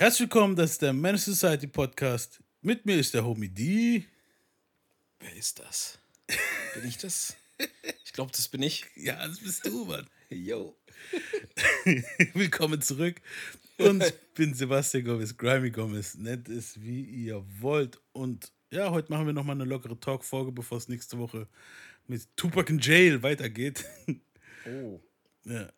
Herzlich 0.00 0.30
willkommen, 0.30 0.56
das 0.56 0.70
ist 0.70 0.80
der 0.80 0.94
Man 0.94 1.18
Society 1.18 1.66
Podcast. 1.66 2.42
Mit 2.62 2.86
mir 2.86 2.96
ist 2.96 3.12
der 3.12 3.22
Homie 3.22 3.50
D. 3.50 4.06
Wer 5.18 5.36
ist 5.36 5.58
das? 5.58 5.98
Bin 6.74 6.88
ich 6.88 6.96
das? 6.96 7.36
Ich 8.02 8.14
glaube, 8.14 8.32
das 8.34 8.48
bin 8.48 8.62
ich. 8.62 8.86
Ja, 8.96 9.28
das 9.28 9.40
bist 9.40 9.66
du, 9.66 9.84
Mann. 9.84 10.06
Yo. 10.30 10.74
Willkommen 12.32 12.80
zurück. 12.80 13.20
Und 13.76 14.02
ich 14.02 14.14
bin 14.32 14.54
Sebastian 14.54 15.04
Gomez, 15.04 15.36
Grimy 15.36 15.70
Gomez. 15.70 16.14
Nennt 16.14 16.48
es 16.48 16.80
wie 16.80 17.02
ihr 17.02 17.44
wollt. 17.58 18.00
Und 18.12 18.52
ja, 18.70 18.90
heute 18.90 19.12
machen 19.12 19.26
wir 19.26 19.34
nochmal 19.34 19.56
eine 19.56 19.64
lockere 19.64 20.00
Talk-Folge, 20.00 20.50
bevor 20.50 20.78
es 20.78 20.88
nächste 20.88 21.18
Woche 21.18 21.46
mit 22.06 22.26
Tupac 22.38 22.72
in 22.72 22.78
Jail 22.78 23.22
weitergeht. 23.22 23.84
Oh. 24.64 24.98
Ja. 25.44 25.70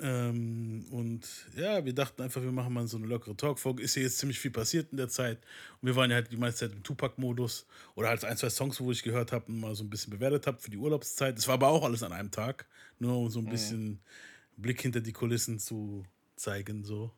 Ähm, 0.00 0.84
und 0.90 1.26
ja, 1.56 1.84
wir 1.84 1.94
dachten 1.94 2.22
einfach, 2.22 2.42
wir 2.42 2.52
machen 2.52 2.74
mal 2.74 2.86
so 2.86 2.98
eine 2.98 3.06
lockere 3.06 3.36
Talk-Folge. 3.36 3.82
Ist 3.82 3.94
ja 3.96 4.02
jetzt 4.02 4.18
ziemlich 4.18 4.38
viel 4.38 4.50
passiert 4.50 4.90
in 4.90 4.98
der 4.98 5.08
Zeit. 5.08 5.38
Und 5.80 5.88
wir 5.88 5.96
waren 5.96 6.10
ja 6.10 6.16
halt 6.16 6.30
die 6.30 6.36
meiste 6.36 6.66
Zeit 6.66 6.76
im 6.76 6.82
Tupac-Modus. 6.82 7.66
Oder 7.94 8.08
halt 8.08 8.24
ein, 8.24 8.36
zwei 8.36 8.50
Songs, 8.50 8.80
wo 8.80 8.92
ich 8.92 9.02
gehört 9.02 9.32
habe 9.32 9.46
und 9.46 9.60
mal 9.60 9.74
so 9.74 9.84
ein 9.84 9.90
bisschen 9.90 10.10
bewertet 10.10 10.46
habe 10.46 10.58
für 10.58 10.70
die 10.70 10.76
Urlaubszeit. 10.76 11.38
Es 11.38 11.48
war 11.48 11.54
aber 11.54 11.68
auch 11.68 11.84
alles 11.84 12.02
an 12.02 12.12
einem 12.12 12.30
Tag. 12.30 12.66
Nur 12.98 13.16
um 13.16 13.30
so 13.30 13.38
ein 13.38 13.46
bisschen 13.46 14.00
Blick 14.56 14.80
hinter 14.80 15.00
die 15.00 15.12
Kulissen 15.12 15.58
zu 15.58 16.04
zeigen. 16.36 16.84
So. 16.84 17.10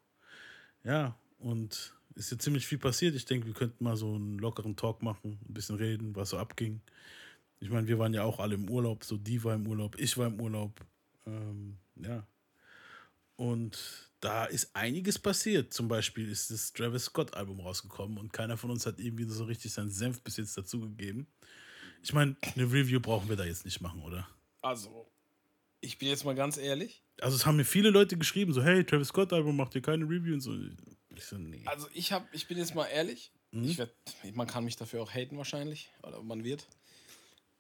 Ja, 0.85 1.17
und 1.39 1.95
ist 2.15 2.33
ja 2.33 2.39
ziemlich 2.39 2.67
viel 2.67 2.79
passiert. 2.79 3.15
Ich 3.15 3.25
denke, 3.25 3.47
wir 3.47 3.55
könnten 3.55 3.83
mal 3.85 3.97
so 3.97 4.15
einen 4.15 4.39
lockeren 4.39 4.77
Talk 4.77 5.03
machen, 5.03 5.39
ein 5.49 5.55
bisschen 5.55 5.77
reden, 5.77 6.17
was 6.17 6.31
so 6.31 6.39
abging. 6.39 6.81
Ich 7.61 7.71
meine, 7.71 7.89
wir 7.89 7.99
waren 7.99 8.15
ja 8.15 8.25
auch 8.25 8.41
alle 8.41 8.55
im 8.55 8.69
Urlaub. 8.69 9.05
So, 9.05 9.17
die 9.17 9.43
war 9.45 9.55
im 9.55 9.67
Urlaub, 9.67 9.97
ich 9.99 10.17
war 10.17 10.27
im 10.27 10.41
Urlaub. 10.41 10.85
Ähm, 11.27 11.77
ja. 11.97 12.27
Und 13.39 14.11
da 14.19 14.47
ist 14.47 14.75
einiges 14.75 15.17
passiert. 15.17 15.73
Zum 15.73 15.87
Beispiel 15.87 16.29
ist 16.29 16.51
das 16.51 16.73
Travis 16.73 17.05
Scott-Album 17.05 17.61
rausgekommen 17.61 18.19
und 18.19 18.33
keiner 18.33 18.57
von 18.57 18.71
uns 18.73 18.85
hat 18.85 18.99
irgendwie 18.99 19.25
so 19.25 19.45
richtig 19.45 19.73
seinen 19.73 19.91
Senf 19.91 20.21
bis 20.23 20.39
jetzt 20.39 20.59
dazugegeben. 20.59 21.29
Ich 22.03 22.13
meine, 22.13 22.37
eine 22.57 22.65
Review 22.65 22.99
brauchen 22.99 23.29
wir 23.29 23.37
da 23.37 23.45
jetzt 23.45 23.65
nicht 23.65 23.81
machen, 23.81 24.03
oder? 24.03 24.29
Also, 24.61 25.09
ich 25.81 25.99
bin 25.99 26.09
jetzt 26.09 26.25
mal 26.25 26.35
ganz 26.35 26.57
ehrlich. 26.57 27.05
Also, 27.21 27.37
es 27.37 27.47
haben 27.47 27.57
mir 27.57 27.65
viele 27.65 27.91
Leute 27.91 28.19
geschrieben, 28.19 28.53
so, 28.53 28.61
hey, 28.61 28.85
Travis 28.85 29.09
Scott-Album 29.09 29.57
macht 29.57 29.77
ihr 29.77 29.83
keine 29.83 30.05
Review 30.05 30.35
und 30.35 30.41
so. 30.41 30.59
Ich 31.15 31.25
so, 31.25 31.39
nee. 31.39 31.63
Also, 31.67 31.87
ich 31.95 32.11
hab, 32.11 32.33
ich 32.35 32.49
bin 32.49 32.59
jetzt 32.59 32.75
mal 32.75 32.87
ehrlich. 32.87 33.31
Ich 33.53 33.79
werd, 33.79 33.95
man 34.35 34.49
kann 34.49 34.65
mich 34.65 34.77
dafür 34.77 35.01
auch 35.01 35.15
haten 35.15 35.39
wahrscheinlich. 35.39 35.91
Oder 36.03 36.23
man 36.23 36.43
wird. 36.43 36.69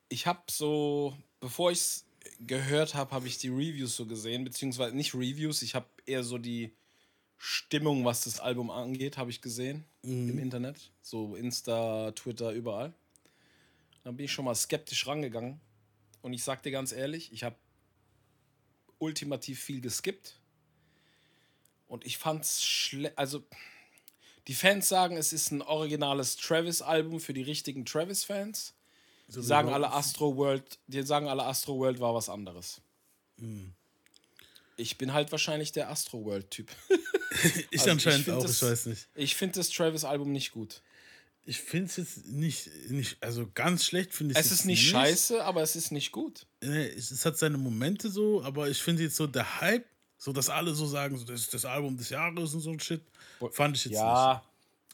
Ich 0.08 0.26
habe 0.26 0.42
so, 0.50 1.16
bevor 1.38 1.70
ich 1.70 1.78
es 1.78 2.07
gehört 2.40 2.94
habe, 2.94 3.10
habe 3.12 3.26
ich 3.26 3.38
die 3.38 3.48
Reviews 3.48 3.96
so 3.96 4.06
gesehen. 4.06 4.44
Beziehungsweise 4.44 4.94
nicht 4.94 5.14
Reviews, 5.14 5.62
ich 5.62 5.74
habe 5.74 5.86
eher 6.06 6.24
so 6.24 6.38
die 6.38 6.72
Stimmung, 7.36 8.04
was 8.04 8.24
das 8.24 8.40
Album 8.40 8.70
angeht, 8.70 9.16
habe 9.16 9.30
ich 9.30 9.40
gesehen 9.40 9.84
im 10.02 10.38
Internet. 10.38 10.90
So 11.02 11.36
Insta, 11.36 12.10
Twitter, 12.12 12.52
überall. 12.52 12.92
Dann 14.04 14.16
bin 14.16 14.24
ich 14.24 14.32
schon 14.32 14.44
mal 14.44 14.54
skeptisch 14.54 15.06
rangegangen. 15.06 15.60
Und 16.20 16.32
ich 16.32 16.42
sag 16.42 16.62
dir 16.62 16.72
ganz 16.72 16.92
ehrlich, 16.92 17.32
ich 17.32 17.44
habe 17.44 17.56
ultimativ 18.98 19.60
viel 19.60 19.80
geskippt. 19.80 20.40
Und 21.86 22.04
ich 22.04 22.18
fand's 22.18 22.64
schlecht. 22.64 23.16
Also, 23.16 23.44
die 24.46 24.54
Fans 24.54 24.88
sagen, 24.88 25.16
es 25.16 25.32
ist 25.32 25.52
ein 25.52 25.62
originales 25.62 26.36
Travis-Album 26.36 27.20
für 27.20 27.34
die 27.34 27.42
richtigen 27.42 27.84
Travis-Fans. 27.84 28.74
So 29.28 29.42
sagen 29.42 29.68
alle. 29.68 29.92
Astro 29.92 30.36
World, 30.36 30.78
die 30.86 31.02
sagen 31.02 31.28
alle 31.28 31.44
Astro 31.44 31.78
World 31.78 32.00
war 32.00 32.14
was 32.14 32.28
anderes. 32.28 32.80
Hm. 33.38 33.72
Ich 34.76 34.96
bin 34.96 35.12
halt 35.12 35.30
wahrscheinlich 35.32 35.72
der 35.72 35.90
Astro 35.90 36.24
World 36.24 36.50
Typ. 36.50 36.70
Ich 37.70 37.80
Also, 37.80 37.90
anscheinend 37.92 38.24
find 38.24 38.36
auch, 38.38 38.42
das- 38.42 38.62
ich 38.62 38.68
weiß 38.68 38.86
nicht. 38.86 39.08
Ich 39.14 39.36
finde 39.36 39.56
das 39.60 39.68
Travis 39.70 40.02
Album 40.04 40.32
nicht 40.32 40.50
gut. 40.50 40.82
Ich 41.44 41.60
finde 41.60 41.86
es 41.86 41.96
jetzt 41.96 42.26
nicht, 42.26 42.68
nicht, 42.90 43.16
also 43.22 43.48
ganz 43.54 43.84
schlecht 43.84 44.12
finde 44.12 44.32
ich 44.32 44.38
Es 44.38 44.50
ist 44.50 44.64
nicht 44.64 44.86
scheiße, 44.86 45.44
aber 45.44 45.62
es 45.62 45.76
ist 45.76 45.92
nicht 45.92 46.10
gut. 46.10 46.46
Es, 46.60 47.10
es 47.10 47.24
hat 47.24 47.38
seine 47.38 47.56
Momente 47.56 48.10
so, 48.10 48.42
aber 48.42 48.68
ich 48.68 48.82
finde 48.82 49.04
jetzt 49.04 49.16
so 49.16 49.26
der 49.26 49.60
Hype, 49.60 49.86
so 50.18 50.32
dass 50.32 50.48
alle 50.50 50.74
so 50.74 50.86
sagen, 50.86 51.16
so, 51.16 51.24
das 51.24 51.40
ist 51.42 51.54
das 51.54 51.64
Album 51.64 51.96
des 51.96 52.10
Jahres 52.10 52.52
und 52.54 52.60
so 52.60 52.70
ein 52.70 52.80
Shit, 52.80 53.02
fand 53.52 53.76
ich 53.76 53.84
jetzt 53.84 53.92
nicht. 53.92 54.00
Ja, 54.00 54.42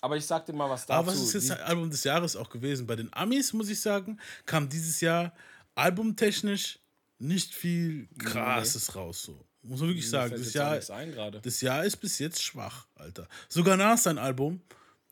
aber 0.05 0.19
ich 0.19 0.27
sag 0.27 0.45
dir 0.45 0.53
mal 0.53 0.69
was 0.69 0.85
dazu. 0.85 0.99
Aber 0.99 1.07
was 1.07 1.19
ist 1.19 1.33
jetzt 1.33 1.49
das 1.49 1.61
Album 1.61 1.89
des 1.89 2.05
Jahres 2.05 2.37
auch 2.37 2.51
gewesen? 2.51 2.87
Bei 2.87 2.95
den 2.95 3.11
Amis, 3.15 3.55
muss 3.55 3.71
ich 3.71 3.81
sagen, 3.81 4.21
kam 4.45 4.69
dieses 4.69 5.01
Jahr 5.01 5.33
albumtechnisch 5.75 6.79
nicht 7.19 7.55
viel 7.55 8.07
krasses 8.19 8.95
raus. 8.95 9.23
So. 9.23 9.47
Muss 9.63 9.81
man 9.81 9.89
wirklich 9.89 10.05
Mir 10.05 10.11
sagen. 10.11 10.35
Das 10.37 10.53
Jahr, 10.53 10.79
ein 10.91 11.41
das 11.43 11.63
Jahr 11.63 11.87
ist 11.87 11.97
bis 11.97 12.19
jetzt 12.19 12.43
schwach, 12.43 12.87
Alter. 12.97 13.27
Sogar 13.49 13.79
nach 13.79 13.97
sein 13.97 14.19
Album, 14.19 14.61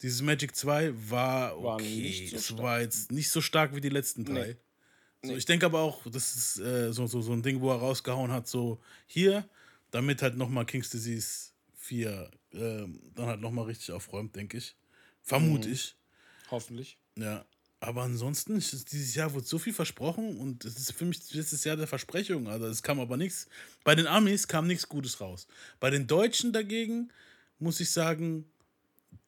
dieses 0.03 0.21
Magic 0.21 0.55
2, 0.55 0.93
war 1.09 1.63
War 1.63 1.77
okay. 1.77 1.85
nicht 1.85 2.31
so 2.31 2.37
es 2.37 2.59
war 2.59 2.81
jetzt 2.83 3.11
nicht 3.11 3.31
so 3.31 3.41
stark 3.41 3.75
wie 3.75 3.81
die 3.81 3.89
letzten 3.89 4.27
drei. 4.27 4.59
Nee. 5.23 5.29
So, 5.31 5.37
ich 5.37 5.47
denke 5.47 5.65
aber 5.65 5.81
auch, 5.81 6.03
das 6.05 6.37
ist 6.37 6.59
äh, 6.59 6.93
so, 6.93 7.07
so, 7.07 7.23
so 7.23 7.33
ein 7.33 7.43
Ding, 7.43 7.63
wo 7.63 7.71
er 7.71 7.79
rausgehauen 7.79 8.31
hat, 8.31 8.47
so 8.47 8.79
hier, 9.07 9.49
damit 9.91 10.21
halt 10.21 10.37
nochmal 10.37 10.67
King's 10.67 10.91
Disease 10.91 11.53
4 11.79 12.31
ähm, 12.53 13.01
dann 13.15 13.27
halt 13.27 13.41
nochmal 13.41 13.65
richtig 13.65 13.93
aufräumt, 13.93 14.37
denke 14.37 14.59
ich. 14.59 14.77
Vermute 15.23 15.69
Mhm. 15.69 15.75
ich. 15.75 15.97
Hoffentlich. 16.51 16.99
Ja. 17.17 17.45
Aber 17.81 18.03
ansonsten, 18.03 18.55
dieses 18.61 19.15
Jahr 19.17 19.35
wurde 19.35 19.45
so 19.45 19.59
viel 19.59 19.73
versprochen 19.73 20.37
und 20.39 20.65
es 20.65 20.77
ist 20.79 20.93
für 20.93 21.05
mich 21.05 21.33
letztes 21.35 21.65
Jahr 21.65 21.77
der 21.77 21.89
Versprechung. 21.89 22.47
Also 22.49 22.67
es 22.67 22.81
kam 22.83 23.01
aber 23.01 23.17
nichts. 23.17 23.49
Bei 23.83 23.97
den 23.97 24.07
Amis 24.07 24.47
kam 24.47 24.69
nichts 24.69 24.89
Gutes 24.89 25.21
raus. 25.21 25.49
Bei 25.81 25.91
den 25.91 26.07
Deutschen 26.07 26.53
dagegen 26.53 27.11
muss 27.59 27.81
ich 27.81 27.91
sagen, 27.91 28.45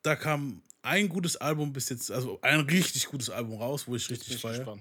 da 0.03 0.15
kam 0.15 0.62
ein 0.82 1.09
gutes 1.09 1.37
Album 1.37 1.72
bis 1.72 1.88
jetzt, 1.88 2.12
also 2.12 2.38
ein 2.43 2.61
richtig 2.61 3.06
gutes 3.06 3.28
Album 3.28 3.59
raus, 3.61 3.88
wo 3.88 3.97
ich 3.97 4.09
richtig 4.09 4.37
ich 4.37 4.41
feiere. 4.41 4.78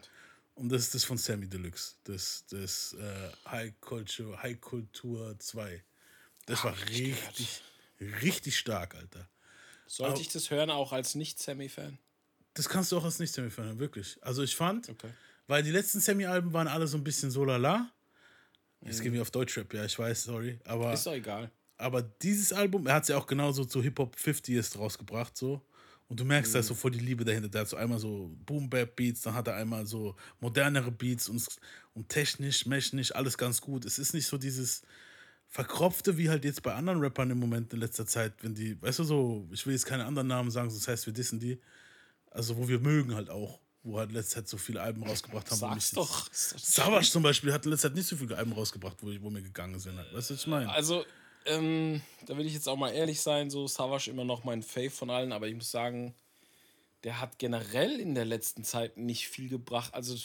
Und 0.54 0.70
das 0.70 0.84
ist 0.84 0.94
das 0.94 1.04
von 1.04 1.18
Sammy 1.18 1.48
Deluxe. 1.48 1.96
Das, 2.04 2.46
das 2.52 2.94
äh, 2.94 3.50
High 3.50 3.74
Culture, 3.80 4.40
High 4.44 4.62
Kultur 4.62 5.36
2. 5.40 5.84
Das 6.46 6.64
war 6.64 6.76
ich 6.76 6.90
richtig, 7.08 7.64
richtig 8.22 8.56
stark, 8.60 8.94
Alter. 8.94 9.28
Sollte 9.88 10.22
ich 10.22 10.30
das 10.30 10.50
hören, 10.50 10.70
auch 10.70 10.92
als 10.94 11.16
Nicht-Sammy-Fan? 11.16 11.98
Das 12.56 12.70
kannst 12.70 12.92
du 12.92 12.98
auch 12.98 13.04
als 13.04 13.20
Nicht-Sammy-Fan 13.20 13.66
hören, 13.66 13.80
wirklich. 13.80 14.18
Also 14.22 14.44
ich 14.44 14.56
fand, 14.56 14.90
Okay. 14.90 15.10
weil 15.48 15.64
die 15.64 15.72
letzten 15.72 16.00
Sammy-Alben 16.00 16.54
waren 16.54 16.68
alle 16.68 16.88
so 16.88 16.98
ein 16.98 17.04
bisschen 17.04 17.32
so 17.32 17.44
lala. 17.46 17.92
Jetzt 18.82 19.02
gehen 19.02 19.14
wir 19.14 19.22
auf 19.22 19.32
Deutschrap, 19.32 19.74
ja, 19.74 19.86
ich 19.86 19.98
weiß, 19.98 20.24
sorry. 20.26 20.60
Aber, 20.66 20.88
Mhm. 20.90 20.94
Ist 20.94 21.06
doch 21.06 21.14
egal. 21.14 21.50
aber 21.78 22.02
dieses 22.02 22.52
Album, 22.54 22.86
er 22.88 22.96
hat 22.96 23.04
es 23.04 23.10
ja 23.10 23.18
auch 23.18 23.28
genauso 23.28 23.64
zu 23.66 23.82
Hip-Hop 23.82 24.18
50 24.20 24.78
rausgebracht, 24.78 25.38
so. 25.38 25.62
Und 26.10 26.20
du 26.20 26.26
merkst, 26.26 26.54
da 26.54 26.58
Mhm. 26.58 26.62
ist 26.62 26.68
so 26.68 26.76
voll 26.76 26.92
die 26.92 27.00
Liebe 27.00 27.24
dahinter. 27.24 27.48
Der 27.50 27.62
hat 27.62 27.70
so 27.70 27.78
einmal 27.78 27.98
so 27.98 28.30
Boom-Bap-Beats, 28.46 29.22
dann 29.22 29.34
hat 29.36 29.48
er 29.48 29.56
einmal 29.56 29.86
so 29.86 30.16
modernere 30.42 30.92
Beats 30.92 31.30
und, 31.30 31.48
und 31.94 32.10
technisch, 32.10 32.66
mechanisch, 32.66 33.16
alles 33.16 33.38
ganz 33.38 33.62
gut. 33.62 33.86
Es 33.86 33.98
ist 33.98 34.14
nicht 34.14 34.28
so 34.28 34.38
dieses 34.38 34.82
Verkropfte, 35.54 36.18
wie 36.18 36.32
halt 36.32 36.46
jetzt 36.46 36.64
bei 36.64 36.74
anderen 36.74 37.00
Rappern 37.00 37.30
im 37.30 37.38
Moment 37.38 37.72
in 37.74 37.80
letzter 37.80 38.08
Zeit, 38.08 38.34
wenn 38.42 38.56
die, 38.56 38.82
weißt 38.82 38.98
du 38.98 39.04
so, 39.04 39.48
ich 39.52 39.64
will 39.68 39.74
jetzt 39.74 39.86
keine 39.86 40.04
anderen 40.04 40.28
Namen 40.28 40.50
sagen, 40.50 40.72
sonst 40.72 40.88
heißt 40.88 41.06
wir 41.06 41.14
dissen 41.14 41.40
die. 41.40 41.62
Also, 42.32 42.58
wo 42.58 42.68
wir 42.68 42.80
mögen 42.80 43.14
halt 43.14 43.30
auch, 43.30 43.60
wo 43.84 44.00
halt 44.00 44.12
letzte 44.12 44.38
Zeit 44.38 44.48
so 44.48 44.58
viele 44.58 44.82
Alben 44.82 45.04
rausgebracht 45.04 45.52
haben. 45.52 45.60
Sag's 45.60 45.92
doch. 45.92 46.28
Savage 46.34 47.12
zum 47.12 47.22
Beispiel 47.22 47.54
hat 47.54 47.66
in 47.66 47.72
letzter 47.72 47.90
Zeit 47.90 47.96
nicht 47.96 48.08
so 48.08 48.16
viele 48.16 48.36
Alben 48.36 48.52
rausgebracht, 48.52 48.98
wo, 49.02 49.12
ich, 49.12 49.22
wo 49.22 49.30
mir 49.30 49.44
gegangen 49.44 49.78
sind. 49.78 49.96
Halt. 49.96 50.12
Weißt 50.12 50.32
du, 50.32 50.34
was 50.34 50.42
ich 50.42 50.48
meine? 50.48 50.72
Also, 50.72 51.06
ähm, 51.46 52.02
da 52.26 52.36
will 52.36 52.48
ich 52.48 52.56
jetzt 52.56 52.68
auch 52.68 52.76
mal 52.76 52.90
ehrlich 52.90 53.22
sein, 53.22 53.52
so 53.52 53.68
Savage 53.68 54.10
immer 54.10 54.26
noch 54.26 54.44
mein 54.44 54.64
Fave 54.64 54.90
von 54.90 55.12
allen, 55.12 55.32
aber 55.32 55.48
ich 55.48 55.54
muss 55.54 55.70
sagen, 55.70 56.16
der 57.04 57.22
hat 57.22 57.38
generell 57.38 58.00
in 58.00 58.16
der 58.16 58.26
letzten 58.26 58.64
Zeit 58.64 58.98
nicht 58.98 59.28
viel 59.28 59.50
gebracht. 59.50 59.94
Also, 59.94 60.16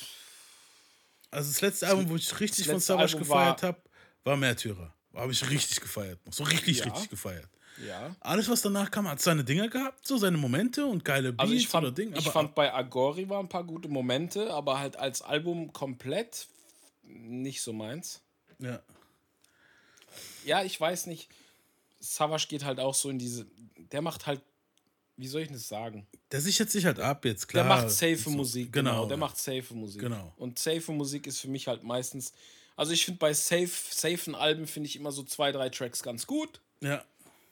Also 1.31 1.51
das 1.53 1.61
letzte 1.61 1.87
Album, 1.89 2.09
wo 2.09 2.17
ich 2.17 2.41
richtig 2.41 2.67
von 2.67 2.81
Savage 2.81 3.19
gefeiert 3.19 3.63
habe, 3.63 3.79
war 4.25 4.39
Märtyrer. 4.39 4.95
Habe 5.19 5.33
ich 5.33 5.51
richtig 5.51 5.81
gefeiert. 5.81 6.19
So 6.31 6.45
richtig, 6.45 6.79
Ja. 6.79 6.85
richtig 6.87 7.11
gefeiert. 7.11 7.49
ja. 7.87 8.15
Alles, 8.21 8.49
was 8.49 8.63
danach 8.63 8.91
kam, 8.91 9.09
hat 9.09 9.21
seine 9.21 9.45
Dinger 9.45 9.69
gehabt, 9.69 10.07
so 10.07 10.17
seine 10.19 10.37
Momente 10.37 10.85
und 10.87 11.05
geile 11.05 11.33
Beats 11.33 11.41
Also 11.41 11.55
ich 11.55 11.69
oder 11.75 11.87
fand, 11.87 11.99
Ding. 11.99 12.13
ich 12.13 12.19
Aber 12.19 12.33
fand 12.33 12.55
bei 12.55 12.73
Agori 12.73 13.29
waren 13.29 13.47
ein 13.47 13.49
paar 13.49 13.65
gute 13.65 13.89
Momente, 13.89 14.53
aber 14.53 14.79
halt 14.79 14.97
als 14.97 15.23
Album 15.23 15.73
komplett 15.73 16.47
nicht 17.05 17.61
so 17.63 17.73
meins. 17.73 18.21
ja. 18.59 18.81
Ja, 20.45 20.63
ich 20.65 20.81
weiß 20.81 21.07
nicht. 21.07 21.29
Savage 22.01 22.47
geht 22.49 22.65
halt 22.65 22.81
auch 22.81 22.95
so 22.95 23.11
in 23.11 23.19
diese. 23.19 23.47
Der 23.93 24.01
macht 24.03 24.27
halt. 24.27 24.41
Wie 25.17 25.27
soll 25.27 25.43
ich 25.43 25.49
das 25.49 25.67
sagen? 25.69 26.07
der 26.31 26.41
sichert 26.41 26.71
sich 26.71 26.85
halt 26.87 27.01
ab 27.01 27.25
jetzt, 27.25 27.49
klar. 27.49 27.65
Der 27.65 27.75
macht 27.77 27.91
safe 27.91 28.17
So, 28.17 28.31
Musik. 28.31 28.73
Genau. 28.73 28.91
Genau. 28.93 29.07
Der 29.07 29.17
ja. 29.17 29.21
macht 29.21 29.37
safe 29.37 29.75
Musik. 29.75 30.01
Genau. 30.01 30.33
Und 30.37 30.59
safe 30.59 30.93
Musik 30.93 31.27
ist 31.27 31.41
für 31.41 31.49
mich 31.49 31.67
halt 31.67 31.83
meistens. 31.83 32.33
Also 32.79 32.93
ich 32.93 33.05
finde 33.05 33.19
bei 33.19 33.33
safe, 33.35 33.69
safen 33.91 34.35
Alben 34.35 34.67
finde 34.67 34.89
ich 34.89 34.97
immer 34.97 35.11
so 35.13 35.23
zwei, 35.25 35.51
drei 35.53 35.69
Tracks 35.69 36.03
ganz 36.03 36.27
gut. 36.27 36.61
Ja, 36.81 37.05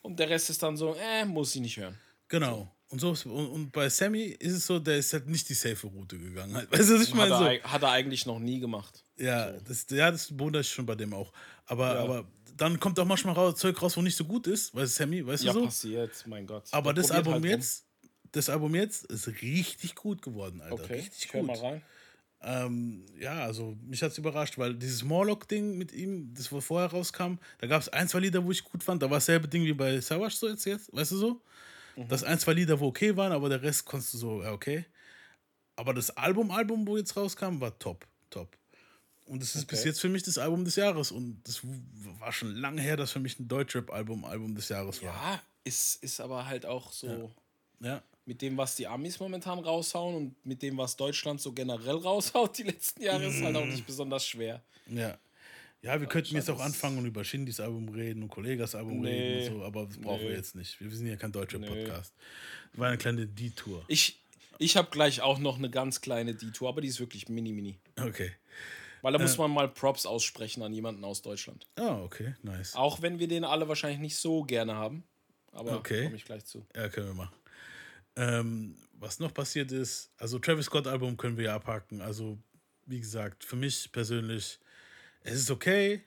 Und 0.02 0.18
der 0.20 0.30
Rest 0.30 0.50
ist 0.50 0.62
dann 0.62 0.76
so, 0.76 0.94
äh, 0.94 1.24
muss 1.24 1.54
ich 1.54 1.60
nicht 1.60 1.76
hören. 1.76 1.98
genau. 2.28 2.72
Und, 2.88 3.00
so, 3.00 3.08
und, 3.10 3.26
und 3.48 3.72
bei 3.72 3.88
Sammy 3.88 4.26
ist 4.38 4.52
es 4.52 4.66
so, 4.66 4.78
der 4.78 4.98
ist 4.98 5.12
halt 5.12 5.26
nicht 5.26 5.48
die 5.48 5.54
safe 5.54 5.88
Route 5.88 6.16
gegangen. 6.16 6.54
Weißt 6.70 6.88
du, 6.88 6.94
was 6.94 7.02
ich 7.02 7.08
Hat 7.08 7.16
meine? 7.16 7.34
er, 7.34 7.60
So. 7.60 7.68
hat 7.72 7.82
er 7.82 7.90
eigentlich 7.90 8.26
noch 8.26 8.38
nie 8.38 8.60
gemacht. 8.60 9.02
Ja, 9.16 9.50
das, 9.66 9.86
ja, 9.90 10.08
das 10.12 10.28
bewundere 10.28 10.60
ich 10.62 10.68
schon 10.68 10.86
bei 10.86 10.94
dem 10.94 11.12
auch. 11.12 11.32
Aber, 11.66 11.94
Ja. 11.94 12.00
aber 12.04 12.24
dann 12.56 12.78
kommt 12.78 12.96
auch 13.00 13.04
manchmal 13.04 13.34
raus, 13.34 13.56
Zeug 13.58 13.82
raus, 13.82 13.96
wo 13.96 14.02
nicht 14.02 14.16
so 14.16 14.24
gut 14.24 14.46
ist, 14.46 14.72
weil 14.72 14.86
Sammy, 14.86 15.26
weißt 15.26 15.42
ja, 15.42 15.52
du 15.52 15.58
so? 15.58 15.64
passiert, 15.64 16.12
mein 16.28 16.46
Gott. 16.46 16.62
Aber 16.70 16.94
Der 16.94 17.02
das 17.02 17.10
Album 17.10 17.32
halt 17.32 17.42
rum. 17.42 17.50
jetzt, 17.50 17.84
das 18.30 18.48
Album 18.48 18.74
jetzt 18.76 19.04
ist 19.06 19.26
richtig 19.42 19.96
gut 19.96 20.22
geworden, 20.22 20.60
Alter. 20.60 20.74
Okay, 20.74 20.94
richtig 20.94 21.24
ich 21.24 21.32
hör 21.34 21.40
gut. 21.40 21.48
mal 21.48 21.58
rein. 21.58 21.82
Ähm, 22.42 23.06
ja, 23.18 23.44
also 23.44 23.76
mich 23.82 24.02
hat 24.02 24.12
es 24.12 24.18
überrascht, 24.18 24.58
weil 24.58 24.74
dieses 24.74 25.02
Morlock-Ding 25.02 25.76
mit 25.78 25.92
ihm, 25.92 26.32
das 26.34 26.52
wo 26.52 26.60
vorher 26.60 26.90
rauskam, 26.90 27.38
da 27.58 27.66
gab 27.66 27.80
es 27.80 27.88
ein, 27.88 28.08
zwei 28.08 28.20
Lieder, 28.20 28.44
wo 28.44 28.50
ich 28.50 28.62
gut 28.62 28.82
fand. 28.84 29.02
Da 29.02 29.10
war 29.10 29.16
dasselbe 29.16 29.48
Ding 29.48 29.64
wie 29.64 29.72
bei 29.72 30.00
Savage 30.00 30.36
so 30.36 30.48
jetzt, 30.48 30.64
jetzt 30.66 30.92
weißt 30.94 31.12
du 31.12 31.16
so? 31.16 31.42
Mhm. 31.96 32.08
Das 32.08 32.22
ein, 32.24 32.38
zwei 32.38 32.52
Lieder, 32.52 32.78
wo 32.78 32.88
okay 32.88 33.16
waren, 33.16 33.32
aber 33.32 33.48
der 33.48 33.62
Rest 33.62 33.84
konntest 33.86 34.14
du 34.14 34.18
so, 34.18 34.42
ja, 34.42 34.52
okay. 34.52 34.84
Aber 35.76 35.92
das 35.92 36.10
Album, 36.10 36.50
Album, 36.50 36.86
wo 36.86 36.96
jetzt 36.96 37.16
rauskam, 37.16 37.60
war 37.60 37.78
top, 37.78 38.06
top. 38.30 38.56
Und 39.26 39.42
es 39.42 39.56
ist 39.56 39.66
bis 39.66 39.80
Okay. 39.80 39.88
jetzt 39.88 40.00
für 40.00 40.08
mich 40.08 40.22
das 40.22 40.38
Album 40.38 40.64
des 40.64 40.76
Jahres. 40.76 41.10
Und 41.10 41.42
das 41.44 41.60
war 42.20 42.32
schon 42.32 42.54
lange 42.54 42.80
her, 42.80 42.96
dass 42.96 43.10
für 43.10 43.18
mich 43.18 43.38
ein 43.40 43.48
Deutschrap-Album 43.48 44.24
Album 44.24 44.54
des 44.54 44.68
Jahres 44.68 45.02
war. 45.02 45.14
Ja, 45.14 45.42
ist, 45.64 46.02
ist 46.02 46.20
aber 46.20 46.46
halt 46.46 46.64
auch 46.64 46.92
so 46.92 47.32
Ja. 47.80 48.02
Mit 48.26 48.42
dem, 48.42 48.56
was 48.58 48.76
die 48.76 48.86
Amis 48.86 49.18
momentan 49.20 49.58
raushauen 49.60 50.14
und 50.16 50.46
mit 50.46 50.60
dem, 50.62 50.76
was 50.76 50.96
Deutschland 50.96 51.40
so 51.40 51.52
generell 51.52 51.94
raushaut 51.96 52.58
die 52.58 52.64
letzten 52.64 53.02
Jahre, 53.02 53.26
ist 53.26 53.40
halt 53.42 53.56
auch 53.56 53.64
Mhm. 53.64 53.70
nicht 53.70 53.86
besonders 53.86 54.26
schwer. 54.26 54.62
Ja. 54.88 55.16
Ja, 55.82 56.00
wir 56.00 56.08
könnten 56.08 56.34
jetzt 56.34 56.50
auch 56.50 56.58
anfangen 56.58 56.98
und 56.98 57.06
über 57.06 57.22
Shindys 57.22 57.60
Album 57.60 57.88
reden 57.90 58.22
und 58.24 58.28
Kollegas 58.28 58.74
Album 58.74 59.00
Nee. 59.00 59.10
reden 59.10 59.52
und 59.54 59.60
so, 59.60 59.64
aber 59.64 59.86
das 59.86 59.98
brauchen 59.98 60.22
wir 60.22 60.30
Nee. 60.30 60.36
jetzt 60.36 60.56
nicht. 60.56 60.80
Wir 60.80 60.90
sind 60.90 61.06
ja 61.06 61.16
kein 61.16 61.30
deutscher 61.30 61.60
Podcast. 61.60 62.12
Das 62.72 62.80
war 62.80 62.88
eine 62.88 62.98
kleine 62.98 63.26
Detour. 63.26 63.84
Ich, 63.86 64.18
ich 64.58 64.76
habe 64.76 64.90
gleich 64.90 65.20
auch 65.20 65.38
noch 65.38 65.58
eine 65.58 65.70
ganz 65.70 66.00
kleine 66.00 66.34
Detour, 66.34 66.70
aber 66.70 66.80
die 66.80 66.88
ist 66.88 66.98
wirklich 66.98 67.28
mini, 67.28 67.52
mini. 67.52 67.78
Okay. 68.00 68.32
Weil 69.02 69.12
da 69.12 69.18
muss 69.20 69.38
man 69.38 69.52
mal 69.52 69.68
Props 69.68 70.06
aussprechen 70.06 70.62
an 70.64 70.72
jemanden 70.72 71.04
aus 71.04 71.22
Deutschland. 71.22 71.64
Ah, 71.76 72.00
okay, 72.02 72.34
nice. 72.42 72.74
Auch 72.74 73.02
wenn 73.02 73.20
wir 73.20 73.28
den 73.28 73.44
alle 73.44 73.68
wahrscheinlich 73.68 74.00
nicht 74.00 74.16
so 74.16 74.42
gerne 74.42 74.74
haben. 74.74 75.04
Aber 75.52 75.76
Okay. 75.76 76.04
komme 76.04 76.16
ich 76.16 76.24
gleich 76.24 76.44
zu. 76.46 76.66
Ja, 76.74 76.88
können 76.88 77.08
wir 77.08 77.14
machen. 77.14 77.34
Ähm, 78.16 78.76
was 78.98 79.18
noch 79.18 79.32
passiert 79.34 79.72
ist, 79.72 80.10
also 80.16 80.38
Travis 80.38 80.66
Scott 80.66 80.86
Album 80.86 81.16
können 81.16 81.36
wir 81.36 81.44
ja 81.46 81.54
abhaken. 81.56 82.00
Also, 82.00 82.38
wie 82.86 82.98
gesagt, 83.00 83.44
für 83.44 83.56
mich 83.56 83.92
persönlich, 83.92 84.58
es 85.22 85.34
ist 85.40 85.50
okay, 85.50 86.02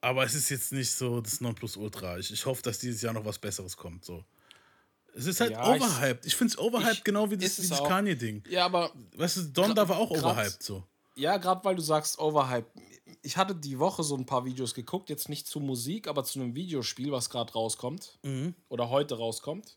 aber 0.00 0.24
es 0.24 0.34
ist 0.34 0.48
jetzt 0.48 0.72
nicht 0.72 0.90
so 0.92 1.20
das 1.20 1.40
Nonplusultra. 1.40 2.18
Ich, 2.18 2.32
ich 2.32 2.46
hoffe, 2.46 2.62
dass 2.62 2.78
dieses 2.78 3.02
Jahr 3.02 3.12
noch 3.12 3.24
was 3.24 3.38
Besseres 3.38 3.76
kommt. 3.76 4.04
So. 4.04 4.24
Es 5.14 5.26
ist 5.26 5.40
halt 5.40 5.52
Ja, 5.52 5.74
ich- 5.74 5.82
overhyped. 5.82 6.24
Ich, 6.26 6.36
finde 6.36 6.52
es 6.52 6.58
overhyped, 6.58 6.98
ich- 6.98 7.04
genau 7.04 7.30
wie 7.30 7.36
das, 7.36 7.72
auch. 7.72 7.88
Kanye-Ding. 7.88 8.44
Ja, 8.48 8.64
aber 8.66 8.92
Weißt 9.16 9.36
du, 9.38 9.42
Donda 9.44 9.86
war 9.88 9.98
auch 9.98 10.10
overhyped 10.10 10.62
so. 10.62 10.84
Ja, 11.16 11.38
gerade 11.38 11.64
weil 11.64 11.74
du 11.76 11.82
sagst 11.82 12.18
Overhype. 12.18 12.66
Ich 13.22 13.36
hatte 13.38 13.54
die 13.54 13.78
Woche 13.78 14.02
so 14.02 14.16
ein 14.16 14.26
paar 14.26 14.44
Videos 14.44 14.74
geguckt, 14.74 15.08
jetzt 15.08 15.28
nicht 15.30 15.46
zu 15.46 15.60
Musik, 15.60 16.08
aber 16.08 16.22
zu 16.24 16.38
einem 16.40 16.54
Videospiel, 16.54 17.10
was 17.12 17.30
gerade 17.30 17.52
rauskommt. 17.54 18.18
Oder 18.68 18.90
heute 18.90 19.16
rauskommt. 19.16 19.76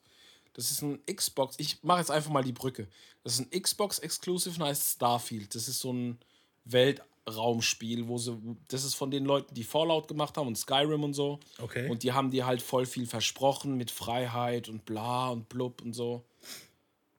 Das 0.59 0.71
ist 0.71 0.81
ein 0.81 0.99
Xbox. 1.05 1.55
Ich 1.57 1.81
mache 1.83 1.99
jetzt 1.99 2.11
einfach 2.11 2.31
mal 2.31 2.43
die 2.43 2.51
Brücke. 2.51 2.89
Das 3.23 3.39
ist 3.39 3.39
ein 3.39 3.61
Xbox 3.61 3.99
Exclusive 3.99 4.61
und 4.61 4.67
heißt 4.67 4.95
Starfield. 4.95 5.55
Das 5.55 5.69
ist 5.69 5.79
so 5.79 5.93
ein 5.93 6.19
Weltraumspiel, 6.65 8.09
wo 8.09 8.17
sie. 8.17 8.37
Das 8.67 8.83
ist 8.83 8.95
von 8.95 9.09
den 9.09 9.23
Leuten, 9.23 9.53
die 9.53 9.63
Fallout 9.63 10.09
gemacht 10.09 10.35
haben 10.35 10.47
und 10.47 10.57
Skyrim 10.57 11.05
und 11.05 11.13
so. 11.13 11.39
Okay. 11.59 11.89
Und 11.89 12.03
die 12.03 12.11
haben 12.11 12.29
dir 12.29 12.45
halt 12.45 12.61
voll 12.61 12.85
viel 12.85 13.07
versprochen 13.07 13.77
mit 13.77 13.89
Freiheit 13.89 14.67
und 14.67 14.83
bla 14.83 15.29
und 15.29 15.47
blub 15.47 15.81
und 15.81 15.93
so. 15.93 16.25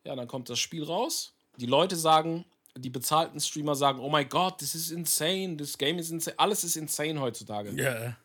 Ja, 0.05 0.15
dann 0.15 0.29
kommt 0.29 0.51
das 0.51 0.59
Spiel 0.59 0.85
raus. 0.85 1.33
Die 1.57 1.65
Leute 1.65 1.97
sagen, 1.97 2.45
die 2.77 2.91
bezahlten 2.91 3.41
Streamer 3.41 3.75
sagen, 3.75 4.01
oh 4.01 4.11
my 4.11 4.27
God, 4.27 4.59
this 4.59 4.75
is 4.75 4.91
insane, 4.91 5.57
this 5.57 5.79
game 5.79 5.99
is 5.99 6.11
insane. 6.11 6.39
Alles 6.39 6.63
ist 6.63 6.77
insane 6.77 7.19
heutzutage. 7.19 7.71
Ja, 7.71 8.19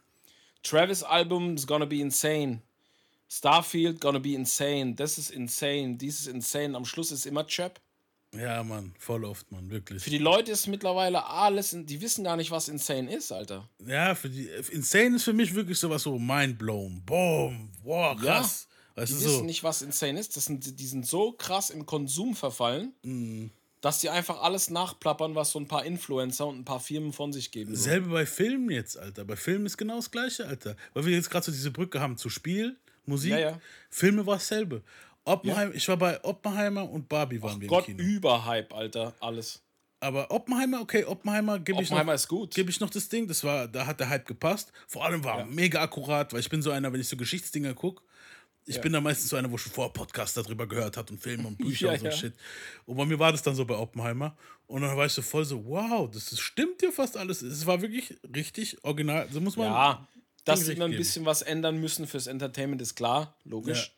Travis 0.61 1.03
Album 1.03 1.55
is 1.55 1.65
gonna 1.65 1.85
be 1.85 2.01
insane. 2.01 2.61
Starfield 3.29 3.99
gonna 4.01 4.19
be 4.19 4.33
insane. 4.33 4.93
Das 4.95 5.17
ist 5.17 5.31
insane. 5.31 5.97
Dies 5.97 6.21
ist 6.21 6.27
insane. 6.27 6.75
Am 6.75 6.85
Schluss 6.85 7.11
ist 7.11 7.25
immer 7.25 7.45
Chap. 7.47 7.79
ja, 8.35 8.63
Mann, 8.63 8.93
voll 8.99 9.23
oft, 9.25 9.49
Mann, 9.51 9.69
wirklich. 9.69 10.03
Für 10.03 10.09
die 10.09 10.17
Leute 10.17 10.51
ist 10.51 10.67
mittlerweile 10.67 11.25
alles, 11.25 11.75
die 11.77 12.01
wissen 12.01 12.23
gar 12.25 12.35
nicht, 12.35 12.51
was 12.51 12.67
insane 12.67 13.13
ist, 13.13 13.31
Alter. 13.31 13.69
Ja, 13.85 14.13
für 14.13 14.29
die 14.29 14.49
Insane 14.71 15.15
ist 15.15 15.23
für 15.23 15.31
mich 15.33 15.53
wirklich 15.55 15.79
sowas 15.79 16.03
so 16.03 16.19
mindblown. 16.19 17.01
Boom, 17.05 17.69
wow, 17.83 18.21
Ja, 18.21 18.39
krass. 18.39 18.67
weißt 18.95 19.11
Die 19.11 19.15
wissen 19.15 19.29
so? 19.37 19.43
nicht, 19.43 19.63
was 19.63 19.81
insane 19.81 20.19
ist. 20.19 20.35
Das 20.35 20.45
sind, 20.45 20.79
die 20.79 20.85
sind 20.85 21.05
so 21.07 21.31
krass 21.31 21.69
im 21.69 21.85
Konsum 21.85 22.35
verfallen, 22.35 22.93
Mhm. 23.03 23.51
dass 23.79 23.99
die 23.99 24.09
einfach 24.09 24.41
alles 24.41 24.69
nachplappern, 24.69 25.33
was 25.35 25.51
so 25.51 25.59
ein 25.59 25.67
paar 25.69 25.85
Influencer 25.85 26.45
und 26.47 26.59
ein 26.59 26.65
paar 26.65 26.81
Firmen 26.81 27.13
von 27.13 27.31
sich 27.31 27.51
geben. 27.51 27.73
So. 27.75 27.83
Selbe 27.83 28.09
bei 28.09 28.25
Filmen 28.25 28.69
jetzt, 28.69 28.97
Alter. 28.97 29.23
Bei 29.23 29.37
Filmen 29.37 29.65
ist 29.65 29.77
genau 29.77 29.95
das 29.95 30.11
Gleiche, 30.11 30.45
Alter. 30.45 30.75
Weil 30.93 31.05
wir 31.05 31.13
jetzt 31.15 31.29
gerade 31.29 31.45
so 31.45 31.51
diese 31.53 31.71
Brücke 31.71 32.01
haben 32.01 32.17
zu 32.17 32.29
Spiel, 32.29 32.77
Musik. 33.07 33.31
Ja, 33.31 33.39
ja. 33.39 33.61
Filme 33.89 34.25
war 34.25 34.35
dasselbe. 34.35 34.83
Oppenheim, 35.23 35.71
Ich 35.73 35.87
war 35.87 35.97
bei 35.97 36.23
Oppenheimer 36.23 36.89
und 36.89 37.09
Barbie 37.09 37.41
waren 37.41 37.59
wir 37.59 37.67
Gott, 37.67 37.87
im 37.87 37.97
Kino. 37.97 38.09
Überhype, 38.09 38.75
Alter, 38.75 39.13
alles. 39.19 39.61
Aber 39.99 40.29
Oppenheimer, 40.29 40.81
okay, 40.81 41.03
Oppenheimer 41.03 41.57
gebe 41.57 41.81
ich 41.81 41.89
noch. 41.89 41.97
Oppenheimer 41.97 42.13
ist 42.13 42.27
gut. 42.27 42.53
Gebe 42.53 42.69
ich 42.69 42.79
noch 42.79 42.91
das 42.91 43.09
Ding, 43.09 43.27
das 43.27 43.43
war, 43.43 43.67
da 43.67 43.87
hat 43.87 43.99
der 43.99 44.09
Hype 44.09 44.27
gepasst. 44.27 44.71
Vor 44.87 45.03
allem 45.03 45.23
war 45.23 45.45
mega 45.45 45.81
akkurat, 45.81 46.31
weil 46.31 46.41
ich 46.41 46.49
bin 46.49 46.61
so 46.61 46.69
einer, 46.69 46.93
wenn 46.93 47.01
ich 47.01 47.07
so 47.07 47.17
Geschichtsdinger 47.17 47.73
gucke, 47.73 48.03
ich 48.67 48.81
bin 48.81 48.93
da 48.93 49.01
meistens 49.01 49.29
so 49.29 49.35
einer, 49.35 49.51
wo 49.51 49.57
schon 49.57 49.71
vor 49.71 49.93
Podcast 49.93 50.37
darüber 50.37 50.67
gehört 50.67 50.97
hat 50.97 51.11
und 51.11 51.19
Filme 51.19 51.47
und 51.47 51.57
Bücher 51.57 51.87
Ja, 51.87 51.93
und 51.93 51.99
so 51.99 52.05
ja. 52.05 52.11
Shit. 52.11 52.33
Und 52.85 52.97
bei 52.97 53.05
mir 53.05 53.19
war 53.19 53.31
das 53.31 53.43
dann 53.43 53.55
so 53.55 53.63
bei 53.65 53.75
Oppenheimer. 53.75 54.35
Und 54.67 54.81
dann 54.81 54.97
war 54.97 55.05
ich 55.05 55.13
so 55.13 55.21
voll 55.21 55.45
so, 55.45 55.63
wow, 55.65 56.09
das, 56.09 56.31
das 56.31 56.39
stimmt 56.39 56.81
ja 56.81 56.91
fast 56.91 57.15
alles. 57.15 57.43
Es 57.43 57.65
war 57.67 57.81
wirklich 57.81 58.17
richtig 58.35 58.83
original. 58.83 59.27
So 59.31 59.39
muss 59.39 59.55
man. 59.55 59.67
Ja, 59.67 60.07
dass 60.45 60.61
sie 60.61 60.73
immer 60.73 60.85
ein 60.85 60.91
bisschen 60.91 61.25
was 61.25 61.41
ändern 61.41 61.77
müssen 61.79 62.07
fürs 62.07 62.27
Entertainment, 62.27 62.81
ist 62.81 62.95
klar, 62.95 63.35
logisch. 63.43 63.87
Ja. 63.87 63.91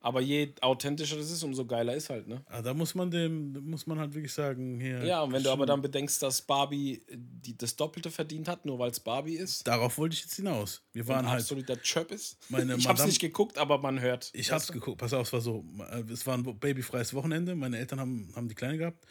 Aber 0.00 0.20
je 0.20 0.52
authentischer 0.60 1.16
das 1.16 1.32
ist, 1.32 1.42
umso 1.42 1.64
geiler 1.66 1.92
ist 1.96 2.10
halt, 2.10 2.28
ne? 2.28 2.40
Ah, 2.46 2.62
Da 2.62 2.72
muss 2.74 2.94
man 2.94 3.10
dem, 3.10 3.52
muss 3.68 3.88
man 3.88 3.98
halt 3.98 4.14
wirklich 4.14 4.32
sagen, 4.32 4.78
hier. 4.78 5.04
Ja, 5.04 5.22
und 5.22 5.32
wenn 5.32 5.42
du 5.42 5.50
aber 5.50 5.66
dann 5.66 5.82
bedenkst, 5.82 6.22
dass 6.22 6.42
Barbie 6.42 7.02
die, 7.10 7.56
das 7.58 7.74
Doppelte 7.74 8.12
verdient 8.12 8.46
hat, 8.46 8.64
nur 8.66 8.78
weil 8.78 8.90
es 8.92 9.00
Barbie 9.00 9.34
ist, 9.34 9.66
Darauf 9.66 9.98
wollte 9.98 10.14
ich 10.14 10.20
jetzt 10.22 10.36
hinaus. 10.36 10.82
Wir 10.92 11.08
waren 11.08 11.28
halt. 11.28 11.40
absoluter 11.40 11.80
Chöp 11.82 12.12
ist. 12.12 12.36
Meine 12.50 12.74
ich 12.76 12.86
hab's 12.86 12.98
Madame- 13.00 13.08
nicht 13.08 13.20
geguckt, 13.20 13.58
aber 13.58 13.78
man 13.78 13.98
hört. 14.00 14.30
Ich 14.32 14.52
hab's 14.52 14.70
geguckt, 14.70 14.98
pass 14.98 15.12
auf, 15.12 15.26
es 15.26 15.32
war 15.32 15.40
so, 15.40 15.64
äh, 15.90 16.02
es 16.12 16.24
war 16.24 16.38
ein 16.38 16.44
babyfreies 16.60 17.12
Wochenende, 17.14 17.56
meine 17.56 17.76
Eltern 17.78 17.98
haben, 17.98 18.32
haben 18.36 18.46
die 18.48 18.54
Kleine 18.54 18.78
gehabt. 18.78 19.04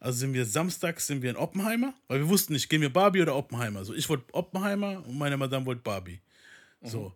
Also 0.00 0.18
sind 0.18 0.34
wir 0.34 0.44
samstags 0.44 1.06
sind 1.06 1.22
wir 1.22 1.30
in 1.30 1.36
Oppenheimer, 1.36 1.94
weil 2.08 2.18
wir 2.18 2.28
wussten 2.28 2.52
nicht, 2.52 2.68
gehen 2.68 2.82
wir 2.82 2.92
Barbie 2.92 3.22
oder 3.22 3.36
Oppenheimer. 3.36 3.84
So, 3.86 3.94
ich 3.94 4.06
wollte 4.08 4.24
Oppenheimer 4.34 5.02
und 5.06 5.16
meine 5.16 5.36
Madame 5.38 5.64
wollte 5.64 5.80
Barbie. 5.82 6.20
So. 6.82 7.12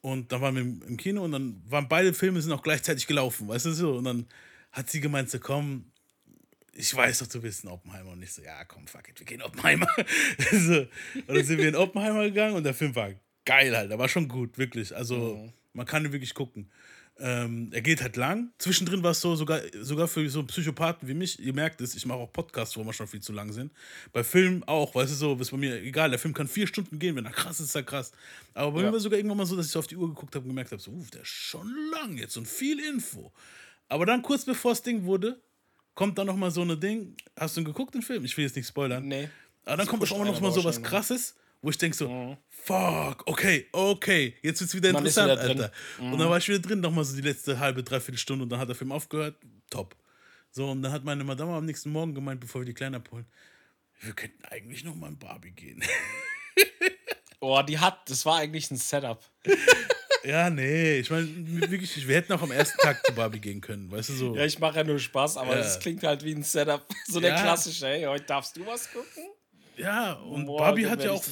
Und 0.00 0.32
dann 0.32 0.40
waren 0.40 0.54
wir 0.54 0.62
im, 0.62 0.96
Kino 0.96 1.24
und 1.24 1.32
dann 1.32 1.62
waren 1.66 1.88
beide 1.88 2.12
Filme 2.12 2.40
sind 2.42 2.52
auch 2.52 2.62
gleichzeitig 2.62 3.06
gelaufen, 3.06 3.48
weißt 3.48 3.66
du 3.66 3.72
so. 3.72 3.96
Und 3.96 4.04
dann 4.04 4.26
hat 4.70 4.90
sie 4.90 5.00
gemeint, 5.00 5.30
so 5.30 5.38
komm, 5.38 5.90
ich 6.72 6.94
weiß 6.94 7.20
doch, 7.20 7.26
du 7.26 7.40
bist 7.40 7.64
ein 7.64 7.68
Oppenheimer. 7.68 8.10
Und 8.12 8.22
ich 8.22 8.32
so, 8.32 8.42
ja, 8.42 8.64
komm, 8.64 8.86
fuck 8.86 9.08
it, 9.08 9.18
wir 9.18 9.26
gehen 9.26 9.42
Oppenheimer. 9.42 9.88
so. 10.52 10.80
Und 11.26 11.28
dann 11.28 11.44
sind 11.44 11.58
wir 11.58 11.68
in 11.68 11.76
Oppenheimer 11.76 12.24
gegangen 12.24 12.54
und 12.54 12.64
der 12.64 12.74
Film 12.74 12.94
war 12.94 13.12
geil 13.44 13.76
halt, 13.76 13.90
der 13.90 13.98
war 13.98 14.08
schon 14.08 14.28
gut, 14.28 14.58
wirklich. 14.58 14.94
Also 14.94 15.50
man 15.72 15.86
kann 15.86 16.04
ihn 16.04 16.12
wirklich 16.12 16.34
gucken. 16.34 16.70
Ähm, 17.16 17.70
er 17.72 17.80
geht 17.80 18.02
halt 18.02 18.16
lang. 18.16 18.52
Zwischendrin 18.58 19.02
war 19.04 19.12
es 19.12 19.20
so, 19.20 19.36
sogar, 19.36 19.60
sogar 19.80 20.08
für 20.08 20.28
so 20.28 20.42
Psychopathen 20.42 21.06
wie 21.06 21.14
mich, 21.14 21.38
ihr 21.38 21.52
merkt 21.54 21.80
es, 21.80 21.94
ich 21.94 22.04
mache 22.06 22.18
auch 22.18 22.32
Podcasts, 22.32 22.76
wo 22.76 22.84
wir 22.84 22.92
schon 22.92 23.06
viel 23.06 23.20
zu 23.20 23.32
lang 23.32 23.52
sind. 23.52 23.72
Bei 24.12 24.24
Filmen 24.24 24.64
auch, 24.64 24.94
weißt 24.96 25.12
du 25.12 25.16
so, 25.16 25.34
ist 25.36 25.52
bei 25.52 25.56
mir 25.56 25.80
egal, 25.80 26.10
der 26.10 26.18
Film 26.18 26.34
kann 26.34 26.48
vier 26.48 26.66
Stunden 26.66 26.98
gehen, 26.98 27.14
wenn 27.14 27.24
er 27.24 27.30
krass 27.30 27.60
ist, 27.60 27.66
ist 27.68 27.74
er 27.76 27.84
krass. 27.84 28.10
Aber 28.52 28.72
bei 28.72 28.80
Ja. 28.80 28.86
mir 28.86 28.92
war 28.94 29.00
sogar 29.00 29.16
irgendwann 29.18 29.38
mal 29.38 29.46
so, 29.46 29.54
dass 29.56 29.66
ich 29.66 29.72
so 29.72 29.78
auf 29.78 29.86
die 29.86 29.96
Uhr 29.96 30.08
geguckt 30.08 30.34
habe 30.34 30.42
und 30.44 30.48
gemerkt 30.50 30.72
habe, 30.72 30.82
so, 30.82 30.90
uff, 30.90 31.10
der 31.12 31.22
ist 31.22 31.28
schon 31.28 31.72
lang 31.92 32.16
jetzt 32.18 32.36
und 32.36 32.48
viel 32.48 32.80
Info. 32.80 33.32
Aber 33.88 34.06
dann 34.06 34.20
kurz 34.22 34.44
bevor 34.44 34.72
das 34.72 34.82
Ding 34.82 35.04
wurde, 35.04 35.40
kommt 35.94 36.18
dann 36.18 36.26
nochmal 36.26 36.50
so 36.50 36.62
eine 36.62 36.76
Ding. 36.76 37.16
Hast 37.38 37.56
du 37.56 37.60
ihn 37.60 37.64
geguckt, 37.64 37.94
den 37.94 38.02
Film? 38.02 38.24
Ich 38.24 38.36
will 38.36 38.44
jetzt 38.44 38.56
nicht 38.56 38.66
spoilern. 38.66 39.06
Nee. 39.06 39.28
Aber 39.64 39.76
dann 39.76 39.86
kommt 39.86 40.02
auf 40.02 40.08
pusht 40.08 40.12
einmal 40.20 40.32
noch 40.32 40.40
mal 40.40 40.48
einer 40.48 40.54
so 40.56 40.64
was 40.64 40.82
krasses, 40.82 41.36
wo 41.64 41.70
ich 41.70 41.78
denke 41.78 41.96
so, 41.96 42.36
fuck, 42.50 43.22
okay, 43.26 43.66
okay, 43.72 44.34
jetzt 44.42 44.60
wird's 44.60 44.74
wieder 44.74 44.92
Man 44.92 45.06
ist 45.06 45.16
interessant, 45.16 45.50
wieder. 45.50 45.64
Alter. 45.64 46.12
Und 46.12 46.18
dann 46.18 46.28
war 46.28 46.36
ich 46.36 46.46
wieder 46.46 46.58
drin, 46.58 46.80
nochmal 46.80 47.04
so 47.04 47.16
die 47.16 47.22
letzte 47.22 47.58
halbe, 47.58 47.82
dreiviertel 47.82 48.18
Stunde 48.18 48.42
und 48.42 48.50
dann 48.50 48.58
hat 48.60 48.68
der 48.68 48.76
Film 48.76 48.92
aufgehört, 48.92 49.36
top. 49.70 49.96
So, 50.50 50.70
und 50.70 50.82
dann 50.82 50.92
hat 50.92 51.04
meine 51.04 51.24
Madame 51.24 51.52
am 51.54 51.64
nächsten 51.64 51.90
Morgen 51.90 52.14
gemeint, 52.14 52.38
bevor 52.40 52.60
wir 52.60 52.66
die 52.66 52.74
Kleine 52.74 52.98
abholen, 52.98 53.24
wir 54.02 54.12
könnten 54.12 54.44
eigentlich 54.44 54.84
noch 54.84 54.94
mal 54.94 55.08
in 55.08 55.18
Barbie 55.18 55.52
gehen. 55.52 55.82
Oh, 57.40 57.60
die 57.60 57.78
hat, 57.78 58.08
das 58.08 58.24
war 58.24 58.38
eigentlich 58.38 58.70
ein 58.70 58.78
Setup. 58.78 59.22
ja, 60.24 60.48
nee, 60.48 60.98
ich 61.00 61.10
meine, 61.10 61.28
wirklich, 61.70 62.08
wir 62.08 62.16
hätten 62.16 62.32
auch 62.32 62.40
am 62.40 62.50
ersten 62.52 62.78
Tag 62.78 63.04
zu 63.04 63.14
Barbie 63.14 63.38
gehen 63.40 63.60
können, 63.60 63.90
weißt 63.90 64.08
du 64.08 64.12
so. 64.14 64.34
Ja, 64.34 64.46
ich 64.46 64.58
mache 64.58 64.78
ja 64.78 64.84
nur 64.84 64.98
Spaß, 64.98 65.36
aber 65.36 65.52
Ja. 65.52 65.58
das 65.58 65.78
klingt 65.78 66.02
halt 66.04 66.24
wie 66.24 66.34
ein 66.34 66.42
Setup. 66.42 66.82
So 67.06 67.20
der 67.20 67.30
Ja. 67.34 67.42
klassische, 67.42 67.86
hey, 67.86 68.04
heute 68.04 68.24
darfst 68.24 68.56
du 68.56 68.64
was 68.66 68.90
gucken? 68.90 69.24
Ja, 69.76 70.12
und 70.14 70.46
Boah, 70.46 70.58
Barbie 70.58 70.86
hat 70.86 71.02
ja 71.04 71.10
auch 71.12 71.22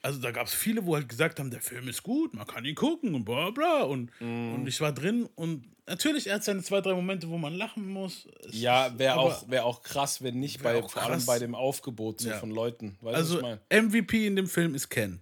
also 0.00 0.20
da 0.20 0.30
gab 0.30 0.46
es 0.46 0.54
viele, 0.54 0.86
wo 0.86 0.94
halt 0.94 1.08
gesagt 1.08 1.40
haben, 1.40 1.50
der 1.50 1.60
Film 1.60 1.88
ist 1.88 2.04
gut, 2.04 2.32
man 2.32 2.46
kann 2.46 2.64
ihn 2.64 2.76
gucken 2.76 3.14
und 3.14 3.24
bla 3.24 3.50
bla. 3.50 3.82
Und, 3.82 4.10
Mhm. 4.20 4.54
und 4.54 4.66
ich 4.68 4.80
war 4.80 4.92
drin 4.92 5.28
und 5.34 5.66
natürlich, 5.86 6.28
er 6.28 6.36
hat 6.36 6.44
seine 6.44 6.62
zwei, 6.62 6.80
drei 6.80 6.94
Momente, 6.94 7.28
wo 7.28 7.36
man 7.36 7.52
lachen 7.54 7.86
muss. 7.88 8.28
Es 8.48 8.60
Ja, 8.60 8.96
wäre 8.96 9.16
auch, 9.16 9.50
wär 9.50 9.64
auch 9.66 9.82
krass, 9.82 10.22
wenn 10.22 10.38
nicht, 10.38 10.62
bei, 10.62 10.80
vor 10.82 11.02
allem 11.02 11.24
bei 11.26 11.40
dem 11.40 11.54
Aufgebot 11.56 12.20
so 12.20 12.28
Ja. 12.28 12.38
von 12.38 12.50
Leuten. 12.52 12.96
Weißt 13.00 13.16
Also? 13.16 13.58
MVP 13.70 14.26
in 14.28 14.36
dem 14.36 14.46
Film 14.46 14.74
ist 14.76 14.88
Ken. 14.88 15.20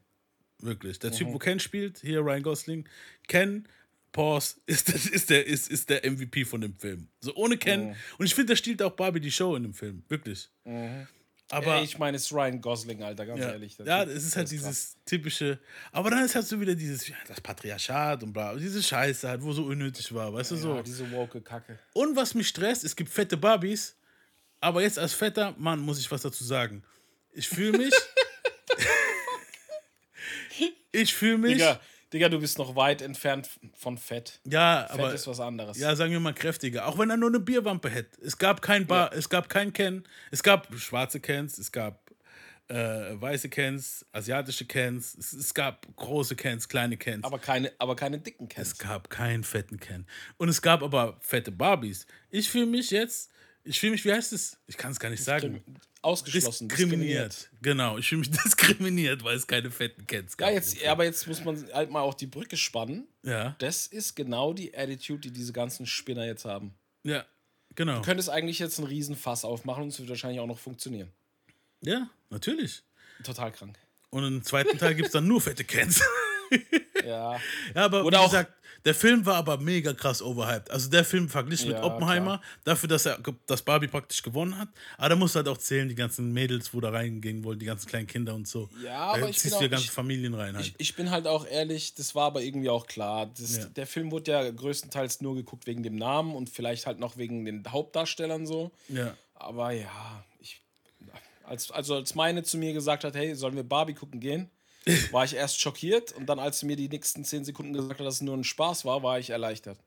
Wirklich. 0.61 0.99
Der 0.99 1.11
Typ, 1.11 1.29
wo 1.33 1.38
Ken 1.38 1.59
spielt, 1.59 1.99
hier 2.00 2.21
Ryan 2.21 2.43
Gosling, 2.43 2.87
Ken, 3.29 3.67
Pause, 4.12 4.57
ist, 4.67 4.88
der- 4.88 4.95
ist, 5.15 5.31
der, 5.31 5.47
ist, 5.47 5.69
ist 5.71 5.88
der 5.88 6.05
MVP 6.11 6.45
von 6.45 6.61
dem 6.61 6.75
Film. 6.79 7.09
So 7.21 7.35
ohne 7.35 7.57
Ken. 7.57 7.97
Und 8.19 8.26
ich 8.26 8.35
finde, 8.35 8.49
der 8.49 8.57
stiehlt 8.57 8.83
auch 8.83 8.93
Barbie 8.93 9.21
die 9.21 9.31
Show 9.33 9.57
in 9.57 9.62
dem 9.62 9.75
Film. 9.75 10.03
Wirklich. 10.09 10.50
Aber. 11.50 11.81
Ich 11.83 11.99
meine, 11.99 12.17
es 12.17 12.25
ist 12.25 12.33
Ryan 12.33 12.61
Gosling, 12.61 13.03
Alter, 13.03 13.25
ganz 13.26 13.41
Ja, 13.41 13.53
ehrlich. 13.53 13.76
der 13.76 13.87
ja 13.87 14.03
es 14.03 14.25
ist 14.25 14.37
halt 14.37 14.47
krass. 14.47 14.50
dieses 14.50 14.97
typische. 15.05 15.59
Aber 15.93 16.11
dann 16.11 16.25
ist 16.25 16.35
halt 16.35 16.47
so 16.47 16.61
wieder 16.61 16.75
dieses, 16.75 17.07
ja, 17.07 17.15
das 17.29 17.41
Patriarchat 17.41 18.23
und 18.23 18.33
bla, 18.33 18.55
diese 18.57 18.83
Scheiße 18.83 19.29
halt, 19.29 19.43
wo 19.43 19.53
so 19.53 19.65
unnötig 19.65 20.12
war, 20.12 20.33
weißt 20.33 20.50
du 20.50 20.57
so. 20.57 20.83
Diese 20.83 21.11
woke 21.12 21.41
Kacke. 21.41 21.79
Und 21.93 22.17
was 22.17 22.35
mich 22.35 22.49
stresst, 22.49 22.83
es 22.85 22.97
gibt 22.97 23.11
fette 23.11 23.37
Barbies, 23.37 23.97
aber 24.61 24.83
jetzt 24.83 24.99
als 24.99 25.12
fetter 25.12 25.55
Mann 25.59 25.79
muss 25.81 26.00
ich 26.00 26.11
was 26.11 26.23
dazu 26.23 26.43
sagen. 26.43 26.83
Ich 27.33 27.49
fühle 27.49 27.79
mich. 27.79 27.95
ich 30.93 31.15
fühle 31.15 31.38
mich. 31.38 31.53
Digga, 31.55 31.81
Digga, 32.13 32.29
du 32.29 32.39
bist 32.39 32.59
noch 32.59 32.77
weit 32.77 33.03
entfernt 33.03 33.49
von 33.75 33.99
Fett. 33.99 34.41
Ja, 34.45 34.87
Fett 34.89 35.01
aber. 35.01 35.15
ist 35.15 35.27
was 35.27 35.41
anderes. 35.41 35.77
Ja, 35.79 35.95
sagen 35.97 36.13
wir 36.13 36.21
mal 36.21 36.33
kräftiger. 36.35 36.87
Auch 36.87 36.99
wenn 36.99 37.11
er 37.11 37.17
nur 37.17 37.29
eine 37.31 37.41
Bierwampe 37.41 37.91
hätte. 37.91 38.21
Es 38.23 38.39
gab 38.39 38.63
kein 38.63 38.87
Bar, 38.87 39.13
es 39.13 39.29
gab 39.29 39.49
kein 39.49 39.73
Ken. 39.73 40.05
Es 40.31 40.43
gab 40.43 40.73
schwarze 40.79 41.19
Cans, 41.21 41.59
es 41.59 41.73
gab 41.73 42.01
äh, 42.69 42.75
weiße 43.21 43.49
Cans, 43.49 44.05
asiatische 44.13 44.67
Cans, 44.67 45.17
es, 45.19 45.33
es 45.33 45.55
gab 45.55 45.87
große 45.97 46.35
Cans, 46.37 46.69
kleine 46.69 46.97
Cans. 46.97 47.25
Aber 47.25 47.39
keine, 47.39 47.73
aber 47.79 47.95
keine 47.97 48.19
dicken 48.19 48.49
Es 48.51 48.77
Cans. 48.77 48.79
gab 48.79 49.11
keinen 49.11 49.45
fetten 49.45 49.79
Ken. 49.79 50.07
Und 50.37 50.49
es 50.49 50.63
gab 50.63 50.83
aber 50.83 51.17
fette 51.21 51.53
Barbies. 51.53 52.07
Ich 52.31 52.51
fühle 52.51 52.67
mich 52.67 52.91
jetzt, 52.91 53.31
ich 53.66 53.80
fühle 53.80 53.92
mich, 53.92 54.04
wie 54.04 54.12
heißt 54.12 54.32
es? 54.32 54.56
Ich 54.66 54.76
kann 54.76 54.92
es 54.92 55.00
gar 55.00 55.11
nicht 55.11 55.23
sagen. 55.23 55.62
Ausgeschlossen, 56.02 56.68
Diskriminiert. 56.68 57.49
Genau, 57.62 57.99
ich 57.99 58.08
fühle 58.08 58.20
mich 58.20 58.30
diskriminiert, 58.44 59.25
weil 59.25 59.37
es 59.37 59.46
keine 59.46 59.70
fetten 59.70 60.06
Cans 60.06 60.37
gab. 60.37 60.49
Ja, 60.49 60.54
jetzt, 60.54 60.85
aber 60.85 61.04
jetzt 61.04 61.26
muss 61.26 61.44
man 61.44 61.66
halt 61.73 61.90
mal 61.90 62.00
auch 62.00 62.14
die 62.14 62.26
Brücke 62.26 62.56
spannen. 62.56 63.08
Ja, 63.25 63.56
Das 63.58 63.87
ist 63.88 64.14
genau 64.14 64.52
die 64.52 64.76
Attitude, 64.76 65.20
die 65.20 65.32
diese 65.32 65.52
ganzen 65.52 65.85
Spinner 65.87 66.25
jetzt 66.25 66.44
haben. 66.44 66.75
ja, 67.02 67.25
genau. 67.75 67.96
Du 67.96 68.02
könntest 68.02 68.30
eigentlich 68.30 68.58
jetzt 68.61 68.78
einen 68.78 68.87
Riesenfass 68.87 69.44
aufmachen 69.44 69.82
und 69.85 69.88
es 69.88 69.99
wird 69.99 70.08
wahrscheinlich 70.08 70.40
auch 70.40 70.46
noch 70.46 70.58
funktionieren. 70.61 71.11
Ja, 71.82 72.08
natürlich. 72.30 72.82
Total 73.25 73.50
krank. 73.50 73.76
Und 74.11 74.25
im 74.25 74.42
zweiten 74.44 74.78
Teil 74.78 74.94
gibt 74.94 75.06
es 75.06 75.12
dann 75.12 75.26
nur 75.26 75.40
fette 75.40 75.64
Cans. 75.64 76.00
Ja. 77.05 77.37
Ja, 77.75 77.85
aber 77.85 78.05
Oder 78.05 78.21
wie 78.21 78.25
gesagt, 78.25 78.53
der 78.85 78.95
Film 78.95 79.26
war 79.26 79.35
aber 79.37 79.59
mega 79.59 79.93
krass 79.93 80.23
overhyped. 80.23 80.71
Also 80.71 80.88
der 80.91 81.05
Film 81.05 81.29
verglichen 81.29 81.69
mit 81.69 81.79
Ja, 81.79 81.85
Oppenheimer, 81.85 82.41
dafür, 82.65 82.88
dass 82.88 83.05
er 83.07 83.19
dass 83.47 83.62
Barbie 83.62 83.88
praktisch 83.88 84.23
gewonnen 84.23 84.57
hat. 84.59 84.69
Aber 84.97 85.09
da 85.11 85.17
muss 85.17 85.35
halt 85.35 85.49
auch 85.49 85.59
zählen, 85.59 85.88
die 85.88 85.95
ganzen 85.95 86.33
Mädels, 86.33 86.73
wo 86.73 86.81
da 86.81 86.91
reingehen 86.91 87.43
wollen, 87.45 87.59
die 87.59 87.67
ganzen 87.67 87.88
kleinen 87.88 88.07
Kinder 88.07 88.35
und 88.35 88.47
so. 88.47 88.69
Ja, 88.83 88.91
da 89.12 89.19
aber 89.19 89.29
ich 89.29 89.38
ziehst 89.38 89.55
bin 89.55 89.61
du 89.62 89.67
auch- 89.67 89.71
ganze 89.71 89.85
ich- 89.87 89.91
Familien 89.91 90.35
rein 90.35 90.55
halt. 90.57 90.67
Ich, 90.67 90.75
ich 90.79 90.95
bin 90.97 91.11
halt 91.11 91.26
auch 91.26 91.47
ehrlich, 91.47 91.95
das 91.95 92.15
war 92.15 92.26
aber 92.26 92.43
irgendwie 92.43 92.71
auch 92.71 92.87
klar. 92.87 93.26
Das, 93.38 93.57
Ja. 93.57 93.65
Der 93.67 93.87
Film 93.87 94.11
wurde 94.12 94.31
ja 94.33 94.50
größtenteils 94.50 95.21
nur 95.21 95.35
geguckt 95.35 95.67
wegen 95.67 95.83
dem 95.83 95.97
Namen 95.97 96.35
und 96.35 96.49
vielleicht 96.50 96.87
halt 96.87 96.99
noch 97.00 97.17
wegen 97.17 97.45
den 97.45 97.65
Hauptdarstellern 97.71 98.47
so. 98.47 98.71
ja. 98.88 99.15
Aber 99.38 99.71
ja, 99.73 100.25
ich, 100.41 100.62
als, 101.45 101.71
also 101.71 101.95
als 101.97 102.15
meine 102.15 102.43
zu 102.43 102.57
mir 102.57 102.73
gesagt 102.73 103.05
hat, 103.05 103.15
hey, 103.15 103.35
sollen 103.35 103.55
wir 103.55 103.65
Barbie 103.65 103.93
gucken 103.95 104.19
gehen, 104.19 104.50
war 105.11 105.25
ich 105.25 105.35
erst 105.35 105.61
schockiert 105.61 106.12
und 106.12 106.26
dann, 106.26 106.38
als 106.38 106.61
sie 106.61 106.66
mir 106.66 106.76
die 106.76 106.88
nächsten 106.88 107.25
zehn 107.25 107.45
Sekunden 107.45 107.73
gesagt 107.73 108.00
hat, 108.00 108.07
dass 108.07 108.16
es 108.16 108.21
nur 108.21 108.37
ein 108.37 108.45
Spaß 108.45 108.85
war, 108.85 109.02
war 109.02 109.19
ich 109.19 109.31
erleichtert. 109.31 109.78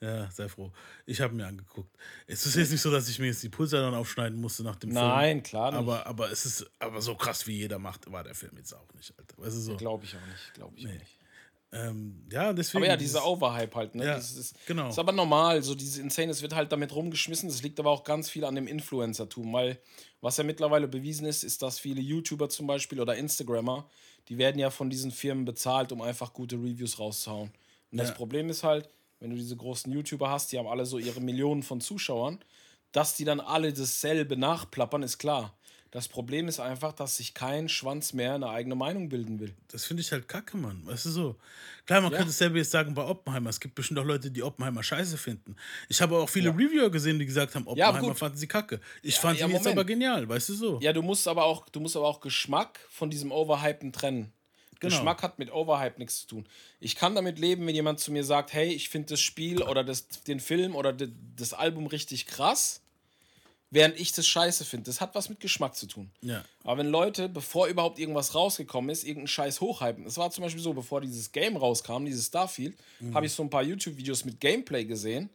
Ja, 0.00 0.28
sei 0.32 0.48
froh. 0.48 0.72
Ich 1.06 1.20
habe 1.20 1.32
mir 1.32 1.46
angeguckt. 1.46 1.96
Es 2.26 2.44
ist 2.44 2.56
jetzt 2.56 2.72
nicht 2.72 2.80
so, 2.80 2.90
dass 2.90 3.08
ich 3.08 3.20
mir 3.20 3.26
jetzt 3.26 3.42
die 3.44 3.48
Pulsadern 3.48 3.94
aufschneiden 3.94 4.40
musste 4.40 4.64
nach 4.64 4.74
dem 4.74 4.90
Film. 4.90 5.04
Nein, 5.04 5.42
klar 5.44 5.70
nicht. 5.70 5.78
Aber, 5.78 6.06
aber 6.06 6.32
es 6.32 6.44
ist 6.44 6.68
aber 6.80 7.00
so 7.00 7.14
krass, 7.14 7.46
wie 7.46 7.56
jeder 7.56 7.78
macht, 7.78 8.10
war 8.10 8.24
der 8.24 8.34
Film 8.34 8.56
jetzt 8.56 8.72
auch 8.72 8.92
nicht, 8.94 9.14
Alter. 9.16 9.38
Weißt 9.38 9.56
du 9.56 9.60
so? 9.60 9.76
Glaube 9.76 10.04
ich 10.04 10.16
auch 10.16 10.26
nicht, 10.26 10.54
glaube 10.54 10.76
ich 10.76 10.86
auch 10.88 10.92
nicht. 10.92 11.18
Ähm, 11.74 12.26
ja, 12.30 12.52
deswegen. 12.52 12.84
Aber 12.84 12.92
ja, 12.92 12.96
dieser 12.98 13.24
Overhype 13.24 13.74
halt, 13.74 13.94
ne? 13.94 14.04
Ja, 14.04 14.16
das 14.16 14.32
ist, 14.32 14.66
genau. 14.66 14.90
ist 14.90 14.98
aber 14.98 15.12
normal, 15.12 15.62
so 15.62 15.74
diese 15.74 16.02
Insane, 16.02 16.30
es 16.30 16.42
wird 16.42 16.54
halt 16.54 16.70
damit 16.70 16.94
rumgeschmissen. 16.94 17.48
Das 17.48 17.62
liegt 17.62 17.80
aber 17.80 17.90
auch 17.90 18.04
ganz 18.04 18.28
viel 18.28 18.44
an 18.44 18.56
dem 18.56 18.66
Influencertum, 18.66 19.52
weil 19.52 19.80
was 20.20 20.36
ja 20.36 20.44
mittlerweile 20.44 20.86
bewiesen 20.86 21.26
ist, 21.26 21.44
ist, 21.44 21.62
dass 21.62 21.78
viele 21.78 22.02
YouTuber 22.02 22.50
zum 22.50 22.66
Beispiel 22.66 23.00
oder 23.00 23.16
Instagrammer, 23.16 23.88
die 24.28 24.38
werden 24.38 24.58
ja 24.58 24.70
von 24.70 24.90
diesen 24.90 25.10
Firmen 25.10 25.44
bezahlt, 25.44 25.92
um 25.92 26.00
einfach 26.02 26.32
gute 26.32 26.56
Reviews 26.56 26.98
rauszuhauen. 26.98 27.50
Und 27.90 27.98
das 27.98 28.08
Ja. 28.10 28.14
Problem 28.14 28.48
ist 28.50 28.62
halt, 28.64 28.88
wenn 29.20 29.30
du 29.30 29.36
diese 29.36 29.56
großen 29.56 29.92
YouTuber 29.92 30.30
hast, 30.30 30.52
die 30.52 30.58
haben 30.58 30.66
alle 30.68 30.86
so 30.86 30.98
ihre 30.98 31.20
Millionen 31.20 31.62
von 31.62 31.80
Zuschauern, 31.80 32.38
dass 32.92 33.16
die 33.16 33.24
dann 33.24 33.40
alle 33.40 33.72
dasselbe 33.72 34.36
nachplappern, 34.36 35.02
ist 35.02 35.18
klar. 35.18 35.56
Das 35.92 36.08
Problem 36.08 36.48
ist 36.48 36.58
einfach, 36.58 36.94
dass 36.94 37.18
sich 37.18 37.34
kein 37.34 37.68
Schwanz 37.68 38.14
mehr 38.14 38.34
eine 38.34 38.48
eigene 38.48 38.74
Meinung 38.74 39.10
bilden 39.10 39.38
will. 39.40 39.54
Das 39.68 39.84
finde 39.84 40.00
ich 40.00 40.10
halt 40.10 40.26
kacke, 40.26 40.56
Mann. 40.56 40.80
Weißt 40.86 41.04
du 41.04 41.10
so? 41.10 41.36
Klar, 41.84 42.00
man 42.00 42.10
Ja. 42.10 42.16
könnte 42.16 42.32
dasselbe 42.32 42.56
jetzt 42.58 42.70
sagen 42.70 42.94
bei 42.94 43.04
Oppenheimer. 43.04 43.50
Es 43.50 43.60
gibt 43.60 43.74
bestimmt 43.74 44.00
auch 44.00 44.04
Leute, 44.04 44.30
die 44.30 44.42
Oppenheimer 44.42 44.82
scheiße 44.82 45.18
finden. 45.18 45.54
Ich 45.90 46.00
habe 46.00 46.16
auch 46.16 46.30
viele 46.30 46.48
Reviewer 46.48 46.90
gesehen, 46.90 47.18
die 47.18 47.26
gesagt 47.26 47.54
haben, 47.54 47.66
Ja, 47.76 47.88
Oppenheimer 47.90 48.08
gut. 48.08 48.18
fanden 48.18 48.38
sie 48.38 48.46
kacke. 48.48 48.80
Ich 49.02 49.16
fand 49.16 49.38
ja, 49.38 49.46
ihn 49.46 49.52
jetzt 49.52 49.66
aber 49.66 49.84
genial, 49.84 50.26
weißt 50.26 50.48
du 50.48 50.54
so? 50.54 50.80
Ja, 50.80 50.94
du 50.94 51.02
musst 51.02 51.28
aber 51.28 51.44
auch, 51.44 51.68
du 51.68 51.78
musst 51.78 51.94
aber 51.94 52.08
auch 52.08 52.20
Geschmack 52.20 52.80
von 52.88 53.10
diesem 53.10 53.30
Overhypen 53.30 53.92
trennen. 53.92 54.32
Genau. 54.80 54.96
Geschmack 54.96 55.22
hat 55.22 55.38
mit 55.38 55.52
Overhype 55.52 55.98
nichts 55.98 56.22
zu 56.22 56.26
tun. 56.26 56.46
Ich 56.80 56.96
kann 56.96 57.14
damit 57.14 57.38
leben, 57.38 57.66
wenn 57.66 57.74
jemand 57.74 58.00
zu 58.00 58.10
mir 58.12 58.24
sagt, 58.24 58.52
hey, 58.52 58.68
ich 58.72 58.88
finde 58.88 59.10
das 59.10 59.20
Spiel 59.20 59.62
oder 59.62 59.84
das, 59.84 60.08
den 60.26 60.40
Film 60.40 60.74
oder 60.74 60.92
de, 60.92 61.10
das 61.36 61.52
Album 61.52 61.86
richtig 61.86 62.26
krass, 62.26 62.81
während 63.72 63.98
ich 63.98 64.12
das 64.12 64.26
scheiße 64.26 64.66
finde. 64.66 64.84
Das 64.84 65.00
hat 65.00 65.14
was 65.14 65.30
mit 65.30 65.40
Geschmack 65.40 65.74
zu 65.74 65.86
tun. 65.86 66.10
Ja. 66.20 66.44
Aber 66.62 66.78
wenn 66.78 66.88
Leute, 66.88 67.28
bevor 67.28 67.68
überhaupt 67.68 67.98
irgendwas 67.98 68.34
rausgekommen 68.34 68.90
ist, 68.90 69.02
irgendeinen 69.02 69.28
Scheiß 69.28 69.62
hochhypen. 69.62 70.06
Es 70.06 70.18
war 70.18 70.30
zum 70.30 70.44
Beispiel 70.44 70.62
so, 70.62 70.74
bevor 70.74 71.00
dieses 71.00 71.32
Game 71.32 71.56
rauskam, 71.56 72.04
dieses 72.04 72.26
Starfield, 72.26 72.76
habe 73.14 73.26
ich 73.26 73.32
so 73.32 73.42
ein 73.42 73.50
paar 73.50 73.62
YouTube-Videos 73.62 74.26
mit 74.26 74.40
Gameplay 74.40 74.84
gesehen 74.84 75.30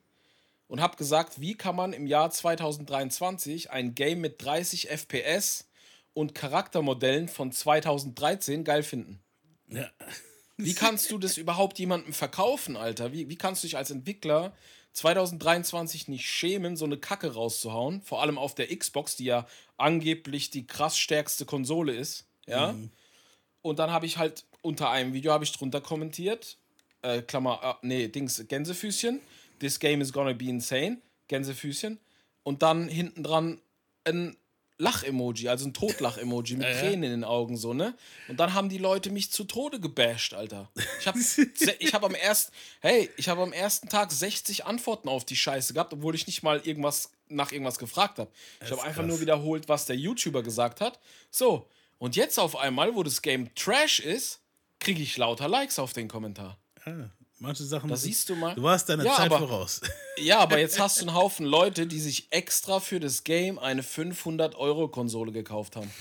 und 0.68 0.82
habe 0.82 0.98
gesagt, 0.98 1.42
wie 1.42 1.56
kann 1.56 1.76
man 1.76 1.94
im 1.94 2.06
Jahr 2.06 2.30
2023 2.30 3.72
ein 3.72 3.96
Game 3.96 4.22
mit 4.22 4.44
30 4.44 4.90
FPS 4.90 5.66
und 6.14 6.36
Charaktermodellen 6.36 7.28
von 7.28 7.52
2013 7.52 8.64
geil 8.64 8.84
finden? 8.84 9.20
ja. 9.70 9.90
Wie 10.60 10.74
kannst 10.74 11.12
du 11.12 11.20
das 11.20 11.38
überhaupt 11.38 11.78
jemandem 11.78 12.14
verkaufen, 12.14 12.78
Alter? 12.78 13.14
Wie, 13.14 13.30
wie 13.30 13.36
kannst 13.36 13.62
du 13.62 13.68
dich 13.68 13.78
als 13.78 13.92
Entwickler 13.92 14.54
2023 14.98 16.08
nicht 16.08 16.28
schämen, 16.28 16.76
so 16.76 16.86
eine 16.86 16.98
Kacke 16.98 17.36
rauszuhauen? 17.36 18.02
Vor 18.02 18.24
allem 18.24 18.40
auf 18.40 18.56
der 18.56 18.76
Xbox, 18.76 19.16
die 19.16 19.26
ja 19.26 19.46
angeblich 19.78 20.50
die 20.50 20.66
krass 20.66 20.98
stärkste 20.98 21.46
Konsole 21.46 21.94
ist. 21.94 22.26
Ja. 22.48 22.76
Und 23.62 23.78
dann 23.78 23.92
habe 23.92 24.08
ich 24.08 24.18
halt 24.18 24.46
unter 24.64 24.90
einem 24.90 25.14
Video 25.14 25.32
habe 25.32 25.44
ich 25.44 25.52
drunter 25.52 25.82
kommentiert, 25.82 26.58
äh, 27.04 27.22
Klammer, 27.22 27.78
äh, 27.84 27.86
nee, 27.86 28.08
Dings, 28.08 28.44
Gänsefüßchen. 28.48 29.22
This 29.60 29.80
game 29.80 30.02
is 30.02 30.12
gonna 30.12 30.34
be 30.34 30.46
insane. 30.46 30.98
Gänsefüßchen. 31.28 32.00
Und 32.42 32.64
dann 32.64 32.88
hinten 32.88 33.22
dran 33.22 33.62
ein 34.04 34.36
Lach-Emoji, 34.80 35.50
also 35.50 35.66
ein 35.66 35.74
Totlach-Emoji 35.74 36.56
mit 36.56 36.68
Tränen 36.68 37.04
in 37.04 37.12
den 37.12 37.24
Augen, 37.24 37.58
so, 37.58 37.74
ne? 37.74 37.96
Und 38.28 38.40
dann 38.40 38.54
haben 38.54 38.70
die 38.70 38.78
Leute 38.78 39.10
mich 39.10 39.32
zu 39.32 39.44
Tode 39.44 39.80
gebasht, 39.80 40.34
Alter. 40.34 40.70
Ich 41.00 41.08
habe 41.08 41.20
ich 41.80 41.94
hab 41.94 42.04
am 42.04 42.14
ersten, 42.14 42.54
hey, 42.82 43.10
ich 43.18 43.28
habe 43.28 43.42
am 43.42 43.54
ersten 43.54 43.90
Tag 43.90 44.12
60 44.12 44.66
Antworten 44.66 45.10
auf 45.10 45.26
die 45.26 45.36
Scheiße 45.36 45.74
gehabt, 45.74 45.94
obwohl 45.94 46.14
ich 46.14 46.28
nicht 46.28 46.44
mal 46.44 46.60
irgendwas 46.64 47.12
nach 47.30 47.52
irgendwas 47.52 47.80
gefragt 47.80 48.20
habe. 48.20 48.32
Ich 48.64 48.72
habe 48.72 48.84
einfach 48.84 49.02
krass. 49.02 49.08
nur 49.08 49.20
wiederholt, 49.20 49.68
was 49.68 49.86
der 49.86 49.98
YouTuber 49.98 50.44
gesagt 50.44 50.80
hat. 50.80 51.00
So, 51.32 51.68
und 51.98 52.16
jetzt 52.16 52.38
auf 52.38 52.56
einmal, 52.56 52.96
wo 52.96 53.04
das 53.04 53.22
Game 53.22 53.54
Trash 53.56 54.00
ist, 54.00 54.42
kriege 54.80 55.02
ich 55.02 55.18
lauter 55.18 55.48
Likes 55.48 55.80
auf 55.80 55.94
den 55.94 56.08
Kommentar. 56.08 56.58
ja. 56.86 57.10
Manche 57.40 57.64
Sachen. 57.64 57.90
Da 57.90 57.96
siehst 57.96 58.28
du 58.30 58.36
mal. 58.36 58.56
Du 58.56 58.64
warst 58.64 58.90
deiner 58.90 59.04
Ja, 59.06 59.16
Zeit 59.16 59.32
aber- 59.32 59.40
voraus. 59.48 59.82
Ja, 60.18 60.40
aber 60.40 60.58
jetzt 60.58 60.80
hast 60.80 60.98
du 60.98 61.02
einen 61.02 61.14
Haufen 61.14 61.46
Leute, 61.46 61.86
die 61.86 62.00
sich 62.00 62.26
extra 62.32 62.80
für 62.80 63.00
das 63.00 63.24
Game 63.24 63.60
eine 63.60 63.84
500-Euro-Konsole 63.84 65.32
gekauft 65.32 65.76
haben. 65.76 65.92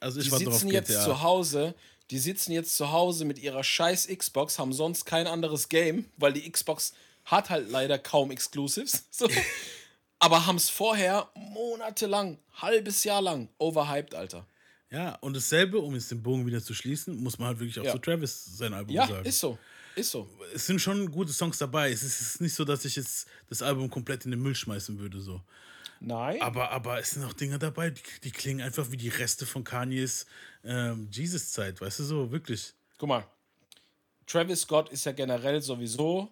Also 0.00 0.20
ich 0.20 0.26
Die 0.26 0.32
war 0.32 0.38
drauf 0.40 0.54
sitzen 0.54 0.68
jetzt 0.70 0.88
GTA. 0.88 1.04
zu 1.04 1.20
Hause, 1.22 1.74
die 2.10 2.18
sitzen 2.18 2.52
jetzt 2.52 2.76
zu 2.76 2.90
Hause 2.92 3.24
mit 3.26 3.38
ihrer 3.38 3.62
scheiß 3.62 4.08
Xbox, 4.08 4.58
haben 4.58 4.72
sonst 4.72 5.04
kein 5.04 5.26
anderes 5.26 5.68
Game, 5.68 6.06
weil 6.16 6.32
die 6.32 6.50
Xbox 6.50 6.94
hat 7.26 7.50
halt 7.50 7.70
leider 7.70 7.98
kaum 7.98 8.30
Exclusives. 8.30 9.04
So. 9.10 9.28
Aber 10.18 10.46
haben 10.46 10.56
es 10.56 10.68
vorher 10.70 11.28
monatelang, 11.34 12.38
halbes 12.54 13.04
Jahr 13.04 13.22
lang 13.22 13.48
overhyped, 13.58 14.14
Alter. 14.14 14.46
Ja, 14.90 15.14
und 15.16 15.34
dasselbe, 15.36 15.78
um 15.78 15.94
jetzt 15.94 16.10
den 16.10 16.22
Bogen 16.22 16.44
wieder 16.46 16.62
zu 16.62 16.74
schließen, 16.74 17.16
muss 17.22 17.38
man 17.38 17.48
halt 17.48 17.60
wirklich 17.60 17.78
auch 17.80 17.84
Ja. 17.84 17.92
zu 17.92 17.98
Travis 17.98 18.44
sein 18.56 18.74
Album 18.74 18.94
Ja, 18.94 19.06
sagen. 19.06 19.24
ist 19.24 19.38
so. 19.38 19.56
Ist 20.00 20.10
so. 20.10 20.28
es 20.54 20.66
sind 20.66 20.80
schon 20.80 21.10
gute 21.10 21.32
Songs 21.32 21.58
dabei. 21.58 21.90
Es 21.90 22.02
ist 22.02 22.40
nicht 22.40 22.54
so, 22.54 22.64
dass 22.64 22.84
ich 22.84 22.96
jetzt 22.96 23.28
das 23.48 23.62
Album 23.62 23.90
komplett 23.90 24.24
in 24.24 24.30
den 24.30 24.40
Müll 24.40 24.54
schmeißen 24.54 24.98
würde. 24.98 25.20
So. 25.20 25.40
Nein. 26.00 26.40
Aber, 26.40 26.70
aber 26.70 26.98
es 26.98 27.10
sind 27.10 27.24
auch 27.24 27.32
Dinge 27.34 27.58
dabei, 27.58 27.90
die, 27.90 28.00
die 28.24 28.30
klingen 28.30 28.62
einfach 28.62 28.90
wie 28.90 28.96
die 28.96 29.08
Reste 29.08 29.46
von 29.46 29.64
Kanyes 29.64 30.26
ähm, 30.64 31.08
Jesus-Zeit, 31.10 31.80
weißt 31.80 32.00
du 32.00 32.04
so, 32.04 32.30
wirklich. 32.32 32.74
Guck 32.98 33.08
mal. 33.08 33.26
Travis 34.26 34.62
Scott 34.62 34.90
ist 34.90 35.04
ja 35.04 35.12
generell 35.12 35.60
sowieso 35.60 36.30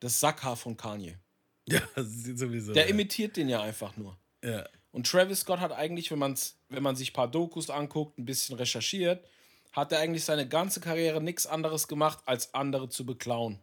das 0.00 0.18
Sackhaar 0.18 0.56
von 0.56 0.76
Kanye. 0.76 1.18
Ja, 1.68 1.80
sowieso. 1.96 2.72
Der 2.74 2.84
ja. 2.84 2.90
imitiert 2.90 3.36
den 3.36 3.48
ja 3.48 3.60
einfach 3.60 3.96
nur. 3.96 4.16
ja. 4.44 4.64
Und 4.92 5.10
Travis 5.10 5.40
Scott 5.40 5.58
hat 5.58 5.72
eigentlich, 5.72 6.12
wenn, 6.12 6.20
man's, 6.20 6.56
wenn 6.68 6.82
man 6.82 6.94
sich 6.94 7.10
ein 7.10 7.12
paar 7.12 7.28
Dokus 7.28 7.68
anguckt, 7.70 8.16
ein 8.18 8.24
bisschen 8.24 8.56
recherchiert, 8.56 9.26
hat 9.76 9.92
er 9.92 10.00
eigentlich 10.00 10.24
seine 10.24 10.48
ganze 10.48 10.80
Karriere 10.80 11.20
nichts 11.20 11.46
anderes 11.46 11.86
gemacht, 11.86 12.20
als 12.24 12.54
andere 12.54 12.88
zu 12.88 13.04
beklauen. 13.04 13.58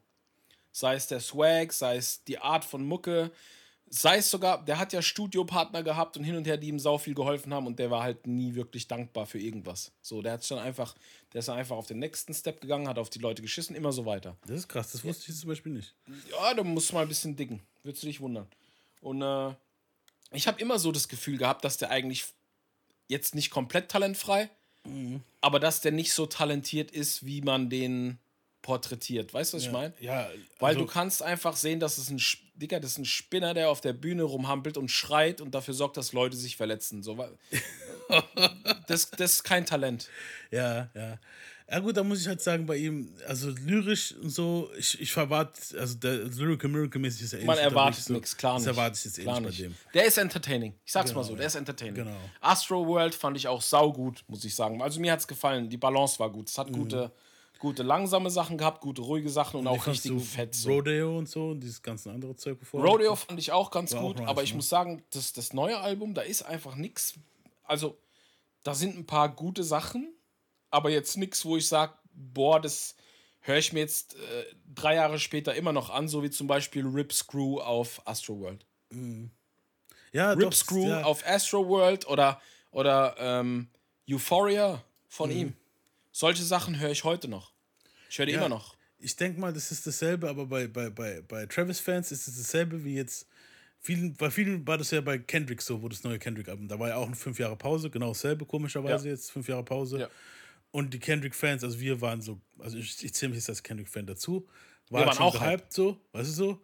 Sei 0.72 0.94
es 0.94 1.08
der 1.08 1.20
Swag, 1.20 1.74
sei 1.74 1.98
es 1.98 2.24
die 2.24 2.38
Art 2.38 2.64
von 2.64 2.86
Mucke, 2.86 3.32
sei 3.90 4.18
es 4.18 4.30
sogar, 4.30 4.64
der 4.64 4.78
hat 4.78 4.94
ja 4.94 5.02
Studiopartner 5.02 5.82
gehabt 5.82 6.16
und 6.16 6.24
hin 6.24 6.36
und 6.36 6.46
her, 6.46 6.58
die 6.58 6.68
ihm 6.68 6.78
sau 6.78 7.00
viel 7.00 7.16
geholfen 7.16 7.52
haben 7.52 7.66
und 7.66 7.80
der 7.80 7.90
war 7.90 8.04
halt 8.04 8.28
nie 8.28 8.54
wirklich 8.54 8.88
dankbar 8.88 9.26
für 9.26 9.40
irgendwas. 9.40 9.92
So, 10.02 10.22
der 10.22 10.34
hat 10.34 10.46
schon 10.46 10.60
einfach, 10.60 10.96
der 11.34 11.40
ist 11.40 11.50
einfach 11.50 11.78
auf 11.78 11.88
den 11.88 11.98
nächsten 11.98 12.34
Step 12.34 12.62
gegangen, 12.62 12.88
hat 12.88 13.00
auf 13.00 13.10
die 13.10 13.20
Leute 13.20 13.42
geschissen, 13.42 13.76
immer 13.76 13.92
so 13.92 14.06
weiter. 14.06 14.38
Das 14.46 14.58
ist 14.58 14.70
krass, 14.70 14.92
das 14.92 15.04
wusste 15.04 15.32
ich 15.32 15.40
zum 15.40 15.50
Beispiel 15.50 15.74
nicht. 15.74 15.96
Ja, 16.30 16.54
da 16.54 16.64
musst 16.64 16.92
du 16.92 16.94
mal 16.94 17.02
ein 17.02 17.08
bisschen 17.08 17.36
dicken, 17.36 17.60
würdest 17.82 18.04
du 18.04 18.08
dich 18.08 18.22
wundern. 18.22 18.48
Und 19.02 19.24
äh, 19.24 19.56
ich 20.32 20.48
habe 20.48 20.62
immer 20.62 20.78
so 20.78 20.92
das 20.92 21.08
Gefühl 21.08 21.38
gehabt, 21.38 21.66
dass 21.66 21.78
der 21.78 21.90
eigentlich 21.90 22.26
jetzt 23.08 23.34
nicht 23.34 23.50
komplett 23.50 23.90
talentfrei, 23.90 24.50
mhm. 24.86 25.22
aber 25.42 25.60
dass 25.60 25.82
der 25.82 25.92
nicht 25.92 26.14
so 26.14 26.26
talentiert 26.26 26.92
ist, 26.92 27.26
wie 27.26 27.42
man 27.42 27.70
den 27.70 28.20
porträtiert. 28.64 29.34
Weißt 29.34 29.54
du, 29.54 29.58
was 29.58 29.66
ja, 29.66 29.70
ich 29.70 29.74
meine? 29.74 29.94
Ja. 30.00 30.26
Also 30.26 30.44
Weil 30.60 30.76
du 30.76 30.86
kannst 30.86 31.22
einfach 31.22 31.56
sehen, 31.56 31.80
dass 31.80 31.98
es 31.98 32.10
ein 32.10 32.22
Dicker, 32.56 32.80
das 32.80 32.92
ist 32.92 32.98
ein 32.98 33.06
Spinner, 33.06 33.54
der 33.54 33.70
auf 33.70 33.82
der 33.82 33.94
Bühne 33.94 34.24
rumhampelt 34.24 34.78
und 34.78 34.90
schreit 34.90 35.42
und 35.42 35.54
dafür 35.54 35.74
sorgt, 35.74 35.98
dass 35.98 36.14
Leute 36.14 36.38
sich 36.38 36.56
verletzen. 36.56 37.04
So, 37.04 37.18
das, 38.88 39.12
das 39.12 39.34
ist 39.34 39.44
kein 39.44 39.66
Talent. 39.66 40.10
Ja, 40.50 40.90
ja. 40.96 41.20
Ja 41.72 41.80
gut, 41.80 41.96
da 41.98 42.04
muss 42.04 42.22
ich 42.22 42.28
halt 42.28 42.42
sagen, 42.42 42.66
bei 42.66 42.78
ihm, 42.78 43.14
also 43.28 43.50
lyrisch 43.50 44.14
und 44.22 44.30
so, 44.30 44.70
ich, 44.78 45.00
ich 45.00 45.12
verwarte, 45.12 45.80
also 45.80 45.96
der 45.96 46.26
Lyrical 46.26 46.70
Miracle 46.70 47.00
mäßig 47.02 47.24
ist 47.24 47.34
ja 47.34 47.40
eh 47.40 47.46
Man 47.46 47.58
erwartet 47.58 48.04
so, 48.04 48.14
nichts, 48.14 48.36
klar 48.38 48.54
das 48.56 48.64
nicht. 48.64 48.70
Das 48.70 48.78
erwarte 48.78 48.98
ich 48.98 49.06
jetzt 49.06 49.20
eh 49.20 49.24
klar 49.24 49.40
nicht 49.42 49.58
bei 49.58 49.64
dem. 49.64 49.76
Der 49.94 50.06
ist 50.06 50.18
entertaining. 50.18 50.74
Ich 50.86 50.92
sag's 50.92 51.10
Genau, 51.10 51.22
mal 51.22 51.26
so, 51.28 51.36
der 51.36 51.48
ist 51.48 51.56
entertaining. 51.56 51.96
Genau. 52.04 52.18
Astro 52.42 52.86
World 52.86 53.16
fand 53.16 53.38
ich 53.38 53.48
auch 53.48 53.62
saugut, 53.62 54.24
muss 54.28 54.44
ich 54.46 54.54
sagen. 54.54 54.82
Also 54.82 55.00
mir 55.00 55.12
hat's 55.14 55.28
gefallen, 55.28 55.70
die 55.70 55.78
Balance 55.78 56.20
war 56.20 56.30
gut. 56.30 56.50
Es 56.50 56.58
hat 56.58 56.70
Mhm. 56.70 56.74
gute, 56.74 57.12
gute 57.60 57.82
langsame 57.82 58.30
Sachen 58.30 58.58
gehabt, 58.58 58.82
gute 58.82 59.02
ruhige 59.02 59.30
Sachen 59.30 59.62
und, 59.62 59.66
Wie 59.66 59.70
auch 59.70 59.88
richtigen 59.88 60.20
Fett. 60.20 60.56
Rodeo 60.68 61.18
und 61.18 61.30
so 61.30 61.52
und 61.52 61.62
dieses 61.62 61.82
ganze 61.82 62.12
andere 62.12 62.36
Zeug 62.36 62.60
bevor. 62.60 62.84
Rodeo 62.86 63.16
fand 63.16 63.40
ich 63.40 63.52
auch 63.54 63.72
ganz 63.72 63.94
War 63.94 64.02
auch 64.02 64.08
gut, 64.08 64.18
nice, 64.20 64.28
aber 64.28 64.44
ich 64.44 64.50
ne? 64.52 64.58
muss 64.58 64.68
sagen, 64.70 65.02
das, 65.12 65.32
das 65.34 65.54
neue 65.54 65.80
Album, 65.80 66.14
da 66.14 66.22
ist 66.24 66.42
einfach 66.44 66.76
nichts. 66.76 67.14
Also, 67.64 67.98
da 68.64 68.76
sind 68.76 68.98
ein 68.98 69.06
paar 69.06 69.30
gute 69.34 69.64
Sachen, 69.64 70.14
aber 70.74 70.90
jetzt 70.90 71.18
nichts, 71.18 71.46
wo 71.46 71.56
ich 71.58 71.68
sage, 71.68 71.94
boah, 72.14 72.60
das 72.60 72.96
höre 73.42 73.58
ich 73.58 73.74
mir 73.74 73.82
jetzt 73.82 74.16
äh, 74.16 74.46
drei 74.74 74.96
Jahre 74.96 75.20
später 75.20 75.54
immer 75.56 75.72
noch 75.74 75.90
an, 75.90 76.08
so 76.08 76.24
wie 76.24 76.30
zum 76.30 76.48
Beispiel 76.48 76.86
Rip 76.86 77.14
Screw 77.14 77.60
auf 77.60 78.02
Astro 78.08 78.40
World. 78.40 78.66
Ja, 80.12 80.32
Rip 80.32 80.42
doch, 80.42 80.54
Screw 80.54 80.88
ja. 80.88 81.04
auf 81.04 81.26
Astro 81.28 81.68
World 81.68 82.08
oder, 82.08 82.42
oder 82.72 83.16
ähm, 83.18 83.68
Euphoria 84.10 84.84
von 85.08 85.30
Mhm. 85.30 85.36
ihm. 85.38 85.54
Solche 86.12 86.44
Sachen 86.44 86.80
höre 86.80 86.92
ich 86.92 87.04
heute 87.04 87.28
noch. 87.28 87.52
Ich 88.10 88.20
höre 88.20 88.28
die 88.28 88.34
Ja, 88.34 88.40
immer 88.40 88.50
noch. 88.50 88.76
Ich 89.00 89.16
denke 89.16 89.40
mal, 89.40 89.52
das 89.52 89.72
ist 89.72 89.86
dasselbe, 89.86 90.30
aber 90.30 90.46
bei, 90.46 90.68
bei, 90.68 90.90
bei, 90.90 91.22
bei 91.22 91.46
Travis-Fans 91.46 92.12
ist 92.12 92.28
es 92.28 92.38
dasselbe 92.38 92.84
wie 92.86 92.96
jetzt. 92.96 93.28
Vielen, 93.80 94.14
bei 94.16 94.32
vielen 94.32 94.66
war 94.66 94.78
das 94.78 94.92
ja 94.92 95.02
bei 95.02 95.18
Kendrick 95.18 95.62
so, 95.62 95.82
wo 95.82 95.90
das 95.90 96.04
neue 96.04 96.18
Kendrick-Album. 96.20 96.70
Da 96.70 96.80
war 96.80 96.88
ja 96.90 96.96
auch 96.96 97.08
eine 97.08 97.16
fünf 97.16 97.38
Jahre 97.38 97.58
Pause, 97.58 97.90
genau 97.90 98.10
dasselbe, 98.10 98.46
komischerweise 98.46 99.08
Ja. 99.08 99.14
jetzt, 99.14 99.32
fünf 99.32 99.50
Jahre 99.50 99.64
Pause. 99.66 100.00
Ja. 100.00 100.10
Und 100.74 100.92
die 100.92 101.00
Kendrick-Fans, 101.00 101.64
also 101.64 101.80
wir 101.80 102.02
waren 102.02 102.22
so, 102.22 102.42
also 102.58 102.78
ich, 102.80 103.04
ich 103.06 103.14
zähle 103.14 103.30
mich 103.30 103.38
jetzt 103.38 103.50
als 103.50 103.62
Kendrick-Fan 103.62 104.08
dazu, 104.08 104.48
Wir 104.90 104.98
war 104.98 105.06
waren 105.06 105.16
schon 105.16 105.26
auch 105.28 105.40
gehypt, 105.40 105.72
so, 105.72 106.02
weißt 106.14 106.30
du 106.30 106.34
so. 106.34 106.62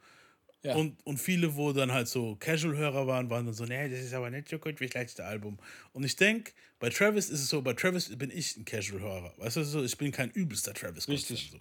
Ja. 0.63 0.75
Und, 0.75 0.97
und 1.05 1.19
viele, 1.19 1.55
wo 1.55 1.71
dann 1.73 1.91
halt 1.91 2.07
so 2.07 2.35
Casual-Hörer 2.37 3.05
waren, 3.05 3.29
waren 3.29 3.45
dann 3.45 3.53
so, 3.53 3.65
nee, 3.65 3.87
das 3.87 3.99
ist 3.99 4.13
aber 4.15 4.31
nicht 4.31 4.49
so 4.49 4.57
gut 4.57 4.79
wie 4.79 4.87
das 4.87 4.95
letzte 4.95 5.25
Album. 5.25 5.59
Und 5.93 6.03
ich 6.05 6.15
denke, 6.15 6.53
bei 6.79 6.89
Travis 6.89 7.29
ist 7.29 7.41
es 7.43 7.49
so, 7.49 7.61
bei 7.61 7.73
Travis 7.73 8.09
bin 8.17 8.31
ich 8.31 8.57
ein 8.57 8.65
Casual-Hörer. 8.65 9.35
Weißt 9.37 9.57
du, 9.57 9.63
so, 9.63 9.83
ich 9.83 9.95
bin 9.95 10.11
kein 10.11 10.31
übelster 10.31 10.73
travis 10.73 11.07
Richtig. 11.07 11.51
So. 11.51 11.59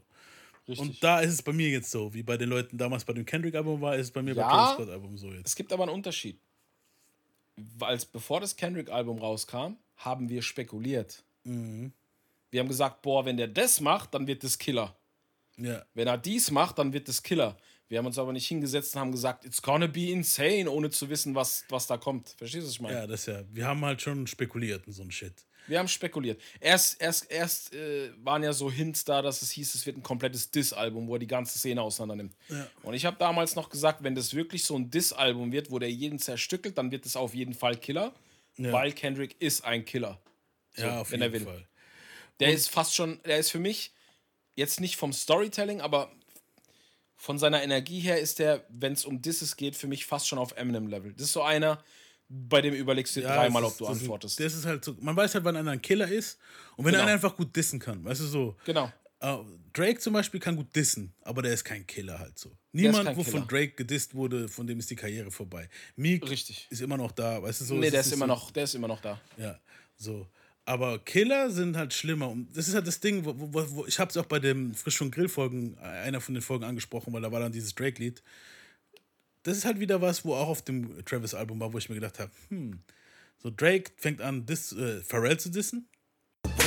Richtig. 0.66 0.78
Und 0.78 1.04
da 1.04 1.20
ist 1.20 1.34
es 1.34 1.42
bei 1.42 1.52
mir 1.52 1.68
jetzt 1.68 1.90
so, 1.90 2.14
wie 2.14 2.22
bei 2.22 2.38
den 2.38 2.48
Leuten 2.48 2.78
damals 2.78 3.04
bei 3.04 3.12
dem 3.12 3.26
Kendrick-Album 3.26 3.82
war, 3.82 3.94
ist 3.94 4.06
es 4.06 4.10
bei 4.10 4.22
mir 4.22 4.34
Ja. 4.34 4.46
bei 4.48 4.50
Travis 4.54 4.74
Scott-Album 4.74 5.18
so 5.18 5.32
jetzt. 5.34 5.48
Es 5.48 5.54
gibt 5.54 5.70
aber 5.70 5.82
einen 5.84 5.92
Unterschied. 5.92 6.40
Als 7.80 8.06
bevor 8.06 8.40
das 8.40 8.56
Kendrick-Album 8.56 9.18
rauskam, 9.18 9.74
haben 9.96 10.30
wir 10.30 10.40
spekuliert. 10.40 11.22
Mhm. 11.44 11.92
Wir 12.50 12.60
haben 12.60 12.68
gesagt, 12.68 13.02
boah, 13.02 13.24
wenn 13.24 13.36
der 13.36 13.48
das 13.48 13.80
macht, 13.80 14.14
dann 14.14 14.26
wird 14.26 14.42
das 14.44 14.58
Killer. 14.58 14.96
Ja. 15.56 15.84
Wenn 15.94 16.06
er 16.08 16.18
dies 16.18 16.50
macht, 16.50 16.78
dann 16.78 16.92
wird 16.92 17.08
das 17.08 17.22
Killer. 17.22 17.56
Wir 17.88 17.98
haben 17.98 18.06
uns 18.06 18.18
aber 18.18 18.32
nicht 18.32 18.46
hingesetzt 18.46 18.94
und 18.94 19.00
haben 19.00 19.12
gesagt, 19.12 19.44
it's 19.46 19.62
gonna 19.62 19.86
be 19.86 20.10
insane, 20.10 20.68
ohne 20.70 20.90
zu 20.90 21.08
wissen, 21.08 21.34
was, 21.34 21.64
was 21.70 21.86
da 21.86 21.96
kommt. 21.96 22.34
Verstehst 22.36 22.62
du, 22.64 22.66
was 22.68 22.72
ich 22.74 22.80
meine? 22.80 22.94
ja, 22.98 23.06
das 23.06 23.26
ja. 23.26 23.42
Wir 23.50 23.66
haben 23.66 23.84
halt 23.84 24.00
schon 24.02 24.26
spekuliert 24.26 24.86
und 24.86 24.92
so 24.92 25.02
ein 25.02 25.10
Shit. 25.10 25.32
Wir 25.66 25.78
haben 25.78 25.88
spekuliert. 25.88 26.40
Erst, 26.60 27.00
erst, 27.00 27.30
erst 27.30 27.74
äh, 27.74 28.10
waren 28.24 28.42
ja 28.42 28.52
so 28.54 28.70
Hints 28.70 29.04
da, 29.04 29.20
dass 29.20 29.42
es 29.42 29.50
hieß, 29.50 29.74
es 29.74 29.84
wird 29.84 29.98
ein 29.98 30.02
komplettes 30.02 30.50
Diss-Album, 30.50 31.08
wo 31.08 31.14
er 31.16 31.18
die 31.18 31.26
ganze 31.26 31.58
Szene 31.58 31.82
auseinandernimmt. 31.82 32.34
Und 32.82 32.94
ich 32.94 33.04
habe 33.04 33.18
damals 33.18 33.54
noch 33.54 33.68
gesagt, 33.68 34.02
wenn 34.02 34.14
das 34.14 34.32
wirklich 34.32 34.64
so 34.64 34.76
ein 34.76 34.90
Diss-Album 34.90 35.52
wird, 35.52 35.70
wo 35.70 35.78
der 35.78 35.90
jeden 35.90 36.18
zerstückelt, 36.18 36.78
dann 36.78 36.90
wird 36.90 37.04
es 37.04 37.16
auf 37.16 37.34
jeden 37.34 37.52
Fall 37.52 37.76
Killer, 37.76 38.14
Ja. 38.56 38.72
weil 38.72 38.92
Kendrick 38.92 39.36
ist 39.40 39.62
ein 39.64 39.84
Killer. 39.84 40.18
So, 40.74 40.82
ja, 40.84 41.00
auf 41.00 41.10
wenn 41.10 41.20
jeden 41.20 41.34
er 41.34 41.38
will. 41.40 41.46
Fall. 41.46 41.67
Der 42.40 42.52
ist 42.52 42.68
fast 42.70 42.94
schon, 42.94 43.20
der 43.24 43.38
ist 43.38 43.50
für 43.50 43.58
mich 43.58 43.92
jetzt 44.54 44.80
nicht 44.80 44.96
vom 44.96 45.12
Storytelling, 45.12 45.80
aber 45.80 46.10
von 47.16 47.38
seiner 47.38 47.62
Energie 47.62 48.00
her 48.00 48.20
ist 48.20 48.38
der, 48.38 48.64
wenn 48.68 48.92
es 48.92 49.04
um 49.04 49.20
Disses 49.22 49.56
geht, 49.56 49.74
für 49.76 49.88
mich 49.88 50.06
fast 50.06 50.28
schon 50.28 50.38
auf 50.38 50.52
Eminem-Level. 50.52 51.12
Das 51.14 51.22
ist 51.24 51.32
so 51.32 51.42
einer, 51.42 51.82
bei 52.28 52.60
dem 52.60 52.74
überlegst 52.74 53.16
du 53.16 53.20
Ja, 53.20 53.34
dreimal, 53.34 53.64
ob 53.64 53.76
du 53.76 53.84
ist, 53.84 53.90
das 53.90 54.00
antwortest. 54.00 54.38
Ist, 54.40 54.46
das 54.46 54.58
ist 54.60 54.66
halt 54.66 54.84
so, 54.84 54.94
man 55.00 55.16
weiß 55.16 55.34
halt, 55.34 55.44
wann 55.44 55.56
einer 55.56 55.72
ein 55.72 55.82
Killer 55.82 56.08
ist 56.08 56.38
und 56.76 56.84
wenn 56.84 56.92
Genau. 56.92 57.04
einer 57.04 57.12
einfach 57.12 57.36
gut 57.36 57.54
dissen 57.56 57.80
kann, 57.80 58.04
weißt 58.04 58.20
du 58.20 58.26
so. 58.26 58.56
genau. 58.64 58.92
äh, 59.20 59.36
Drake 59.72 59.98
zum 59.98 60.12
Beispiel 60.12 60.38
kann 60.40 60.54
gut 60.56 60.74
dissen, 60.76 61.12
aber 61.22 61.42
der 61.42 61.52
ist 61.54 61.64
kein 61.64 61.86
Killer 61.86 62.18
halt 62.18 62.38
so. 62.38 62.56
Niemand, 62.72 63.16
wo 63.16 63.22
von. 63.24 63.46
Drake 63.48 63.72
gedisst 63.72 64.14
wurde, 64.14 64.48
von 64.48 64.66
dem 64.66 64.78
ist 64.78 64.90
die 64.90 64.96
Karriere 64.96 65.30
vorbei. 65.30 65.68
Meek 65.96 66.28
Richtig. 66.28 66.66
ist 66.70 66.80
immer 66.82 66.96
noch 66.96 67.12
da, 67.12 67.42
weißt 67.42 67.60
du 67.62 67.64
so. 67.64 67.74
nee, 67.74 67.90
der 67.90 68.00
ist 68.00 68.06
nicht 68.06 68.14
immer 68.14 68.26
so, 68.26 68.32
noch, 68.32 68.50
der 68.50 68.64
ist 68.64 68.74
immer 68.74 68.88
noch 68.88 69.00
da. 69.00 69.20
Ja, 69.36 69.58
so. 69.96 70.26
Aber 70.68 70.98
Killer 70.98 71.50
sind 71.50 71.78
halt 71.78 71.94
schlimmer. 71.94 72.28
Und 72.28 72.54
das 72.54 72.68
ist 72.68 72.74
halt 72.74 72.86
das 72.86 73.00
Ding, 73.00 73.24
wo, 73.24 73.32
wo, 73.38 73.70
wo 73.70 73.86
ich 73.86 73.98
habe 73.98 74.10
es 74.10 74.18
auch 74.18 74.26
bei 74.26 74.38
dem 74.38 74.74
Frisch 74.74 75.00
und 75.00 75.10
Grill 75.12 75.30
Folgen, 75.30 75.78
einer 75.78 76.20
von 76.20 76.34
den 76.34 76.42
Folgen 76.42 76.64
angesprochen, 76.64 77.10
weil 77.14 77.22
da 77.22 77.32
war 77.32 77.40
dann 77.40 77.52
dieses 77.52 77.74
Drake-Lied. 77.74 78.22
Das 79.44 79.56
ist 79.56 79.64
halt 79.64 79.80
wieder 79.80 80.02
was, 80.02 80.26
wo 80.26 80.34
auch 80.34 80.48
auf 80.48 80.60
dem 80.60 81.02
Travis-Album 81.06 81.58
war, 81.58 81.72
wo 81.72 81.78
ich 81.78 81.88
mir 81.88 81.94
gedacht 81.94 82.18
habe, 82.18 82.30
hm, 82.50 82.80
so 83.38 83.50
Drake 83.50 83.92
fängt 83.96 84.20
an, 84.20 84.44
dis, 84.44 84.72
äh, 84.72 85.00
Pharrell 85.00 85.40
zu 85.40 85.48
dissen. 85.48 85.88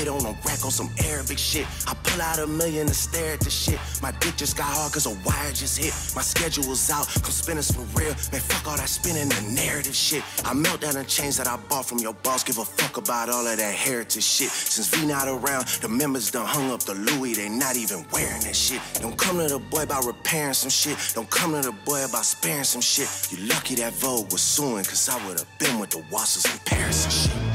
Wait 0.01 0.07
on 0.07 0.25
a 0.25 0.31
rack 0.47 0.65
on 0.65 0.71
some 0.71 0.89
Arabic 1.05 1.37
shit. 1.37 1.67
I 1.85 1.93
pull 1.93 2.19
out 2.23 2.39
a 2.39 2.47
million 2.47 2.87
and 2.87 2.95
stare 2.95 3.33
at 3.33 3.39
the 3.39 3.51
shit. 3.51 3.77
My 4.01 4.11
dick 4.13 4.35
just 4.35 4.57
got 4.57 4.65
hard 4.65 4.93
cause 4.93 5.05
a 5.05 5.11
wire 5.23 5.51
just 5.51 5.77
hit. 5.77 5.93
My 6.15 6.23
schedule's 6.23 6.89
out, 6.89 7.07
come 7.21 7.29
spinners 7.29 7.69
for 7.69 7.81
real. 7.93 8.15
Man, 8.31 8.41
fuck 8.41 8.67
all 8.67 8.77
that 8.77 8.89
spinning 8.89 9.29
the 9.29 9.41
narrative 9.53 9.93
shit. 9.93 10.23
I 10.43 10.55
melt 10.55 10.81
down 10.81 10.95
the 10.95 11.03
chains 11.03 11.37
that 11.37 11.45
I 11.45 11.55
bought 11.69 11.85
from 11.85 11.99
your 11.99 12.13
boss. 12.13 12.43
Give 12.43 12.57
a 12.57 12.65
fuck 12.65 12.97
about 12.97 13.29
all 13.29 13.45
of 13.45 13.57
that 13.57 13.75
heritage 13.75 14.23
shit. 14.23 14.49
Since 14.49 14.87
V 14.87 15.05
not 15.05 15.27
around, 15.27 15.67
the 15.83 15.89
members 15.89 16.31
done 16.31 16.47
hung 16.47 16.71
up 16.71 16.79
the 16.79 16.95
Louis. 16.95 17.35
They 17.35 17.47
not 17.47 17.77
even 17.77 18.03
wearing 18.11 18.41
that 18.41 18.55
shit. 18.55 18.81
Don't 19.01 19.15
come 19.15 19.37
to 19.37 19.47
the 19.47 19.59
boy 19.59 19.83
about 19.83 20.05
repairing 20.05 20.55
some 20.55 20.71
shit. 20.71 20.97
Don't 21.13 21.29
come 21.29 21.53
to 21.53 21.61
the 21.61 21.75
boy 21.85 22.03
about 22.05 22.25
sparing 22.25 22.63
some 22.63 22.81
shit. 22.81 23.07
You 23.29 23.45
lucky 23.45 23.75
that 23.75 23.93
Vogue 23.93 24.31
was 24.31 24.41
suing 24.41 24.83
cause 24.83 25.07
I 25.09 25.27
would've 25.27 25.45
been 25.59 25.77
with 25.77 25.91
the 25.91 25.99
Wassers 26.09 26.51
in 26.51 26.57
Paris 26.65 27.03
and 27.03 27.13
shit. 27.13 27.50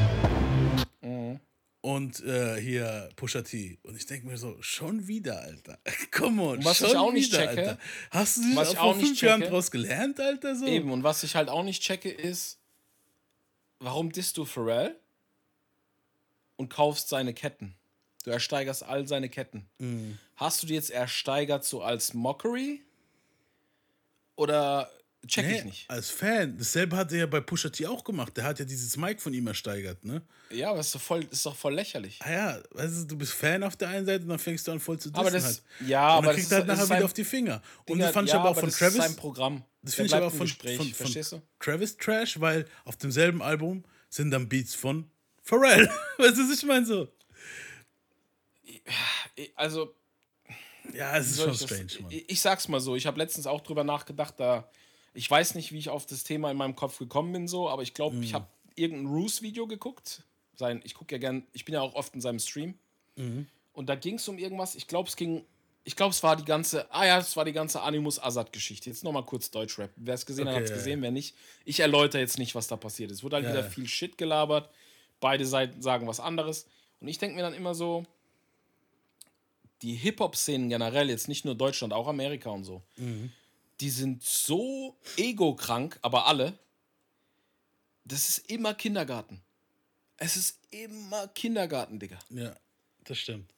Und 1.87 2.19
äh, 2.25 2.61
hier 2.61 3.11
Pusha 3.15 3.43
T. 3.43 3.79
Und 3.85 3.97
ich 3.97 4.07
denke 4.07 4.27
mir 4.27 4.37
so, 4.37 4.61
schon 4.61 5.07
wieder, 5.07 5.41
Alter. 5.43 5.79
Come 6.11 6.43
on, 6.43 6.65
was 6.65 6.79
schon 6.79 6.89
ich 6.89 6.97
auch 6.97 7.13
nicht 7.13 7.33
wieder, 7.33 7.47
checke, 7.47 7.61
Alter. 7.61 7.79
Hast 8.11 8.39
du 8.39 8.43
dich 8.43 8.57
was 8.57 8.71
auch 8.71 8.95
vor 8.95 8.95
fünf 8.97 9.23
Jahren 9.23 9.43
draus 9.43 9.71
gelernt, 9.71 10.19
Alter? 10.19 10.57
So? 10.57 10.67
Eben, 10.67 10.91
und 10.91 11.05
was 11.05 11.23
ich 11.23 11.37
halt 11.37 11.49
auch 11.49 11.63
nicht 11.63 11.81
checke, 11.81 12.11
ist, 12.11 12.59
warum 13.79 14.11
disst 14.11 14.37
du 14.37 14.45
Pharrell 14.45 14.99
und 16.57 16.71
kaufst 16.71 17.09
seine 17.09 17.33
Ketten? 17.33 17.77
Du 18.25 18.33
ersteigerst 18.33 18.83
all 18.83 19.07
seine 19.07 19.29
Ketten. 19.29 19.69
Mhm. 19.79 20.19
Hast 20.35 20.65
du 20.65 20.67
die 20.67 20.75
jetzt 20.75 20.91
ersteigert 20.91 21.65
so 21.65 21.83
als 21.83 22.15
Mockery? 22.15 22.83
Oder 24.35 24.91
check 25.29 25.47
Nee, 25.47 25.59
ich 25.59 25.65
nicht? 25.65 25.91
als 25.91 26.11
Fan. 26.11 26.57
Dasselbe 26.59 26.97
hat 26.97 27.13
er 27.13 27.19
ja 27.19 27.27
bei 27.27 27.41
Pusha 27.41 27.69
T 27.69 27.87
auch 27.87 28.05
gemacht. 28.05 28.37
Der 28.37 28.45
hat 28.45 28.59
ja 28.59 28.65
dieses 28.65 28.97
Mic 28.97 29.21
von 29.21 29.33
ihm 29.35 29.47
ersteigert, 29.47 30.05
ne? 30.05 30.23
Ja, 30.51 30.71
aber 30.71 30.81
ist 30.81 30.95
doch 30.95 31.01
voll, 31.01 31.27
ist 31.31 31.45
doch 31.45 31.57
voll 31.57 31.75
lächerlich. 31.75 32.19
Ah 32.23 32.31
ja, 32.33 32.61
weißt 32.71 33.03
du, 33.03 33.05
du 33.07 33.17
bist 33.19 33.33
Fan 33.33 33.63
auf 33.63 33.77
der 33.77 33.89
einen 33.89 34.07
Seite 34.07 34.23
und 34.23 34.29
dann 34.29 34.39
fängst 34.39 34.67
du 34.69 34.73
an 34.73 34.81
voll 34.81 34.99
zu 34.99 35.09
dissen 35.11 35.21
Aber 35.21 35.31
das- 35.31 35.45
halt. 35.45 35.63
ja, 35.87 36.07
und 36.11 36.13
aber 36.19 36.27
dann 36.29 36.37
das 36.37 36.37
kriegt 36.37 36.53
er 36.53 36.59
halt 36.59 36.69
das 36.69 36.77
nachher 36.79 36.87
wieder 36.89 36.97
sein- 36.99 37.05
auf 37.05 37.13
die 37.15 37.25
Finger. 37.25 37.63
Und 37.87 37.99
das 37.99 38.13
fand 38.13 38.29
ich 38.29 38.35
ja, 38.35 38.41
aber 38.41 38.51
auch 38.51 38.55
von 38.59 38.69
das 38.69 38.79
Travis. 38.79 38.97
ist 38.99 39.03
sein 39.03 39.17
Programm. 39.17 39.65
Das 39.83 39.95
finde 39.95 40.07
ich 40.09 40.15
aber 40.15 40.27
auch 40.27 40.31
von, 40.33 40.41
Gespräch, 40.47 40.77
von, 40.77 40.93
von 40.93 41.13
du? 41.13 41.43
Travis 41.61 41.97
Trash, 41.97 42.41
weil 42.41 42.65
auf 42.85 42.97
demselben 42.97 43.43
Album 43.43 43.85
sind 44.09 44.31
dann 44.31 44.49
Beats 44.49 44.75
von 44.75 45.09
Pharrell. 45.43 45.87
weißt 46.19 46.37
du, 46.39 46.49
was 46.51 46.59
ich 46.59 46.65
meine 46.65 46.85
so? 46.87 47.09
Also, 49.55 49.95
Ja, 50.95 51.17
es 51.17 51.31
ist 51.33 51.41
schon 51.41 51.53
ich, 51.53 51.59
das, 51.59 51.69
strange, 51.69 52.03
Mann. 52.03 52.11
ich, 52.13 52.31
ich 52.31 52.41
sag's 52.41 52.69
mal 52.69 52.81
so, 52.81 52.95
ich 52.97 53.07
habe 53.07 53.19
letztens 53.19 53.47
auch 53.47 53.61
drüber 53.61 53.85
nachgedacht, 53.85 54.35
da 54.39 54.69
ich 55.17 55.31
weiß 55.31 55.55
nicht, 55.55 55.73
wie 55.73 55.79
ich 55.79 55.89
auf 55.89 56.07
das 56.07 56.23
Thema 56.25 56.51
in 56.51 56.57
meinem 56.57 56.77
Kopf 56.77 56.99
gekommen 56.99 57.33
bin, 57.33 57.49
so, 57.49 57.69
aber 57.69 57.83
ich 57.83 57.95
glaube, 57.95 58.17
Mhm. 58.17 58.23
ich 58.23 58.35
habe 58.35 58.47
irgendein 58.75 59.07
Roos-Video 59.13 59.67
geguckt. 59.67 60.23
Sein, 60.55 60.81
ich 60.85 60.95
gucke 60.95 61.15
ja 61.15 61.19
gern, 61.19 61.47
ich 61.53 61.65
bin 61.65 61.75
ja 61.75 61.81
auch 61.81 61.95
oft 61.95 62.15
in 62.15 62.21
seinem 62.21 62.39
Stream. 62.39 62.75
Mhm. 63.17 63.47
Und 63.73 63.89
da 63.89 63.95
ging 63.95 64.15
es 64.17 64.29
um 64.29 64.39
irgendwas, 64.39 64.75
ich 64.75 64.87
glaube, 64.87 65.09
es 65.09 65.17
ging, 65.17 65.45
ich 65.85 65.97
glaube, 65.97 66.11
es 66.13 66.23
war 66.23 66.37
die 66.37 66.45
ganze, 66.45 66.91
ah 66.93 67.05
ja, 67.07 67.19
es 67.19 67.37
war 67.37 67.45
die 67.45 67.53
ganze 67.53 67.81
Animus 67.83 68.19
Azad-Geschichte. 68.19 68.89
Jetzt 68.91 69.05
nochmal 69.05 69.25
kurz 69.25 69.51
Deutschrap. 69.51 69.91
Wer 69.97 70.15
es 70.15 70.25
gesehen 70.27 70.47
hat, 70.47 70.53
Okay, 70.55 70.61
hat 70.61 70.65
es 70.65 70.71
ja, 70.71 70.77
gesehen, 70.77 71.03
wer 71.03 71.11
nicht. 71.11 71.35
Ich 71.65 71.81
erläutere 71.81 72.21
jetzt 72.21 72.39
nicht, 72.39 72.55
was 72.55 72.69
da 72.69 72.77
passiert 72.77 73.11
ist. 73.11 73.23
Wurde 73.23 73.37
halt 73.37 73.45
Ja, 73.47 73.53
wieder 73.53 73.63
ja. 73.65 73.69
viel 73.71 73.87
Shit 73.87 74.17
gelabert. 74.19 74.69
Beide 75.21 75.47
Seiten 75.47 75.81
sagen 75.83 76.07
was 76.07 76.21
anderes. 76.21 76.67
Und 77.01 77.09
ich 77.09 77.19
denke 77.19 77.37
mir 77.37 77.43
dann 77.43 77.55
immer 77.55 77.75
so, 77.75 78.05
die 79.83 79.95
Hip-Hop-Szenen 79.95 80.69
generell, 80.69 81.11
jetzt 81.11 81.29
nicht 81.29 81.45
nur 81.45 81.55
Deutschland, 81.55 81.93
auch 81.93 82.09
Amerika 82.09 82.51
und 82.51 82.65
so, 82.65 82.83
Mhm. 82.97 83.31
Die 83.81 83.91
sind 83.91 84.23
so 84.23 84.97
ego-krank, 85.17 85.99
aber 86.03 86.27
alle, 86.27 86.59
das 88.05 88.29
ist 88.29 88.51
immer 88.51 88.75
Kindergarten. 88.75 89.43
Es 90.17 90.37
ist 90.37 90.61
immer 90.71 91.29
Kindergarten, 91.29 91.99
Digga. 91.99 92.19
Ja, 92.31 92.55
das 93.05 93.19
stimmt. 93.19 93.53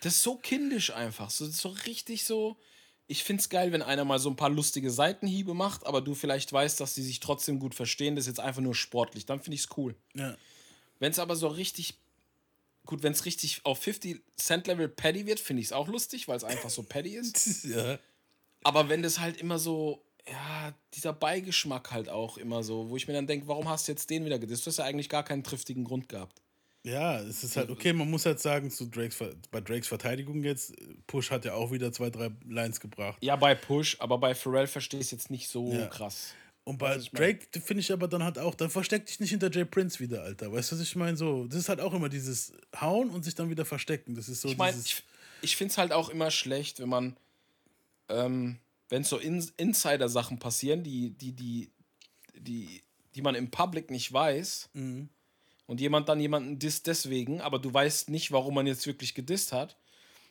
Das 0.00 0.14
ist 0.14 0.22
so 0.22 0.36
kindisch 0.36 0.92
einfach. 0.92 1.30
So, 1.30 1.46
so 1.46 1.70
richtig 1.86 2.24
so. 2.24 2.56
Ich 3.08 3.24
find's 3.24 3.48
geil, 3.48 3.72
wenn 3.72 3.82
einer 3.82 4.04
mal 4.04 4.18
so 4.18 4.30
ein 4.30 4.36
paar 4.36 4.50
lustige 4.50 4.90
Seitenhiebe 4.90 5.54
macht, 5.54 5.86
aber 5.86 6.00
du 6.00 6.14
vielleicht 6.14 6.52
weißt, 6.52 6.78
dass 6.80 6.94
die 6.94 7.02
sich 7.02 7.20
trotzdem 7.20 7.58
gut 7.58 7.74
verstehen. 7.74 8.14
Das 8.14 8.24
ist 8.24 8.28
jetzt 8.28 8.40
einfach 8.40 8.62
nur 8.62 8.74
sportlich. 8.74 9.26
Dann 9.26 9.40
finde 9.40 9.56
ich's 9.56 9.68
cool. 9.76 9.94
Ja. 10.14 10.36
Wenn 10.98 11.10
es 11.10 11.18
aber 11.18 11.36
so 11.36 11.48
richtig. 11.48 11.94
Gut, 12.86 13.02
wenn 13.02 13.12
es 13.12 13.26
richtig 13.26 13.60
auf 13.64 13.82
50 13.82 14.22
Cent 14.36 14.66
Level 14.66 14.88
Paddy 14.88 15.26
wird, 15.26 15.40
finde 15.40 15.60
ich 15.60 15.68
es 15.68 15.72
auch 15.72 15.88
lustig, 15.88 16.26
weil 16.26 16.38
es 16.38 16.44
einfach 16.44 16.70
so 16.70 16.82
Paddy 16.82 17.16
ist. 17.16 17.64
ja. 17.64 17.98
Aber 18.64 18.88
wenn 18.88 19.02
das 19.02 19.20
halt 19.20 19.36
immer 19.40 19.58
so, 19.58 20.02
ja, 20.28 20.74
dieser 20.94 21.12
Beigeschmack 21.12 21.90
halt 21.90 22.08
auch 22.08 22.36
immer 22.38 22.62
so, 22.62 22.90
wo 22.90 22.96
ich 22.96 23.06
mir 23.08 23.14
dann 23.14 23.26
denke, 23.26 23.48
warum 23.48 23.68
hast 23.68 23.88
du 23.88 23.92
jetzt 23.92 24.10
den 24.10 24.24
wieder 24.24 24.38
gedisst? 24.38 24.66
Du 24.66 24.70
hast 24.70 24.78
ja 24.78 24.84
eigentlich 24.84 25.08
gar 25.08 25.24
keinen 25.24 25.44
triftigen 25.44 25.84
Grund 25.84 26.08
gehabt. 26.08 26.40
Ja, 26.84 27.18
es 27.20 27.44
ist 27.44 27.56
halt 27.56 27.70
okay, 27.70 27.92
man 27.92 28.08
muss 28.10 28.24
halt 28.24 28.40
sagen, 28.40 28.70
zu 28.70 28.86
Drakes, 28.86 29.18
bei 29.50 29.60
Drakes 29.60 29.88
Verteidigung 29.88 30.42
jetzt, 30.44 30.74
Push 31.06 31.30
hat 31.30 31.44
ja 31.44 31.54
auch 31.54 31.70
wieder 31.72 31.92
zwei, 31.92 32.08
drei 32.08 32.30
Lines 32.48 32.80
gebracht. 32.80 33.18
Ja, 33.20 33.36
bei 33.36 33.54
Push, 33.54 33.96
aber 34.00 34.18
bei 34.18 34.34
Pharrell 34.34 34.66
verstehe 34.66 35.00
ich 35.00 35.06
es 35.06 35.10
jetzt 35.10 35.30
nicht 35.30 35.48
so 35.48 35.72
Ja. 35.72 35.86
krass. 35.86 36.34
Und 36.64 36.78
bei 36.78 36.96
mein? 36.96 37.08
Drake 37.12 37.46
finde 37.64 37.80
ich 37.80 37.92
aber 37.92 38.08
dann 38.08 38.22
halt 38.22 38.38
auch, 38.38 38.54
dann 38.54 38.70
versteck 38.70 39.06
dich 39.06 39.20
nicht 39.20 39.30
hinter 39.30 39.50
Jay 39.50 39.64
Prince 39.64 40.00
wieder, 40.00 40.22
Alter. 40.22 40.52
Weißt 40.52 40.70
du, 40.70 40.76
was 40.76 40.82
ich 40.82 40.94
meine? 40.96 41.16
So, 41.16 41.46
das 41.46 41.60
ist 41.60 41.68
halt 41.68 41.80
auch 41.80 41.94
immer 41.94 42.08
dieses 42.10 42.52
Hauen 42.78 43.10
und 43.10 43.24
sich 43.24 43.34
dann 43.34 43.48
wieder 43.50 43.64
verstecken. 43.64 44.14
Das 44.14 44.28
ist 44.28 44.42
so 44.42 44.48
Ich 44.48 44.56
meine, 44.58 44.72
dieses. 44.72 44.86
ich, 44.86 45.04
ich 45.40 45.56
finde 45.56 45.72
es 45.72 45.78
halt 45.78 45.92
auch 45.92 46.10
immer 46.10 46.30
schlecht, 46.30 46.78
wenn 46.78 46.88
man, 46.90 47.16
ähm, 48.08 48.58
wenn 48.88 49.04
so 49.04 49.18
In 49.18 49.44
Insider-Sachen 49.56 50.38
passieren, 50.38 50.82
die, 50.82 51.10
die, 51.10 51.32
die, 51.32 51.70
die, 52.34 52.82
die 53.14 53.22
man 53.22 53.34
im 53.34 53.50
Public 53.50 53.90
nicht 53.90 54.12
weiß 54.12 54.70
Mhm. 54.74 55.08
und 55.66 55.80
jemand 55.80 56.08
dann 56.08 56.20
jemanden 56.20 56.58
disst 56.58 56.86
deswegen, 56.86 57.40
aber 57.40 57.58
du 57.58 57.72
weißt 57.72 58.08
nicht, 58.10 58.32
warum 58.32 58.54
man 58.54 58.66
jetzt 58.66 58.86
wirklich 58.86 59.14
gedisst 59.14 59.52
hat, 59.52 59.76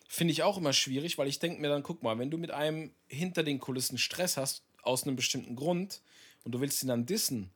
finde 0.08 0.32
ich 0.32 0.44
auch 0.44 0.58
immer 0.58 0.74
schwierig, 0.74 1.18
weil 1.18 1.28
ich 1.28 1.40
denke 1.40 1.62
mir 1.62 1.70
dann, 1.70 1.84
guck 1.84 2.02
mal, 2.02 2.18
wenn 2.18 2.32
du 2.32 2.38
mit 2.38 2.52
einem 2.52 2.92
hinter 3.08 3.44
den 3.44 3.60
Kulissen 3.60 3.98
Stress 3.98 4.38
hast, 4.38 4.64
aus 4.82 5.04
einem 5.04 5.16
bestimmten 5.18 5.56
Grund, 5.56 6.02
und 6.46 6.54
du 6.54 6.62
willst 6.62 6.82
ihn 6.82 6.88
dann 6.88 7.06
dissen, 7.06 7.50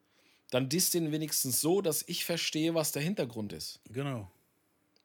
dann 0.50 0.68
disst 0.68 0.94
ihn 0.96 1.14
wenigstens 1.14 1.62
so, 1.62 1.82
dass 1.82 2.04
ich 2.08 2.26
verstehe, 2.26 2.76
was 2.76 2.92
der 2.92 3.02
Hintergrund 3.02 3.54
ist. 3.54 3.80
genau. 3.90 4.30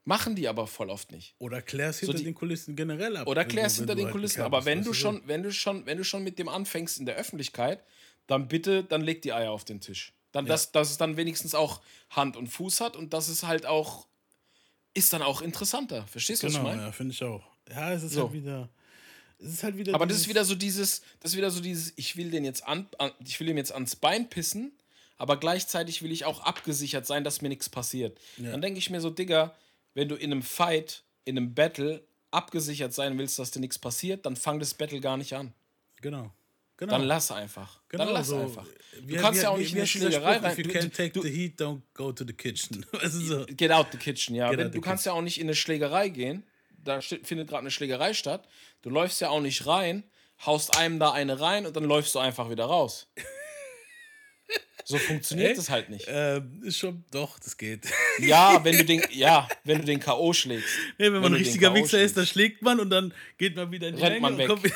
Machen 0.09 0.37
die 0.37 0.47
aber 0.49 0.67
voll 0.69 0.89
oft 0.89 1.11
nicht. 1.11 1.35
Oder 1.39 1.61
klär's 1.61 1.99
hinter 1.99 2.17
die- 2.17 2.25
den 2.25 2.35
Kulissen 2.35 2.77
generell 2.77 3.17
ab. 3.17 3.27
Oder 3.27 3.45
klärst 3.45 3.77
wenn 3.79 3.83
hinter 3.83 3.95
den 3.97 4.05
halt 4.07 4.13
Kulissen. 4.13 4.41
Aber 4.43 4.65
wenn 4.65 4.83
du 4.85 4.93
schon, 4.95 5.21
wenn 5.27 5.43
du 5.43 5.53
schon, 5.53 5.85
wenn 5.85 5.99
du 5.99 6.05
schon 6.05 6.23
mit 6.23 6.39
dem 6.39 6.49
anfängst 6.49 6.99
in 7.01 7.07
der 7.07 7.17
Öffentlichkeit, 7.17 7.83
dann 8.29 8.47
bitte, 8.49 8.85
dann 8.85 9.03
leg 9.03 9.21
die 9.23 9.33
Eier 9.33 9.51
auf 9.51 9.65
den 9.65 9.81
Tisch. 9.81 10.13
Dann, 10.33 10.47
dass, 10.47 10.71
dass 10.71 10.91
es 10.93 10.97
dann 10.97 11.17
wenigstens 11.17 11.55
auch 11.57 11.81
Hand 12.11 12.37
und 12.37 12.47
Fuß 12.47 12.81
hat 12.81 12.95
und 12.97 13.13
dass 13.15 13.29
es 13.29 13.43
halt 13.43 13.67
auch 13.67 14.07
ist 14.95 15.13
dann 15.13 15.23
auch 15.23 15.43
interessanter. 15.43 16.07
Verstehst 16.07 16.43
du, 16.43 16.47
was 16.47 16.55
Genau, 16.55 16.65
ich 16.71 16.71
meine? 16.77 16.87
ja, 16.87 16.93
finde 16.93 17.13
ich 17.13 17.23
auch. 17.23 17.43
Ja, 17.69 17.93
es 17.93 18.03
ist 18.03 18.13
So. 18.13 18.23
halt 18.23 18.33
wieder. 18.33 18.69
Es 19.39 19.49
ist 19.53 19.63
halt 19.63 19.77
wieder. 19.77 19.93
Aber 19.95 20.07
das 20.07 20.17
ist 20.19 20.29
wieder 20.29 20.45
so 20.45 20.55
dieses, 20.55 21.03
das 21.21 21.33
ist 21.33 21.37
wieder 21.37 21.51
so 21.51 21.61
dieses, 21.61 21.93
ich 21.97 22.17
will 22.17 22.31
den 22.31 22.45
jetzt 22.45 22.65
an, 22.67 22.89
an 22.99 23.11
ich 23.25 23.39
will 23.41 23.49
ihm 23.49 23.57
jetzt 23.59 23.73
ans 23.73 23.97
Bein 23.97 24.31
pissen, 24.31 24.73
aber 25.19 25.37
gleichzeitig 25.39 26.01
will 26.03 26.13
ich 26.13 26.25
auch 26.25 26.41
abgesichert 26.41 27.07
sein, 27.07 27.25
dass 27.25 27.43
mir 27.43 27.49
nichts 27.49 27.69
passiert. 27.69 28.19
Dann 28.39 28.63
denke 28.63 28.79
ich 28.79 28.89
mir 28.89 29.01
so, 29.03 29.11
Digga, 29.11 29.55
wenn 29.97 30.09
du 30.11 30.15
in 30.15 30.31
einem 30.31 30.43
Fight, 30.43 31.05
in 31.25 31.39
einem 31.39 31.55
Battle 31.55 32.07
abgesichert 32.31 32.93
sein 32.93 33.17
willst, 33.19 33.39
dass 33.39 33.51
dir 33.51 33.61
nichts 33.61 33.79
passiert, 33.79 34.27
dann 34.27 34.37
fang 34.37 34.59
das 34.61 34.75
Battle 34.75 35.01
gar 35.01 35.17
nicht 35.17 35.33
an. 35.33 35.55
Genau. 36.03 36.31
genau. 36.77 36.93
Dann 36.93 37.05
lass 37.05 37.31
einfach. 37.31 37.81
Genau, 37.89 38.05
dann 38.05 38.13
lass 38.13 38.27
so, 38.27 38.37
einfach. 38.37 38.67
Du 38.67 39.09
wie- 39.09 39.17
kannst 39.17 39.41
wie- 39.41 39.45
ja 39.45 39.49
auch 39.51 39.57
nicht 39.57 39.73
in 39.73 39.79
eine 39.79 39.87
Schlägerei 39.87 40.37
rein. 40.37 40.53
If 40.53 40.59
you 40.59 40.71
can't 40.71 40.95
take 40.95 41.13
du, 41.13 41.23
the 41.23 41.31
heat, 41.31 41.59
don't 41.59 41.81
go 41.95 42.13
to 42.13 42.25
the 42.27 42.35
kitchen. 42.35 42.85
So? 43.09 43.47
get 43.47 43.71
out 43.73 43.87
the 43.91 43.97
kitchen, 43.97 44.35
ja. 44.37 44.51
Wenn, 44.51 44.71
du 44.71 44.73
the 44.73 44.81
kannst 44.83 45.07
ja 45.07 45.13
auch 45.13 45.23
nicht 45.23 45.41
in 45.41 45.47
eine 45.47 45.55
Schlägerei 45.55 46.11
gehen. 46.11 46.45
Da 46.77 47.01
findet 47.01 47.49
gerade 47.49 47.61
eine 47.61 47.71
Schlägerei 47.71 48.13
statt. 48.13 48.47
Du 48.83 48.91
läufst 48.91 49.23
ja 49.23 49.31
auch 49.31 49.41
nicht 49.41 49.67
rein, 49.67 50.05
haust 50.45 50.77
einem 50.77 50.99
da 50.99 51.13
eine 51.13 51.41
rein 51.41 51.65
und 51.65 51.75
dann 51.75 51.85
läufst 51.85 52.15
du 52.15 52.19
einfach 52.19 52.51
wieder 52.51 52.67
raus. 52.67 53.09
So 54.89 54.99
funktioniert 54.99 55.59
das 55.59 55.69
halt 55.69 55.89
nicht. 55.89 56.07
Ähm, 56.09 56.63
ist 56.63 56.79
schon, 56.79 57.05
doch, 57.11 57.41
das 57.41 57.57
geht. 57.57 57.87
Ja, 58.21 58.63
wenn 58.65 58.79
du 58.79 58.85
den, 58.85 59.03
ja, 59.11 59.49
wenn 59.65 59.79
du 59.81 59.85
den 59.85 59.99
K.O. 59.99 60.33
schlägst. 60.33 60.69
Nee, 60.97 61.07
wenn 61.07 61.15
man 61.15 61.25
Wenn 61.25 61.33
ein 61.33 61.39
richtiger. 61.39 61.75
Wichser 61.75 62.01
ist, 62.01 62.17
dann 62.17 62.25
schlägt 62.25 62.63
man 62.63 62.79
und 62.79 62.91
dann 62.91 63.13
geht 63.37 63.57
man 63.57 63.73
wieder 63.73 63.89
in 63.89 63.97
die 63.97 64.03
Rennt 64.03 64.23
Länge 64.23 64.37
man 64.37 64.63
weg. 64.63 64.73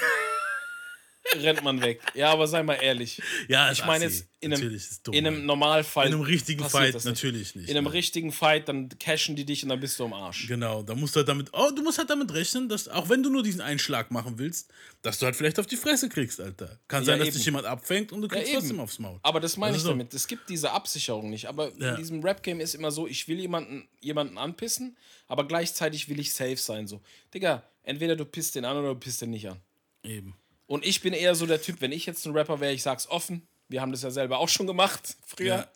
Rennt 1.37 1.63
man 1.63 1.81
weg. 1.83 2.01
Ja, 2.15 2.31
aber 2.33 2.47
sei 2.47 2.63
mal 2.63 2.75
ehrlich. 2.75 3.21
Ja, 3.49 3.71
ich 3.73 3.85
meine 3.85 4.05
jetzt 4.05 4.27
in 4.41 4.55
einem, 4.55 4.81
dumm, 5.05 5.15
in 5.15 5.27
einem. 5.27 5.45
Normalfall. 5.47 6.07
In 6.07 6.15
einem 6.15 6.23
richtigen 6.23 6.65
Fight 6.69 6.95
das 6.95 7.05
natürlich 7.05 7.55
nicht, 7.55 7.69
In 7.69 7.77
einem 7.77 7.85
ne. 7.87 7.93
richtigen 7.93 8.33
Fight, 8.33 8.69
dann 8.69 8.89
cashen 8.99 9.37
die 9.37 9.45
dich 9.45 9.63
und 9.63 9.69
dann 9.69 9.81
bist 9.81 9.99
du 9.99 10.05
am 10.05 10.13
Arsch. 10.15 10.47
Genau, 10.49 10.83
da 10.83 10.95
musst 10.95 11.15
du 11.15 11.19
halt 11.19 11.29
damit, 11.29 11.49
oh, 11.53 11.71
du 11.75 11.83
musst 11.83 11.99
halt 11.99 12.09
damit 12.11 12.33
rechnen, 12.33 12.69
dass, 12.69 12.89
auch 12.89 13.09
wenn 13.09 13.23
du 13.23 13.31
nur 13.31 13.43
diesen 13.43 13.61
Einschlag 13.61 14.11
machen 14.11 14.39
willst, 14.39 14.71
dass 15.03 15.19
du 15.19 15.27
halt 15.27 15.37
vielleicht 15.37 15.59
auf 15.59 15.67
die 15.67 15.77
Fresse 15.77 16.09
kriegst, 16.09 16.41
Alter. 16.41 16.79
Kann 16.89 17.03
Ja, 17.03 17.07
sein, 17.07 17.19
dass 17.19 17.29
eben. 17.29 17.37
dich 17.37 17.45
jemand 17.45 17.67
abfängt 17.67 18.13
und 18.13 18.23
du 18.23 18.29
kriegst 18.29 18.49
eben. 18.49 18.59
trotzdem 18.59 18.81
aufs 18.81 18.99
Maul. 18.99 19.19
Aber 19.23 19.41
das 19.41 19.57
meine 19.57 19.75
Also 19.75 19.79
ich 19.79 19.83
so. 19.85 19.89
damit. 19.91 20.15
Es 20.15 20.27
gibt 20.27 20.49
diese 20.49 20.71
Absicherung 20.73 21.29
nicht. 21.31 21.47
Aber 21.47 21.71
Ja. 21.79 21.91
in 21.91 21.97
diesem 21.97 22.23
Rap-Game 22.23 22.61
ist 22.61 22.75
immer 22.75 22.91
so, 22.91 23.07
ich 23.07 23.29
will 23.29 23.39
jemanden, 23.41 23.89
jemanden 24.01 24.39
anpissen, 24.39 24.97
aber 25.29 25.47
gleichzeitig 25.47 26.09
will 26.09 26.19
ich 26.19 26.33
safe 26.33 26.57
sein. 26.57 26.87
So, 26.87 27.01
Digga, 27.35 27.63
entweder 27.83 28.17
du 28.17 28.25
pisst 28.25 28.55
den 28.55 28.65
an 28.65 28.77
oder 28.79 28.89
du 28.95 29.01
pisst 29.01 29.21
den 29.21 29.31
nicht 29.31 29.49
an. 29.49 29.61
Eben. 30.03 30.35
Und 30.71 30.87
ich 30.87 31.01
bin 31.01 31.15
eher 31.15 31.35
so 31.35 31.47
der 31.47 31.61
Typ, 31.61 31.81
wenn 31.81 31.91
ich 31.91 32.07
jetzt 32.07 32.25
ein 32.27 32.33
Rapper 32.33 32.61
wäre, 32.61 32.73
ich 32.73 32.85
sag's 32.85 33.09
offen. 33.09 33.45
Wir 33.67 33.81
haben 33.81 33.91
das 33.91 34.03
ja 34.03 34.13
selber 34.13 34.39
auch 34.39 34.49
schon 34.49 34.69
gemacht 34.69 35.17
früher. 35.27 35.69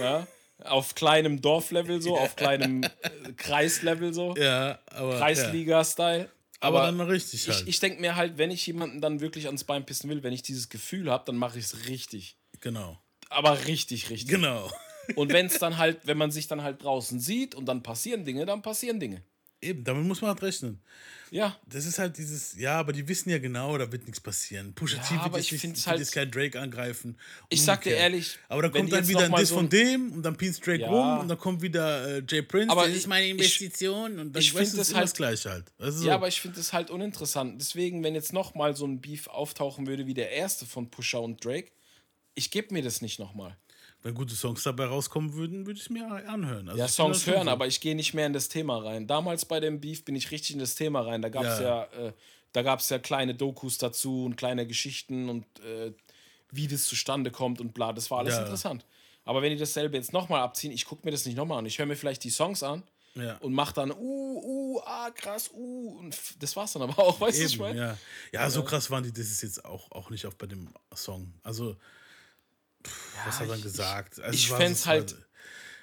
Ja. 0.00 0.26
Auf 0.64 0.94
kleinem 0.94 1.42
Dorflevel 1.42 2.00
so, 2.00 2.16
auf 2.16 2.34
kleinem 2.34 2.82
äh, 2.82 2.88
Kreislevel 3.36 4.14
so. 4.14 4.34
Ja, 4.36 4.78
aber. 4.86 5.12
Ja. 5.12 5.18
Kreisliga-Style. 5.18 6.30
Aber, 6.60 6.80
dann 6.80 6.96
mal 6.96 7.08
richtig 7.08 7.46
ich, 7.46 7.54
halt. 7.54 7.68
ich 7.68 7.78
denke 7.78 8.00
mir 8.00 8.16
halt, 8.16 8.38
wenn 8.38 8.50
ich 8.50 8.66
jemanden 8.66 9.02
dann 9.02 9.20
wirklich 9.20 9.46
ans 9.46 9.64
Bein 9.64 9.84
pissen 9.84 10.08
will, 10.08 10.22
wenn 10.22 10.32
ich 10.32 10.42
dieses 10.42 10.70
Gefühl 10.70 11.10
habe, 11.10 11.24
dann 11.26 11.36
mache 11.36 11.58
ich 11.58 11.66
es 11.66 11.86
richtig. 11.86 12.38
genau. 12.60 12.98
Aber 13.28 13.66
richtig, 13.66 14.08
richtig. 14.08 14.30
Genau. 14.30 14.72
Und 15.14 15.30
wenn 15.30 15.46
es 15.46 15.58
dann 15.58 15.76
halt, 15.76 16.00
wenn 16.06 16.16
man 16.16 16.30
sich 16.30 16.48
dann 16.48 16.62
halt 16.62 16.82
draußen 16.82 17.20
sieht 17.20 17.54
und 17.54 17.66
dann 17.66 17.82
passieren 17.82 18.24
Dinge, 18.24 18.46
dann 18.46 18.62
passieren 18.62 18.98
Dinge. 18.98 19.22
Eben, 19.60 19.82
damit 19.82 20.04
muss 20.04 20.20
man 20.20 20.30
halt 20.30 20.42
rechnen. 20.42 20.78
Ja. 21.30 21.58
Das 21.66 21.84
ist 21.84 21.98
halt 21.98 22.16
dieses, 22.16 22.56
ja, 22.56 22.78
aber 22.78 22.92
die 22.92 23.06
wissen 23.08 23.28
ja 23.28 23.38
genau, 23.38 23.76
da 23.76 23.90
wird 23.90 24.04
nichts 24.04 24.20
passieren. 24.20 24.72
Pusha 24.72 24.96
Ja, 24.98 25.02
T 25.02 25.10
wird 25.14 25.22
aber 25.24 25.38
jetzt 25.38 25.52
ich 25.52 25.64
nicht, 25.64 25.86
halt- 25.86 25.98
jetzt 25.98 26.12
kein 26.12 26.30
Drake 26.30 26.58
angreifen. 26.60 27.18
Ich 27.50 27.62
sag 27.62 27.82
dir 27.82 27.96
ehrlich, 27.96 28.38
Aber 28.48 28.62
dann 28.62 28.70
kommt 28.72 28.92
dann 28.92 29.06
wieder 29.08 29.24
ein 29.24 29.32
Diss 29.32 29.48
so 29.48 29.56
von 29.56 29.68
dem 29.68 30.12
und 30.12 30.22
dann 30.22 30.36
pins 30.36 30.60
Drake 30.60 30.82
Ja. 30.82 30.88
rum 30.88 31.20
und 31.20 31.28
dann 31.28 31.36
kommt 31.38 31.60
wieder 31.60 32.18
äh, 32.18 32.22
Jay 32.26 32.40
Prince, 32.40 32.70
Aber 32.70 32.82
das 32.82 32.92
ich- 32.92 32.96
ist 32.98 33.06
meine 33.08 33.26
ich- 33.26 33.32
Investition 33.32 34.18
und 34.20 34.32
dann 34.32 34.40
ich 34.40 34.54
weißt 34.54 34.78
das 34.78 34.94
halt- 34.94 35.04
das 35.04 35.14
Gleiche 35.14 35.50
halt. 35.50 35.64
Du, 35.78 35.84
Ja, 35.86 35.90
so. 35.90 36.10
aber 36.12 36.28
ich 36.28 36.40
finde 36.40 36.60
es 36.60 36.72
halt 36.72 36.88
uninteressant. 36.90 37.60
Deswegen, 37.60 38.02
wenn 38.04 38.14
jetzt 38.14 38.32
noch 38.32 38.54
mal 38.54 38.74
so 38.76 38.86
ein 38.86 39.00
Beef 39.00 39.26
auftauchen 39.26 39.86
würde 39.88 40.06
wie 40.06 40.14
der 40.14 40.30
erste 40.30 40.64
von 40.66 40.88
Pusha 40.90 41.18
und 41.18 41.44
Drake, 41.44 41.72
ich 42.36 42.50
gebe 42.52 42.72
mir 42.72 42.82
das 42.82 43.02
nicht 43.02 43.18
noch 43.18 43.34
mal. 43.34 43.56
Wenn 44.02 44.14
gute 44.14 44.34
Songs 44.36 44.62
dabei 44.62 44.86
rauskommen 44.86 45.34
würden, 45.34 45.66
würde 45.66 45.78
ich 45.78 45.84
es 45.86 45.90
mir 45.90 46.06
anhören. 46.28 46.68
Also 46.68 46.78
Ja, 46.80 46.86
Songs 46.88 47.26
hören, 47.26 47.46
so. 47.46 47.50
aber 47.50 47.66
ich 47.66 47.80
gehe 47.80 47.96
nicht 47.96 48.14
mehr 48.14 48.26
in 48.26 48.32
das 48.32 48.48
Thema 48.48 48.78
rein. 48.78 49.06
Damals 49.08 49.44
bei 49.44 49.58
dem 49.58 49.80
Beef 49.80 50.04
bin 50.04 50.14
ich 50.14 50.30
richtig 50.30 50.52
in 50.54 50.60
das 50.60 50.76
Thema 50.76 51.00
rein. 51.00 51.20
Da 51.20 51.28
gab 51.30 51.44
es 51.44 51.58
ja, 51.58 51.88
Ja. 51.92 52.06
äh, 52.08 52.12
da 52.52 52.62
gab's 52.62 52.88
ja 52.90 52.98
kleine 52.98 53.34
Dokus 53.34 53.76
dazu 53.78 54.24
und 54.24 54.36
kleine 54.36 54.66
Geschichten 54.66 55.28
und 55.28 55.44
äh, 55.60 55.92
wie 56.50 56.68
das 56.68 56.84
zustande 56.84 57.30
kommt 57.30 57.60
und 57.60 57.74
bla. 57.74 57.92
Das 57.92 58.10
war 58.10 58.18
alles 58.20 58.34
Ja. 58.34 58.40
interessant. 58.42 58.86
Aber 59.24 59.42
wenn 59.42 59.50
die 59.50 59.58
dasselbe 59.58 59.96
jetzt 59.96 60.12
nochmal 60.12 60.40
abziehen, 60.42 60.72
ich 60.72 60.86
gucke 60.86 61.04
mir 61.04 61.10
das 61.10 61.26
nicht 61.26 61.36
nochmal 61.36 61.58
an. 61.58 61.66
Ich 61.66 61.78
höre 61.78 61.86
mir 61.86 61.96
vielleicht 61.96 62.22
die 62.24 62.30
Songs 62.30 62.62
an 62.62 62.84
Ja. 63.16 63.36
und 63.38 63.52
mache 63.52 63.74
dann, 63.74 63.90
uh, 63.90 63.96
uh, 63.98 64.80
ah, 64.86 65.10
krass, 65.10 65.50
uh. 65.52 65.98
Und 65.98 66.16
das 66.38 66.54
war's 66.56 66.72
dann 66.72 66.82
aber 66.82 66.98
auch, 66.98 67.20
weißt 67.20 67.38
du, 67.40 67.44
ich 67.44 67.58
meine? 67.58 67.78
ja. 67.78 67.98
ja, 68.32 68.48
so 68.48 68.62
krass 68.62 68.90
waren 68.90 69.02
die, 69.02 69.12
das 69.12 69.26
ist 69.26 69.42
jetzt 69.42 69.64
auch, 69.64 69.90
auch 69.90 70.08
nicht 70.08 70.24
auf 70.24 70.36
bei 70.36 70.46
dem 70.46 70.68
Song. 70.94 71.34
Also, 71.42 71.76
pff, 72.88 73.26
was 73.26 73.40
hat 73.40 73.48
er 73.48 73.56
ich- 73.56 73.62
gesagt? 73.62 74.20
Also, 74.20 74.34
ich 74.34 74.50
es 74.50 74.56
fänd's 74.56 74.82
so- 74.82 74.90
halt 74.90 75.16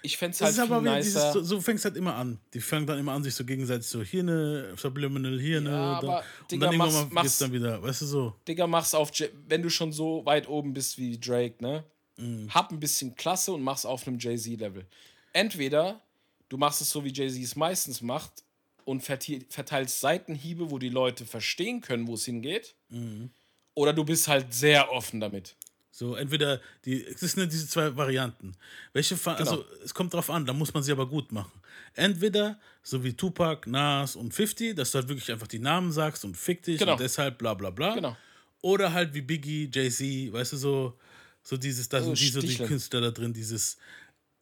Ich 0.01 0.17
fände 0.17 0.35
es 0.35 0.41
halt 0.41 0.53
ist 0.53 0.59
aber 0.59 0.81
wieder 0.81 0.97
dieses, 0.97 1.15
nicer. 1.15 1.33
so, 1.33 1.41
so 1.41 1.61
fängt 1.61 1.79
es 1.79 1.85
halt 1.85 1.97
immer 1.97 2.15
an. 2.15 2.39
Die 2.53 2.61
fangen 2.61 2.85
dann 2.85 2.99
immer 2.99 3.13
an, 3.13 3.23
sich 3.23 3.33
so 3.33 3.43
gegenseitig 3.43 3.87
so 3.87 4.03
hier 4.03 4.19
eine 4.21 4.77
Subliminal, 4.77 5.39
hier 5.39 5.57
eine. 5.57 5.69
Ja, 5.71 5.93
aber, 5.97 6.23
und 6.41 6.51
Digga, 6.51 6.65
dann 6.67 6.73
irgendwann 6.75 6.93
mach's- 6.93 7.01
geht's 7.03 7.13
mach's- 7.13 7.37
dann 7.39 7.51
wieder, 7.53 7.81
weißt 7.81 8.01
du 8.01 8.05
so. 8.05 8.35
Digga, 8.47 8.67
mach's 8.67 8.93
auf, 8.93 9.11
wenn 9.47 9.63
du 9.63 9.69
schon 9.71 9.91
so 9.91 10.23
weit 10.25 10.47
oben 10.47 10.73
bist 10.73 10.97
wie 10.99 11.17
Drake, 11.19 11.55
ne? 11.59 11.83
Mhm. 12.17 12.53
Hab 12.53 12.71
ein 12.71 12.79
bisschen 12.79 13.15
Klasse 13.15 13.51
und 13.51 13.63
mach's 13.63 13.83
auf 13.85 14.07
einem 14.07 14.19
Jay-Z-Level. 14.19 14.85
Entweder 15.33 16.01
du 16.49 16.57
machst 16.57 16.81
es 16.81 16.89
so, 16.91 17.03
wie 17.03 17.11
Jay-Z 17.11 17.41
es 17.43 17.55
meistens 17.55 18.01
macht, 18.01 18.43
und 18.85 19.01
verteilst 19.01 19.99
Seitenhiebe, 19.99 20.69
wo 20.69 20.77
die 20.77 20.89
Leute 20.89 21.25
verstehen 21.25 21.81
können, 21.81 22.07
wo 22.07 22.13
es 22.13 22.25
hingeht. 22.25 22.75
Mhm. 22.89 23.31
Oder 23.73 23.93
du 23.93 24.03
bist 24.05 24.27
halt 24.27 24.53
sehr 24.53 24.91
offen 24.91 25.19
damit. 25.19 25.55
So, 25.97 26.15
entweder 26.15 26.59
die, 26.83 27.05
es 27.05 27.21
sind 27.21 27.49
diese 27.53 27.69
zwei 27.69 27.95
Varianten. 27.95 28.51
Welche, 28.91 29.15
Fa- 29.15 29.35
Genau. 29.35 29.49
also 29.51 29.65
es 29.81 29.93
kommt 29.93 30.13
drauf 30.13 30.29
an, 30.29 30.45
da 30.45 30.51
muss 30.51 30.73
man 30.73 30.83
sie 30.83 30.91
aber 30.91 31.07
gut 31.07 31.31
machen. 31.31 31.53
Entweder 31.93 32.59
so 32.83 33.01
wie 33.05 33.13
Tupac, 33.13 33.65
Nas 33.69 34.17
und 34.17 34.33
50, 34.33 34.75
dass 34.75 34.91
du 34.91 34.97
halt 34.97 35.07
wirklich 35.07 35.31
einfach 35.31 35.47
die 35.47 35.59
Namen 35.59 35.93
sagst 35.93 36.25
und 36.25 36.35
fick 36.35 36.63
dich 36.63 36.79
Genau. 36.79 36.91
und 36.93 36.99
deshalb 36.99 37.37
bla 37.37 37.53
bla 37.53 37.69
bla. 37.69 37.95
Genau. 37.95 38.17
Oder 38.61 38.91
halt 38.91 39.13
wie 39.13 39.21
Biggie, 39.21 39.69
Jay-Z, 39.73 40.33
weißt 40.33 40.51
du, 40.51 40.57
so, 40.57 40.99
so 41.41 41.55
dieses, 41.55 41.87
da 41.87 41.97
Also 41.99 42.13
sind 42.13 42.19
die, 42.19 42.31
so 42.31 42.41
die. 42.41 42.57
Künstler 42.57 42.99
da 42.99 43.11
drin, 43.11 43.31
dieses 43.31 43.77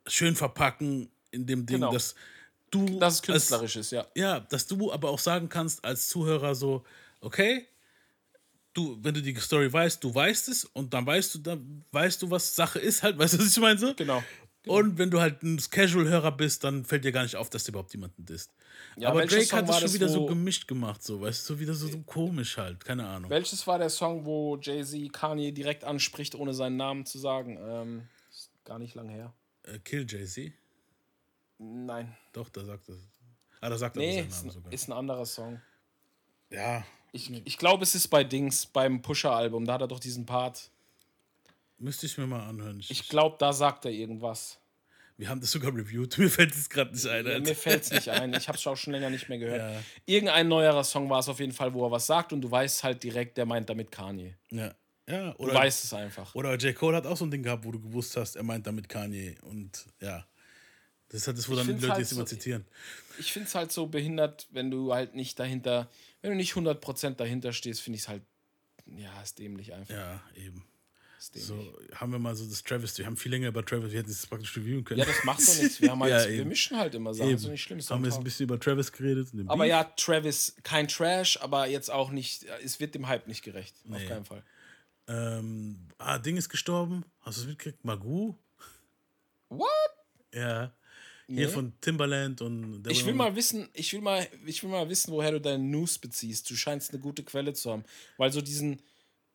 schön 0.08 0.36
verpacken 0.36 1.12
in 1.30 1.46
dem 1.46 1.68
Ding, 1.68 1.78
Genau. 1.82 1.92
dass 1.94 2.16
du. 2.72 2.98
Dass 2.98 3.14
es 3.14 3.20
als- 3.20 3.26
künstlerisch 3.28 3.76
ist, 3.76 3.92
ja. 3.92 4.08
ja, 4.16 4.40
dass 4.40 4.66
du 4.66 4.92
aber 4.92 5.10
auch 5.12 5.20
sagen 5.20 5.50
kannst 5.50 5.86
als 5.86 6.08
Zuhörer 6.08 6.56
so, 6.56 6.84
okay, 7.22 7.68
du, 8.74 8.98
wenn 9.02 9.14
du 9.14 9.22
die 9.22 9.36
Story 9.36 9.72
weißt, 9.72 10.04
du 10.04 10.14
weißt 10.14 10.50
es 10.50 10.66
und 10.66 10.94
dann 10.94 11.06
weißt 11.06 11.36
du, 11.36 11.40
dann 11.40 11.86
weißt 11.92 12.22
du, 12.22 12.30
was 12.32 12.56
Sache 12.56 12.80
ist 12.80 13.04
halt, 13.04 13.18
weißt 13.20 13.34
du, 13.36 13.40
was 13.40 13.48
ich 13.48 13.60
meine 13.60 13.80
so? 13.80 13.94
Genau. 13.96 14.24
Und 14.66 14.98
wenn 14.98 15.12
du 15.12 15.20
halt 15.20 15.44
ein 15.44 15.58
Casual-Hörer 15.58 16.32
bist, 16.32 16.64
dann 16.64 16.86
fällt 16.86 17.04
dir 17.04 17.12
gar 17.12 17.24
nicht 17.24 17.36
auf, 17.36 17.50
dass 17.50 17.66
du 17.66 17.72
überhaupt 17.72 17.92
jemanden 17.94 18.26
disst. 18.26 18.54
Ja, 18.96 19.10
aber 19.10 19.26
Drake 19.26 19.44
Song 19.46 19.60
hat 19.60 19.70
es 19.70 19.80
schon 19.80 19.94
wieder 19.94 20.08
so 20.08 20.26
gemischt 20.26 20.68
gemacht, 20.70 21.04
so, 21.04 21.20
weißt 21.20 21.50
du, 21.50 21.54
so 21.56 21.60
wieder 21.60 21.74
so, 21.74 21.88
so 21.90 22.00
komisch 22.04 22.58
halt, 22.58 22.84
keine 22.86 23.06
Ahnung. 23.06 23.30
Welches 23.30 23.68
war 23.68 23.78
der 23.78 23.90
Song, 23.90 24.24
wo 24.26 24.58
Jay-Z 24.62 25.12
Kanye 25.12 25.52
direkt 25.52 25.84
anspricht, 25.84 26.36
ohne 26.36 26.54
seinen 26.54 26.78
Namen 26.78 27.06
zu 27.06 27.20
sagen? 27.20 27.58
Ähm, 27.62 28.08
ist 28.32 28.52
gar 28.64 28.80
nicht 28.80 28.96
lang 28.96 29.10
her. 29.10 29.34
Äh, 29.64 29.80
Kill 29.80 30.06
Jay-Z? 30.10 30.54
Nein. 31.58 32.16
Doch, 32.32 32.48
da 32.50 32.64
sagt 32.64 32.88
er. 32.88 32.96
Ah, 33.60 33.70
da 33.70 33.78
sagt 33.78 33.98
er 33.98 34.00
Nee, 34.02 34.16
seinen 34.22 34.28
ist, 34.30 34.38
Namen 34.38 34.52
sogar. 34.52 34.74
ist 34.74 34.88
ein 34.88 34.94
anderer 34.94 35.26
Song. 35.26 35.62
ja, 36.52 36.86
Ich, 37.14 37.32
ich 37.46 37.58
glaube, 37.58 37.84
es 37.84 37.96
ist 37.96 38.08
bei 38.10 38.24
Dings, 38.24 38.66
beim 38.66 39.02
Pusher-Album. 39.02 39.66
Da 39.66 39.74
hat 39.74 39.82
er 39.82 39.88
doch 39.88 40.00
diesen 40.00 40.26
Part. 40.26 40.70
müsste 41.78 42.06
ich 42.08 42.18
mir 42.18 42.28
mal 42.28 42.46
anhören. 42.48 42.80
Ich, 42.80 42.90
Ich 42.92 43.08
glaube, 43.08 43.36
da 43.40 43.54
sagt 43.54 43.86
er 43.86 43.92
irgendwas. 43.92 44.60
wir 45.18 45.30
haben 45.30 45.40
das 45.40 45.52
sogar 45.52 45.74
reviewed. 45.76 46.18
Mir 46.18 46.30
fällt 46.30 46.54
es 46.56 46.68
gerade 46.70 46.92
nicht 46.92 47.06
ein. 47.08 47.26
Alter. 47.28 47.40
mir 47.40 47.56
fällt 47.56 47.84
es 47.84 47.92
nicht 47.92 48.10
ein. 48.10 48.34
Ich 48.34 48.48
habe 48.48 48.58
es 48.58 48.66
auch 48.66 48.76
schon 48.76 48.94
länger 48.94 49.12
nicht 49.12 49.30
mehr 49.30 49.38
gehört. 49.38 49.62
Ja. 49.62 49.82
Irgendein 50.08 50.48
neuerer 50.48 50.84
Song 50.84 51.08
war 51.10 51.20
es 51.20 51.30
auf 51.30 51.40
jeden 51.40 51.52
Fall, 51.54 51.72
wo 51.74 51.86
er 51.86 51.92
was 51.92 52.08
sagt 52.08 52.34
und 52.34 52.42
du 52.42 52.50
weißt 52.50 52.84
halt 52.84 53.04
direkt, 53.04 53.38
der 53.38 53.46
meint 53.46 53.70
damit 53.70 53.92
Kanye. 53.92 54.36
Ja. 54.50 54.74
ja, 55.08 55.32
Du 55.34 55.44
oder 55.44 55.54
weißt 55.54 55.84
es 55.84 55.94
einfach. 55.94 56.34
Oder 56.34 56.56
J. 56.56 56.76
Cole 56.76 56.98
hat 56.98 57.06
auch 57.06 57.16
so 57.16 57.26
ein 57.26 57.32
Ding 57.32 57.44
gehabt, 57.44 57.64
wo 57.64 57.72
du 57.72 57.80
gewusst 57.80 58.18
hast, 58.18 58.36
er 58.38 58.44
meint 58.44 58.66
damit 58.66 58.90
Kanye. 58.90 59.36
Und 59.44 59.86
ja. 60.02 60.26
Das 61.14 61.22
ist 61.22 61.28
halt 61.28 61.38
das, 61.38 61.48
wo 61.48 61.54
Ich 61.54 61.60
dann 61.60 61.68
die 61.68 61.74
Leute 61.74 61.90
halt 61.90 62.00
jetzt 62.00 62.12
immer 62.12 62.22
so- 62.22 62.26
zitieren. 62.26 62.66
Ich 63.20 63.32
finde 63.32 63.48
es 63.48 63.54
halt 63.56 63.72
so 63.72 63.86
behindert, 63.86 64.48
wenn 64.52 64.72
du 64.72 64.94
halt 64.94 65.14
nicht 65.16 65.38
dahinter, 65.40 65.90
wenn 66.22 66.32
du 66.32 66.36
nicht 66.38 66.56
100% 66.56 67.16
dahinter 67.20 67.54
stehst, 67.54 67.82
finde 67.82 67.98
ich 67.98 68.04
es 68.04 68.08
halt, 68.10 68.24
ja, 68.88 69.22
ist 69.22 69.38
dämlich 69.38 69.74
einfach. 69.74 69.94
Ja, 69.94 70.22
eben. 70.36 70.66
So 71.20 71.74
haben 71.96 72.12
wir 72.12 72.20
mal 72.20 72.36
so 72.36 72.46
das 72.46 72.64
Travis. 72.64 72.98
Wir 72.98 73.06
haben 73.06 73.16
viel 73.16 73.32
länger 73.32 73.48
über 73.48 73.64
Travis, 73.66 73.92
wir 73.94 74.00
hätten 74.00 74.10
es 74.10 74.26
praktisch 74.28 74.58
reviewen 74.58 74.84
können. 74.84 75.00
Ja, 75.00 75.06
das 75.06 75.24
macht 75.24 75.40
doch 75.48 75.56
nichts. 75.62 75.80
Wir, 75.80 75.92
haben 75.92 76.00
halt, 76.04 76.12
Ja, 76.26 76.30
wir 76.30 76.44
mischen 76.46 76.78
halt 76.78 76.96
immer 76.96 77.14
Sachen. 77.14 77.28
Eben. 77.30 77.38
Ist 77.38 77.46
doch 77.46 77.52
nicht 77.52 77.62
schlimm. 77.62 77.80
Haben 77.80 78.04
wir 78.04 78.10
jetzt 78.10 78.18
ein 78.18 78.24
bisschen 78.26 78.44
über 78.46 78.60
Travis 78.60 78.92
geredet. 78.92 79.30
aber 79.48 79.64
Beef. 79.64 79.70
ja, 79.70 79.84
Travis, 79.96 80.56
kein 80.64 80.88
Trash, 80.90 81.38
aber 81.40 81.68
jetzt 81.68 81.90
auch 81.92 82.10
nicht, 82.12 82.44
es 82.64 82.80
wird 82.82 82.94
dem 82.96 83.08
Hype 83.08 83.28
nicht 83.28 83.42
gerecht. 83.44 83.74
Auf 83.90 84.00
Nee. 84.00 84.06
keinen 84.08 84.26
Fall. 84.26 84.44
Ähm, 85.08 85.80
ah, 85.98 86.18
Ding 86.20 86.36
ist 86.36 86.50
gestorben. 86.50 87.06
Hast 87.22 87.38
du 87.38 87.42
es 87.44 87.48
mitgekriegt? 87.48 87.86
Magu? 87.86 88.36
What? 89.50 89.70
Ja. 90.34 90.74
Hier 91.28 91.48
Nee. 91.48 91.54
von 91.54 91.74
Timbaland 91.80 92.42
und. 92.42 92.86
Ich 92.90 93.06
will 93.06 93.14
mal 93.14 93.36
wissen, 93.36 93.70
ich 93.74 93.94
will 93.94 94.02
mal, 94.02 94.28
ich 94.46 94.62
will 94.62 94.70
mal 94.70 94.90
wissen, 94.90 95.12
woher 95.12 95.32
du 95.32 95.40
deine 95.40 95.64
News 95.64 95.98
beziehst. 95.98 96.50
Du 96.50 96.56
scheinst 96.56 96.92
eine 96.92 97.00
gute 97.00 97.24
Quelle 97.24 97.54
zu 97.54 97.72
haben. 97.72 97.84
Weil 98.18 98.32
so 98.32 98.42
diesen, 98.42 98.82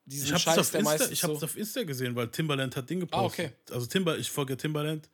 diesen 0.04 0.34
Ich 0.36 0.42
Scheiß, 0.42 0.58
auf 0.58 0.70
der 0.70 0.80
Insta, 0.80 0.92
meistens 0.92 1.10
ich 1.10 1.22
hab's 1.24 1.40
so, 1.40 1.46
auf 1.46 1.56
Insta 1.56 1.82
gesehen, 1.84 2.14
weil 2.14 2.28
Timbaland 2.28 2.76
hat 2.76 2.88
Ding 2.90 3.00
gepostet. 3.00 3.46
Ah, 3.46 3.52
okay. 3.66 3.74
Also 3.74 3.86
Timber, 3.86 4.18
ich 4.18 4.30
folge 4.30 4.56
Timbaland. 4.56 5.08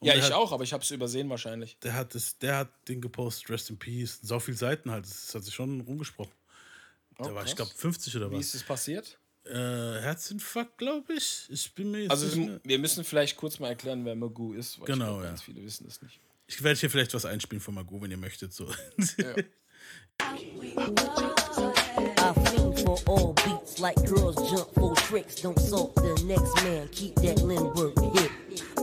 Und 0.00 0.06
Ja, 0.06 0.12
der 0.12 0.20
ich 0.22 0.26
hat, 0.26 0.32
auch, 0.34 0.52
aber 0.52 0.64
ich 0.64 0.72
habe 0.74 0.82
es 0.84 0.90
übersehen 0.90 1.28
wahrscheinlich. 1.30 1.78
Der 1.82 1.94
hat, 1.94 2.14
das, 2.14 2.36
der 2.38 2.58
hat 2.58 2.88
Ding 2.88 3.00
gepostet, 3.00 3.48
Rest 3.50 3.70
in 3.70 3.78
Peace. 3.78 4.18
So 4.22 4.38
viele 4.38 4.56
Seiten 4.56 4.90
halt. 4.90 5.06
Das 5.06 5.34
hat 5.34 5.44
sich 5.44 5.54
schon 5.54 5.80
rumgesprochen. 5.80 6.32
Der 7.18 7.32
Oh, 7.32 7.34
war, 7.34 7.42
ich 7.42 7.56
krass. 7.56 7.70
glaube, 7.70 7.72
50 7.74 8.16
oder 8.16 8.30
Wie 8.30 8.36
was. 8.36 8.46
ist 8.46 8.54
es 8.56 8.62
passiert? 8.62 9.18
Äh, 9.48 10.00
Herzinfarkt, 10.02 10.78
glaube 10.78 11.14
ich. 11.14 11.46
Ich 11.48 11.72
bin 11.74 11.90
mir 11.90 12.02
jetzt 12.02 12.10
Also 12.10 12.26
nicht 12.26 12.36
wir- 12.36 12.46
mehr. 12.46 12.60
wir 12.64 12.78
müssen 12.78 13.04
vielleicht 13.04 13.36
kurz 13.36 13.58
mal 13.58 13.68
erklären, 13.68 14.04
wer 14.04 14.14
Magoo 14.14 14.52
ist, 14.52 14.78
weil 14.78 14.86
Genau, 14.86 15.04
ich 15.04 15.10
glaub, 15.10 15.22
ja. 15.22 15.28
ganz 15.28 15.42
viele 15.42 15.62
wissen 15.64 15.86
das 15.86 16.02
nicht. 16.02 16.20
Ich 16.46 16.62
werde 16.62 16.78
hier 16.80 16.90
vielleicht 16.90 17.14
was 17.14 17.24
einspielen 17.24 17.60
von 17.60 17.74
Magu, 17.74 18.00
wenn 18.00 18.10
ihr 18.10 18.16
möchtet. 18.16 18.52
So. 18.52 18.66
Ja. 19.18 19.34
I 22.20 22.32
fiend 22.50 22.80
for 22.80 22.98
all 23.06 23.32
beats 23.34 23.78
like 23.78 23.96
girls 24.06 24.36
jump 24.50 24.72
for 24.74 24.94
tricks. 24.96 25.36
Don't 25.36 25.58
salt 25.58 25.94
the 25.96 26.14
next 26.24 26.54
man, 26.64 26.88
keep 26.90 27.14
that 27.16 27.40
Lindbergh 27.42 27.94
hit. 28.14 28.30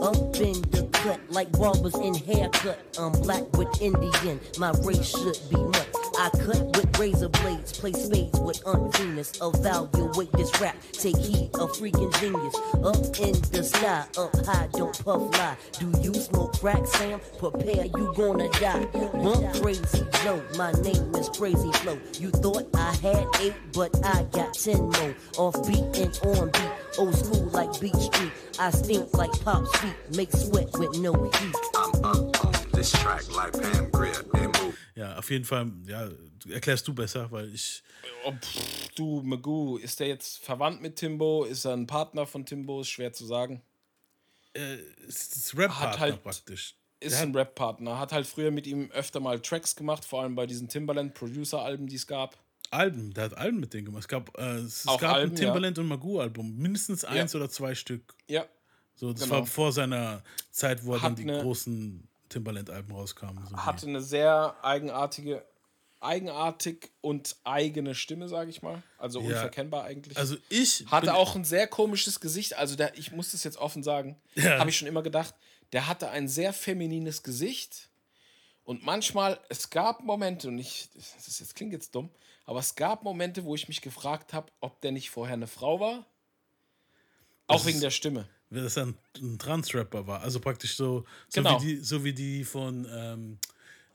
Up 0.02 0.16
in 0.40 0.62
the 0.72 0.88
cut 0.94 1.20
like 1.30 1.52
barbers 1.52 1.96
in 1.96 2.16
haircut. 2.16 2.80
I'm 2.98 3.12
black 3.22 3.44
with 3.58 3.68
Indian, 3.82 4.40
my 4.58 4.72
race 4.84 5.10
should 5.10 5.38
be 5.50 5.58
nuts. 5.58 6.05
I 6.18 6.30
cut 6.30 6.64
with 6.76 7.00
razor 7.00 7.30
blades, 7.30 7.74
play 7.78 7.92
spades 7.92 8.40
with 8.40 8.62
Aunt 8.66 8.96
Venus. 8.96 9.34
Evaluate 9.42 10.32
this 10.34 10.62
rap, 10.62 10.76
take 10.94 11.18
heed, 11.18 11.50
a 11.56 11.68
freaking 11.68 12.14
genius. 12.20 12.56
Up 12.76 13.20
in 13.20 13.34
the 13.52 13.64
sky, 13.64 14.06
up 14.18 14.34
high, 14.46 14.68
don't 14.74 14.98
puff 15.04 15.22
lie. 15.38 15.58
Do 15.80 15.92
you 16.02 16.14
smoke 16.14 16.58
crack, 16.60 16.86
Sam? 16.88 17.20
Prepare, 17.38 17.86
you 17.86 18.14
gonna 18.16 18.50
die. 18.60 18.86
Bump 19.14 19.62
crazy 19.62 20.06
Joe, 20.24 20.42
my 20.58 20.72
name 20.84 21.14
is 21.16 21.30
Crazy 21.30 21.72
Flow. 21.74 22.00
You 22.20 22.32
thought 22.32 22.68
I 22.76 22.94
had 22.96 23.28
eight, 23.42 23.56
but 23.74 23.92
I 24.06 24.24
got 24.32 24.54
ten 24.54 24.80
more. 24.80 25.16
Off 25.38 25.68
beat 25.68 25.98
and 25.98 26.18
on 26.24 26.50
beat, 26.52 26.72
old 26.98 27.16
school 27.16 27.46
like 27.50 27.80
Beach 27.80 27.94
Street. 27.94 28.32
I 28.58 28.72
stink 28.72 29.14
like 29.14 29.32
pop 29.42 29.68
feet, 29.78 29.96
make 30.16 30.32
sweat 30.32 30.70
with 30.78 30.98
no 30.98 31.14
heat. 31.14 31.56
I'm 31.76 32.06
up 32.06 32.46
on 32.46 32.55
this 32.76 32.92
track 32.92 33.24
like 33.36 33.52
Pam 33.54 33.92
Grier 33.92 34.14
and 34.34 34.54
move. 34.62 34.74
ja, 34.96 35.18
auf 35.18 35.30
jeden 35.32 35.46
Fall, 35.46 35.72
ja, 35.88 36.10
erklärst 36.50 36.88
du 36.88 36.94
besser, 36.94 37.32
weil 37.32 37.54
ich. 37.54 37.84
Oh, 38.26 38.32
pff, 38.32 38.90
du, 38.96 39.22
Magoo, 39.24 39.78
ist 39.78 40.00
der 40.00 40.08
jetzt 40.08 40.44
verwandt 40.44 40.82
mit 40.82 40.96
Timbo? 40.98 41.46
Ist 41.46 41.66
er 41.66 41.74
ein 41.74 41.88
Partner 41.88 42.26
von 42.26 42.46
Timbo? 42.46 42.82
Ist 42.82 42.90
schwer 42.90 43.14
zu 43.14 43.26
sagen. 43.26 43.62
Äh, 44.54 44.78
es 45.08 45.36
ist 45.36 45.58
Rap-Partner 45.58 45.90
Hat 45.92 46.00
halt- 46.00 46.24
praktisch. 46.24 46.76
Ist 47.02 47.16
ein 47.22 47.36
Rap-Partner. 47.36 48.00
Hat 48.00 48.14
halt 48.14 48.26
früher 48.26 48.52
mit 48.52 48.66
ihm 48.66 48.90
öfter 48.92 49.20
mal 49.20 49.40
Tracks 49.40 49.76
gemacht, 49.76 50.04
vor 50.06 50.24
allem 50.24 50.34
bei 50.34 50.46
diesen 50.48 50.70
Timbaland-Producer-Alben, 50.70 51.88
die 51.88 51.98
es 51.98 52.08
gab. 52.08 52.38
Alben, 52.72 53.14
der 53.14 53.26
hat 53.26 53.38
Alben 53.38 53.60
mit 53.60 53.74
denen 53.74 53.86
gemacht. 53.86 54.04
Es 54.04 54.08
gab, 54.08 54.36
äh, 54.40 54.56
es, 54.60 54.88
Auch 54.88 55.00
gab 55.00 55.16
Alben, 55.16 55.34
ein 55.34 55.38
ja. 55.38 55.44
Timbaland 55.46 55.78
und 55.78 55.88
Magu-Album. 55.88 56.56
Mindestens 56.58 57.06
eins 57.06 57.36
oder 57.36 57.50
zwei 57.50 57.76
Stück. 57.76 58.16
Ja. 58.28 58.46
So, 58.96 59.12
das 59.12 59.24
Genau. 59.24 59.36
war 59.36 59.46
vor 59.46 59.72
seiner 59.72 60.24
Zeit, 60.52 60.84
wo 60.86 60.94
er 60.94 61.00
dann 61.02 61.12
Hat 61.12 61.20
die 61.20 61.26
ne- 61.26 61.42
großen 61.42 62.08
Timbaland-Alben 62.30 62.92
rauskamen. 62.92 63.46
So 63.48 63.58
Hatte 63.58 63.86
wie- 63.86 63.90
eine 63.90 64.02
sehr 64.02 64.56
eigenartige, 64.64 65.46
eigenartig 66.02 66.92
und 67.02 67.36
eigene 67.44 67.96
Stimme, 67.96 68.28
sage 68.30 68.50
ich 68.50 68.62
mal. 68.62 68.82
Also 68.98 69.20
Ja. 69.22 69.28
unverkennbar 69.28 69.84
eigentlich. 69.86 70.18
Also 70.18 70.38
ich. 70.50 70.86
Hatte 70.92 71.16
auch 71.16 71.36
ein 71.36 71.46
sehr 71.46 71.68
komisches 71.68 72.20
Gesicht. 72.20 72.56
Also 72.58 72.76
der, 72.76 72.98
ich 72.98 73.12
muss 73.12 73.32
das 73.32 73.44
jetzt 73.44 73.58
offen 73.58 73.84
sagen, 73.84 74.20
Ja. 74.36 74.60
habe 74.60 74.70
ich 74.70 74.78
schon 74.78 74.88
immer 74.88 75.04
gedacht. 75.04 75.34
Der 75.74 75.88
hatte 75.88 76.10
ein 76.10 76.28
sehr 76.28 76.54
feminines 76.54 77.24
Gesicht. 77.24 77.90
Und 78.64 78.84
manchmal, 78.84 79.40
es 79.50 79.70
gab 79.70 80.02
Momente, 80.04 80.48
und 80.48 80.58
ich, 80.58 80.90
das, 80.96 81.28
ist, 81.28 81.42
das 81.42 81.54
klingt 81.54 81.72
jetzt 81.74 81.94
dumm, 81.94 82.10
aber 82.46 82.60
es 82.60 82.76
gab 82.76 83.04
Momente, 83.04 83.44
wo 83.44 83.54
ich 83.56 83.68
mich 83.68 83.82
gefragt 83.82 84.34
habe, 84.34 84.52
ob 84.60 84.82
der 84.82 84.92
nicht 84.92 85.10
vorher 85.12 85.34
eine 85.36 85.48
Frau 85.48 85.80
war. 85.80 86.06
Auch 87.48 87.58
Das 87.58 87.66
wegen 87.68 87.80
der 87.82 87.92
Stimme. 87.92 88.28
Dass 88.62 88.78
er 88.78 88.88
ein, 88.88 88.96
ein 89.22 89.38
Trans-Rapper 89.40 90.08
war. 90.08 90.22
Also 90.22 90.40
praktisch 90.40 90.76
so, 90.76 91.06
so, 91.30 91.42
Genau. 91.42 91.62
wie, 91.62 91.66
die, 91.66 91.76
so 91.78 92.04
wie 92.04 92.14
die 92.14 92.44
von, 92.44 92.88
ähm, 92.92 93.38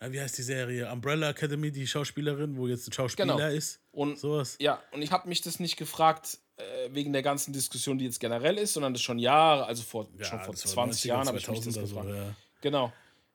äh, 0.00 0.10
wie 0.12 0.20
heißt 0.20 0.36
die 0.38 0.42
Serie? 0.42 0.90
Umbrella 0.90 1.30
Academy, 1.30 1.70
die 1.70 1.86
Schauspielerin, 1.86 2.56
wo 2.56 2.66
jetzt 2.68 2.88
ein 2.88 2.92
Schauspieler 2.92 3.36
Genau. 3.36 3.48
ist. 3.48 3.80
Und 3.92 4.18
Sowas. 4.18 4.56
ja, 4.60 4.82
und 4.92 5.02
ich 5.02 5.10
habe 5.12 5.28
mich 5.28 5.40
das 5.42 5.60
nicht 5.60 5.76
gefragt 5.76 6.38
äh, 6.56 6.62
wegen 6.92 7.12
der 7.12 7.22
ganzen 7.22 7.52
Diskussion, 7.52 7.98
die 7.98 8.04
jetzt 8.04 8.20
generell 8.20 8.58
ist, 8.58 8.74
sondern 8.74 8.92
das 8.92 9.02
schon 9.02 9.18
Jahre, 9.18 9.66
also 9.66 9.82
vor, 9.82 10.08
schon 10.20 10.40
vor 10.40 10.52
das 10.54 10.64
war 10.76 10.84
20 10.84 11.04
Jahren 11.04 11.26
habe 11.26 11.38
ich 11.38 11.48
mich 11.48 11.60
2000 11.60 11.76
das 11.84 11.90
gefragt. 11.90 12.08
so, 12.08 12.14
ja. 12.14 12.34
Genau. 12.60 12.92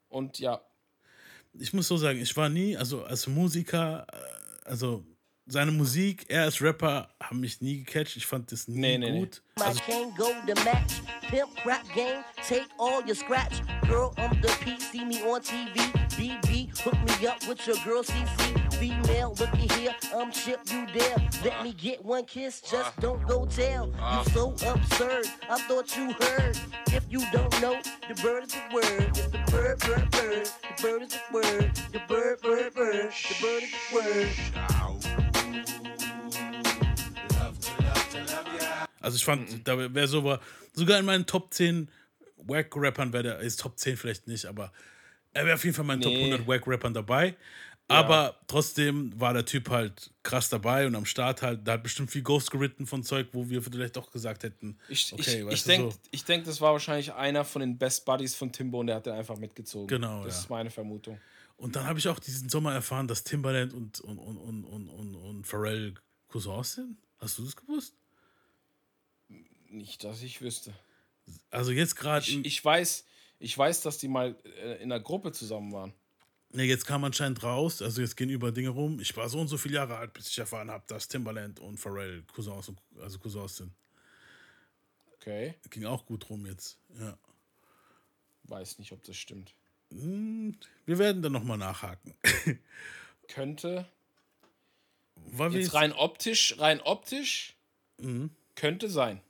Und 0.10 0.40
ja, 0.40 0.62
Ich 1.58 1.74
muss 1.74 1.88
so 1.88 1.98
sagen, 1.98 2.20
ich 2.22 2.36
war 2.38 2.50
nie, 2.50 2.76
also 2.78 3.04
als 3.04 3.28
Musiker, 3.28 4.06
äh, 4.12 4.70
also 4.70 5.04
seine 5.48 5.72
Musik, 5.72 6.26
er 6.30 6.44
als 6.44 6.62
Rapper, 6.62 7.10
haben 7.22 7.40
mich 7.40 7.62
nie 7.62 7.84
gecatcht. 7.84 8.16
Ich 8.18 8.26
fand 8.26 8.52
das 8.52 8.68
nie 8.68 8.80
Nee, 8.80 8.98
nee, 8.98 9.12
nee. 9.12 9.20
gut. 9.20 9.42
My 9.60 9.74
chain 9.74 10.14
go 10.18 10.32
match. 10.64 11.02
Pimp 11.30 11.50
rap 11.66 11.84
game, 11.94 12.24
take 12.48 12.68
all 12.78 13.02
your 13.06 13.16
scratch. 13.16 13.62
Girl, 13.88 14.14
I'm 14.18 14.40
the 14.42 14.50
P, 14.64 14.80
see 14.80 15.06
me 15.06 15.22
on 15.24 15.42
TV. 15.42 15.76
BB, 16.18 16.70
hook 16.80 16.94
me 16.94 17.28
up 17.28 17.48
with 17.48 17.66
your 17.68 17.78
girl 17.84 18.04
CC. 18.04 18.66
female, 18.76 19.34
looky 19.40 19.68
here, 19.80 19.96
I'm 20.16 20.32
Chip, 20.32 20.60
you 20.72 20.86
there. 20.94 21.16
Let 21.44 21.64
me 21.64 21.74
get 21.74 22.04
one 22.04 22.26
kiss, 22.26 22.62
just 22.62 23.00
don't 23.00 23.26
go 23.28 23.46
tell. 23.46 23.88
You 23.88 24.32
so 24.32 24.52
absurd, 24.68 25.26
I 25.50 25.58
thought 25.68 25.96
you 25.98 26.14
heard. 26.14 26.58
If 26.88 27.04
you 27.10 27.22
don't 27.32 27.62
know, 27.62 27.80
the 28.08 28.16
bird 28.22 28.44
is 28.46 28.54
the 28.54 28.74
word. 28.74 29.08
It's 29.10 29.28
the 29.28 29.40
bird, 29.52 29.80
bird, 29.80 30.12
bird. 30.12 30.50
The 30.78 30.82
bird 30.82 31.02
is 31.04 31.10
the 31.10 31.22
word. 31.34 31.72
The 31.92 32.00
bird, 32.08 32.42
bird, 32.42 32.74
bird. 32.74 33.12
The 33.12 33.36
bird 33.42 33.64
is 33.64 33.72
the 33.92 33.96
word. 33.96 35.25
Also 39.02 39.18
ich 39.18 39.26
fand, 39.26 39.68
da 39.68 39.94
wäre 39.94 40.08
sogar, 40.08 40.40
sogar 40.74 41.00
in 41.00 41.06
meinen 41.06 41.26
Top 41.28 41.54
10 41.54 41.90
Wack-Rappern 42.38 43.14
wäre 43.14 43.24
der, 43.24 43.40
ist 43.40 43.60
Top 43.60 43.78
10 43.78 43.98
vielleicht 43.98 44.28
nicht, 44.28 44.46
aber 44.46 44.72
er 45.34 45.46
wäre 45.46 45.56
auf 45.56 45.64
jeden 45.64 45.76
Fall 45.76 45.84
in 45.84 45.88
meinen 45.88 46.02
Top 46.02 46.12
Nee. 46.12 46.32
100 46.32 46.48
Wack-Rappern 46.48 46.94
dabei. 46.94 47.36
Aber 47.88 48.40
trotzdem 48.48 49.14
war 49.20 49.34
der 49.34 49.46
Typ 49.46 49.70
halt 49.70 50.10
krass 50.24 50.50
dabei 50.50 50.88
und 50.88 50.96
am 50.96 51.06
Start 51.06 51.44
halt, 51.44 51.68
da 51.68 51.74
hat 51.74 51.84
bestimmt 51.84 52.10
viel 52.10 52.24
Ghost 52.24 52.50
geritten 52.50 52.88
von 52.88 53.04
Zeug, 53.04 53.28
wo 53.34 53.48
wir 53.48 53.62
vielleicht 53.62 53.96
doch 53.96 54.10
gesagt 54.10 54.42
hätten, 54.44 54.80
Ich, 54.90 55.14
okay, 55.14 55.46
ich, 55.48 55.54
ich 55.54 55.64
denke, 55.66 55.92
so. 55.92 56.00
ich 56.10 56.24
denk, 56.26 56.46
das 56.46 56.60
war 56.62 56.72
wahrscheinlich 56.72 57.14
einer 57.14 57.46
von 57.46 57.60
den 57.60 57.78
Best 57.78 58.06
Buddies 58.06 58.34
von 58.34 58.52
Timbo 58.52 58.80
und 58.80 58.88
der 58.88 58.96
hat 58.96 59.06
den 59.06 59.14
einfach 59.14 59.38
mitgezogen. 59.38 59.86
Genau, 59.88 60.24
Das 60.26 60.34
ja. 60.34 60.42
ist 60.42 60.50
meine 60.50 60.72
Vermutung. 60.72 61.20
Und 61.58 61.76
dann 61.76 61.86
habe 61.86 62.00
ich 62.00 62.08
auch 62.08 62.20
diesen 62.20 62.50
Sommer 62.50 62.74
erfahren, 62.74 63.08
dass 63.08 63.24
Timbaland 63.24 63.74
und, 63.74 64.00
und, 64.02 64.18
und, 64.20 64.38
und, 64.38 64.66
und, 64.66 64.90
und, 64.90 65.16
und 65.16 65.44
Pharrell 65.48 65.94
Cousins 66.28 66.74
sind. 66.74 66.98
Hast 67.18 67.38
du 67.38 67.44
das 67.46 67.56
gewusst? 67.56 67.96
Nicht, 69.70 70.04
dass 70.04 70.22
ich 70.22 70.42
wüsste. 70.42 70.74
Also 71.50 71.72
jetzt 71.72 71.96
gerade, 71.96 72.26
Ich, 72.26 72.46
ich, 72.46 72.64
weiß, 72.64 73.06
ich 73.40 73.58
weiß, 73.58 73.82
dass 73.82 73.98
die 73.98 74.08
mal 74.08 74.36
äh, 74.44 74.76
in 74.84 74.92
einer 74.92 75.00
Gruppe 75.02 75.32
zusammen 75.32 75.72
waren. 75.74 75.94
ne, 76.52 76.64
jetzt 76.64 76.86
kam 76.86 77.04
anscheinend 77.04 77.42
raus, 77.42 77.82
also 77.82 78.02
jetzt 78.02 78.16
gehen 78.16 78.30
über 78.30 78.52
Dinge 78.52 78.70
rum. 78.70 79.00
Ich 79.00 79.16
war 79.18 79.28
so 79.30 79.40
und 79.40 79.48
so 79.48 79.58
viele 79.58 79.76
Jahre 79.76 79.98
alt, 79.98 80.14
bis 80.14 80.28
ich 80.28 80.38
erfahren 80.38 80.70
habe, 80.70 80.84
dass 80.88 81.08
Timbaland 81.08 81.60
und 81.60 81.80
Pharrell 81.80 82.24
Cousins, 82.34 82.70
und- 82.70 82.82
also 83.00 83.18
Cousins 83.18 83.56
sind. 83.58 83.72
Okay. 85.16 85.56
Ging 85.70 85.86
auch 85.86 86.06
gut 86.06 86.30
rum 86.30 86.46
jetzt. 86.46 86.78
Ja. 87.00 87.18
Weiß 88.44 88.78
nicht, 88.78 88.92
ob 88.92 89.04
das 89.04 89.18
stimmt. 89.18 89.56
Wir 90.86 91.00
werden 91.00 91.22
dann 91.22 91.32
nochmal 91.32 91.58
nachhaken. 91.58 92.14
Könnte. 93.28 93.88
Weil 95.16 95.56
Jetzt 95.56 95.74
rein 95.74 95.94
optisch, 95.94 96.56
rein 96.60 96.82
optisch 96.82 97.56
Mhm. 97.98 98.30
könnte 98.56 98.90
sein. 98.90 99.22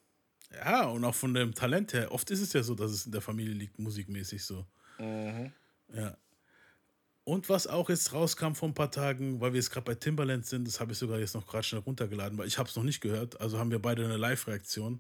Ja, 0.52 0.86
und 0.88 1.04
auch 1.06 1.14
von 1.14 1.34
dem 1.36 1.54
Talent 1.54 1.94
her. 1.94 2.12
Oft 2.12 2.32
ist 2.32 2.42
es 2.42 2.52
ja 2.54 2.64
so, 2.64 2.74
dass 2.74 2.92
es 2.92 3.06
in 3.06 3.12
der 3.12 3.22
Familie 3.22 3.54
liegt, 3.54 3.78
musikmäßig 3.78 4.44
so. 4.44 4.66
Ja. 5.00 6.18
Und 7.24 7.48
was 7.50 7.68
auch 7.68 7.90
jetzt 7.90 8.12
rauskam 8.14 8.54
vor 8.54 8.70
ein 8.70 8.74
paar 8.74 8.92
Tagen, 8.92 9.40
weil 9.42 9.54
wir 9.54 9.60
jetzt 9.60 9.70
gerade 9.72 9.86
bei 9.86 9.96
Timbaland 9.96 10.46
sind, 10.46 10.68
das 10.68 10.80
habe 10.80 10.94
ich 10.94 10.98
sogar 10.98 11.20
jetzt 11.20 11.36
noch 11.36 11.46
gerade 11.46 11.64
schnell 11.64 11.82
runtergeladen, 11.82 12.38
weil 12.38 12.48
ich 12.48 12.58
habe 12.58 12.70
es 12.70 12.76
noch 12.76 12.84
nicht 12.84 13.02
gehört. 13.02 13.40
Also 13.40 13.58
haben 13.60 13.72
wir 13.72 13.80
beide 13.80 14.04
eine 14.06 14.18
Live-Reaktion. 14.18 15.00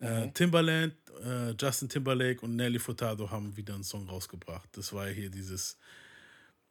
Äh, 0.00 0.30
Timbaland, 0.30 0.94
äh, 1.24 1.50
Justin 1.60 1.88
Timberlake 1.88 2.40
und 2.42 2.56
Nelly 2.56 2.78
Furtado 2.78 3.30
haben 3.30 3.56
wieder 3.56 3.74
einen 3.74 3.84
Song 3.84 4.08
rausgebracht. 4.08 4.68
Das 4.72 4.92
war 4.92 5.08
hier 5.08 5.30
dieses, 5.30 5.76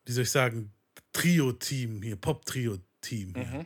wie 0.05 0.11
soll 0.13 0.23
ich 0.23 0.31
sagen, 0.31 0.71
Trio-Team 1.11 2.01
hier, 2.01 2.15
Pop-Trio-Team 2.15 3.33
hier. 3.35 3.65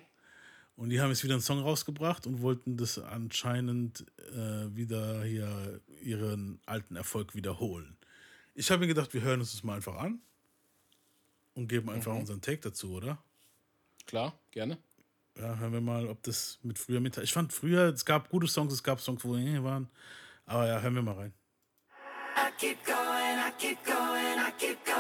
Und 0.76 0.90
die 0.90 1.00
haben 1.00 1.10
jetzt 1.10 1.24
wieder 1.24 1.36
einen 1.36 1.44
Song 1.44 1.60
rausgebracht 1.60 2.26
und 2.26 2.42
wollten 2.42 2.76
das 2.76 2.98
anscheinend 2.98 4.06
äh, 4.34 4.76
wieder 4.76 5.24
hier 5.24 5.80
ihren 6.02 6.60
alten 6.66 6.96
Erfolg 6.96 7.36
wiederholen. 7.36 7.98
Ich 8.56 8.72
habe 8.72 8.82
mir 8.82 8.88
gedacht, 8.88 9.14
wir 9.14 9.22
hören 9.22 9.42
uns 9.42 9.52
das 9.52 9.64
mal 9.64 9.76
einfach 9.76 9.96
an 9.98 10.22
und 11.54 11.68
geben 11.68 11.90
einfach 11.90 12.16
unseren 12.16 12.42
Take 12.42 12.62
dazu, 12.62 12.94
oder? 12.94 13.24
Klar, 14.08 14.40
gerne. 14.50 14.78
Ja, 15.38 15.56
hören 15.58 15.74
wir 15.74 15.82
mal, 15.82 16.08
ob 16.08 16.22
das 16.24 16.60
mit 16.64 16.78
früher 16.78 17.00
mit. 17.00 17.18
Ich 17.18 17.34
fand 17.34 17.54
früher, 17.54 17.94
es 17.94 18.06
gab 18.06 18.30
gute 18.30 18.48
Songs, 18.48 18.74
es 18.74 18.84
gab 18.84 19.00
Songs, 19.00 19.24
wo 19.24 19.36
wir 19.36 19.64
waren. 19.64 19.90
Aber 20.46 20.68
ja, 20.68 20.80
hören 20.80 20.96
wir 20.96 21.02
mal 21.02 21.16
rein. 21.16 21.34
I 22.36 22.52
keep 22.58 22.84
going, 22.86 22.98
I 22.98 23.52
keep 23.58 23.84
going, 23.86 24.40
I 24.40 24.52
keep 24.58 24.86
going 24.86 24.91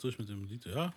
fast 0.00 0.04
durch 0.04 0.18
mit 0.18 0.28
dem 0.28 0.44
Lied. 0.46 0.64
Ja, 0.66 0.92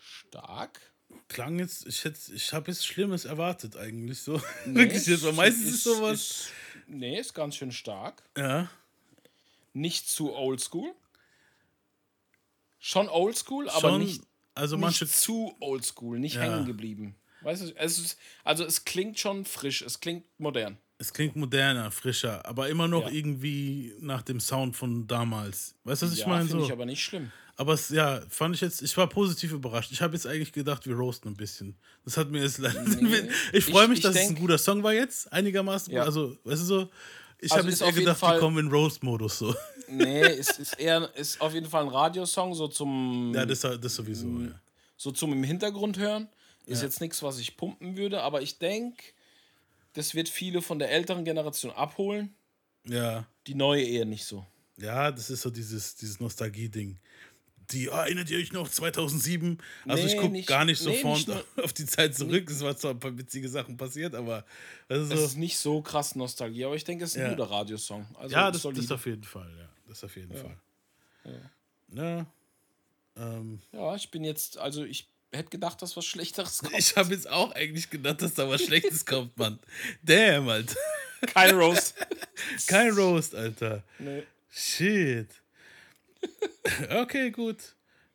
Stark. 0.00 0.80
klang 1.28 1.58
jetzt, 1.58 1.86
ich, 1.86 2.04
hätte- 2.04 2.32
ich 2.34 2.52
habe 2.52 2.70
jetzt 2.70 2.86
Schlimmes 2.86 3.24
erwartet 3.24 3.76
eigentlich 3.76 4.20
so. 4.20 4.40
Nee, 4.66 4.80
Wirklich 4.80 5.06
jetzt, 5.06 5.22
weil 5.24 5.32
meistens 5.32 5.74
ist, 5.74 5.84
sowas. 5.84 6.12
Ist, 6.20 6.48
nee, 6.88 7.18
ist 7.18 7.34
ganz 7.34 7.56
schön 7.56 7.72
stark. 7.72 8.22
ja, 8.36 8.68
Nicht 9.72 10.08
zu 10.08 10.32
oldschool. 10.34 10.94
Schon 12.78 13.08
oldschool, 13.08 13.68
aber 13.70 13.80
schon, 13.90 14.00
nicht, 14.04 14.22
also 14.54 14.76
nicht 14.76 14.82
manche, 14.82 15.06
zu 15.06 15.54
oldschool, 15.60 16.18
nicht 16.18 16.34
Ja. 16.34 16.42
hängen 16.42 16.66
geblieben. 16.66 17.14
Weißt 17.42 17.62
du, 17.62 17.72
es 17.76 17.98
ist, 17.98 18.18
also 18.44 18.64
es 18.64 18.84
klingt 18.84 19.18
schon 19.18 19.44
frisch, 19.44 19.82
es 19.82 20.00
klingt 20.00 20.24
modern. 20.38 20.78
Es 21.02 21.12
klingt 21.12 21.34
moderner, 21.36 21.90
frischer, 21.90 22.46
aber 22.46 22.68
immer 22.68 22.86
noch 22.88 23.06
Ja. 23.06 23.10
irgendwie 23.12 23.92
nach 24.00 24.22
dem 24.22 24.38
Sound 24.40 24.76
von 24.76 25.06
damals. 25.06 25.74
Weißt 25.84 26.02
du, 26.02 26.06
was 26.06 26.12
ich 26.14 26.20
ja, 26.20 26.28
meine? 26.28 26.44
finde 26.46 26.60
So. 26.60 26.66
ich 26.66 26.72
aber 26.72 26.86
nicht 26.86 27.02
schlimm. 27.02 27.30
Aber 27.56 27.74
es, 27.74 27.90
ja, 27.90 28.22
fand 28.30 28.54
ich 28.54 28.60
jetzt, 28.62 28.80
ich 28.82 28.96
war 28.96 29.08
positiv 29.08 29.52
überrascht. 29.52 29.92
Ich 29.92 30.00
habe 30.00 30.14
jetzt 30.14 30.26
eigentlich 30.26 30.52
gedacht, 30.52 30.86
wir 30.86 30.94
roasten 30.94 31.30
ein 31.32 31.36
bisschen. 31.36 31.76
Das 32.04 32.16
hat 32.16 32.30
mir 32.30 32.42
jetzt 32.42 32.58
leider. 32.58 32.82
ich 33.52 33.64
freue 33.64 33.82
Ich- 33.84 33.88
mich, 33.90 33.98
ich 33.98 34.04
dass 34.04 34.14
es 34.16 34.28
ein 34.28 34.34
guter 34.36 34.56
Song 34.58 34.82
war 34.82 34.94
jetzt, 34.94 35.30
einigermaßen. 35.32 35.92
Ja. 35.92 36.04
Also, 36.04 36.36
weißt 36.44 36.62
du 36.62 36.66
so, 36.66 36.88
ich 37.38 37.50
Also 37.52 37.56
habe 37.62 37.70
jetzt 37.70 37.82
eher 37.82 37.92
gedacht, 37.92 38.22
wir 38.22 38.28
Fall- 38.28 38.38
kommen 38.38 38.58
in 38.66 38.70
Roast-Modus 38.72 39.38
so. 39.40 39.54
Nee, 39.88 40.22
es 40.38 40.58
ist 40.58 40.78
eher, 40.78 41.10
ist 41.16 41.40
auf 41.40 41.52
jeden 41.52 41.68
Fall 41.68 41.82
ein 41.82 41.88
Radiosong, 41.90 42.54
so 42.54 42.68
zum, 42.68 43.32
Ja, 43.34 43.44
das, 43.44 43.60
das 43.60 43.94
sowieso. 43.96 44.26
Mm. 44.28 44.44
Ja. 44.46 44.60
so 44.96 45.10
zum 45.10 45.32
im 45.32 45.42
Hintergrund 45.42 45.98
hören. 45.98 46.28
Ist 46.64 46.82
jetzt 46.82 47.00
nichts, 47.00 47.22
was 47.24 47.40
ich 47.40 47.56
pumpen 47.56 47.96
würde, 47.96 48.22
aber 48.22 48.40
ich 48.40 48.58
denke, 48.58 49.02
das 49.94 50.14
wird 50.14 50.28
viele 50.28 50.62
von 50.62 50.78
der 50.78 50.90
älteren 50.90 51.24
Generation 51.24 51.72
abholen. 51.72 52.34
ja. 52.84 53.26
Die 53.48 53.54
neue 53.56 53.82
eher 53.82 54.04
nicht 54.04 54.24
so. 54.24 54.46
Ja, 54.76 55.10
das 55.10 55.28
ist 55.28 55.42
so 55.42 55.50
dieses, 55.50 55.96
dieses 55.96 56.20
Nostalgie-Ding. 56.20 56.98
Die, 57.72 57.90
ah, 57.90 58.02
erinnert 58.04 58.30
ihr 58.30 58.38
euch 58.38 58.52
noch 58.52 58.68
2007? 58.68 59.58
Also 59.86 60.04
ich 60.06 60.12
Nee, 60.14 60.18
gucke 60.18 60.32
nicht- 60.32 60.48
gar 60.48 60.64
nicht 60.64 60.78
so 60.78 60.90
nee, 60.90 61.02
nur- 61.02 61.44
auf 61.64 61.72
die 61.72 61.86
Zeit 61.86 62.14
zurück. 62.14 62.48
Es 62.50 62.60
war 62.60 62.76
zwar 62.76 62.92
ein 62.92 63.00
paar 63.00 63.16
witzige 63.18 63.48
Sachen 63.48 63.76
passiert, 63.76 64.14
aber 64.14 64.44
das 64.88 65.04
ist 65.06 65.12
Es 65.12 65.18
so. 65.20 65.26
ist 65.26 65.36
nicht 65.38 65.56
so 65.58 65.82
krass 65.82 66.14
Nostalgie, 66.14 66.64
aber 66.64 66.76
ich 66.76 66.84
denke, 66.84 67.04
es 67.04 67.10
ist 67.12 67.16
ein 67.16 67.22
Ja. 67.22 67.30
guter 67.30 67.50
Radiosong. 67.50 68.06
Also 68.16 68.32
ja, 68.34 68.50
das, 68.50 68.62
das 68.62 68.78
ist 68.78 68.92
auf 68.92 69.06
jeden 69.06 69.24
Fall. 69.24 69.50
Ja, 69.58 69.68
das 69.88 69.98
ist 69.98 70.04
auf 70.04 70.16
jeden 70.16 70.34
Fall. 70.36 70.56
Ja. 71.94 72.26
Ähm, 73.16 73.60
Ja, 73.72 73.94
ich 73.94 74.10
bin 74.10 74.24
jetzt, 74.24 74.58
also 74.58 74.84
ich 74.84 75.08
hätte 75.32 75.50
gedacht, 75.50 75.80
dass 75.82 75.96
was 75.96 76.04
Schlechteres 76.04 76.58
kommt. 76.58 76.78
ich 76.78 76.94
habe 76.96 77.12
jetzt 77.14 77.28
auch 77.28 77.52
eigentlich 77.52 77.88
gedacht, 77.90 78.22
dass 78.22 78.34
da 78.34 78.48
was 78.48 78.62
Schlechtes 78.64 79.04
kommt, 79.06 79.36
Mann. 79.38 79.58
Damn, 80.02 80.48
Alter. 80.48 80.76
Kein 81.26 81.54
Roast. 81.54 81.94
Kein 82.66 82.90
Roast, 82.92 83.34
Alter. 83.34 83.82
nee. 83.98 84.24
Shit. 84.50 85.28
okay, 86.90 87.30
gut. 87.30 87.74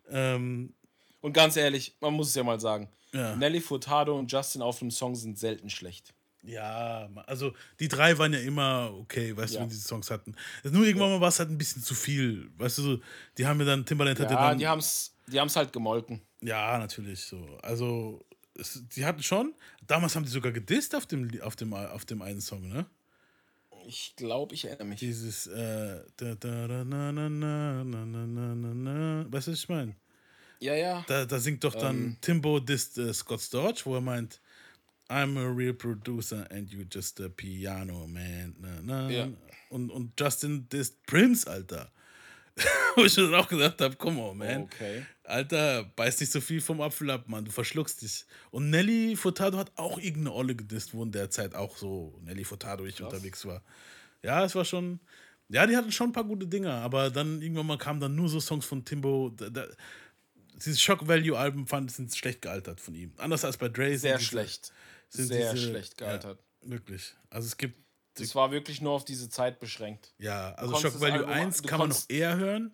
Ähm, 0.10 0.74
Und 1.22 1.34
ganz 1.34 1.56
ehrlich, 1.58 1.96
man 2.00 2.14
muss 2.14 2.30
es 2.30 2.36
ja 2.36 2.44
mal 2.44 2.60
sagen. 2.60 2.90
Ja. 3.14 3.36
Nelly 3.36 3.62
Furtado 3.62 4.18
und 4.18 4.32
Justin 4.32 4.62
auf 4.62 4.82
einem 4.82 4.92
Song 4.92 5.16
sind 5.16 5.40
selten 5.40 5.70
schlecht. 5.70 6.14
ja, 6.44 7.10
also 7.26 7.54
die 7.80 7.88
drei 7.88 8.18
waren 8.18 8.34
ja 8.34 8.40
immer 8.40 8.94
okay, 8.94 9.36
weißt 9.36 9.54
Ja. 9.54 9.60
du, 9.60 9.64
wenn 9.64 9.70
diese 9.70 9.88
Songs 9.88 10.12
hatten. 10.12 10.36
Nur 10.64 10.86
irgendwann 10.86 11.10
mal 11.12 11.22
war 11.22 11.30
es 11.30 11.40
halt 11.40 11.50
ein 11.50 11.58
bisschen 11.58 11.82
zu 11.84 11.96
viel. 11.96 12.50
Weißt 12.58 12.78
du, 12.78 12.82
so, 12.84 13.00
die 13.38 13.46
haben 13.48 13.60
ja 13.60 13.66
dann, 13.66 13.86
Timbaland 13.86 14.20
hat 14.20 14.30
ja 14.30 14.36
Ja, 14.38 14.50
dann. 14.50 14.58
die 14.60 14.68
die 15.28 15.40
haben 15.40 15.48
es 15.48 15.56
halt 15.56 15.74
gemolken. 15.74 16.22
Ja, 16.42 16.78
natürlich 16.78 17.22
so. 17.22 17.58
Also, 17.62 18.26
es, 18.56 18.84
die 18.96 19.06
hatten 19.06 19.24
schon, 19.24 19.54
damals 19.86 20.16
haben 20.16 20.24
die 20.24 20.32
sogar 20.32 20.52
gedisst 20.52 20.96
auf 20.96 21.06
dem, 21.06 21.30
auf 21.42 21.56
dem, 21.56 21.74
auf 21.74 22.06
dem 22.06 22.22
einen 22.22 22.42
Song, 22.42 22.68
ne? 22.68 22.86
Ich 23.88 24.16
glaube, 24.18 24.54
ich 24.54 24.66
erinnere 24.66 24.86
mich. 24.86 25.00
Dieses, 25.00 25.48
weißt 25.48 26.44
du, 29.32 29.32
was 29.32 29.48
ich 29.48 29.70
meine? 29.70 29.96
Ja, 30.60 30.76
ja. 30.76 31.06
Da, 31.08 31.26
da 31.26 31.40
singt 31.40 31.64
doch 31.64 31.76
dann 31.76 31.96
ähm. 31.96 32.18
Timbo 32.20 32.60
Dist 32.60 32.98
äh, 32.98 33.14
Scott 33.14 33.42
Storch, 33.42 33.86
wo 33.86 33.96
er 33.96 34.02
meint, 34.02 34.42
I'm 35.10 35.38
a 35.38 35.50
real 35.50 35.74
producer 35.74 36.46
and 36.52 36.70
you 36.70 36.84
just 36.92 37.22
a 37.22 37.30
piano 37.30 38.06
man. 38.08 38.56
Na, 38.60 38.82
na. 38.82 39.10
Ja. 39.10 39.30
Und, 39.70 39.90
und 39.90 40.20
Justin 40.20 40.68
Dist 40.70 41.02
Prince, 41.06 41.50
Alter. 41.50 41.90
wo 42.96 43.04
ich 43.06 43.14
dann 43.16 43.34
auch 43.36 43.48
gesagt 43.48 43.82
habe, 43.82 43.96
come 43.96 44.22
on, 44.22 44.38
man. 44.38 44.64
Okay. 44.64 45.06
Alter, 45.24 45.84
beiß 45.96 46.20
nicht 46.20 46.32
so 46.32 46.42
viel 46.42 46.62
vom 46.62 46.82
Apfel 46.82 47.10
ab, 47.12 47.28
Mann. 47.28 47.46
Du 47.46 47.52
verschluckst 47.52 48.02
dich. 48.02 48.26
Und 48.50 48.70
Nelly 48.70 49.16
Furtado 49.16 49.58
hat 49.58 49.72
auch 49.76 49.98
irgendeine 50.00 50.34
Olle 50.34 50.56
gedisst, 50.56 50.94
wo 50.94 51.04
in 51.04 51.12
der 51.12 51.30
Zeit 51.30 51.54
auch 51.54 51.78
so 51.78 52.18
Nelly 52.24 52.44
Furtado 52.44 52.86
ich 52.86 53.02
unterwegs 53.02 53.46
war. 53.46 53.62
Ja, 54.24 54.44
es 54.44 54.56
war 54.56 54.66
schon. 54.66 55.00
Ja, 55.50 55.66
die 55.68 55.78
hatten 55.78 55.92
schon 55.92 56.10
ein 56.10 56.14
paar 56.14 56.24
gute 56.26 56.48
Dinger, 56.48 56.74
aber 56.74 57.10
dann 57.10 57.42
irgendwann 57.42 57.68
mal 57.68 57.78
kamen 57.78 58.00
dann 58.02 58.16
nur 58.16 58.28
so 58.28 58.40
Songs 58.40 58.66
von 58.66 58.84
Timbo. 58.84 59.30
Da, 59.36 59.50
da, 59.50 59.66
diese 60.56 60.78
Shock 60.80 61.08
Value 61.08 61.38
Alben 61.38 61.68
fand 61.68 61.92
sind 61.92 62.14
schlecht 62.16 62.42
gealtert 62.42 62.82
von 62.82 62.96
ihm. 62.96 63.14
Anders 63.18 63.46
als 63.46 63.58
bei 63.58 63.70
Dre. 63.70 63.98
Sehr 63.98 64.18
diese- 64.18 64.28
schlecht. 64.30 64.74
sind 65.10 65.28
Sehr 65.28 65.54
diese- 65.54 65.68
schlecht 65.70 65.98
gealtert. 65.98 66.40
Ja, 66.64 66.72
wirklich. 66.72 67.14
Also 67.30 67.48
es 67.48 67.56
gibt. 67.58 67.76
Es 68.20 68.36
war 68.36 68.52
wirklich 68.52 68.82
nur 68.82 68.92
auf 68.94 69.06
diese 69.06 69.30
Zeit 69.30 69.60
beschränkt. 69.60 70.14
Ja, 70.20 70.54
also 70.56 70.76
Shock 70.76 70.94
das 70.94 71.02
Value 71.02 71.20
Album- 71.20 71.30
1 71.32 71.62
du 71.62 71.68
kann 71.70 71.80
man 71.80 71.90
noch 71.90 72.04
eher 72.10 72.36
hören. 72.38 72.74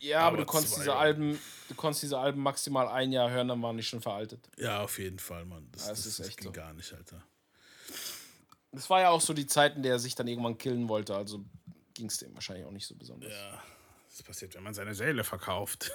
Ja, 0.00 0.20
aber, 0.20 0.26
Aber 0.28 0.36
du 0.38 0.44
konntest 0.46 0.74
zwei 0.74 0.82
diese. 0.82 0.94
Alben, 0.96 1.38
du 1.68 1.74
konntest 1.74 2.02
diese 2.04 2.18
Alben 2.18 2.40
maximal 2.40 2.86
ein 2.88 3.10
Jahr 3.12 3.30
hören, 3.30 3.48
dann 3.48 3.60
waren 3.62 3.76
die 3.76 3.82
schon 3.82 4.00
veraltet. 4.00 4.48
Ja, 4.56 4.82
auf 4.82 4.96
jeden 4.98 5.18
Fall, 5.18 5.44
Mann. 5.44 5.68
Das, 5.72 5.86
Ja, 5.86 5.92
es 5.92 5.98
das, 5.98 6.06
ist 6.06 6.18
das 6.20 6.28
echt 6.28 6.36
ging 6.38 6.46
so. 6.48 6.52
gar 6.52 6.72
nicht, 6.72 6.92
Alter. 6.92 7.20
Das 8.70 8.88
war 8.90 9.00
ja 9.00 9.08
auch 9.10 9.20
so 9.20 9.32
die 9.34 9.46
Zeit, 9.46 9.74
in 9.76 9.82
der 9.82 9.92
er 9.94 9.98
sich 9.98 10.14
dann 10.14 10.28
irgendwann 10.28 10.56
killen 10.58 10.88
wollte, 10.88 11.16
also 11.16 11.44
ging 11.94 12.06
es 12.06 12.18
dem 12.18 12.32
wahrscheinlich 12.34 12.64
auch 12.64 12.70
nicht 12.70 12.86
so 12.86 12.94
besonders. 12.94 13.32
Ja, 13.32 13.60
das 14.10 14.22
passiert, 14.22 14.54
wenn 14.54 14.62
man 14.62 14.74
seine 14.74 14.94
Seele 14.94 15.24
verkauft. 15.24 15.90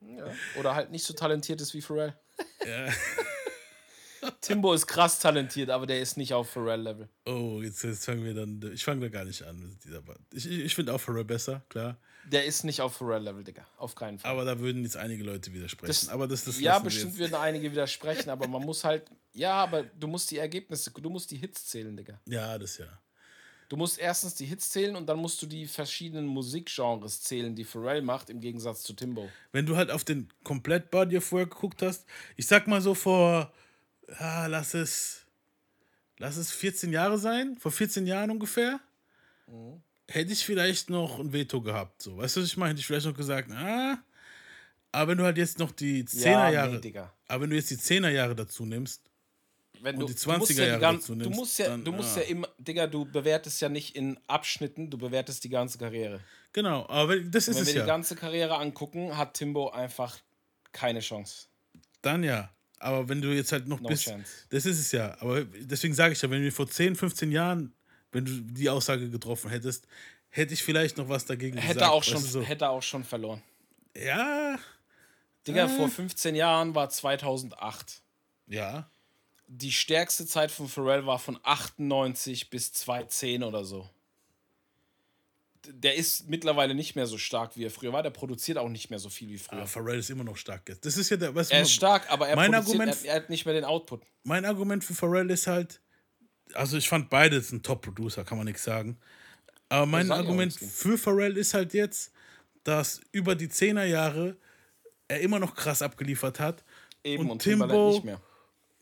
Ja. 0.00 0.26
Oder 0.58 0.74
halt 0.74 0.90
nicht 0.90 1.04
so 1.04 1.14
talentiert 1.14 1.60
ist 1.60 1.72
wie 1.74 1.80
Pharrell. 1.82 2.14
Ja. 2.66 2.88
Timbo 4.40 4.72
ist 4.72 4.86
krass 4.86 5.18
talentiert, 5.18 5.70
aber 5.70 5.86
der 5.86 6.00
ist 6.00 6.16
nicht 6.16 6.34
auf 6.34 6.50
Pharrell-Level. 6.50 7.08
Oh, 7.26 7.60
jetzt, 7.62 7.82
jetzt 7.84 8.04
fangen 8.04 8.24
wir 8.24 8.34
dann. 8.34 8.60
Ich 8.72 8.84
fange 8.84 9.00
da 9.02 9.08
gar 9.08 9.24
nicht 9.24 9.42
an 9.42 9.58
mit 9.58 9.84
dieser 9.84 10.02
Band. 10.02 10.20
Ich, 10.32 10.46
ich, 10.50 10.58
ich 10.60 10.74
finde 10.74 10.94
auch 10.94 11.00
Pharrell 11.00 11.24
besser, 11.24 11.62
klar. 11.68 11.96
Der 12.26 12.44
ist 12.44 12.64
nicht 12.64 12.80
auf 12.80 12.96
Pharrell-Level, 12.96 13.44
Digga. 13.44 13.66
Auf 13.78 13.94
keinen 13.94 14.18
Fall. 14.18 14.30
Aber 14.30 14.44
da 14.44 14.58
würden 14.60 14.82
jetzt 14.82 14.96
einige 14.96 15.24
Leute 15.24 15.52
widersprechen. 15.52 15.88
Das- 15.88 16.08
aber 16.08 16.28
das, 16.28 16.44
das 16.44 16.60
ja, 16.60 16.78
wir 16.78 16.84
bestimmt 16.84 17.16
würden 17.18 17.34
einige 17.34 17.70
widersprechen, 17.70 18.30
aber 18.30 18.46
man 18.46 18.62
muss 18.62 18.84
halt. 18.84 19.10
Ja, 19.32 19.54
aber 19.54 19.84
du 19.84 20.06
musst 20.06 20.30
die 20.30 20.38
Ergebnisse, 20.38 20.90
du 20.90 21.08
musst 21.10 21.30
die 21.30 21.36
Hits 21.36 21.66
zählen, 21.66 21.96
Digga. 21.96 22.20
Ja, 22.26 22.58
das 22.58 22.78
ja. 22.78 22.86
Du 23.68 23.76
musst 23.76 24.00
erstens 24.00 24.34
die 24.34 24.46
Hits 24.46 24.68
zählen 24.70 24.96
und 24.96 25.06
dann 25.06 25.18
musst 25.20 25.40
du 25.40 25.46
die 25.46 25.64
verschiedenen 25.68 26.26
Musikgenres 26.26 27.20
zählen, 27.22 27.54
die 27.54 27.62
Pharrell 27.62 28.02
macht, 28.02 28.28
im 28.28 28.40
Gegensatz 28.40 28.82
zu 28.82 28.92
Timbo. 28.94 29.28
Wenn 29.52 29.64
du 29.64 29.76
halt 29.76 29.92
auf 29.92 30.02
den 30.02 30.28
komplett 30.42 30.90
Body 30.90 31.16
of 31.16 31.30
Work 31.30 31.52
geguckt 31.52 31.80
hast, 31.80 32.04
ich 32.36 32.48
sag 32.48 32.66
mal 32.66 32.80
so 32.82 32.94
vor, 32.96 33.52
ja, 34.18 34.46
lass 34.46 34.74
es, 34.74 35.26
lass 36.18 36.36
es 36.36 36.50
14 36.52 36.92
Jahre 36.92 37.18
sein, 37.18 37.56
vor 37.58 37.70
14 37.72 38.06
Jahren 38.06 38.30
ungefähr, 38.30 38.80
Mhm. 39.46 39.82
hätte 40.08 40.32
ich 40.32 40.44
vielleicht 40.44 40.90
noch 40.90 41.18
ein 41.18 41.32
Veto 41.32 41.60
gehabt. 41.60 42.02
So, 42.02 42.16
weißt 42.16 42.36
du, 42.36 42.40
was 42.40 42.46
ich 42.48 42.56
meine? 42.56 42.70
Hätte 42.70 42.80
ich 42.80 42.86
vielleicht 42.86 43.06
noch 43.06 43.16
gesagt, 43.16 43.50
ah, 43.52 43.98
aber 44.92 45.10
wenn 45.12 45.18
du 45.18 45.24
halt 45.24 45.38
jetzt 45.38 45.58
noch 45.58 45.72
die 45.72 46.04
10er 46.04 46.50
Jahre, 46.50 46.80
Digga. 46.80 47.12
aber 47.28 47.42
wenn 47.42 47.50
du 47.50 47.56
jetzt 47.56 47.70
die 47.70 47.76
10er 47.78 48.10
Jahre 48.10 48.34
dazu 48.34 48.64
nimmst, 48.64 49.02
Wenn 49.82 49.94
Und 49.94 50.00
du, 50.02 50.06
die 50.08 50.14
du 50.20 50.30
musst 50.38 50.50
20er 50.52 50.56
ja 50.62 50.66
Jahre 50.66 50.76
die 50.76 50.80
gan- 50.82 50.94
dazu 50.96 51.14
du 51.14 51.18
nimmst, 51.22 51.38
musst 51.38 51.58
ja, 51.58 51.68
dann, 51.68 51.84
du 51.86 51.92
musst 51.92 52.16
ah. 52.18 52.20
ja 52.20 52.26
immer, 52.26 52.48
Digga, 52.58 52.86
du 52.86 53.06
bewertest 53.06 53.62
ja 53.62 53.70
nicht 53.70 53.96
in 53.96 54.20
Abschnitten, 54.26 54.90
du 54.90 54.98
bewertest 54.98 55.42
die 55.42 55.48
ganze 55.48 55.78
Karriere. 55.78 56.20
genau, 56.52 56.86
aber 56.86 57.08
wenn- 57.14 57.30
das 57.30 57.48
ist 57.48 57.56
Wenn 57.56 57.62
es 57.62 57.68
wir 57.68 57.74
ja. 57.76 57.82
die 57.84 57.86
ganze 57.86 58.14
Karriere 58.14 58.58
angucken, 58.58 59.16
hat 59.16 59.32
Timbo 59.34 59.70
einfach 59.70 60.18
keine 60.72 61.00
Chance. 61.00 61.46
Dann 62.02 62.22
ja. 62.24 62.50
Aber 62.80 63.08
wenn 63.08 63.20
du 63.22 63.28
jetzt 63.28 63.52
halt 63.52 63.68
noch 63.68 63.80
No 63.80 63.88
bist, 63.88 64.04
chance. 64.04 64.32
das 64.48 64.66
ist 64.66 64.78
es 64.80 64.90
ja. 64.92 65.16
Aber 65.20 65.44
deswegen 65.44 65.94
sage 65.94 66.12
ich 66.14 66.22
ja, 66.22 66.30
wenn 66.30 66.42
du 66.42 66.50
vor 66.50 66.68
10, 66.68 66.96
15 66.96 67.30
Jahren, 67.30 67.72
wenn 68.10 68.24
du 68.24 68.32
die 68.40 68.68
Aussage 68.68 69.08
getroffen 69.08 69.50
hättest, 69.50 69.86
hätte 70.30 70.54
ich 70.54 70.62
vielleicht 70.62 70.96
noch 70.96 71.08
was 71.08 71.24
dagegen 71.26 71.56
Hätte 71.58 71.74
gesagt. 71.74 71.92
auch 71.92 72.02
schon, 72.02 72.22
so. 72.22 72.42
hätte 72.42 72.68
auch 72.68 72.82
schon 72.82 73.04
verloren. 73.04 73.42
Ja, 73.96 74.58
Digga, 75.46 75.64
Äh. 75.66 75.68
vor 75.68 75.88
15 75.88 76.34
Jahren 76.34 76.74
war 76.74 76.90
2008. 76.90 78.02
ja. 78.46 78.90
Die 79.52 79.72
stärkste 79.72 80.26
Zeit 80.26 80.52
von 80.52 80.68
Pharrell 80.68 81.06
war 81.06 81.18
von 81.18 81.36
98 81.42 82.50
bis 82.50 82.72
2010 82.72 83.42
oder 83.42 83.64
so. 83.64 83.90
Der 85.66 85.94
ist 85.94 86.28
mittlerweile 86.28 86.74
nicht 86.74 86.96
mehr 86.96 87.06
so 87.06 87.18
stark, 87.18 87.56
wie 87.56 87.64
er 87.64 87.70
früher 87.70 87.92
war. 87.92 88.02
Der 88.02 88.10
produziert 88.10 88.56
auch 88.56 88.68
nicht 88.68 88.88
mehr 88.88 88.98
so 88.98 89.10
viel 89.10 89.28
wie 89.28 89.38
früher. 89.38 89.58
Aber 89.58 89.66
Pharrell 89.66 89.98
ist 89.98 90.08
immer 90.10 90.24
noch 90.24 90.36
stark 90.36 90.68
jetzt. 90.68 90.86
Das 90.86 90.96
ist 90.96 91.10
ja 91.10 91.16
der, 91.18 91.32
du, 91.32 91.38
er 91.40 91.62
ist 91.62 91.72
stark, 91.72 92.10
aber 92.10 92.28
er, 92.28 92.36
mein 92.36 92.50
produziert, 92.52 92.80
Argument- 92.80 93.04
er, 93.04 93.10
er 93.10 93.16
hat 93.22 93.30
nicht 93.30 93.44
mehr 93.44 93.54
den 93.54 93.64
Output. 93.64 94.02
mein 94.22 94.44
Argument 94.46 94.82
für 94.82 94.94
Pharrell 94.94 95.30
ist 95.30 95.46
halt, 95.46 95.80
also 96.54 96.76
ich 96.78 96.88
fand 96.88 97.10
beides 97.10 97.52
ein 97.52 97.62
Top-Producer, 97.62 98.24
kann 98.24 98.38
man 98.38 98.46
nichts 98.46 98.64
sagen. 98.64 98.98
Aber 99.68 99.86
mein 99.86 100.10
Argument 100.10 100.52
für 100.54 100.96
Pharrell 100.98 101.36
ist 101.36 101.52
halt 101.54 101.74
jetzt, 101.74 102.10
dass 102.64 103.00
über 103.12 103.34
die 103.34 103.48
10er 103.48 103.84
Jahre 103.84 104.36
er 105.08 105.20
immer 105.20 105.38
noch 105.38 105.54
krass 105.54 105.82
abgeliefert 105.82 106.40
hat. 106.40 106.64
Eben 107.04 107.24
und, 107.24 107.30
und 107.32 107.42
Timbo 107.42 107.90
nicht 107.92 108.04
mehr. 108.04 108.20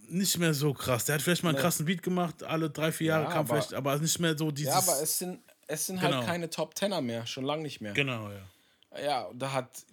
nicht 0.09 0.39
mehr 0.39 0.55
so 0.55 0.73
krass. 0.73 1.05
Der 1.05 1.17
hat 1.17 1.23
vielleicht 1.23 1.43
mal 1.43 1.51
einen 1.51 1.59
krassen 1.59 1.87
Beat 1.87 2.03
gemacht, 2.03 2.43
alle 2.43 2.71
drei, 2.71 2.91
vier 2.93 3.09
Jahre 3.09 3.25
Ja, 3.25 3.31
kam 3.31 3.39
aber- 3.41 3.55
vielleicht, 3.57 3.75
aber 3.75 3.99
nicht 3.99 4.19
mehr 4.19 4.37
so 4.39 4.51
dieses. 4.51 4.73
Ja, 4.73 4.79
aber 4.79 5.03
es 5.03 5.19
sind, 5.19 5.41
es 5.69 5.87
sind 5.87 6.01
Genau. 6.01 6.17
halt 6.17 6.27
keine 6.27 6.51
Top 6.51 6.75
Tenner 6.75 7.01
mehr, 7.01 7.27
schon 7.27 7.45
lange 7.45 7.63
nicht 7.63 7.81
mehr. 7.81 7.93
Genau, 7.93 8.31
ja. 8.31 9.01
Ja, 9.01 9.31
da 9.35 9.53
hat. 9.53 9.85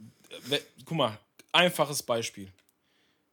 Guck 0.85 0.97
mal, 0.97 1.19
einfaches 1.51 2.01
Beispiel. 2.01 2.51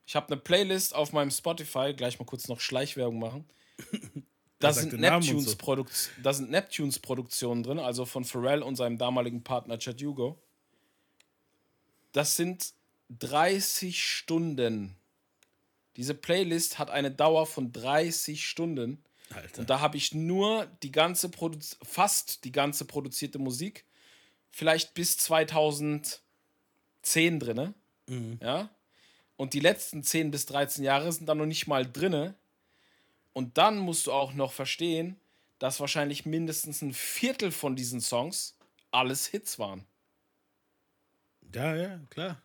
Ich 0.07 0.15
habe 0.17 0.27
eine 0.27 0.37
Playlist 0.37 0.95
auf 0.95 1.13
meinem 1.13 1.31
Spotify, 1.31 1.95
gleich 1.97 2.19
mal 2.19 2.27
kurz 2.27 2.49
noch 2.49 2.61
Schleichwerbung 2.61 3.19
machen. 3.19 3.45
Da 4.59 4.73
sind, 4.73 4.93
Neptunes 4.93 5.47
so. 5.51 5.57
Produkt, 5.57 6.11
da 6.23 6.33
sind 6.33 6.53
Neptunes 6.53 7.01
Produktionen 7.01 7.65
drin, 7.65 7.81
also 7.81 8.05
von 8.05 8.25
Pharrell 8.25 8.63
und 8.63 8.77
seinem 8.77 8.97
damaligen 8.97 9.43
Partner 9.43 9.77
Chad 9.77 10.01
Hugo. 10.01 10.39
Das 12.13 12.37
sind 12.37 12.73
30 13.19 14.01
Stunden. 14.05 14.95
Diese 15.97 16.15
Playlist 16.15 16.79
hat 16.79 16.91
eine 16.91 17.11
Dauer 17.11 17.47
von 17.47 17.73
30 17.73 18.47
Stunden. 18.47 19.03
Alter. 19.35 19.61
Und 19.61 19.71
da 19.71 19.81
habe 19.81 19.97
ich 19.97 20.15
nur 20.15 20.67
die 20.83 20.93
ganze 20.93 21.29
Produ- 21.29 21.77
fast 21.83 22.45
die 22.45 22.53
ganze 22.53 22.85
produzierte 22.85 23.39
Musik, 23.39 23.85
vielleicht 24.51 24.95
bis 24.95 25.17
2010 25.19 26.21
drinne, 27.39 27.75
ja. 28.41 28.69
Und 29.37 29.55
die 29.55 29.61
letzten 29.61 30.05
10 30.05 30.31
bis 30.31 30.47
13 30.47 30.85
Jahre 30.85 31.11
sind 31.11 31.27
dann 31.27 31.39
noch 31.39 31.47
nicht 31.47 31.67
mal 31.67 31.91
drinne. 31.91 32.35
Und 33.33 33.57
dann 33.59 33.79
musst 33.79 34.07
du 34.07 34.13
auch 34.13 34.35
noch 34.35 34.53
verstehen, 34.53 35.19
dass 35.59 35.81
wahrscheinlich 35.81 36.27
mindestens 36.27 36.83
ein 36.83 36.93
Viertel 36.93 37.51
von 37.51 37.75
diesen 37.75 38.01
Songs 38.01 38.57
alles 38.91 39.27
Hits 39.27 39.59
waren. 39.59 39.87
Ja, 41.55 41.75
ja, 41.75 41.99
klar. 42.11 42.43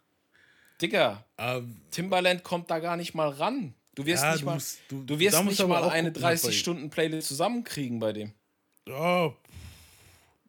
Digga, 0.82 1.26
Aber, 1.36 1.64
Timbaland 1.92 2.44
kommt 2.44 2.72
da 2.72 2.80
gar 2.80 2.98
nicht 2.98 3.14
mal 3.14 3.30
ran. 3.30 3.74
Du 3.98 4.06
wirst 4.06 4.22
Ja, 4.24 4.32
nicht 4.34 4.41
du 4.41 4.45
mal, 4.45 4.54
musst- 4.54 4.78
du- 4.89 5.04
du 5.04 5.18
wirst 5.20 5.43
nicht 5.43 5.68
mal 5.68 5.84
eine 5.89 6.12
gucken, 6.12 6.22
bei 6.22 6.34
ihm. 6.34 6.38
30-Stunden-Playlist 6.38 7.28
zusammenkriegen 7.30 8.00
bei 8.00 8.14
dem. 8.14 8.32
oh, 8.88 9.34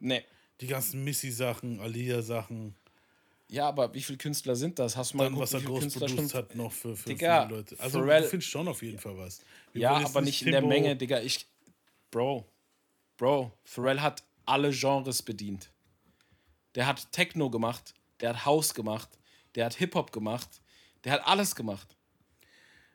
Nee. 0.01 0.23
die 0.61 0.67
ganzen 0.67 1.03
Missy-Sachen, 1.03 1.81
Alia-Sachen, 1.81 2.75
Ja, 3.49 3.67
aber 3.69 3.95
wie 3.95 4.03
viele 4.03 4.19
Künstler 4.19 4.55
sind 4.55 4.79
das? 4.79 4.95
Hast 4.99 5.15
du 5.15 5.17
mal 5.17 5.25
dann 5.31 5.39
was 5.39 5.53
geguckt, 5.53 5.65
er 5.67 5.87
wie 5.87 5.91
viele 5.91 6.01
groß 6.01 6.01
Künstler 6.01 6.07
produziert 6.09 6.35
hat 6.35 6.55
noch 6.57 6.71
für, 6.73 6.95
für 6.95 7.09
Digga, 7.09 7.47
viele 7.47 7.57
Leute. 7.57 7.77
Also 7.81 8.01
Pharrell- 8.01 8.23
du 8.23 8.29
findest 8.29 8.51
schon 8.51 8.69
auf 8.69 8.83
jeden 8.83 8.99
Fall 8.99 9.17
was. 9.17 9.41
Wir 9.73 9.81
Ja, 9.81 9.93
aber 10.05 10.21
nicht 10.21 10.43
in 10.43 10.53
der 10.53 10.61
Menge, 10.61 10.95
Digga. 10.95 11.21
Ich, 11.21 11.47
Bro, 12.11 12.45
Bro, 13.17 13.51
Pharrell 13.65 14.01
hat 14.03 14.23
alle 14.45 14.71
Genres 14.73 15.23
bedient. 15.23 15.71
Der 16.75 16.87
hat 16.87 17.11
Techno 17.13 17.49
gemacht, 17.49 17.95
der 18.21 18.29
hat 18.35 18.45
House 18.45 18.75
gemacht, 18.75 19.09
der 19.55 19.65
hat 19.65 19.75
Hip-Hop 19.77 20.13
gemacht, 20.13 20.61
der 21.05 21.13
hat 21.13 21.27
alles 21.27 21.55
gemacht. 21.57 21.97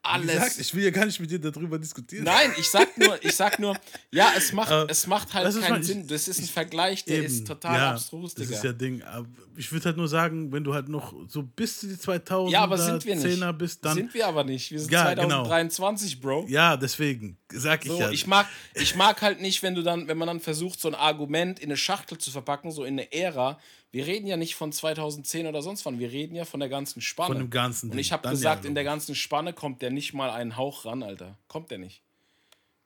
Wie 0.05 0.21
gesagt, 0.27 0.41
alles. 0.41 0.59
ich 0.59 0.75
will 0.75 0.83
ja 0.83 0.89
gar 0.89 1.05
nicht 1.05 1.19
mit 1.21 1.31
dir 1.31 1.39
darüber 1.39 1.79
diskutieren. 1.79 2.25
Nein, 2.25 2.51
ich 2.59 2.69
sag 2.69 2.97
nur, 2.97 3.23
ich 3.23 3.33
sag 3.35 3.57
nur, 3.59 3.77
ja, 4.11 4.33
es 4.35 4.51
macht, 4.51 4.69
Aber 4.69 4.89
es 4.91 5.07
macht 5.07 5.33
halt 5.33 5.57
keinen 5.61 5.79
ich- 5.81 5.87
Sinn. 5.87 6.07
Das 6.07 6.27
ist 6.27 6.39
ein 6.39 6.47
Vergleich, 6.47 7.05
der 7.05 7.23
ist 7.23 7.47
total 7.47 7.75
ja, 7.77 7.91
abstrus, 7.91 8.33
Das 8.33 8.45
Digga. 8.45 8.57
ist 8.57 8.63
ja 8.65 8.73
Ding. 8.73 9.01
Aber 9.03 9.25
ich 9.55 9.71
würde 9.71 9.85
halt 9.85 9.97
nur 9.97 10.09
sagen, 10.09 10.51
wenn 10.51 10.63
du 10.63 10.73
halt 10.73 10.89
noch 10.89 11.13
so 11.29 11.41
bis 11.43 11.79
zu 11.79 11.87
die 11.87 11.95
2000er, 11.95 12.51
Ja, 12.51 12.63
aber 12.63 12.77
sind 12.77 13.05
wir 13.05 13.15
nicht. 13.15 13.25
10er 13.25 13.53
bist, 13.53 13.85
dann. 13.85 13.95
sind 13.95 14.13
wir 14.13 14.27
aber 14.27 14.43
nicht. 14.43 14.69
Wir 14.71 14.79
sind 14.79 14.91
Ja, 14.91 15.13
genau. 15.13 15.45
2023, 15.45 16.19
Bro. 16.19 16.45
ja, 16.49 16.75
deswegen 16.75 17.37
sag 17.51 17.85
ich 17.85 17.91
So, 17.91 17.99
ja. 17.99 18.11
ich 18.11 18.27
mag, 18.27 18.47
ich 18.73 18.95
mag 18.95 19.21
halt 19.21 19.39
nicht, 19.39 19.63
wenn 19.63 19.73
du 19.73 19.83
dann, 19.83 20.09
wenn 20.09 20.17
man 20.17 20.27
dann 20.27 20.39
versucht, 20.41 20.81
so 20.81 20.89
ein 20.89 20.95
Argument 20.95 21.59
in 21.59 21.65
eine 21.69 21.77
Schachtel 21.77 22.17
zu 22.17 22.29
verpacken, 22.29 22.71
so 22.71 22.83
in 22.83 22.95
eine 22.99 23.11
Ära. 23.13 23.57
Wir 23.93 24.07
reden 24.07 24.25
ja 24.25 24.37
nicht 24.37 24.55
von 24.55 24.71
2010 24.71 25.45
oder 25.45 25.61
sonst 25.61 25.85
wann, 25.85 25.99
wir 25.99 26.11
reden 26.11 26.33
ja 26.33 26.45
von 26.45 26.59
der 26.59 26.67
ganzen 26.67 26.99
Spanne. 26.99 27.27
Von 27.27 27.37
dem 27.37 27.51
ganzen 27.51 27.91
Und 27.91 27.99
ich 27.99 28.11
habe 28.11 28.27
gesagt, 28.27 28.63
ja, 28.63 28.67
in 28.67 28.73
der 28.73 28.83
ganzen 28.83 29.13
Spanne 29.13 29.53
kommt 29.53 29.83
der 29.83 29.91
nicht 29.91 30.13
mal 30.13 30.31
einen 30.31 30.57
Hauch 30.57 30.85
ran, 30.85 31.03
Alter. 31.03 31.37
Kommt 31.47 31.69
der 31.69 31.77
nicht. 31.77 32.01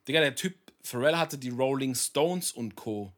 Digga, 0.05 0.19
der 0.19 0.35
Typ, 0.35 0.55
Pharrell 0.83 1.15
hatte 1.15 1.37
die 1.37 1.47
Rolling 1.47 1.95
Stones 1.95 2.51
und 2.51 2.75
Co. 2.75 3.13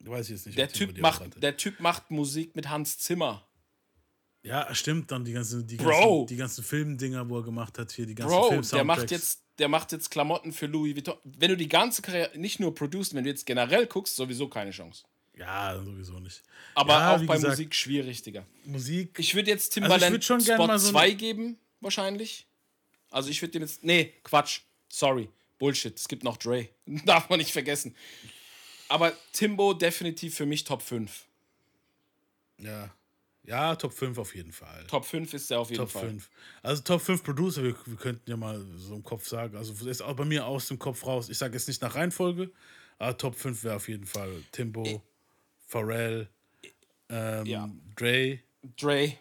Weiß 0.00 0.26
ich 0.26 0.32
jetzt 0.32 0.44
nicht. 0.44 0.58
Der 0.58 0.68
Typ, 0.68 0.98
macht, 0.98 1.42
der 1.42 1.56
typ 1.56 1.80
macht 1.80 2.10
Musik 2.10 2.54
mit 2.54 2.68
Hans 2.68 2.98
Zimmer. 2.98 3.48
Ja, 4.42 4.74
stimmt, 4.74 5.10
dann 5.10 5.24
die 5.24 5.32
ganzen, 5.32 5.66
die 5.66 5.76
Bro. 5.76 5.86
ganzen, 5.86 6.26
die 6.26 6.36
ganzen 6.36 6.64
Filmdinger, 6.64 7.30
wo 7.30 7.38
er 7.38 7.44
gemacht 7.44 7.78
hat, 7.78 7.90
hier 7.92 8.04
die 8.04 8.14
ganzen 8.14 8.36
Bro, 8.36 8.60
der 8.60 8.84
macht 8.84 9.10
jetzt, 9.10 9.42
der 9.58 9.68
macht 9.68 9.90
jetzt 9.92 10.10
Klamotten 10.10 10.52
für 10.52 10.66
Louis 10.66 10.94
Vuitton. 10.94 11.16
Wenn 11.24 11.48
du 11.48 11.56
die 11.56 11.68
ganze 11.68 12.02
Karriere 12.02 12.38
nicht 12.38 12.60
nur 12.60 12.74
produced, 12.74 13.14
wenn 13.14 13.24
du 13.24 13.30
jetzt 13.30 13.46
generell 13.46 13.86
guckst, 13.86 14.16
sowieso 14.16 14.48
keine 14.48 14.70
Chance. 14.70 15.04
Ja, 15.36 15.76
sowieso 15.82 16.20
nicht. 16.20 16.42
Aber 16.74 16.92
ja, 16.92 17.14
auch 17.16 17.22
bei 17.24 17.34
gesagt, 17.34 17.50
Musik 17.52 17.74
schwierig, 17.74 18.22
Digga. 18.22 18.46
Musik. 18.64 19.18
Ich 19.18 19.34
würde 19.34 19.50
jetzt 19.50 19.76
Also 19.76 19.80
ich 19.86 19.90
Timbaland 20.00 20.24
schon 20.24 20.40
Spot 20.40 20.66
mal 20.66 20.78
so 20.78 20.90
2 20.92 21.00
eine- 21.00 21.14
geben, 21.16 21.58
wahrscheinlich. 21.80 22.46
Also 23.10 23.30
ich 23.30 23.40
würde 23.42 23.52
dem 23.52 23.62
jetzt. 23.62 23.82
Nee, 23.82 24.12
Quatsch. 24.22 24.60
Sorry. 24.88 25.28
Bullshit. 25.58 25.96
Es 25.98 26.06
gibt 26.08 26.22
noch 26.24 26.36
Dre. 26.36 26.68
Darf 27.04 27.28
man 27.28 27.38
nicht 27.38 27.52
vergessen. 27.52 27.94
Aber 28.88 29.12
Timbo 29.32 29.72
definitiv 29.74 30.36
für 30.36 30.46
mich 30.46 30.62
Top 30.64 30.82
5. 30.82 31.24
ja. 32.58 32.94
ja, 33.44 33.74
Top 33.76 33.92
5 33.92 34.18
auf 34.18 34.34
jeden 34.34 34.52
Fall. 34.52 34.86
Top 34.86 35.04
5 35.04 35.32
ist 35.34 35.50
der 35.50 35.60
auf 35.60 35.70
jeden 35.70 35.80
Top 35.82 35.90
Fall. 35.90 36.08
5. 36.10 36.30
Also 36.62 36.82
Top 36.82 37.00
5 37.00 37.22
Producer, 37.24 37.62
wir, 37.62 37.74
wir 37.86 37.96
könnten 37.96 38.28
ja 38.30 38.36
mal 38.36 38.64
so 38.76 38.94
im 38.94 39.02
Kopf 39.02 39.26
sagen. 39.26 39.56
Also 39.56 39.72
ist 39.86 40.02
auch 40.02 40.14
bei 40.14 40.24
mir 40.24 40.46
aus 40.46 40.68
dem 40.68 40.78
Kopf 40.78 41.04
raus. 41.06 41.28
Ich 41.28 41.38
sage 41.38 41.54
jetzt 41.54 41.66
nicht 41.68 41.82
nach 41.82 41.94
Reihenfolge, 41.94 42.50
aber 42.98 43.16
Top 43.16 43.34
5 43.36 43.64
wäre 43.64 43.76
auf 43.76 43.88
jeden 43.88 44.06
Fall 44.06 44.30
Timbo, 44.52 45.02
Pharrell, 45.74 46.28
ähm, 47.08 47.46
Ja. 47.46 47.68
Dre. 47.96 48.38
Dre. 48.76 49.14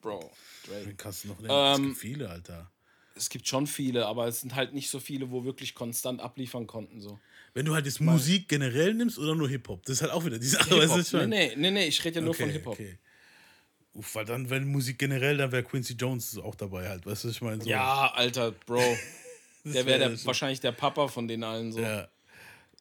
Bro. 0.00 0.28
Dre. 0.66 0.86
Wen 0.86 0.96
kannst 0.96 1.22
du 1.24 1.28
noch 1.28 1.38
nennen? 1.38 1.50
es 1.72 1.78
Ähm, 1.78 1.84
gibt 1.86 1.98
viele, 1.98 2.28
Alter. 2.30 2.70
Es 3.14 3.30
gibt 3.30 3.46
schon 3.46 3.68
viele, 3.68 4.06
aber 4.06 4.26
es 4.26 4.40
sind 4.40 4.56
halt 4.56 4.74
nicht 4.74 4.90
so 4.90 4.98
viele, 4.98 5.30
wo 5.30 5.44
wirklich 5.44 5.72
konstant 5.76 6.20
abliefern 6.20 6.66
konnten. 6.66 7.00
So. 7.00 7.20
Wenn 7.54 7.64
du 7.64 7.74
halt 7.74 7.86
jetzt 7.86 8.00
Musik 8.00 8.48
generell 8.48 8.92
nimmst 8.92 9.20
oder 9.20 9.36
nur 9.36 9.48
Hip-Hop, 9.48 9.84
das 9.84 9.96
ist 9.98 10.02
halt 10.02 10.10
auch 10.10 10.24
wieder 10.24 10.36
die 10.40 10.48
Sache. 10.48 10.76
weißt 10.76 11.12
du? 11.12 11.18
Nee, 11.18 11.26
nee, 11.26 11.52
nee, 11.56 11.70
nee, 11.70 11.86
ich 11.86 12.04
rede 12.04 12.16
ja 12.16 12.20
nur 12.22 12.30
okay, 12.30 12.42
von 12.42 12.50
Hip-Hop. 12.50 12.72
Okay. 12.74 12.98
Uff, 13.92 14.16
weil 14.16 14.24
dann, 14.24 14.50
wenn 14.50 14.64
Musik 14.64 14.98
generell, 14.98 15.36
dann 15.36 15.52
wäre 15.52 15.62
Quincy 15.62 15.92
Jones 15.94 16.36
auch 16.38 16.56
dabei 16.56 16.88
halt. 16.88 17.06
Weißt 17.06 17.22
du, 17.22 17.28
was 17.28 17.36
ich 17.36 17.40
meine? 17.42 17.62
So. 17.62 17.70
Ja, 17.70 18.10
Alter, 18.12 18.50
Bro. 18.50 18.82
Der 19.64 19.86
wäre 19.86 20.00
wär 20.10 20.26
wahrscheinlich 20.26 20.58
der 20.60 20.72
Papa 20.72 21.06
von 21.06 21.28
den 21.28 21.44
allen 21.44 21.72
so. 21.72 21.80
Ja, 21.80 22.08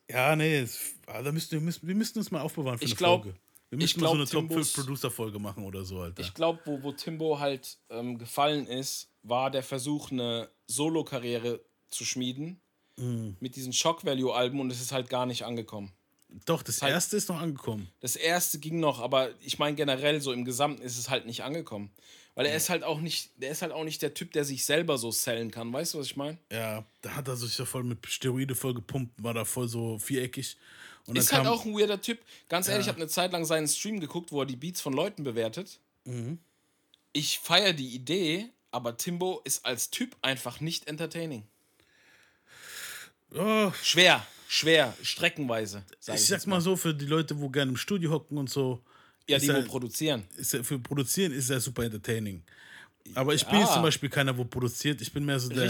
ja 0.09 0.35
nee, 0.35 0.57
es, 0.59 0.95
da 1.05 1.31
müssten, 1.31 1.51
wir, 1.53 1.61
müssen, 1.61 1.87
wir 1.87 1.95
müssten 1.95 2.19
uns 2.19 2.31
mal 2.31 2.41
aufbewahren 2.41 2.77
für 2.79 2.85
Ich 2.85 2.91
eine 2.91 2.97
glaub- 2.97 3.23
Folge. 3.23 3.37
Wir 3.69 3.77
ich 3.79 3.85
müssten 3.97 4.01
mal 4.01 4.07
so 4.09 4.13
glaub, 4.13 4.21
eine 4.21 4.29
Top 4.29 4.53
5 4.53 4.67
Timbos- 4.67 4.73
Producer-Folge 4.75 5.39
machen 5.39 5.63
oder 5.63 5.83
so, 5.83 5.99
Alter. 6.01 6.21
Ich 6.21 6.33
glaube, 6.35 6.59
wo, 6.65 6.83
wo 6.83 6.91
Timbo 6.91 7.39
halt 7.39 7.79
ähm, 7.89 8.19
gefallen 8.19 8.67
ist, 8.67 9.09
war 9.23 9.49
der 9.49 9.63
Versuch, 9.63 10.11
eine 10.11 10.49
Solo-Karriere 10.67 11.59
zu 11.89 12.05
schmieden 12.05 12.59
Mhm. 12.99 13.37
mit 13.39 13.55
diesen 13.55 13.73
Shock-Value-Alben 13.73 14.59
und 14.59 14.69
es 14.71 14.79
ist 14.79 14.91
halt 14.91 15.09
gar 15.09 15.25
nicht 15.25 15.43
angekommen. 15.45 15.91
Doch, 16.45 16.63
das 16.63 16.81
halt- 16.81 16.93
erste 16.93 17.17
ist 17.17 17.29
noch 17.29 17.39
angekommen. 17.39 17.89
Das 18.01 18.15
erste 18.15 18.59
ging 18.59 18.79
noch, 18.79 18.99
aber 18.99 19.29
ich 19.41 19.59
meine 19.59 19.75
generell 19.75 20.19
so 20.21 20.31
im 20.31 20.45
Gesamten 20.45 20.81
ist 20.81 20.97
es 20.97 21.09
halt 21.09 21.25
nicht 21.25 21.43
angekommen. 21.43 21.91
Weil 22.35 22.47
er 22.47 22.55
ist 22.55 22.69
halt 22.69 22.83
auch 22.83 22.99
nicht, 22.99 23.29
der 23.37 23.51
ist 23.51 23.61
halt 23.61 23.71
auch 23.71 23.83
nicht 23.83 24.01
der 24.01 24.15
Typ, 24.15 24.31
der 24.33 24.43
sich 24.43 24.65
selber 24.65 24.97
so 24.97 25.11
sellen 25.11 25.51
kann. 25.51 25.71
Weißt 25.71 25.93
du, 25.93 25.99
was 25.99 26.07
ich 26.07 26.15
meine? 26.15 26.39
Ja, 26.51 26.83
da 27.01 27.15
hat 27.15 27.27
er 27.27 27.35
sich 27.35 27.55
ja 27.59 27.65
voll 27.65 27.83
mit 27.83 27.99
Steroide 28.07 28.55
voll 28.55 28.73
gepumpt, 28.73 29.21
war 29.23 29.35
da 29.35 29.45
voll 29.45 29.67
so 29.67 29.99
viereckig. 29.99 30.57
Und 31.05 31.15
Ist 31.17 31.31
halt 31.31 31.45
auch 31.45 31.63
ein 31.65 31.77
weirder 31.77 32.01
Typ. 32.01 32.17
Ganz 32.49 32.67
ehrlich, 32.67 32.85
ich 32.85 32.87
habe 32.89 32.97
eine 32.99 33.07
Zeit 33.09 33.31
lang 33.33 33.45
seinen 33.45 33.67
Stream 33.67 33.99
geguckt, 33.99 34.31
wo 34.31 34.39
er 34.41 34.45
die 34.47 34.55
Beats 34.55 34.81
von 34.81 34.93
Leuten 34.93 35.23
bewertet. 35.23 35.79
Mhm. 36.05 36.39
Ich 37.11 37.37
feiere 37.39 37.73
die 37.73 37.89
Idee, 37.93 38.49
aber 38.71 38.97
Timbo 38.97 39.41
ist 39.43 39.63
als 39.65 39.91
Typ 39.91 40.15
einfach 40.23 40.59
nicht 40.59 40.87
entertaining. 40.87 41.43
oh, 43.35 43.71
Schwer, 43.83 44.25
schwer, 44.53 44.93
streckenweise. 45.01 45.83
Sag 45.99 46.15
ich 46.15 46.21
ich 46.21 46.27
sag 46.27 46.45
mal 46.47 46.61
so, 46.61 46.75
für 46.75 46.93
die 46.93 47.05
Leute, 47.05 47.39
wo 47.39 47.49
gerne 47.49 47.71
im 47.71 47.77
Studio 47.77 48.11
hocken 48.11 48.37
und 48.37 48.49
so, 48.49 48.83
Ja, 49.27 49.37
die, 49.39 49.47
er- 49.49 49.63
wo 49.63 49.67
produzieren. 49.67 50.23
ist 50.37 50.53
er, 50.53 50.63
für 50.63 50.79
Produzieren 50.79 51.31
ist 51.31 51.49
er 51.49 51.59
super 51.59 51.83
entertaining. 51.83 52.43
Aber 53.15 53.33
ich 53.33 53.45
bin 53.45 53.55
Ja. 53.55 53.61
jetzt 53.61 53.73
zum 53.73 53.81
Beispiel 53.81 54.09
keiner, 54.09 54.37
wo 54.37 54.45
produziert. 54.45 55.01
Ich 55.01 55.11
bin 55.11 55.25
mehr 55.25 55.39
so 55.39 55.49
der. 55.49 55.69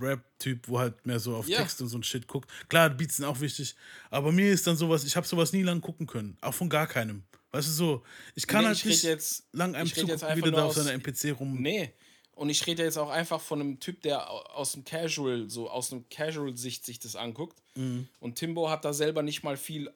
Rap-Typ, 0.00 0.68
wo 0.68 0.78
halt 0.78 1.04
mehr 1.06 1.20
so 1.20 1.36
auf 1.36 1.46
Ja. 1.48 1.58
Text 1.58 1.80
und 1.80 1.88
so 1.88 1.98
ein 1.98 2.02
Shit 2.02 2.26
guckt. 2.26 2.50
Klar, 2.68 2.90
Beats 2.90 3.16
sind 3.16 3.24
auch 3.26 3.38
wichtig. 3.40 3.74
Aber 4.10 4.32
mir 4.32 4.50
ist 4.52 4.66
dann 4.66 4.76
sowas, 4.76 5.04
ich 5.04 5.14
habe 5.16 5.26
sowas 5.26 5.52
nie 5.52 5.62
lang 5.62 5.80
gucken 5.80 6.06
können. 6.06 6.36
Auch 6.40 6.54
von 6.54 6.68
gar 6.68 6.86
keinem. 6.86 7.22
Weißt 7.52 7.68
du 7.68 7.72
so, 7.72 8.02
ich 8.34 8.46
kann 8.46 8.62
Nee, 8.62 8.68
halt 8.68 8.78
ich 8.78 8.84
nicht 8.86 9.02
jetzt- 9.04 9.44
lang 9.52 9.74
einem 9.74 9.86
ich 9.86 9.96
red 9.96 10.08
jetzt 10.08 10.20
zugucken, 10.20 10.36
wie 10.36 10.42
einfach 10.46 10.50
der 10.50 10.60
da 10.60 10.64
auf 10.66 10.74
seiner 10.74 10.92
MPC 10.92 11.30
rum. 11.32 11.60
Nee. 11.60 11.92
Und 12.34 12.48
ich 12.48 12.66
rede 12.66 12.82
jetzt 12.82 12.96
auch 12.96 13.10
einfach 13.10 13.40
von 13.40 13.60
einem 13.60 13.78
Typ, 13.80 14.02
der 14.02 14.30
au- 14.30 14.40
aus 14.54 14.72
dem 14.72 14.84
Casual, 14.84 15.50
so 15.50 15.68
aus 15.68 15.92
einem 15.92 16.08
Casual-Sicht 16.08 16.84
sich 16.84 16.98
das 16.98 17.14
anguckt. 17.14 17.56
Mhm. 17.74 18.08
Und 18.20 18.36
Timbo 18.36 18.70
hat 18.70 18.84
da 18.84 18.92
selber 18.92 19.22
nicht 19.22 19.42
mal 19.42 19.56
viel 19.56 19.92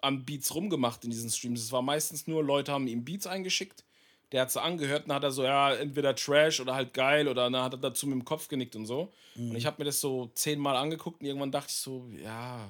an 0.00 0.24
Beats 0.24 0.54
rumgemacht 0.54 1.04
in 1.04 1.10
diesen 1.10 1.30
Streams. 1.30 1.60
Es 1.62 1.72
war 1.72 1.82
meistens 1.82 2.26
nur, 2.26 2.42
Leute 2.42 2.72
haben 2.72 2.86
ihm 2.86 3.04
Beats 3.04 3.26
eingeschickt. 3.26 3.84
Der 4.32 4.42
hat 4.42 4.50
sie 4.50 4.60
angehört 4.60 5.02
und 5.04 5.08
dann 5.10 5.16
hat 5.16 5.24
er 5.24 5.30
so, 5.30 5.44
ja, 5.44 5.72
entweder 5.74 6.14
Trash 6.16 6.58
oder 6.60 6.74
halt 6.74 6.92
geil 6.94 7.28
oder 7.28 7.48
dann 7.48 7.62
hat 7.62 7.74
er 7.74 7.78
dazu 7.78 8.06
mit 8.06 8.14
dem 8.14 8.24
Kopf 8.24 8.48
genickt 8.48 8.74
und 8.74 8.86
so. 8.86 9.12
Mhm. 9.36 9.50
Und 9.50 9.56
ich 9.56 9.66
habe 9.66 9.76
mir 9.78 9.84
das 9.84 10.00
so 10.00 10.30
zehnmal 10.34 10.76
angeguckt 10.76 11.20
und 11.20 11.26
irgendwann 11.26 11.52
dachte 11.52 11.68
ich 11.70 11.76
so, 11.76 12.08
ja, 12.22 12.68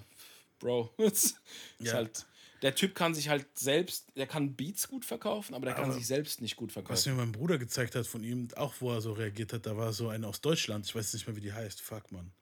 Bro, 0.58 0.90
ist 0.98 1.36
Ja. 1.78 1.94
halt. 1.94 2.26
Der 2.62 2.74
Typ 2.74 2.94
kann 2.94 3.14
sich 3.14 3.28
halt 3.28 3.46
selbst, 3.58 4.06
der 4.16 4.26
kann 4.26 4.54
Beats 4.54 4.88
gut 4.88 5.04
verkaufen, 5.04 5.54
aber 5.54 5.66
der 5.66 5.74
kann 5.74 5.84
Aber 5.84 5.92
sich 5.92 6.06
selbst 6.06 6.40
nicht 6.40 6.56
gut 6.56 6.70
Was 6.70 6.72
verkaufen. 6.74 7.12
mir 7.12 7.18
mein 7.18 7.32
Bruder 7.32 7.58
gezeigt 7.58 7.94
hat 7.94 8.06
von 8.06 8.24
ihm, 8.24 8.48
auch 8.56 8.74
wo 8.80 8.92
er 8.92 9.00
so 9.00 9.12
reagiert 9.12 9.52
hat, 9.52 9.66
da 9.66 9.76
war 9.76 9.92
so 9.92 10.08
eine 10.08 10.26
aus 10.26 10.40
Deutschland, 10.40 10.86
ich 10.86 10.94
weiß 10.94 11.12
nicht 11.14 11.26
mehr, 11.26 11.36
wie 11.36 11.40
die 11.40 11.52
heißt, 11.52 11.80
fuck 11.80 12.10
man. 12.12 12.32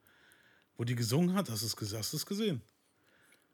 Wo 0.76 0.84
die 0.84 0.94
gesungen 0.94 1.34
hat, 1.34 1.50
hast 1.50 1.62
du 1.62 1.84
es 1.84 1.94
hast 1.94 2.26
gesehen? 2.26 2.62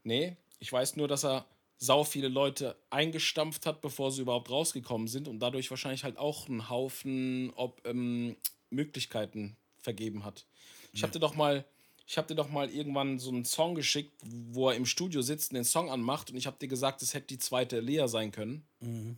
Nee, 0.04 0.36
ich 0.58 0.72
weiß 0.72 0.96
nur, 0.96 1.08
dass 1.08 1.24
er 1.24 1.46
sau 1.78 2.04
viele 2.04 2.28
Leute 2.28 2.76
eingestampft 2.90 3.64
hat, 3.64 3.80
bevor 3.80 4.12
sie 4.12 4.22
überhaupt 4.22 4.50
rausgekommen 4.50 5.08
sind 5.08 5.28
und 5.28 5.40
dadurch 5.40 5.70
wahrscheinlich 5.70 6.04
halt 6.04 6.18
auch 6.18 6.48
einen 6.48 6.68
Haufen 6.68 7.50
ob, 7.56 7.86
ähm, 7.86 8.36
Möglichkeiten 8.68 9.56
vergeben 9.80 10.24
hat. 10.24 10.46
Ich 10.92 11.02
hab 11.02 11.12
dir 11.12 11.20
doch 11.20 11.34
mal, 11.34 11.64
ich 12.10 12.18
habe 12.18 12.26
dir 12.26 12.34
doch 12.34 12.50
mal 12.50 12.68
irgendwann 12.68 13.20
so 13.20 13.30
einen 13.30 13.44
Song 13.44 13.76
geschickt, 13.76 14.10
wo 14.50 14.68
er 14.68 14.74
im 14.74 14.84
Studio 14.84 15.22
sitzt 15.22 15.52
und 15.52 15.54
den 15.54 15.64
Song 15.64 15.90
anmacht 15.90 16.32
und 16.32 16.36
ich 16.36 16.48
habe 16.48 16.56
dir 16.60 16.66
gesagt, 16.66 17.02
es 17.02 17.14
hätte 17.14 17.28
die 17.28 17.38
zweite 17.38 17.78
Lea 17.78 18.08
sein 18.08 18.32
können. 18.32 18.64
Mhm. 18.80 19.16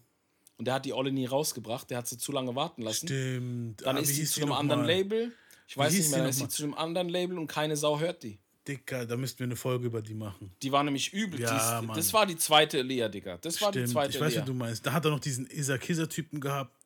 Und 0.59 0.67
der 0.67 0.75
hat 0.75 0.85
die 0.85 0.93
Olle 0.93 1.11
nie 1.11 1.25
rausgebracht, 1.25 1.89
der 1.89 1.97
hat 1.97 2.07
sie 2.07 2.19
zu 2.19 2.33
lange 2.33 2.55
warten 2.55 2.83
lassen. 2.83 3.07
Stimmt. 3.09 3.81
Dann 3.87 3.97
Ah, 3.97 4.01
ist 4.01 4.15
sie 4.15 4.27
zu 4.27 4.43
einem 4.43 4.53
anderen 4.53 4.83
mal? 4.83 4.89
Label. 4.89 5.33
Ich 5.67 5.75
weiß 5.79 5.91
nicht 5.95 6.11
mehr, 6.11 6.19
dann 6.19 6.29
ist 6.29 6.37
sie 6.37 6.49
zu 6.49 6.65
einem 6.65 6.75
anderen 6.75 7.09
Label 7.09 7.39
und 7.39 7.47
keine 7.47 7.79
Sau 7.79 7.99
hört 7.99 8.23
die. 8.25 8.39
Dicker, 8.69 9.07
da 9.07 9.17
müssten 9.17 9.39
wir 9.39 9.47
eine 9.47 9.57
Folge 9.57 9.87
über 9.87 10.03
die 10.03 10.13
machen. 10.13 10.53
Die 10.61 10.71
war 10.71 10.85
nämlich 10.85 11.15
übel. 11.15 11.41
Ja, 11.41 11.81
die, 11.81 11.87
Mann. 11.87 11.97
das 11.97 12.13
war 12.13 12.27
die 12.27 12.37
zweite 12.37 12.83
Lea, 12.83 13.09
Digga. 13.09 13.39
Das 13.39 13.59
war 13.63 13.73
die 13.73 13.79
Stimmt, 13.79 13.89
zweite 13.93 14.15
ich 14.17 14.21
weiß, 14.21 14.35
Lea. 14.35 14.43
wie 14.43 14.45
du 14.45 14.53
meinst. 14.55 14.85
Da 14.85 14.93
hat 14.93 15.07
er 15.07 15.13
noch 15.13 15.19
diesen 15.19 15.47
Isa 15.51 15.79
Kisser-Typen 15.79 16.41
gehabt. 16.43 16.77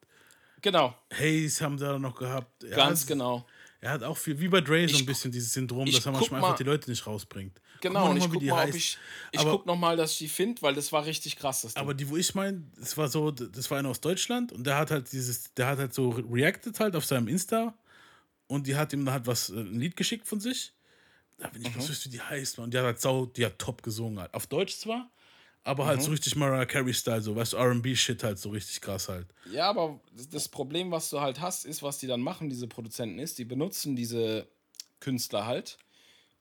Genau, 0.62 0.94
Hayes 1.12 1.60
haben 1.60 1.76
da 1.76 1.98
noch 1.98 2.14
gehabt. 2.16 2.64
Ganz 2.70 3.02
hat, 3.02 3.08
genau. 3.08 3.44
Er 3.80 3.90
hat 3.92 4.02
auch 4.02 4.16
viel, 4.16 4.38
wie 4.40 4.48
bei 4.48 4.60
Dre, 4.60 4.88
so 4.88 4.96
ein 4.98 5.06
bisschen 5.06 5.30
dieses 5.30 5.52
Syndrom, 5.52 5.84
dass 5.90 6.04
er 6.06 6.12
manchmal 6.12 6.40
mal- 6.40 6.46
einfach 6.48 6.58
die 6.58 6.64
Leute 6.64 6.90
nicht 6.90 7.06
rausbringt. 7.06 7.60
Genau, 7.82 8.10
und 8.10 8.16
ich 8.16 8.28
guck 8.30 8.42
mal, 8.42 8.68
ob 8.68 8.74
ich, 8.74 8.96
ich 9.32 9.40
Aber- 9.40 9.50
guck 9.52 9.66
noch 9.66 9.76
mal, 9.76 9.96
dass 9.96 10.12
ich 10.12 10.18
die 10.18 10.28
finde, 10.28 10.62
weil 10.62 10.74
das 10.74 10.90
war 10.92 11.04
richtig 11.04 11.36
krass. 11.36 11.60
Das 11.62 11.74
Ding. 11.74 11.82
Aber 11.82 11.92
die, 11.94 12.08
wo 12.08 12.16
ich 12.16 12.34
meine, 12.34 12.62
das 12.78 12.96
war 12.96 13.08
so, 13.08 13.30
das 13.30 13.70
war 13.70 13.78
einer 13.78 13.90
aus 13.90 14.00
Deutschland 14.00 14.50
und 14.52 14.66
der 14.66 14.78
hat 14.78 14.90
halt 14.90 15.12
dieses, 15.12 15.52
der 15.54 15.66
hat 15.66 15.78
halt 15.78 15.92
so 15.94 16.08
reacted 16.10 16.80
halt 16.80 16.96
auf 16.96 17.04
seinem 17.04 17.28
Insta 17.28 17.74
und 18.46 18.66
die 18.66 18.76
hat 18.76 18.92
ihm 18.94 19.04
dann 19.04 19.12
halt 19.14 19.26
was, 19.26 19.50
äh, 19.50 19.60
ein 19.60 19.78
Lied 19.78 19.94
geschickt 19.96 20.26
von 20.26 20.40
sich. 20.40 20.72
Da 21.38 21.48
bin 21.48 21.60
ich, 21.62 21.68
Mhm. 21.76 21.80
du, 21.80 21.88
wie 22.04 22.08
die 22.08 22.20
heißt, 22.22 22.56
man. 22.56 22.64
Und 22.64 22.74
die 22.74 22.78
hat 22.78 22.84
halt 22.86 23.00
sau, 23.00 23.26
die 23.26 23.44
hat 23.44 23.58
top 23.58 23.82
gesungen 23.82 24.18
halt. 24.20 24.32
Auf 24.32 24.46
Deutsch 24.46 24.76
zwar, 24.78 25.10
aber 25.66 25.86
halt 25.86 25.98
Mhm. 25.98 26.04
so 26.04 26.10
richtig 26.12 26.36
Mariah 26.36 26.64
Carey-Style, 26.66 27.20
so, 27.20 27.34
weißt 27.36 27.54
du, 27.54 27.56
RB-Shit 27.58 28.22
halt, 28.22 28.38
so 28.38 28.50
richtig 28.50 28.80
krass 28.80 29.08
halt. 29.08 29.26
ja, 29.50 29.68
aber 29.68 30.00
das- 30.30 30.48
Problem, 30.48 30.90
was 30.90 31.10
du 31.10 31.20
halt 31.20 31.40
hast, 31.40 31.64
ist, 31.66 31.82
was 31.82 31.98
die 31.98 32.06
dann 32.06 32.20
machen, 32.20 32.48
diese 32.48 32.66
Produzenten, 32.68 33.18
ist, 33.18 33.38
die 33.38 33.44
benutzen 33.44 33.96
diese 33.96 34.46
Künstler 35.00 35.46
halt. 35.46 35.76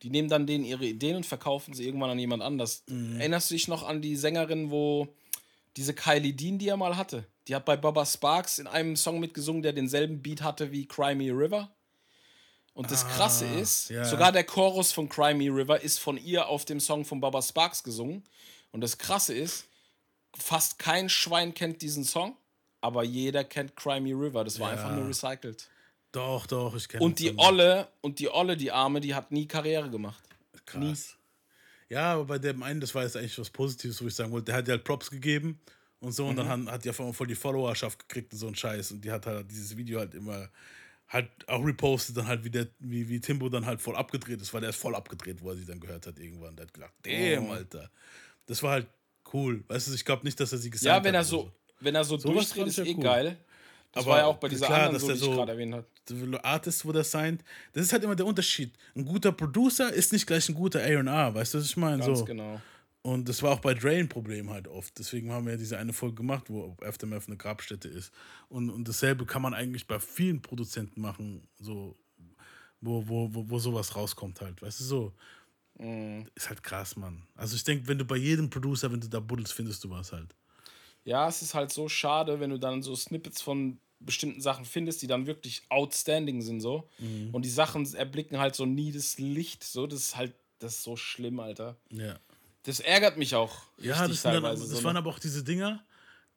Die 0.04 0.10
nehmen 0.10 0.30
dann 0.30 0.46
denen 0.46 0.64
ihre 0.66 0.86
Ideen 0.86 1.16
und 1.16 1.26
verkaufen 1.26 1.74
sie 1.74 1.86
irgendwann 1.86 2.10
an 2.12 2.20
jemand 2.20 2.44
anders. 2.44 2.84
Mhm. 2.88 3.20
Erinnerst 3.20 3.50
du 3.50 3.56
dich 3.56 3.68
noch 3.68 3.84
an 3.88 4.02
die 4.02 4.16
Sängerin, 4.16 4.70
wo 4.70 5.08
diese 5.78 5.94
Kylie 5.94 6.34
Dean, 6.34 6.58
die 6.60 6.68
er 6.68 6.78
mal 6.78 6.96
hatte? 6.98 7.26
Die 7.48 7.56
hat 7.56 7.66
bei 7.66 7.78
Baba 7.78 8.06
Sparks 8.06 8.60
in 8.60 8.68
einem 8.68 8.96
Song 8.96 9.20
mitgesungen, 9.20 9.62
der 9.62 9.74
denselben 9.74 10.22
Beat 10.22 10.42
hatte 10.42 10.72
wie 10.72 10.86
Cry 10.88 11.16
Me 11.16 11.32
a 11.32 11.36
River. 11.36 11.72
Und 12.74 12.92
das 12.92 13.08
Krasse 13.08 13.46
ist, 13.46 13.90
Ah, 13.92 13.96
ja. 13.96 14.06
sogar 14.06 14.32
der 14.34 14.44
Chorus 14.44 14.92
von 14.92 15.08
Cry 15.08 15.34
Me 15.34 15.50
a 15.50 15.54
River 15.54 15.80
ist 15.82 15.98
von 16.00 16.18
ihr 16.18 16.48
auf 16.50 16.66
dem 16.66 16.80
Song 16.82 17.06
von 17.06 17.22
Baba 17.22 17.42
Sparks 17.42 17.82
gesungen. 17.84 18.24
Und 18.76 18.82
das 18.82 18.98
Krasse 18.98 19.34
ist, 19.34 19.68
fast 20.38 20.80
kein 20.80 21.08
Schwein 21.08 21.54
kennt 21.54 21.82
diesen 21.82 22.04
Song, 22.04 22.36
aber 22.82 23.06
jeder 23.06 23.46
kennt 23.46 23.74
Cry 23.78 24.02
Me 24.02 24.14
a 24.14 24.18
River. 24.18 24.44
Das 24.44 24.60
war 24.60 24.74
Ja. 24.74 24.78
einfach 24.78 24.94
nur 24.98 25.08
recycelt. 25.08 25.70
Doch, 26.12 26.46
doch, 26.46 26.76
ich 26.76 26.90
kenne 26.90 27.02
Und 27.02 27.20
die 27.20 27.38
Olle, 27.38 27.88
und 28.02 28.20
die 28.20 28.30
Olle, 28.30 28.58
die 28.58 28.74
Arme, 28.74 29.00
die 29.00 29.16
hat 29.16 29.32
nie 29.32 29.48
Karriere 29.48 29.90
gemacht. 29.90 30.22
Krass. 30.66 31.16
Ja, 31.88 32.16
aber 32.16 32.26
bei 32.26 32.38
dem 32.38 32.64
einen, 32.64 32.82
das 32.82 32.94
war 32.94 33.04
jetzt 33.04 33.16
eigentlich 33.16 33.40
was 33.40 33.50
Positives, 33.50 34.02
wo 34.04 34.08
ich 34.08 34.16
sagen 34.16 34.34
wollte, 34.34 34.46
der 34.48 34.56
hat 34.56 34.68
ja 34.68 34.74
halt 34.74 34.84
Props 34.84 35.10
gegeben 35.10 35.58
und 36.02 36.12
so, 36.12 36.24
Mhm. 36.24 36.30
und 36.32 36.36
dann 36.36 36.50
hat, 36.50 36.74
hat 36.74 36.84
die 36.84 36.90
auf 36.90 37.00
einmal 37.00 37.14
voll 37.14 37.28
die 37.28 37.36
Followerschaft 37.36 38.10
gekriegt 38.10 38.34
und 38.34 38.40
so 38.40 38.48
ein 38.48 38.56
Scheiß. 38.56 38.92
Und 38.92 39.06
die 39.06 39.12
hat 39.12 39.26
halt 39.26 39.50
dieses 39.50 39.78
Video 39.78 40.00
halt 40.00 40.14
immer 40.16 40.50
halt 41.08 41.30
auch 41.48 41.64
repostet, 41.64 42.18
dann 42.18 42.28
halt 42.28 42.44
wie, 42.44 42.50
der, 42.50 42.68
wie, 42.80 43.08
wie 43.08 43.22
Timbo 43.22 43.48
dann 43.48 43.66
halt 43.66 43.80
voll 43.80 43.96
abgedreht 43.96 44.42
ist, 44.42 44.54
weil 44.54 44.60
der 44.62 44.72
ist 44.72 44.80
voll 44.82 44.96
abgedreht, 44.96 45.40
wo 45.42 45.52
er 45.52 45.56
sie 45.56 45.66
dann 45.66 45.80
gehört 45.80 46.08
hat 46.08 46.20
irgendwann. 46.20 46.58
Der 46.58 46.66
hat 46.66 46.74
gedacht, 46.74 46.94
Oh. 46.98 47.02
damn, 47.10 47.50
Alter. 47.52 47.90
Das 48.48 48.62
war 48.64 48.72
halt 48.72 48.88
cool. 49.34 49.64
Weißt 49.68 49.88
du, 49.88 49.93
ich 49.93 50.06
glaube 50.06 50.24
nicht, 50.24 50.39
dass 50.39 50.52
er 50.52 50.58
sie 50.58 50.70
gesagt 50.70 50.86
Ja, 50.86 50.96
hat. 50.96 51.04
wenn 51.04 51.16
er 51.16 51.24
so, 51.24 51.52
wenn 51.80 51.96
er 51.96 52.04
so 52.04 52.18
Sowas 52.18 52.50
durchdreht, 52.54 52.68
ist 52.68 52.78
ja 52.78 52.86
eh 52.86 52.96
cool. 52.96 53.04
geil. 53.04 53.38
Das 53.91 54.04
Aber 54.04 54.12
war 54.12 54.20
ja 54.20 54.26
auch 54.26 54.38
bei 54.38 54.50
dieser 54.50 54.66
klar, 54.68 54.88
anderen, 54.88 55.00
so, 55.00 55.08
der 55.08 55.16
die 55.16 55.22
ich 55.22 55.26
so- 55.26 55.36
gerade 55.36 55.52
erwähnt 55.54 55.74
habe. 55.74 55.86
The 56.08 56.38
Artist, 56.43 56.86
wo 56.86 56.91
der 56.91 57.04
signed. 57.04 57.43
Das 57.74 57.84
ist 57.86 57.93
halt 57.93 58.04
immer 58.04 58.16
der 58.16 58.26
Unterschied. 58.26 58.74
Ein 58.93 59.06
guter 59.06 59.32
Producer 59.32 59.91
ist 59.91 60.12
nicht 60.14 60.28
gleich 60.28 60.48
ein 60.50 60.54
guter 60.56 60.80
A&R, 60.82 61.34
weißt 61.34 61.54
du, 61.54 61.58
was 61.60 61.66
ich 61.66 61.78
meine? 61.78 62.06
Ganz 62.06 62.20
So. 62.20 62.26
genau. 62.26 62.62
Und 63.02 63.30
das 63.30 63.41
war 63.43 63.52
auch 63.52 63.60
bei 63.60 63.74
Dre 63.74 63.96
ein 63.96 64.10
Problem 64.10 64.50
halt 64.50 64.68
oft. 64.68 64.98
Deswegen 65.00 65.32
haben 65.32 65.46
wir 65.46 65.54
ja 65.54 65.58
diese 65.58 65.78
eine 65.78 65.93
Folge 65.93 66.16
gemacht, 66.16 66.46
wo 66.50 66.76
Aftermath 66.84 67.28
eine 67.28 67.38
Grabstätte 67.38 67.88
ist. 67.88 68.12
Und, 68.50 68.70
und 68.70 68.88
dasselbe 68.88 69.26
kann 69.26 69.41
man 69.43 69.54
eigentlich 69.54 69.88
bei 69.88 70.00
vielen 70.00 70.41
Produzenten 70.41 71.02
machen, 71.02 71.48
so, 71.60 71.96
wo, 72.82 73.08
wo, 73.08 73.34
wo, 73.34 73.50
wo 73.50 73.60
sowas 73.60 73.96
rauskommt 73.96 74.41
halt. 74.41 74.62
Weißt 74.62 74.80
du, 74.80 74.84
so. 74.84 75.14
Mhm. 75.78 76.28
Ist 76.36 76.50
halt 76.50 76.64
krass, 76.64 76.96
Mann. 76.96 77.24
Also 77.36 77.56
ich 77.56 77.64
denke, 77.64 77.88
wenn 77.88 77.98
du 77.98 78.06
bei 78.06 78.18
jedem 78.18 78.50
Producer, 78.50 78.92
wenn 78.92 79.02
du 79.02 79.08
da 79.10 79.20
buddelst, 79.20 79.54
findest 79.54 79.84
du 79.84 79.90
was 79.90 80.12
halt. 80.12 80.36
Ja, 81.04 81.28
es 81.28 81.42
ist 81.42 81.54
halt 81.54 81.72
so 81.72 81.88
schade, 81.90 82.40
wenn 82.40 82.50
du 82.50 82.58
dann 82.58 82.82
so 82.82 82.96
Snippets 82.96 83.42
von 83.42 83.78
bestimmten 84.00 84.42
Sachen 84.42 84.66
findest, 84.66 85.02
die 85.02 85.08
dann 85.08 85.28
wirklich 85.28 85.64
outstanding 85.70 86.42
sind 86.42 86.62
so. 86.62 86.90
Mhm. 87.00 87.30
Und 87.32 87.44
die 87.44 87.50
Sachen 87.50 87.86
erblicken 87.96 88.40
halt 88.40 88.56
so 88.56 88.66
nie 88.66 88.92
das 88.92 89.18
Licht. 89.18 89.64
So, 89.64 89.88
das 89.88 90.00
ist 90.00 90.16
halt, 90.16 90.34
das 90.60 90.76
ist 90.76 90.84
so 90.84 90.96
schlimm, 90.96 91.40
Alter. 91.40 91.76
Ja. 91.90 92.18
Das 92.64 92.80
ärgert 92.80 93.18
mich 93.18 93.36
auch. 93.36 93.64
Ja, 93.78 94.08
das, 94.08 94.24
dann, 94.24 94.42
das 94.42 94.60
so, 94.60 94.84
waren 94.84 94.94
ne? 94.94 95.00
aber 95.00 95.12
auch 95.12 95.20
diese 95.20 95.44
Dinger, 95.44 95.84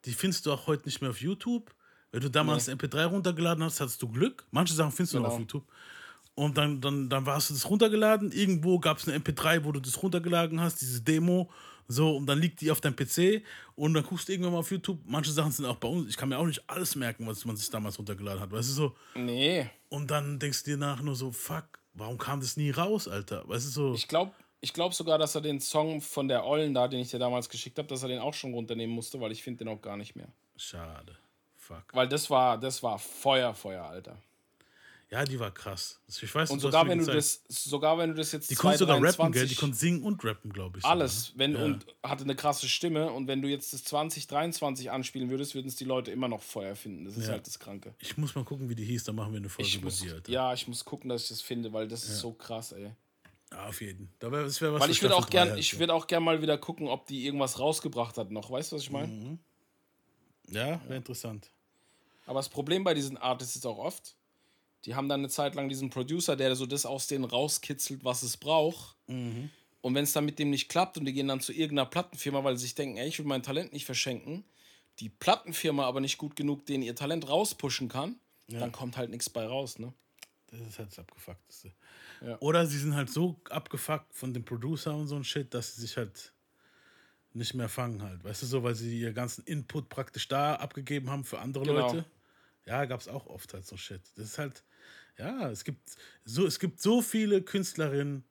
die 0.04 0.12
findest 0.12 0.44
du 0.46 0.52
auch 0.52 0.66
heute 0.66 0.84
nicht 0.86 1.00
mehr 1.00 1.10
auf 1.10 1.20
YouTube. 1.20 1.74
Wenn 2.10 2.20
du 2.20 2.30
damals 2.30 2.68
MP3 2.68 3.06
runtergeladen 3.06 3.62
hast, 3.64 3.80
hattest 3.80 4.00
du 4.02 4.08
Glück. 4.08 4.46
Manche 4.50 4.74
Sachen 4.74 4.92
findest 4.92 5.14
du 5.14 5.18
noch 5.18 5.24
Genau. 5.24 5.34
auf 5.34 5.40
YouTube. 5.40 5.64
Und 6.38 6.56
dann, 6.56 6.80
dann, 6.80 7.08
dann 7.08 7.26
hast 7.26 7.50
du 7.50 7.54
das 7.54 7.68
runtergeladen. 7.68 8.30
Irgendwo 8.30 8.78
gab 8.78 8.98
es 8.98 9.08
eine 9.08 9.18
MP3, 9.18 9.64
wo 9.64 9.72
du 9.72 9.80
das 9.80 10.00
runtergeladen 10.00 10.60
hast, 10.60 10.80
diese 10.80 11.02
Demo. 11.02 11.50
So, 11.88 12.16
und 12.16 12.26
dann 12.26 12.38
liegt 12.38 12.60
die 12.60 12.70
auf 12.70 12.80
deinem 12.80 12.94
PC 12.94 13.42
und 13.74 13.92
dann 13.92 14.04
guckst 14.04 14.28
du 14.28 14.32
irgendwann 14.32 14.52
mal 14.52 14.60
auf 14.60 14.70
YouTube. 14.70 15.00
Manche 15.04 15.32
Sachen 15.32 15.50
sind 15.50 15.66
auch 15.66 15.78
bei 15.78 15.88
uns. 15.88 16.08
Ich 16.08 16.16
kann 16.16 16.28
mir 16.28 16.38
auch 16.38 16.46
nicht 16.46 16.62
alles 16.70 16.94
merken, 16.94 17.26
was 17.26 17.44
man 17.44 17.56
sich 17.56 17.68
damals 17.70 17.98
runtergeladen 17.98 18.40
hat. 18.40 18.52
Weißt 18.52 18.68
du 18.68 18.72
so? 18.72 18.96
Nee, 19.16 19.68
Und 19.88 20.12
dann 20.12 20.38
denkst 20.38 20.62
du 20.62 20.70
dir 20.70 20.76
nach 20.76 21.02
nur 21.02 21.16
so, 21.16 21.32
fuck, 21.32 21.64
warum 21.94 22.18
kam 22.18 22.38
das 22.38 22.56
nie 22.56 22.70
raus, 22.70 23.08
Alter? 23.08 23.42
Weißt 23.48 23.66
du 23.66 23.70
so? 23.70 23.94
ich 23.94 24.06
glaube 24.06 24.30
ich 24.60 24.72
glaub 24.72 24.94
sogar, 24.94 25.18
dass 25.18 25.34
er 25.34 25.40
den 25.40 25.58
Song 25.58 26.00
von 26.00 26.28
der 26.28 26.44
Ollen 26.44 26.72
da, 26.72 26.86
den 26.86 27.00
ich 27.00 27.10
dir 27.10 27.18
damals 27.18 27.48
geschickt 27.48 27.78
habe, 27.78 27.88
dass 27.88 28.02
er 28.04 28.10
den 28.10 28.20
auch 28.20 28.34
schon 28.34 28.54
runternehmen 28.54 28.94
musste, 28.94 29.20
weil 29.20 29.32
ich 29.32 29.42
finde 29.42 29.64
den 29.64 29.74
auch 29.74 29.82
gar 29.82 29.96
nicht 29.96 30.14
mehr. 30.14 30.28
Schade. 30.56 31.16
Fuck. 31.56 31.82
Weil 31.94 32.06
das 32.06 32.30
war, 32.30 32.58
das 32.58 32.80
war 32.80 32.96
Feuer, 33.00 33.54
Feuer, 33.54 33.84
Alter. 33.84 34.16
Ja, 35.10 35.24
die 35.24 35.40
war 35.40 35.50
krass. 35.50 35.98
Ich 36.06 36.34
weiß 36.34 36.50
Und 36.50 36.60
sogar 36.60 36.86
wenn 36.86 36.98
du 36.98 37.06
das, 37.06 37.42
sogar 37.48 37.96
wenn 37.96 38.10
du 38.10 38.14
das 38.16 38.30
jetzt 38.32 38.50
Die 38.50 38.54
konnte 38.54 38.76
sogar 38.76 38.96
rappen, 39.02 39.32
gell? 39.32 39.46
Die 39.46 39.54
2023 39.54 39.56
konnte 39.56 39.76
singen 39.76 40.02
und 40.02 40.22
rappen, 40.22 40.52
glaube 40.52 40.78
ich. 40.78 40.82
sogar, 40.82 40.96
alles, 40.98 41.30
ne? 41.32 41.38
wenn 41.38 41.54
ja. 41.54 41.64
und 41.64 41.86
hatte 42.02 42.24
eine 42.24 42.36
krasse 42.36 42.68
Stimme 42.68 43.10
und 43.10 43.26
wenn 43.26 43.40
du 43.40 43.48
jetzt 43.48 43.72
das 43.72 43.84
2023 43.84 44.90
anspielen 44.90 45.30
würdest, 45.30 45.54
würden 45.54 45.68
es 45.68 45.76
die 45.76 45.84
Leute 45.84 46.10
immer 46.10 46.28
noch 46.28 46.42
Feuer 46.42 46.76
finden. 46.76 47.06
Das 47.06 47.16
ist 47.16 47.26
Ja. 47.26 47.32
halt 47.32 47.46
das 47.46 47.58
Kranke. 47.58 47.94
Ich 48.00 48.18
muss 48.18 48.34
mal 48.34 48.44
gucken, 48.44 48.68
wie 48.68 48.74
die 48.74 48.84
hieß, 48.84 49.04
dann 49.04 49.14
machen 49.14 49.32
wir 49.32 49.38
eine 49.38 49.48
Folge 49.48 49.66
Ich 49.66 49.82
muss, 49.82 50.02
Alter. 50.02 50.30
ja, 50.30 50.52
ich 50.52 50.68
muss 50.68 50.84
gucken, 50.84 51.08
dass 51.08 51.22
ich 51.22 51.28
das 51.30 51.40
finde, 51.40 51.72
weil 51.72 51.88
das 51.88 52.04
ist 52.04 52.18
so 52.20 52.32
krass, 52.32 52.72
ey. 52.72 52.92
Ja, 53.50 53.66
auf 53.66 53.80
jeden. 53.80 54.12
Da 54.18 54.30
wär, 54.30 54.42
das 54.42 54.60
wär 54.60 54.74
was 54.74 54.82
Weil 54.82 54.90
ich 54.90 55.00
würde 55.00 55.16
auch 55.16 55.30
gern, 55.30 55.48
halt 55.48 55.58
ich 55.58 55.78
würde 55.78 55.94
auch 55.94 56.06
gern 56.06 56.22
mal 56.22 56.42
wieder 56.42 56.58
gucken, 56.58 56.86
ob 56.86 57.06
die 57.06 57.24
irgendwas 57.24 57.58
rausgebracht 57.58 58.18
hat 58.18 58.30
noch. 58.30 58.50
Weißt 58.50 58.72
du, 58.72 58.76
was 58.76 58.82
ich 58.82 58.90
meine? 58.90 59.08
Mhm. 59.08 59.38
Ja, 60.50 60.80
wäre 60.86 60.96
interessant. 60.96 61.50
Aber 62.26 62.40
das 62.40 62.50
Problem 62.50 62.84
bei 62.84 62.92
diesen 62.92 63.16
Artists 63.16 63.56
ist 63.56 63.64
auch 63.64 63.78
oft, 63.78 64.17
die 64.84 64.94
haben 64.94 65.08
dann 65.08 65.20
eine 65.20 65.28
Zeit 65.28 65.54
lang 65.54 65.68
diesen 65.68 65.90
Producer, 65.90 66.36
der 66.36 66.54
so 66.56 66.66
das 66.66 66.86
aus 66.86 67.06
denen 67.06 67.24
rauskitzelt, 67.24 68.04
was 68.04 68.22
es 68.22 68.36
braucht. 68.36 68.96
Mhm. 69.06 69.50
Und 69.80 69.94
wenn 69.94 70.04
es 70.04 70.12
dann 70.12 70.24
mit 70.24 70.38
dem 70.38 70.50
nicht 70.50 70.68
klappt 70.68 70.98
und 70.98 71.04
die 71.04 71.12
gehen 71.12 71.28
dann 71.28 71.40
zu 71.40 71.52
irgendeiner 71.52 71.88
Plattenfirma, 71.88 72.42
weil 72.44 72.56
sie 72.56 72.62
sich 72.62 72.74
denken, 72.74 72.96
ey, 72.96 73.08
ich 73.08 73.18
will 73.18 73.26
mein 73.26 73.42
Talent 73.42 73.72
nicht 73.72 73.84
verschenken, 73.84 74.44
die 74.98 75.08
Plattenfirma 75.08 75.84
aber 75.84 76.00
nicht 76.00 76.18
gut 76.18 76.36
genug 76.36 76.66
denen 76.66 76.82
ihr 76.82 76.96
Talent 76.96 77.28
rauspushen 77.28 77.88
kann, 77.88 78.18
dann 78.48 78.72
kommt 78.72 78.96
halt 78.96 79.10
nichts 79.10 79.28
bei 79.28 79.46
raus, 79.46 79.78
ne? 79.78 79.92
Das 80.50 80.60
ist 80.60 80.78
halt 80.78 80.88
das 80.90 80.98
Abgefuckteste. 80.98 81.74
Ja. 82.22 82.38
Oder 82.40 82.66
sie 82.66 82.78
sind 82.78 82.94
halt 82.94 83.10
so 83.10 83.38
abgefuckt 83.50 84.14
von 84.14 84.32
dem 84.32 84.44
Producer 84.44 84.96
und 84.96 85.06
so 85.06 85.16
ein 85.16 85.24
Shit, 85.24 85.52
dass 85.52 85.74
sie 85.74 85.82
sich 85.82 85.96
halt 85.98 86.32
nicht 87.34 87.52
mehr 87.54 87.68
fangen 87.68 88.02
halt. 88.02 88.24
Weißt 88.24 88.42
du 88.42 88.46
so, 88.46 88.62
weil 88.62 88.74
sie 88.74 88.98
ihr 88.98 89.12
ganzen 89.12 89.44
Input 89.44 89.90
praktisch 89.90 90.26
da 90.26 90.54
abgegeben 90.54 91.10
haben 91.10 91.24
für 91.24 91.38
andere 91.38 91.64
Genau. 91.64 91.92
Leute. 91.92 92.04
Ja, 92.64 92.84
gab 92.86 93.00
es 93.00 93.08
auch 93.08 93.26
oft 93.26 93.52
halt 93.52 93.66
so 93.66 93.76
Shit. 93.76 94.02
Das 94.16 94.24
ist 94.24 94.38
halt, 94.38 94.64
ja, 95.18 95.50
es 95.50 95.64
gibt 95.64 95.80
so, 96.24 96.46
es 96.46 96.58
gibt 96.58 96.80
so 96.80 97.02
viele 97.02 97.42
Künstlerinnen, 97.42 98.24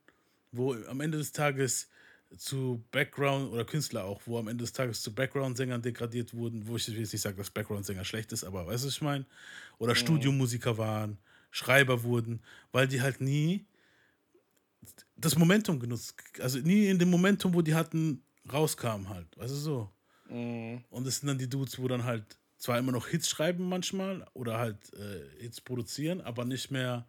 wo 0.52 0.74
am 0.74 1.02
Ende 1.02 1.18
des 1.18 1.32
Tages 1.32 1.90
zu 2.38 2.84
Background 2.92 3.52
oder 3.52 3.64
Künstler 3.66 4.04
auch, 4.04 4.22
wo 4.26 4.38
am 4.38 4.48
Ende 4.48 4.64
des 4.64 4.74
Tages 4.74 5.02
zu 5.02 5.14
Background-Sängern 5.14 5.82
degradiert 5.82 6.34
wurden, 6.34 6.68
wo 6.68 6.76
ich 6.76 6.88
jetzt 6.88 7.14
nicht 7.14 7.22
sage, 7.22 7.38
dass 7.38 7.50
Background-Sänger 7.50 8.04
schlecht 8.04 8.32
ist, 8.34 8.44
aber 8.44 8.68
weißt 8.68 8.84
du, 8.84 8.88
was 8.88 8.96
ich 8.96 9.02
meine? 9.02 9.26
Oder 9.78 9.96
Studiomusiker 9.96 10.78
waren, 10.78 11.18
Schreiber 11.52 12.04
wurden, 12.04 12.42
weil 12.72 12.88
die 12.88 13.02
halt 13.02 13.22
nie 13.22 13.66
das 15.16 15.38
Momentum 15.38 15.80
genutzt, 15.80 16.16
also 16.40 16.60
nie 16.60 16.88
in 16.88 17.00
dem 17.00 17.10
Momentum, 17.10 17.54
wo 17.54 17.62
die 17.62 17.76
hatten, 17.76 18.22
rauskamen 18.52 19.10
halt, 19.10 19.38
weißt 19.38 19.54
du 19.54 19.58
so. 19.58 19.90
Und 20.90 21.08
es 21.08 21.20
sind 21.20 21.28
dann 21.28 21.38
die 21.38 21.50
Dudes, 21.50 21.80
wo 21.80 21.88
dann 21.88 22.04
halt 22.04 22.38
zwar 22.58 22.78
immer 22.80 22.92
noch 22.92 23.08
Hits 23.08 23.30
schreiben 23.30 23.68
manchmal 23.70 24.26
oder 24.34 24.58
halt 24.58 24.94
äh, 24.94 25.42
Hits 25.42 25.62
produzieren, 25.62 26.22
aber 26.22 26.46
nicht 26.46 26.72
mehr 26.72 27.06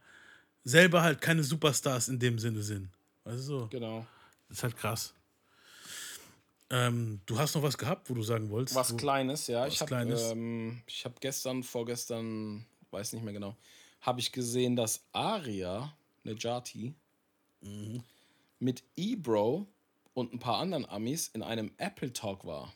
selber 0.65 1.03
halt 1.03 1.21
keine 1.21 1.43
Superstars 1.43 2.09
in 2.09 2.19
dem 2.19 2.39
Sinne 2.39 2.63
sind. 2.63 2.91
Weißt 3.25 3.39
du 3.39 3.43
so? 3.43 3.69
Genau. 3.71 4.07
Das 4.49 4.59
ist 4.59 4.63
halt 4.63 4.77
krass. 4.77 5.15
Ähm, 6.71 7.21
du 7.25 7.39
hast 7.39 7.55
noch 7.55 7.63
was 7.63 7.79
gehabt, 7.79 8.11
wo 8.11 8.15
du 8.15 8.23
sagen 8.23 8.51
wolltest? 8.51 8.77
Was 8.77 8.93
wo, 8.93 8.97
Kleines, 8.97 9.47
ja. 9.47 9.63
Was 9.63 9.73
ich 9.75 9.81
habe 9.81 9.89
Kleines. 9.89 10.33
ähm, 10.33 10.83
ich 10.87 11.05
hab 11.05 11.21
gestern, 11.21 11.63
vorgestern, 11.63 12.67
weiß 12.91 13.15
nicht 13.15 13.25
mehr 13.25 13.33
genau, 13.33 13.57
habe 14.03 14.21
ich 14.21 14.33
gesehen, 14.33 14.77
dass 14.77 15.03
Aria 15.13 15.95
Nejati 16.25 16.95
Mhm. 17.61 18.05
mit 18.61 18.85
Ebro 18.97 19.67
und 20.15 20.33
ein 20.33 20.39
paar 20.39 20.59
anderen 20.59 20.87
Amis 20.89 21.29
in 21.29 21.43
einem 21.43 21.73
Apple 21.79 22.13
Talk 22.13 22.45
war. 22.45 22.73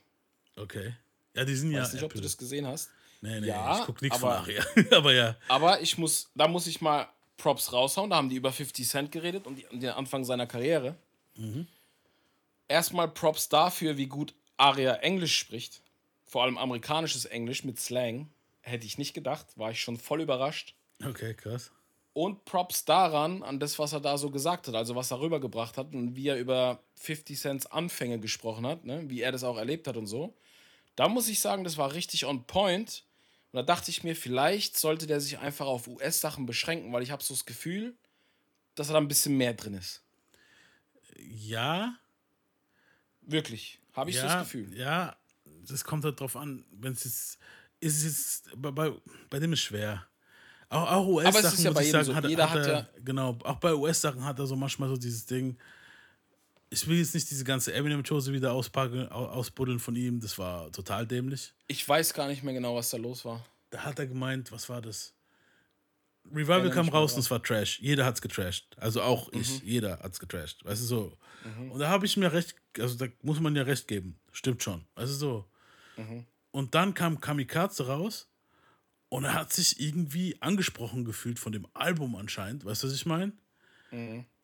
Okay. 0.56 0.94
Ja, 1.34 1.44
die 1.44 1.54
sind 1.54 1.70
Ich 1.70 1.76
ja. 1.76 1.82
weiß 1.82 1.92
nicht, 1.94 2.02
ob 2.02 2.12
du 2.14 2.20
das 2.20 2.36
gesehen 2.36 2.66
hast. 2.66 2.90
Nee, 3.20 3.40
nee, 3.40 3.46
Ja, 3.48 3.78
ich 3.80 3.86
guck 3.86 4.02
nichts 4.02 4.18
von 4.18 4.28
aber- 4.30 4.38
Aria. 4.40 4.64
aber 4.90 5.12
ja. 5.12 5.36
Aber 5.48 5.80
ich 5.80 5.96
muss, 5.98 6.30
da 6.34 6.48
muss 6.48 6.66
ich 6.66 6.80
mal 6.80 7.08
Props 7.36 7.72
raushauen. 7.72 8.10
Da 8.10 8.16
haben 8.16 8.28
die 8.28 8.36
über 8.36 8.52
50 8.52 8.88
Cent 8.88 9.12
geredet 9.12 9.46
und, 9.46 9.62
und 9.70 9.80
den 9.80 9.90
Anfang 9.90 10.24
seiner 10.24 10.46
Karriere. 10.46 10.96
Erstmal 12.68 13.08
Props 13.08 13.48
dafür, 13.48 13.96
wie 13.96 14.06
gut 14.06 14.34
Aria 14.56 14.94
Englisch 14.96 15.36
spricht. 15.36 15.80
Vor 16.24 16.42
allem 16.42 16.56
amerikanisches 16.58 17.24
Englisch 17.24 17.64
mit 17.64 17.78
Slang. 17.78 18.28
Hätte 18.60 18.86
ich 18.86 18.98
nicht 18.98 19.14
gedacht. 19.14 19.46
War 19.56 19.70
ich 19.70 19.80
schon 19.80 19.98
voll 19.98 20.20
überrascht. 20.22 20.74
Okay, 21.04 21.34
krass. 21.34 21.70
Und 22.14 22.44
Props 22.44 22.84
daran, 22.84 23.42
an 23.42 23.58
das, 23.58 23.78
was 23.78 23.92
er 23.94 24.00
da 24.00 24.18
so 24.18 24.30
gesagt 24.30 24.68
hat, 24.68 24.74
also 24.74 24.94
was 24.94 25.10
er 25.10 25.20
rübergebracht 25.20 25.78
hat 25.78 25.94
und 25.94 26.14
wie 26.14 26.28
er 26.28 26.36
über 26.36 26.78
50 26.96 27.38
Cents 27.40 27.66
Anfänge 27.66 28.18
gesprochen 28.18 28.66
hat, 28.66 28.84
ne? 28.84 29.08
wie 29.08 29.22
er 29.22 29.32
das 29.32 29.44
auch 29.44 29.56
erlebt 29.56 29.88
hat 29.88 29.96
und 29.96 30.06
so. 30.06 30.34
Da 30.96 31.08
muss 31.08 31.28
ich 31.28 31.40
sagen, 31.40 31.64
das 31.64 31.76
war 31.76 31.92
richtig 31.94 32.24
on 32.26 32.44
point. 32.46 33.04
Und 33.52 33.56
da 33.58 33.62
dachte 33.62 33.90
ich 33.90 34.02
mir, 34.04 34.16
vielleicht 34.16 34.78
sollte 34.78 35.06
der 35.06 35.20
sich 35.20 35.38
einfach 35.38 35.66
auf 35.66 35.86
US-Sachen 35.86 36.46
beschränken, 36.46 36.92
weil 36.92 37.02
ich 37.02 37.10
habe 37.10 37.22
so 37.22 37.34
das 37.34 37.44
Gefühl, 37.44 37.94
dass 38.74 38.88
er 38.88 38.94
da 38.94 38.98
ein 38.98 39.08
bisschen 39.08 39.36
mehr 39.36 39.54
drin 39.54 39.74
ist. 39.74 40.02
Ja, 41.18 41.94
Wirklich. 43.22 43.78
Habe 43.92 44.10
ich 44.10 44.16
so 44.16 44.22
ja, 44.22 44.38
das 44.38 44.46
Gefühl. 44.48 44.76
Ja, 44.76 45.16
das 45.68 45.84
kommt 45.84 46.04
halt 46.04 46.18
drauf 46.18 46.36
an. 46.36 46.64
Wenn 46.72 46.92
es 46.92 47.04
jetzt, 47.04 47.38
ist 47.80 47.98
es 47.98 48.04
jetzt, 48.04 48.50
bei, 48.60 48.70
bei, 48.70 48.92
bei 49.30 49.38
dem 49.38 49.52
ist 49.52 49.60
schwer. 49.60 50.06
Auch, 50.68 50.90
auch 50.90 51.06
US-Sachen, 51.06 51.64
ja 51.64 51.70
muss 51.70 51.82
ich 51.82 51.90
sagen, 51.90 52.04
so. 52.06 52.14
hat, 52.14 52.24
Jeder 52.24 52.50
hat 52.50 52.58
hat 52.60 52.66
er, 52.66 52.72
ja- 52.72 52.88
genau, 53.04 53.38
auch 53.44 53.56
bei 53.56 53.74
US-Sachen 53.74 54.24
hat 54.24 54.38
er 54.38 54.46
so 54.46 54.56
manchmal 54.56 54.88
so 54.88 54.96
dieses 54.96 55.26
Ding, 55.26 55.58
Ich 56.72 56.86
will 56.88 56.96
jetzt 56.98 57.14
nicht 57.14 57.30
diese 57.30 57.44
ganze 57.44 57.72
Eminem-Chose 57.74 58.32
wieder 58.32 58.52
auspacken, 58.52 59.06
au- 59.10 59.26
ausbuddeln 59.26 59.78
von 59.78 59.94
ihm. 59.94 60.20
Das 60.20 60.38
war 60.38 60.72
total 60.72 61.06
dämlich. 61.06 61.52
Ich 61.66 61.86
weiß 61.86 62.14
gar 62.14 62.28
nicht 62.28 62.42
mehr 62.42 62.54
genau, 62.54 62.74
was 62.76 62.88
da 62.90 62.96
los 62.96 63.24
war. 63.24 63.44
Da 63.70 63.80
hat 63.84 63.98
er 63.98 64.06
gemeint, 64.06 64.50
was 64.52 64.68
war 64.68 64.80
das? 64.80 65.14
Revival 66.30 66.70
kam 66.70 66.88
raus 66.88 67.14
und 67.14 67.20
es 67.20 67.30
war 67.30 67.42
Trash. 67.42 67.80
Jeder 67.80 68.04
hat's 68.06 68.22
getrashed. 68.22 68.66
Also 68.78 69.02
auch 69.02 69.30
ich. 69.32 69.60
Jeder 69.62 69.98
hat's 70.02 70.18
getrashed. 70.20 70.64
Weißt 70.64 70.80
du 70.82 70.86
so. 70.86 71.18
Und 71.70 71.78
da 71.80 71.88
habe 71.88 72.06
ich 72.06 72.16
mir 72.16 72.32
recht, 72.32 72.54
also 72.78 72.94
da 72.96 73.06
muss 73.22 73.40
man 73.40 73.54
ja 73.56 73.62
recht 73.64 73.88
geben. 73.88 74.18
Stimmt 74.30 74.62
schon. 74.62 74.84
Weißt 74.94 75.10
du 75.12 75.16
so. 75.16 75.44
Und 76.52 76.74
dann 76.74 76.94
kam 76.94 77.20
Kamikaze 77.20 77.86
raus 77.86 78.28
und 79.08 79.24
er 79.24 79.34
hat 79.34 79.52
sich 79.52 79.80
irgendwie 79.80 80.40
angesprochen 80.40 81.04
gefühlt 81.04 81.38
von 81.38 81.52
dem 81.52 81.66
Album 81.74 82.14
anscheinend. 82.16 82.64
Weißt 82.64 82.82
du, 82.82 82.86
was 82.86 82.94
ich 82.94 83.04
meine? 83.04 83.32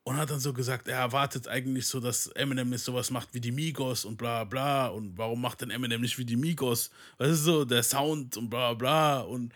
Und 0.09 0.17
hat 0.17 0.31
dann 0.31 0.41
so 0.41 0.53
gesagt, 0.55 0.89
er 0.89 0.99
erwartet 0.99 1.49
eigentlich 1.49 1.87
so, 1.87 2.01
dass 2.01 2.29
Eminem 2.29 2.73
jetzt 2.73 2.85
sowas 2.85 3.11
macht 3.11 3.35
wie 3.35 3.41
die 3.41 3.53
Migos 3.53 4.05
und 4.07 4.17
bla 4.17 4.45
bla. 4.45 4.87
Und 4.87 5.19
warum 5.19 5.41
macht 5.41 5.61
denn 5.61 5.71
Eminem 5.71 6.01
nicht 6.01 6.17
wie 6.19 6.25
die 6.25 6.37
Migos? 6.37 6.91
Weißt 7.19 7.31
du 7.33 7.37
so, 7.37 7.65
der 7.67 7.83
Sound 7.83 8.37
und 8.39 8.49
bla 8.49 8.73
bla 8.75 9.21
und 9.21 9.53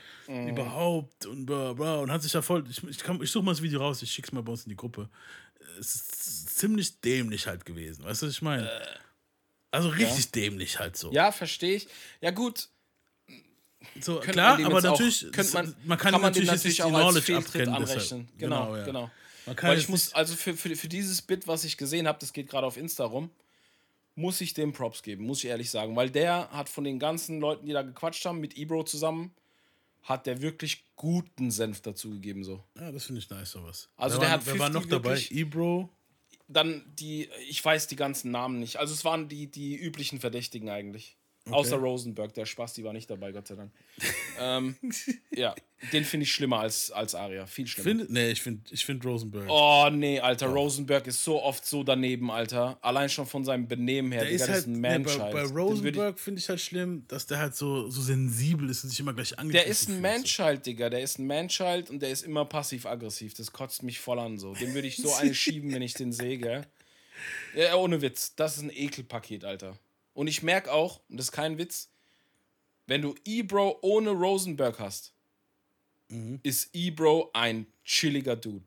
überhaupt 0.51 1.25
und 1.27 1.47
bla 1.47 1.73
bla. 1.73 1.95
Und 2.01 2.11
hat 2.13 2.23
sich 2.23 2.33
da 2.33 2.43
voll. 2.43 2.65
Ich, 2.69 2.83
ich, 2.85 2.99
kann- 2.99 3.23
ich 3.23 3.31
suche 3.31 3.45
mal 3.45 3.53
das 3.53 3.63
Video 3.63 3.81
raus, 3.81 4.03
ich 4.03 4.13
schick's 4.13 4.31
mal 4.33 4.43
bei 4.43 4.53
uns 4.53 4.65
in 4.65 4.71
die 4.71 4.77
Gruppe. 4.77 5.09
Es 5.81 5.95
ist 5.95 6.59
ziemlich 6.59 7.01
dämlich 7.01 7.47
halt 7.47 7.65
gewesen. 7.65 8.05
Weißt 8.05 8.21
du, 8.23 8.27
was 8.27 8.35
ich 8.35 8.43
meine? 8.43 8.71
Also 9.71 9.89
richtig 9.89 10.33
dämlich 10.33 10.79
halt 10.79 10.97
so. 10.99 11.11
Ja, 11.13 11.33
verstehe 11.33 11.77
ich. 11.77 11.89
Ja, 12.21 12.31
gut. 12.31 12.69
so 14.01 14.21
klar, 14.21 14.59
aber 14.63 14.81
natürlich, 14.83 15.27
auch, 15.27 15.53
man, 15.55 15.75
man 15.85 15.99
kann, 15.99 16.13
kann 16.13 16.21
man 16.21 16.31
natürlich, 16.31 16.49
natürlich 16.51 16.65
nicht 16.65 16.79
die 16.79 16.83
auch 16.83 16.93
als 16.93 17.25
Knowledge 17.25 17.37
abkennen. 17.39 17.75
anrechnen. 17.75 18.29
Genau, 18.39 18.77
ja. 18.77 18.85
genau. 18.85 19.11
Man 19.47 19.57
kann 19.57 19.71
Weil 19.71 19.79
ich 19.79 19.89
muss, 19.89 20.13
also 20.15 20.35
für, 20.37 20.55
für, 20.55 20.75
für 20.77 20.89
dieses 20.89 21.23
Bit, 21.23 21.47
was 21.47 21.65
ich 21.65 21.77
gesehen 21.77 22.07
habe, 22.07 22.19
das 22.21 22.33
geht 22.33 22.49
gerade 22.49 22.67
auf 22.67 22.77
Insta 22.77 23.05
rum, 23.05 23.31
muss 24.15 24.41
ich 24.41 24.55
dem 24.55 24.73
Props 24.73 25.03
geben, 25.03 25.25
muss 25.25 25.39
ich 25.43 25.47
ehrlich 25.51 25.71
sagen. 25.71 25.97
Weil 25.97 26.11
der 26.11 26.51
hat 26.51 26.69
von 26.69 26.85
den 26.85 26.99
ganzen 26.99 27.41
Leuten, 27.41 27.67
die 27.67 27.73
da 27.73 27.83
gequatscht 27.83 28.25
haben, 28.27 28.41
mit 28.41 28.57
Ebro 28.57 28.85
zusammen, 28.85 29.33
hat 30.03 30.27
der 30.27 30.43
wirklich 30.43 30.85
guten 30.97 31.51
Senf 31.51 31.81
dazu 31.81 32.11
gegeben. 32.11 32.45
So. 32.45 32.63
Ja, 32.79 32.91
das 32.93 33.05
finde 33.07 33.21
ich 33.21 33.31
nice, 33.31 33.53
sowas. 33.53 33.89
Also 33.97 34.17
wer 34.17 34.21
der 34.21 34.29
war, 34.31 34.39
hat 34.39 34.47
Wer 34.47 34.59
war 34.59 34.67
50 34.71 34.83
noch 34.83 34.91
dabei? 34.91 35.11
wirklich- 35.11 35.31
Ebro. 35.33 35.89
Dann 36.49 36.85
die, 36.99 37.31
ich 37.49 37.65
weiß 37.65 37.87
die 37.87 37.97
ganzen 37.97 38.31
Namen 38.31 38.59
nicht. 38.59 38.77
Also 38.77 38.93
es 38.93 39.05
waren 39.05 39.29
die, 39.29 39.47
die 39.47 39.75
üblichen 39.77 40.21
Verdächtigen 40.21 40.69
eigentlich. 40.69 41.17
Außer 41.51 41.77
Rosenberg, 41.77 42.33
der 42.35 42.47
Spasti 42.47 42.85
war 42.85 42.93
nicht 42.93 43.11
dabei, 43.11 43.33
Gott 43.33 43.49
sei 43.49 43.57
Dank. 43.57 43.73
ähm, 44.39 44.77
ja, 45.35 45.55
den 45.93 46.05
finde 46.05 46.23
ich 46.23 46.33
schlimmer 46.33 46.61
als, 46.61 46.93
als 46.93 47.17
Aria. 47.17 47.47
Viel 47.47 47.67
schlimmer. 47.67 48.01
Find, 48.01 48.11
nee, 48.11 48.31
ich 48.31 48.41
finde 48.41 48.63
ich 48.71 48.85
find 48.85 49.05
Rosenberg. 49.05 49.47
Oh 49.49 49.89
nee, 49.91 50.21
Alter, 50.21 50.47
Rosenberg 50.47 51.09
ist 51.09 51.25
so 51.25 51.43
oft 51.43 51.67
so 51.67 51.83
daneben, 51.83 52.31
Alter. 52.31 52.79
Allein 52.81 53.09
schon 53.09 53.27
von 53.27 53.45
seinem 53.45 53.67
Benehmen 53.67 54.13
her. 54.13 54.23
der 54.23 54.31
Digga, 54.31 54.45
ist 54.45 54.49
das 54.49 54.57
halt, 54.57 54.67
ein 54.69 54.81
nee, 54.81 54.99
Manchild. 54.99 55.19
bei, 55.19 55.33
bei 55.33 55.43
Rosenberg 55.43 56.21
finde 56.21 56.39
ich 56.39 56.49
halt 56.49 56.61
schlimm, 56.61 57.05
dass 57.09 57.27
der 57.27 57.39
halt 57.39 57.57
so, 57.57 57.91
so 57.91 58.01
sensibel 58.01 58.71
ist 58.71 58.85
und 58.85 58.91
sich 58.91 59.01
immer 59.01 59.13
gleich 59.13 59.33
Ich, 59.33 59.39
angegriffen 59.39 59.65
der 59.65 59.71
ist 59.71 59.89
ein 59.89 60.01
Manchild, 60.01 60.65
Digga. 60.65 60.91
Der 60.91 61.01
ist 61.01 61.19
ein 61.19 61.27
Manchild 61.27 61.91
und 61.91 62.01
der 62.01 62.11
ist 62.11 62.23
immer 62.23 62.45
passiv-aggressiv. 62.45 63.35
Das 63.35 63.51
kotzt 63.51 63.83
mich 63.83 63.99
voll 63.99 64.21
an 64.21 64.39
so. 64.39 64.55
Den 64.55 64.75
würde 64.75 64.87
ich 64.87 64.97
so 64.97 65.13
eine 65.21 65.35
schieben, 65.35 65.73
wenn 65.73 65.83
ich 65.83 65.95
den 65.95 66.13
sehe, 66.13 66.39
gell? 66.39 66.67
Ja, 67.57 67.75
ohne 67.75 68.01
Witz. 68.01 68.37
Das 68.37 68.57
ist 68.57 68.63
ein 68.63 68.71
Ekelpaket, 68.71 69.45
Alter. 69.45 69.77
Und 70.15 70.27
ich 70.27 70.43
merke 70.43 70.73
auch, 70.73 71.01
und 71.09 71.17
das 71.19 71.27
ist 71.27 71.33
kein 71.33 71.59
Witz, 71.59 71.91
wenn 72.87 73.03
du 73.03 73.15
Ebro 73.25 73.79
ohne 73.83 74.11
Rosenberg 74.11 74.79
hast, 74.79 75.13
Mhm. 76.09 76.41
ist 76.43 76.69
Ebro 76.75 77.31
ein 77.33 77.67
chilliger 77.85 78.37
Dude. 78.37 78.65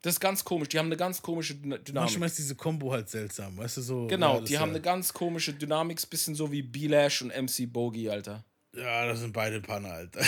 Das 0.00 0.14
ist 0.14 0.20
ganz 0.20 0.42
komisch. 0.44 0.68
Die 0.70 0.78
haben 0.78 0.86
eine 0.86 0.96
ganz 0.96 1.20
komische. 1.20 1.54
Dynamik. 1.56 1.92
Manchmal 1.92 2.28
ist 2.28 2.38
diese 2.38 2.54
Kombo 2.54 2.92
halt 2.92 3.08
seltsam, 3.10 3.56
weißt 3.58 3.78
du 3.78 3.82
so. 3.82 4.06
Genau, 4.06 4.36
ja, 4.36 4.40
die 4.42 4.58
haben 4.58 4.68
ja, 4.70 4.74
eine 4.76 4.80
ganz 4.80 5.12
komische 5.12 5.52
Dynamik, 5.52 6.08
bisschen 6.08 6.34
so 6.34 6.50
wie 6.50 6.62
B-Lash 6.62 7.20
und 7.22 7.28
MC 7.36 7.66
Bogey, 7.70 8.08
Alter. 8.08 8.44
Ja, 8.74 9.04
das 9.06 9.18
sind 9.20 9.32
beide 9.32 9.60
Panne, 9.60 9.90
Alter. 9.92 10.20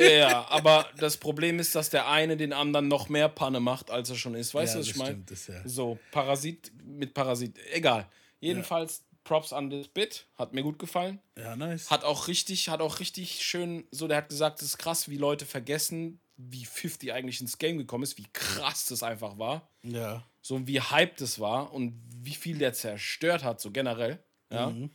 Ja, 0.00 0.46
aber 0.50 0.86
das 0.98 1.16
Problem 1.16 1.58
ist, 1.58 1.74
dass 1.74 1.90
der 1.90 2.08
eine 2.08 2.36
den 2.36 2.52
anderen 2.52 2.86
noch 2.88 3.08
mehr 3.08 3.28
Panne 3.28 3.58
macht, 3.58 3.90
als 3.90 4.10
er 4.10 4.16
schon 4.16 4.34
ist. 4.34 4.54
Weißt 4.54 4.74
Ja, 4.74 4.80
du, 4.80 4.86
was 4.86 4.94
ich 4.94 4.96
meine? 4.96 5.24
ja. 5.48 5.68
So, 5.68 5.98
Parasit 6.12 6.70
mit 6.84 7.14
Parasit. 7.14 7.56
Egal. 7.72 8.06
Jedenfalls 8.40 9.02
Props 9.24 9.52
an 9.52 9.70
das 9.70 9.88
Bit. 9.88 10.26
Hat 10.36 10.52
mir 10.52 10.62
gut 10.62 10.78
gefallen. 10.78 11.20
Ja, 11.36 11.56
nice. 11.56 11.90
Hat 11.90 12.04
auch 12.04 12.28
richtig, 12.28 12.68
hat 12.68 12.80
auch 12.80 13.00
richtig 13.00 13.42
schön, 13.42 13.84
so, 13.90 14.06
der 14.06 14.18
hat 14.18 14.28
gesagt, 14.28 14.60
es 14.60 14.68
ist 14.68 14.78
krass, 14.78 15.08
wie 15.08 15.16
Leute 15.16 15.46
vergessen, 15.46 16.20
wie 16.36 16.64
50 16.64 17.12
eigentlich 17.12 17.40
ins 17.40 17.58
Game 17.58 17.78
gekommen 17.78 18.04
ist, 18.04 18.18
wie 18.18 18.26
krass 18.32 18.86
das 18.86 19.02
einfach 19.02 19.38
war. 19.38 19.68
ja. 19.82 20.22
so 20.42 20.66
wie 20.66 20.80
hyped 20.80 21.20
es 21.22 21.40
war 21.40 21.72
und 21.72 21.94
wie 22.16 22.34
viel 22.34 22.58
der 22.58 22.74
zerstört 22.74 23.42
hat, 23.44 23.60
so 23.60 23.70
generell. 23.70 24.22
Ja. 24.50 24.70
Mhm. 24.70 24.90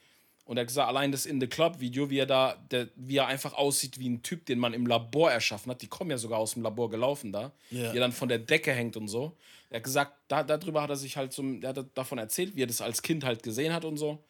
Und 0.49 0.57
er 0.57 0.61
hat 0.61 0.69
gesagt, 0.69 0.87
allein 0.87 1.11
das 1.11 1.27
In 1.27 1.39
the 1.39 1.45
Club-Video, 1.45 2.09
wie 2.09 2.17
er 2.17 2.25
da, 2.25 2.55
der, 2.71 2.89
wie 2.95 3.17
er 3.17 3.27
einfach 3.27 3.53
aussieht 3.53 3.99
wie 3.99 4.09
ein 4.09 4.23
Typ, 4.23 4.47
den 4.47 4.57
man 4.57 4.73
im 4.73 4.87
Labor 4.87 5.31
erschaffen 5.31 5.69
hat. 5.69 5.83
Die 5.83 5.87
kommen 5.87 6.09
ja 6.09 6.17
sogar 6.17 6.39
aus 6.39 6.55
dem 6.55 6.63
Labor 6.63 6.89
gelaufen 6.89 7.31
da, 7.31 7.51
wie 7.69 7.77
er 7.77 7.93
dann 7.93 8.11
von 8.11 8.29
der 8.29 8.39
Decke 8.39 8.73
hängt 8.73 8.97
und 8.97 9.09
so. 9.09 9.37
Er 9.69 9.75
hat 9.75 9.83
gesagt, 9.83 10.11
da, 10.27 10.41
darüber 10.41 10.81
hat 10.81 10.89
er 10.89 10.95
sich 10.95 11.17
halt 11.17 11.33
so, 11.33 11.43
er 11.43 11.69
hat 11.69 11.85
davon 11.93 12.17
erzählt, 12.17 12.55
wie 12.55 12.63
er 12.63 12.65
das 12.65 12.81
als 12.81 13.03
Kind 13.03 13.23
halt 13.25 13.43
gesehen 13.43 13.73
hat 13.73 13.85
und 13.85 13.97
so. 13.97 14.23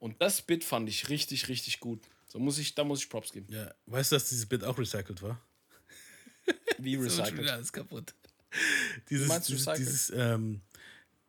Und 0.00 0.20
das 0.20 0.42
Bit 0.42 0.64
fand 0.64 0.88
ich 0.88 1.08
richtig, 1.10 1.46
richtig 1.46 1.78
gut. 1.78 2.00
So 2.26 2.40
muss 2.40 2.58
ich, 2.58 2.74
da 2.74 2.82
muss 2.82 2.98
ich 2.98 3.08
Props 3.08 3.30
geben. 3.30 3.46
ja. 3.48 3.72
Weißt 3.86 4.10
du, 4.10 4.16
dass 4.16 4.28
dieses 4.28 4.46
Bit 4.46 4.64
auch 4.64 4.76
recycelt 4.76 5.22
war? 5.22 5.40
Wie 6.78 6.96
recycelt. 6.96 7.48
Alles 7.48 7.72
kaputt. 7.72 8.14
Dieses, 9.08 9.28
meinst 9.28 9.48
dieses, 9.48 9.68
recycelt? 9.68 9.88
dieses 9.88 10.10
ähm, 10.10 10.60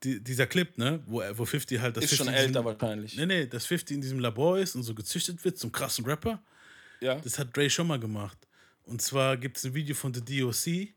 die, 0.04 0.24
dieser 0.24 0.46
Clip, 0.48 0.78
ne, 0.78 1.02
wo, 1.08 1.22
wo 1.36 1.46
50 1.46 1.80
halt 1.80 1.98
das 1.98 2.06
Ist 2.06 2.16
schon 2.18 2.28
50 2.28 2.28
in 2.28 2.48
älter 2.48 2.60
diesem- 2.62 2.66
wahrscheinlich. 2.82 3.16
Nee, 3.18 3.26
nee, 3.26 3.46
dass 3.48 3.66
50 3.66 3.96
in 3.96 4.02
diesem 4.02 4.20
Labor 4.20 4.58
ist 4.60 4.76
und 4.76 4.84
so 4.84 4.94
gezüchtet 4.94 5.44
wird 5.46 5.58
zum 5.58 5.72
krassen 5.72 6.06
Rapper. 6.06 6.42
Ja. 7.02 7.16
Das 7.16 7.38
hat 7.40 7.56
Dre 7.56 7.70
schon 7.70 7.88
mal 7.88 8.00
gemacht. 8.00 8.38
Und 8.86 9.02
zwar 9.02 9.38
gibt 9.38 9.58
es 9.58 9.64
ein 9.66 9.74
Video 9.74 9.96
von 9.96 10.14
The 10.14 10.22
DOC, 10.24 10.94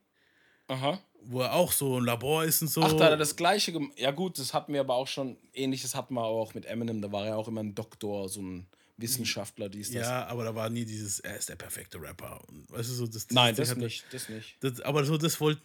Aha. 0.69 1.01
wo 1.23 1.41
er 1.43 1.53
auch 1.55 1.73
so 1.73 1.99
ein 1.99 2.05
Labor 2.05 2.45
ist 2.45 2.63
und 2.63 2.69
so. 2.69 2.83
Ach, 2.83 2.93
da 2.93 3.05
hat 3.05 3.11
er 3.13 3.17
das 3.17 3.37
gleiche 3.37 3.73
gemacht. 3.73 3.99
Ja, 3.99 4.11
gut, 4.11 4.39
das 4.39 4.53
hatten 4.55 4.73
wir 4.73 4.81
aber 4.81 4.95
auch 4.95 5.07
schon. 5.09 5.37
Ähnliches 5.55 5.95
hatten 5.95 6.15
wir 6.15 6.25
auch 6.25 6.55
mit 6.55 6.65
Eminem. 6.67 7.01
Da 7.03 7.13
war 7.13 7.27
er 7.27 7.37
auch 7.37 7.49
immer 7.49 7.63
ein 7.63 7.75
Doktor, 7.75 8.29
so 8.29 8.41
ein 8.43 8.67
Wissenschaftler, 8.99 9.69
dies, 9.69 9.91
das. 9.93 10.03
ja, 10.07 10.27
aber 10.27 10.45
da 10.45 10.55
war 10.55 10.71
nie 10.71 10.85
dieses, 10.85 11.21
er 11.21 11.37
ist 11.37 11.49
der 11.51 11.57
perfekte 11.57 12.01
Rapper. 12.01 12.41
Und, 12.49 12.71
weißt 12.71 12.89
du, 12.91 12.95
so, 12.95 13.07
das, 13.07 13.27
Nein, 13.31 13.55
das 13.55 13.69
Ding 13.69 13.77
hat 13.77 13.83
er- 13.83 13.85
nicht, 13.85 14.05
das 14.11 14.29
nicht. 14.31 14.57
Das, 14.61 14.81
aber 14.81 15.05
so, 15.05 15.19
das 15.19 15.39
wollte, 15.41 15.61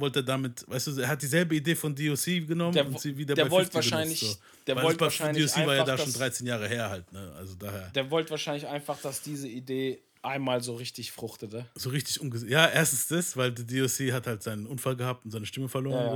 wollte, 0.00 0.20
er 0.20 0.22
damit, 0.22 0.64
weißt 0.68 0.86
du, 0.86 1.00
er 1.00 1.08
hat 1.08 1.20
dieselbe 1.20 1.54
Idee 1.56 1.74
von 1.74 1.94
DOC 1.94 2.46
genommen 2.46 2.72
Der 2.72 2.86
und 2.86 2.98
sie 2.98 3.16
wieder 3.16 3.34
der 3.34 3.44
bei 3.44 3.50
wollte 3.50 3.72
50 3.72 3.92
wahrscheinlich- 3.92 4.20
benutzt, 4.20 4.40
so. 4.40 4.64
der 4.66 4.76
Weil 4.76 4.84
wollte 4.84 4.98
das 4.98 5.04
wahrscheinlich 5.20 5.52
DOC 5.52 5.66
war 5.66 5.74
ja 5.76 5.84
da 5.84 5.96
schon 5.98 6.06
das- 6.06 6.14
13 6.14 6.46
Jahre 6.46 6.68
her 6.68 6.88
halt, 6.90 7.12
ne? 7.12 7.32
Also 7.36 7.54
daher. 7.54 7.90
Der 7.90 8.10
wollte 8.10 8.30
wahrscheinlich 8.30 8.66
einfach, 8.66 8.98
dass 9.02 9.20
diese 9.22 9.46
Idee 9.48 10.00
einmal 10.22 10.62
so 10.62 10.74
richtig 10.74 11.12
fruchtete. 11.12 11.66
so 11.74 11.90
richtig 11.90 12.20
umgesetzt. 12.20 12.50
Ja, 12.50 12.66
erstens 12.66 13.08
das, 13.08 13.36
weil 13.36 13.52
der 13.52 13.64
DOC 13.64 14.12
hat 14.12 14.26
halt 14.26 14.42
seinen 14.42 14.66
Unfall 14.66 14.96
gehabt 14.96 15.24
und 15.26 15.30
seine 15.30 15.44
Stimme 15.46 15.68
verloren. 15.68 16.04
Ja, 16.06 16.10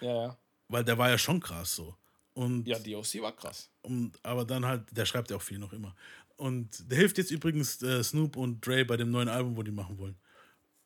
So. 0.00 0.06
ja. 0.06 0.12
Ja, 0.14 0.22
ja. 0.28 0.38
Weil 0.68 0.84
der 0.84 0.96
war 0.98 1.08
ja 1.10 1.18
schon 1.18 1.40
krass 1.40 1.74
so. 1.74 1.94
Und, 2.38 2.68
Ja, 2.68 2.78
DOC 2.78 3.20
war 3.20 3.34
krass. 3.34 3.68
und 3.82 4.12
aber 4.22 4.44
dann 4.44 4.64
halt, 4.64 4.84
der 4.96 5.06
schreibt 5.06 5.28
ja 5.30 5.36
auch 5.36 5.42
viel 5.42 5.58
noch 5.58 5.72
immer. 5.72 5.96
Und 6.36 6.88
der 6.88 6.98
hilft 6.98 7.18
jetzt 7.18 7.32
übrigens 7.32 7.82
äh, 7.82 8.00
Snoop 8.04 8.36
und 8.36 8.64
Dre 8.64 8.84
bei 8.84 8.96
dem 8.96 9.10
neuen 9.10 9.28
Album, 9.28 9.56
wo 9.56 9.64
die 9.64 9.72
machen 9.72 9.98
wollen. 9.98 10.14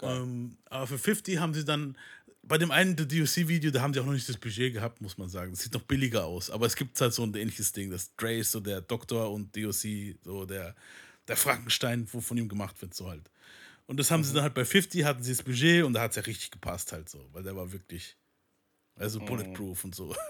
Ähm, 0.01 0.57
aber 0.71 0.87
für 0.87 0.99
50 0.99 1.39
haben 1.39 1.53
sie 1.53 1.65
dann, 1.67 1.99
bei 2.43 2.57
dem 2.57 2.71
einen 2.71 2.97
DOC-Video, 2.97 3.71
da 3.71 3.83
haben 3.83 3.93
sie 3.93 4.01
auch 4.01 4.07
noch 4.07 4.15
nicht 4.15 4.29
das 4.31 4.39
Budget 4.39 4.73
gehabt, 4.73 5.03
muss 5.03 5.19
man 5.19 5.29
sagen. 5.29 5.51
Das 5.51 5.61
sieht 5.61 5.75
noch 5.75 5.83
billiger 5.83 6.25
aus. 6.25 6.51
Aber 6.51 6.65
es 6.65 6.75
gibt 6.75 6.99
halt 7.01 7.13
so 7.13 7.23
ein 7.23 7.35
ähnliches 7.35 7.71
Ding, 7.73 7.91
dass 7.91 8.17
Dre 8.17 8.39
ist 8.39 8.51
so 8.53 8.61
der 8.61 8.81
Doktor 8.81 9.31
und 9.31 9.55
DOC 9.55 10.17
so 10.25 10.47
der, 10.47 10.75
der 11.29 11.37
Frankenstein, 11.37 12.09
wo 12.13 12.23
von 12.23 12.39
ihm 12.39 12.49
gemacht 12.49 12.81
wird, 12.81 12.95
so 12.95 13.11
halt. 13.11 13.31
Und 13.87 14.01
das 14.01 14.11
haben 14.11 14.25
sie 14.25 14.33
dann 14.33 14.45
halt 14.45 14.55
bei 14.55 14.65
50, 14.65 15.05
hatten 15.05 15.23
sie 15.23 15.33
das 15.33 15.43
Budget 15.43 15.85
und 15.85 15.93
da 15.93 16.01
hat 16.01 16.13
es 16.13 16.17
ja 16.17 16.23
richtig 16.23 16.51
gepasst 16.51 16.93
halt 16.93 17.11
so, 17.11 17.29
weil 17.33 17.43
der 17.43 17.55
war 17.55 17.71
wirklich, 17.73 18.17
also 18.97 19.21
bulletproof 19.21 19.85
und 19.85 19.95
so. 19.95 20.17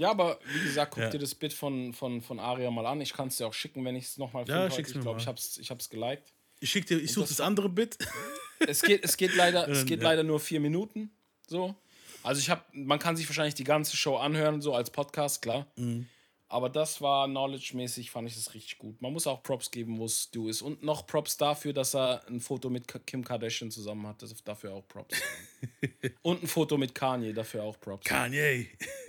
Ja, 0.00 0.10
aber 0.10 0.38
wie 0.54 0.62
gesagt, 0.64 0.92
guck 0.94 1.02
Ja. 1.02 1.10
dir 1.10 1.18
das 1.18 1.34
Bit 1.34 1.52
von, 1.52 1.92
von, 1.92 2.22
von 2.22 2.40
Aria 2.40 2.70
mal 2.70 2.86
an. 2.86 3.00
Ich 3.02 3.12
kann 3.12 3.28
es 3.28 3.36
dir 3.36 3.46
auch 3.46 3.52
schicken, 3.52 3.84
wenn 3.84 3.96
ich 3.96 4.06
es 4.06 4.16
nochmal 4.18 4.48
Ja, 4.48 4.62
finde. 4.62 4.74
schick's 4.76 4.90
Ich 4.92 5.00
glaube, 5.00 5.20
ich 5.20 5.26
hab's, 5.26 5.58
ich 5.58 5.70
hab's 5.70 5.90
geliked. 5.90 6.32
Ich 6.60 6.70
schick 6.70 6.86
dir, 6.86 6.98
ich 6.98 7.12
suche 7.12 7.24
das- 7.28 7.36
das 7.36 7.40
andere 7.42 7.68
Bit. 7.68 7.98
Es 8.60 8.80
geht, 8.82 9.04
es 9.04 9.16
geht 9.18 9.34
leider, 9.36 9.68
es 9.68 9.84
geht 9.86 10.00
ja. 10.00 10.08
leider 10.08 10.22
nur 10.22 10.40
vier 10.40 10.60
Minuten. 10.60 11.10
So. 11.46 11.74
Also 12.22 12.40
ich 12.40 12.48
habe, 12.48 12.62
man 12.72 12.98
kann 12.98 13.16
sich 13.16 13.28
wahrscheinlich 13.28 13.54
die 13.54 13.64
ganze 13.64 13.96
Show 13.96 14.16
anhören, 14.16 14.60
so 14.62 14.74
als 14.74 14.90
Podcast, 14.90 15.42
klar. 15.42 15.66
Mhm. 15.76 16.06
Aber 16.52 16.68
das 16.68 17.00
war 17.00 17.28
knowledge-mäßig, 17.28 18.10
fand 18.10 18.28
ich 18.28 18.34
das 18.34 18.54
richtig 18.54 18.78
gut. 18.78 19.00
Man 19.00 19.12
muss 19.12 19.28
auch 19.28 19.40
Props 19.40 19.70
geben, 19.70 19.98
wo 19.98 20.06
es 20.06 20.32
du 20.32 20.48
ist. 20.48 20.62
Und 20.62 20.82
noch 20.82 21.06
Props 21.06 21.36
dafür, 21.36 21.72
dass 21.72 21.94
er 21.94 22.26
ein 22.26 22.40
Foto 22.40 22.68
mit 22.68 22.86
Kim 23.06 23.24
Kardashian 23.24 23.70
zusammen 23.70 24.04
hat. 24.08 24.20
Das, 24.20 24.34
dafür 24.42 24.74
auch 24.74 24.86
Props. 24.88 25.16
Und 26.22 26.42
ein 26.42 26.48
Foto 26.48 26.76
mit 26.76 26.92
Kanye, 26.92 27.32
dafür 27.32 27.62
auch 27.62 27.78
Props. 27.78 28.04
Kanye. 28.04 28.66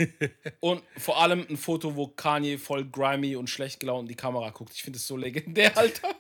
Und 0.60 0.84
vor 0.98 1.20
allem 1.20 1.44
ein 1.50 1.58
Foto, 1.58 1.96
wo 1.96 2.10
Kanye 2.10 2.60
voll 2.60 2.86
grimy 2.86 3.36
und 3.36 3.50
schlecht 3.50 3.80
gelaunt 3.80 4.04
in 4.04 4.10
die 4.10 4.16
Kamera 4.16 4.52
guckt. 4.52 4.74
Ich 4.76 4.84
finde 4.84 4.98
es 4.98 5.08
so 5.08 5.18
legendär, 5.18 5.76
Alter. 5.78 6.14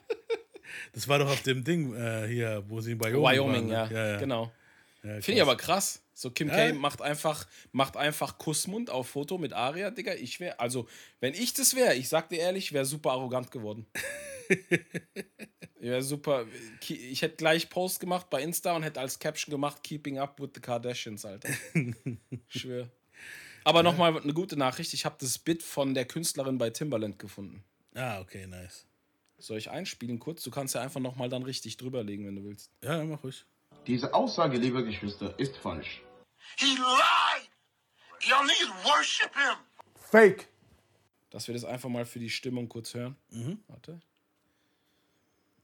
Das 0.94 1.08
war 1.08 1.20
doch 1.20 1.30
auf 1.30 1.44
dem 1.44 1.64
Ding 1.64 1.94
äh, 1.94 2.28
hier, 2.30 2.64
wo 2.68 2.82
sie 2.82 2.94
in 2.94 3.00
Wyoming, 3.00 3.22
Wyoming, 3.22 3.70
waren, 3.70 3.92
ja. 3.92 4.14
ne? 4.14 4.18
Genau. 4.20 4.52
Ja, 5.04 5.20
Finde 5.22 5.34
ich 5.38 5.42
aber 5.42 5.58
krass. 5.58 6.04
So 6.14 6.30
Kim 6.30 6.50
Ja. 6.50 6.56
K 6.56 6.74
macht 6.74 7.02
einfach, 7.02 7.48
macht 7.72 7.98
einfach 7.98 8.38
Kussmund 8.38 8.90
auf 8.90 9.10
Foto 9.10 9.38
mit 9.38 9.54
Aria, 9.54 9.90
Digga. 9.90 10.14
Ich 10.14 10.40
wäre, 10.40 10.60
also, 10.60 10.88
wenn 11.20 11.34
ich 11.34 11.54
das 11.54 11.76
wäre, 11.76 11.96
ich 11.96 12.10
sag 12.10 12.30
dir 12.30 12.40
ehrlich, 12.40 12.74
wäre 12.74 12.86
super 12.86 13.12
arrogant 13.12 13.50
geworden. 13.50 13.88
ich 14.50 14.80
wäre 15.80 16.04
super. 16.04 16.46
Ich 16.88 17.22
hätte 17.24 17.38
gleich 17.38 17.70
Post 17.70 18.00
gemacht 18.00 18.30
bei 18.30 18.44
Insta 18.44 18.76
und 18.76 18.84
hätte 18.84 19.00
als 19.00 19.18
Caption 19.18 19.52
gemacht, 19.52 19.82
Keeping 19.84 20.20
up 20.20 20.40
with 20.40 20.52
the 20.54 20.62
Kardashians, 20.62 21.26
Alter. 21.26 21.50
Ich 21.74 22.62
schwör. 22.62 22.88
Aber 23.64 23.84
nochmal 23.84 24.20
eine 24.20 24.34
gute 24.34 24.58
Nachricht. 24.58 24.94
Ich 24.94 25.06
habe 25.06 25.16
das 25.20 25.38
Bit 25.38 25.64
von 25.64 25.94
der 25.94 26.06
Künstlerin 26.06 26.58
bei 26.58 26.70
Timbaland 26.70 27.18
gefunden. 27.20 27.64
Ah, 27.96 28.20
okay, 28.20 28.48
nice. 28.48 28.86
Soll 29.38 29.58
ich 29.58 29.70
einspielen 29.70 30.20
kurz? 30.20 30.44
Du 30.44 30.52
kannst 30.52 30.76
ja 30.76 30.82
einfach 30.82 31.00
nochmal 31.00 31.30
dann 31.30 31.44
richtig 31.44 31.78
drüberlegen, 31.78 32.26
wenn 32.28 32.36
du 32.36 32.44
willst. 32.44 32.72
Ja, 32.84 33.04
mach 33.04 33.24
ruhig. 33.24 33.46
Diese 33.88 34.14
Aussage, 34.14 34.58
liebe 34.58 34.84
Geschwister, 34.86 35.38
ist 35.40 35.58
falsch. 35.58 36.02
He 36.58 36.76
lied. 36.76 37.50
Y'all 38.22 38.46
niggas 38.46 38.70
worship 38.86 39.34
him. 39.34 39.58
Fake. 39.96 40.48
Dass 41.32 41.48
wir 41.48 41.54
das 41.54 41.64
einfach 41.66 41.90
mal 41.90 42.06
für 42.06 42.20
die 42.20 42.30
Stimmung 42.30 42.70
kurz 42.70 42.94
hören. 42.94 43.18
Warte. 43.68 44.02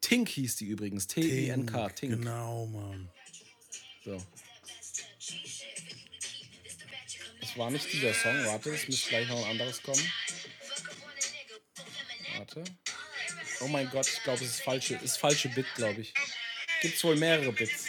Tink 0.02 0.30
hieß 0.30 0.56
die 0.56 0.66
übrigens. 0.66 1.08
T-I-N-K. 1.08 1.90
Tink. 1.90 2.14
Genau, 2.14 2.66
Mann. 2.68 3.10
So. 4.04 4.24
Das 7.42 7.58
war 7.58 7.70
nicht 7.70 7.92
dieser 7.92 8.14
Song. 8.14 8.46
Warte, 8.46 8.72
es 8.72 8.88
müsste 8.88 9.10
gleich 9.10 9.28
noch 9.28 9.38
ein 9.44 9.52
anderes 9.52 9.84
kommen. 9.84 10.12
Warte. 12.38 12.64
Oh 13.60 13.68
mein 13.68 13.90
Gott, 13.90 14.08
ich 14.08 14.24
glaube, 14.24 14.44
es 14.44 14.52
ist 14.52 14.62
falsche, 14.62 14.96
ist 14.96 15.18
falsche 15.18 15.50
Bit, 15.50 15.66
glaube 15.76 16.02
ich. 16.02 16.14
Gibt 16.82 17.04
wohl 17.04 17.16
mehrere 17.16 17.52
Bits. 17.52 17.88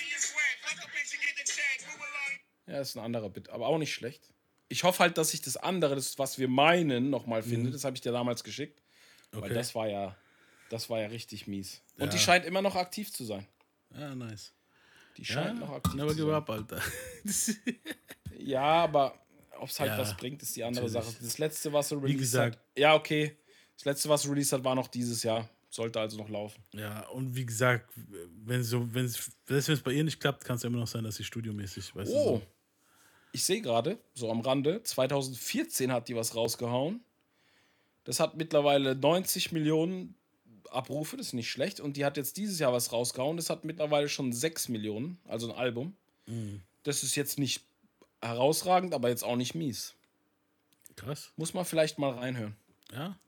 Ja, 2.68 2.80
ist 2.80 2.96
ein 2.96 3.00
anderer 3.04 3.30
Bit, 3.30 3.48
aber 3.50 3.66
auch 3.66 3.78
nicht 3.78 3.92
schlecht. 3.94 4.28
Ich 4.68 4.84
hoffe 4.84 4.98
halt, 5.00 5.16
dass 5.16 5.32
ich 5.32 5.40
das 5.40 5.56
andere, 5.56 5.94
das, 5.94 6.18
was 6.18 6.38
wir 6.38 6.48
meinen, 6.48 7.08
nochmal 7.10 7.42
finde. 7.42 7.70
Das 7.70 7.84
habe 7.84 7.96
ich 7.96 8.02
dir 8.02 8.12
damals 8.12 8.44
geschickt. 8.44 8.82
Weil 9.32 9.44
Okay. 9.44 9.54
das 9.54 9.74
war 9.74 9.88
ja, 9.88 10.16
das 10.68 10.90
war 10.90 11.00
ja 11.00 11.06
richtig 11.08 11.46
mies. 11.46 11.80
Und 11.96 12.06
Ja. 12.06 12.12
die 12.12 12.18
scheint 12.18 12.44
immer 12.44 12.60
noch 12.62 12.76
aktiv 12.76 13.10
zu 13.12 13.24
sein. 13.24 13.46
Ja, 13.94 14.14
nice. 14.14 14.52
Die 15.16 15.22
Ja, 15.22 15.26
scheint 15.34 15.60
noch 15.60 15.70
aktiv 15.70 15.94
never 15.94 16.10
zu 16.10 16.16
give 16.16 16.34
up, 16.36 16.48
Alter. 16.50 16.80
Ja, 18.38 18.62
aber 18.84 19.18
ob 19.58 19.68
es 19.68 19.80
halt 19.80 19.90
Ja, 19.92 19.98
was 19.98 20.16
bringt, 20.16 20.42
ist 20.42 20.54
die 20.56 20.62
andere 20.64 20.86
natürlich. 20.86 21.04
Sache. 21.12 21.24
Das 21.24 21.38
letzte, 21.38 21.72
was 21.72 21.90
er 21.90 22.02
released 22.02 22.34
hat. 22.38 22.58
Ja, 22.76 22.94
okay. 22.94 23.36
Das 23.76 23.84
letzte, 23.84 24.08
was 24.08 24.24
er 24.24 24.30
released 24.32 24.52
hat, 24.52 24.62
war 24.64 24.74
noch 24.74 24.88
dieses 24.88 25.22
Jahr. 25.22 25.48
Sollte 25.70 26.00
also 26.00 26.16
noch 26.16 26.28
laufen. 26.28 26.62
Ja, 26.72 27.06
und 27.08 27.34
wie 27.34 27.44
gesagt, 27.44 27.92
wenn 28.44 28.62
so, 28.62 28.92
wenn 28.94 29.04
es, 29.04 29.30
selbst 29.46 29.68
wenn 29.68 29.74
es 29.74 29.82
bei 29.82 29.92
ihr 29.92 30.04
nicht 30.04 30.18
klappt, 30.20 30.44
kann 30.44 30.56
es 30.56 30.62
ja 30.62 30.68
immer 30.68 30.78
noch 30.78 30.86
sein, 30.86 31.04
dass 31.04 31.16
sie 31.16 31.24
studiomäßig, 31.24 31.94
weißt 31.94 32.10
du, 32.10 32.16
Oh. 32.16 32.24
so. 32.38 32.42
Ich 33.32 33.44
sehe 33.44 33.60
gerade, 33.60 33.98
so 34.14 34.30
am 34.30 34.40
Rande, 34.40 34.82
2014 34.82 35.92
hat 35.92 36.08
die 36.08 36.16
was 36.16 36.34
rausgehauen. 36.34 37.00
Das 38.04 38.20
hat 38.20 38.36
mittlerweile 38.36 38.94
90 38.94 39.52
Millionen 39.52 40.14
Abrufe, 40.70 41.16
das 41.16 41.28
ist 41.28 41.32
nicht 41.34 41.50
schlecht. 41.50 41.80
Und 41.80 41.96
die 41.96 42.04
hat 42.04 42.16
jetzt 42.16 42.36
dieses 42.36 42.58
Jahr 42.58 42.72
was 42.72 42.92
rausgehauen. 42.92 43.36
Das 43.36 43.50
hat 43.50 43.64
mittlerweile 43.64 44.08
schon 44.08 44.32
6 44.32 44.68
Millionen, 44.68 45.18
also 45.26 45.50
ein 45.50 45.56
Album. 45.56 45.94
Mhm. 46.26 46.62
Das 46.84 47.02
ist 47.02 47.16
jetzt 47.16 47.38
nicht 47.38 47.64
herausragend, 48.22 48.94
aber 48.94 49.08
jetzt 49.08 49.24
auch 49.24 49.36
nicht 49.36 49.54
mies. 49.54 49.94
Krass. 50.96 51.32
Muss 51.36 51.54
man 51.54 51.64
vielleicht 51.64 51.98
mal 51.98 52.12
reinhören. 52.12 52.56
Ja. 52.92 53.18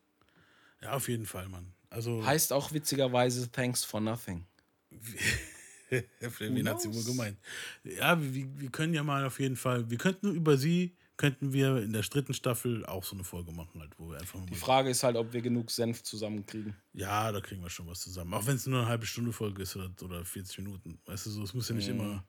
Ja, 0.82 0.92
auf 0.94 1.08
jeden 1.08 1.26
Fall, 1.26 1.48
Mann. 1.48 1.72
Also, 1.90 2.24
Heißt 2.24 2.52
auch 2.52 2.72
witzigerweise 2.72 3.50
Thanks 3.50 3.84
for 3.84 4.00
Nothing. 4.00 4.46
wen 6.38 6.68
hat 6.68 6.80
sie 6.82 6.92
wohl 6.94 7.04
gemeint? 7.04 7.38
Ja, 7.84 8.20
wir, 8.20 8.60
wir- 8.60 8.70
können 8.70 8.94
ja 8.94 9.02
mal 9.02 9.24
auf 9.24 9.40
jeden 9.40 9.56
Fall, 9.56 9.90
wir 9.90 9.98
könnten 9.98 10.34
über 10.34 10.56
sie, 10.56 10.96
könnten 11.16 11.52
wir 11.52 11.78
in 11.82 11.92
der 11.92 12.02
dritten 12.02 12.32
Staffel 12.32 12.86
auch 12.86 13.04
so 13.04 13.14
eine 13.14 13.24
Folge 13.24 13.52
machen, 13.52 13.80
halt, 13.80 13.92
wo 13.98 14.10
wir 14.10 14.18
einfach 14.18 14.38
mal. 14.38 14.46
Die 14.46 14.54
Frage 14.54 14.88
ist 14.90 15.02
halt, 15.02 15.16
ob 15.16 15.32
wir 15.32 15.42
genug 15.42 15.70
Senf 15.70 16.02
zusammenkriegen. 16.02 16.74
Ja, 16.94 17.30
da 17.30 17.40
kriegen 17.40 17.62
wir 17.62 17.68
schon 17.70 17.86
was 17.86 18.00
zusammen. 18.00 18.32
Auch 18.32 18.46
wenn 18.46 18.56
es 18.56 18.66
nur 18.66 18.80
eine 18.80 18.88
halbe 18.88 19.04
Stunde 19.04 19.32
Folge 19.32 19.62
ist 19.62 19.76
oder, 19.76 19.90
oder 20.02 20.24
40 20.24 20.58
Minuten. 20.58 20.98
Weißt 21.04 21.26
du, 21.26 21.30
so, 21.30 21.42
es 21.42 21.52
muss 21.52 21.68
ja 21.68 21.74
nicht 21.74 21.88
immer, 21.88 22.24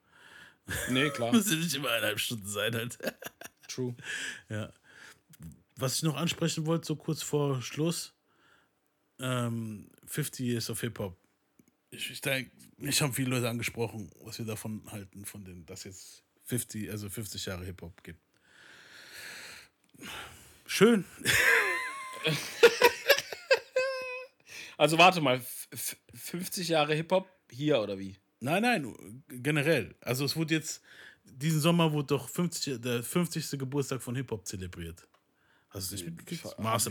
Nee, 0.90 1.10
klar. 1.10 1.32
muss 1.34 1.50
ja 1.50 1.58
nicht 1.58 1.74
immer 1.76 1.90
eineinhalb 1.90 2.20
Stunden 2.20 2.48
sein, 2.48 2.76
halt. 2.76 2.98
True. 3.70 3.96
Ja. 4.50 4.72
Was 5.78 5.96
ich 5.96 6.04
noch 6.04 6.16
ansprechen 6.18 6.66
wollte, 6.66 6.86
so 6.86 6.96
kurz 6.98 7.24
vor 7.24 7.62
Schluss: 7.62 8.14
ähm, 9.20 9.90
50 10.06 10.46
Years 10.46 10.70
of 10.70 10.82
Hip-Hop. 10.82 11.18
Ich, 11.92 12.10
ich 12.10 12.22
denke, 12.22 12.52
mich 12.78 13.02
haben 13.02 13.14
viele 13.14 13.30
Leute 13.32 13.50
angesprochen, 13.50 14.10
was 14.22 14.38
wir 14.40 14.46
davon 14.46 14.82
halten, 14.92 15.26
von 15.26 15.44
den, 15.44 15.66
dass 15.66 15.84
jetzt 15.84 16.24
50, 16.46 16.90
also 16.90 17.10
50 17.10 17.46
Jahre 17.46 17.66
Hip-Hop 17.66 18.02
gibt. 18.04 18.20
Schön. 20.66 21.06
Also 24.78 24.98
warte 24.98 25.22
mal, 25.22 25.38
f- 25.38 25.68
f- 25.72 25.98
50 26.16 26.70
Jahre 26.70 26.96
Hip-Hop 26.96 27.30
hier 27.52 27.80
oder 27.82 28.00
wie? 28.00 28.16
Nein, 28.40 28.64
nein, 28.64 29.24
generell. 29.30 29.94
Also 30.02 30.26
es 30.26 30.36
wurde 30.36 30.56
jetzt, 30.56 30.82
diesen 31.24 31.60
Sommer 31.60 31.92
wurde 31.94 32.08
doch 32.08 32.28
50, 32.28 32.82
der 32.82 33.04
50. 33.04 33.60
Geburtstag 33.60 34.02
von 34.02 34.16
Hip-Hop 34.16 34.48
zelebriert. 34.48 35.08
Hast 35.70 35.92
du 35.92 35.96
nicht 35.96 36.06
mitgekriegt? 36.08 36.46
hab- 36.46 36.60
Mars 36.60 36.88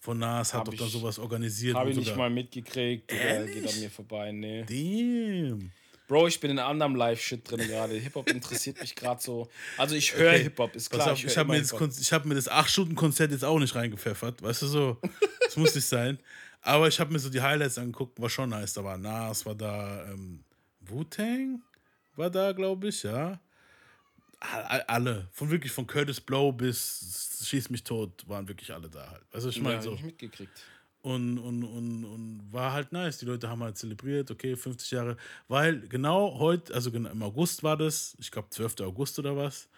nicht- 0.00 0.04
von 0.04 0.18
Nas 0.18 0.52
hat 0.54 0.60
hab 0.60 0.64
doch 0.66 0.74
da 0.74 0.84
ich- 0.86 0.92
sowas 0.92 1.18
organisiert. 1.18 1.76
Habe 1.76 1.90
ich 1.90 1.96
nicht 1.96 2.06
sogar- 2.06 2.18
mal 2.18 2.30
mitgekriegt. 2.30 3.10
Digga, 3.10 3.44
geht 3.44 3.68
an 3.72 3.80
mir 3.80 3.90
vorbei. 3.90 4.32
Nee. 4.32 4.64
Damn. 4.64 5.70
Bro, 6.08 6.26
ich 6.26 6.40
bin 6.40 6.50
in 6.50 6.58
anderem 6.58 6.96
Live-Shit 6.96 7.48
drin 7.48 7.60
gerade. 7.68 7.94
Hip-Hop 7.94 8.28
interessiert 8.30 8.80
mich 8.80 8.96
gerade 8.96 9.22
so. 9.22 9.48
Also 9.78 9.94
ich 9.94 10.12
höre 10.16 10.32
Okay. 10.32 10.42
Hip-Hop, 10.44 10.74
ist 10.74 10.90
klar. 10.90 11.12
auf, 11.12 11.18
ich 11.18 11.26
ich 11.26 11.36
habe 11.38 11.50
mir, 11.52 11.62
hab 11.62 12.24
mir 12.24 12.34
das 12.34 12.48
8-Stunden-Konzert 12.48 13.30
jetzt 13.30 13.44
auch 13.44 13.58
nicht 13.60 13.74
reingepfeffert. 13.76 14.42
Weißt 14.42 14.62
du 14.62 14.66
so? 14.66 14.96
Das 15.44 15.56
muss 15.56 15.74
nicht 15.74 15.86
sein. 15.86 16.18
Aber 16.62 16.86
ich 16.88 16.98
habe 17.00 17.12
mir 17.12 17.18
so 17.18 17.28
die 17.30 17.40
Highlights 17.40 17.76
angeguckt, 17.78 18.20
war 18.20 18.28
schon 18.30 18.50
nice. 18.50 18.72
Da 18.72 18.82
war 18.84 18.96
Nas, 18.98 19.44
war 19.46 19.54
da 19.54 20.04
ähm, 20.10 20.42
Wu-Tang, 20.80 21.60
war 22.16 22.30
da, 22.30 22.52
glaube 22.52 22.88
ich, 22.88 23.02
ja. 23.02 23.40
All- 24.40 24.82
Alle. 24.88 25.28
Von 25.32 25.50
wirklich 25.50 25.72
von 25.72 25.86
Curtis 25.86 26.20
Blow 26.20 26.52
bis 26.52 27.38
Schieß 27.44 27.70
mich 27.70 27.84
tot 27.84 28.26
waren 28.28 28.46
wirklich 28.48 28.72
alle 28.72 28.88
da 28.88 29.10
halt. 29.10 29.22
Also 29.32 29.48
ich 29.48 29.56
Ja, 29.56 29.62
meine 29.62 29.76
hab 29.76 29.84
so. 29.84 29.94
ich 29.94 30.02
mitgekriegt. 30.02 30.62
Und, 31.02 31.38
und, 31.38 31.64
und, 31.64 32.04
und 32.04 32.48
war 32.52 32.72
halt 32.72 32.92
nice. 32.92 33.18
Die 33.18 33.24
Leute 33.24 33.48
haben 33.48 33.62
halt 33.62 33.78
zelebriert, 33.78 34.30
okay, 34.30 34.54
50 34.56 34.90
Jahre. 34.90 35.16
Weil 35.48 35.80
genau 35.88 36.38
heute, 36.38 36.74
also 36.74 36.90
genau 36.92 37.08
im 37.10 37.22
August 37.22 37.62
war 37.62 37.76
das, 37.78 38.14
ich 38.20 38.30
glaube 38.30 38.50
12. 38.50 38.80
August 38.80 39.18
oder 39.18 39.34
was, 39.36 39.68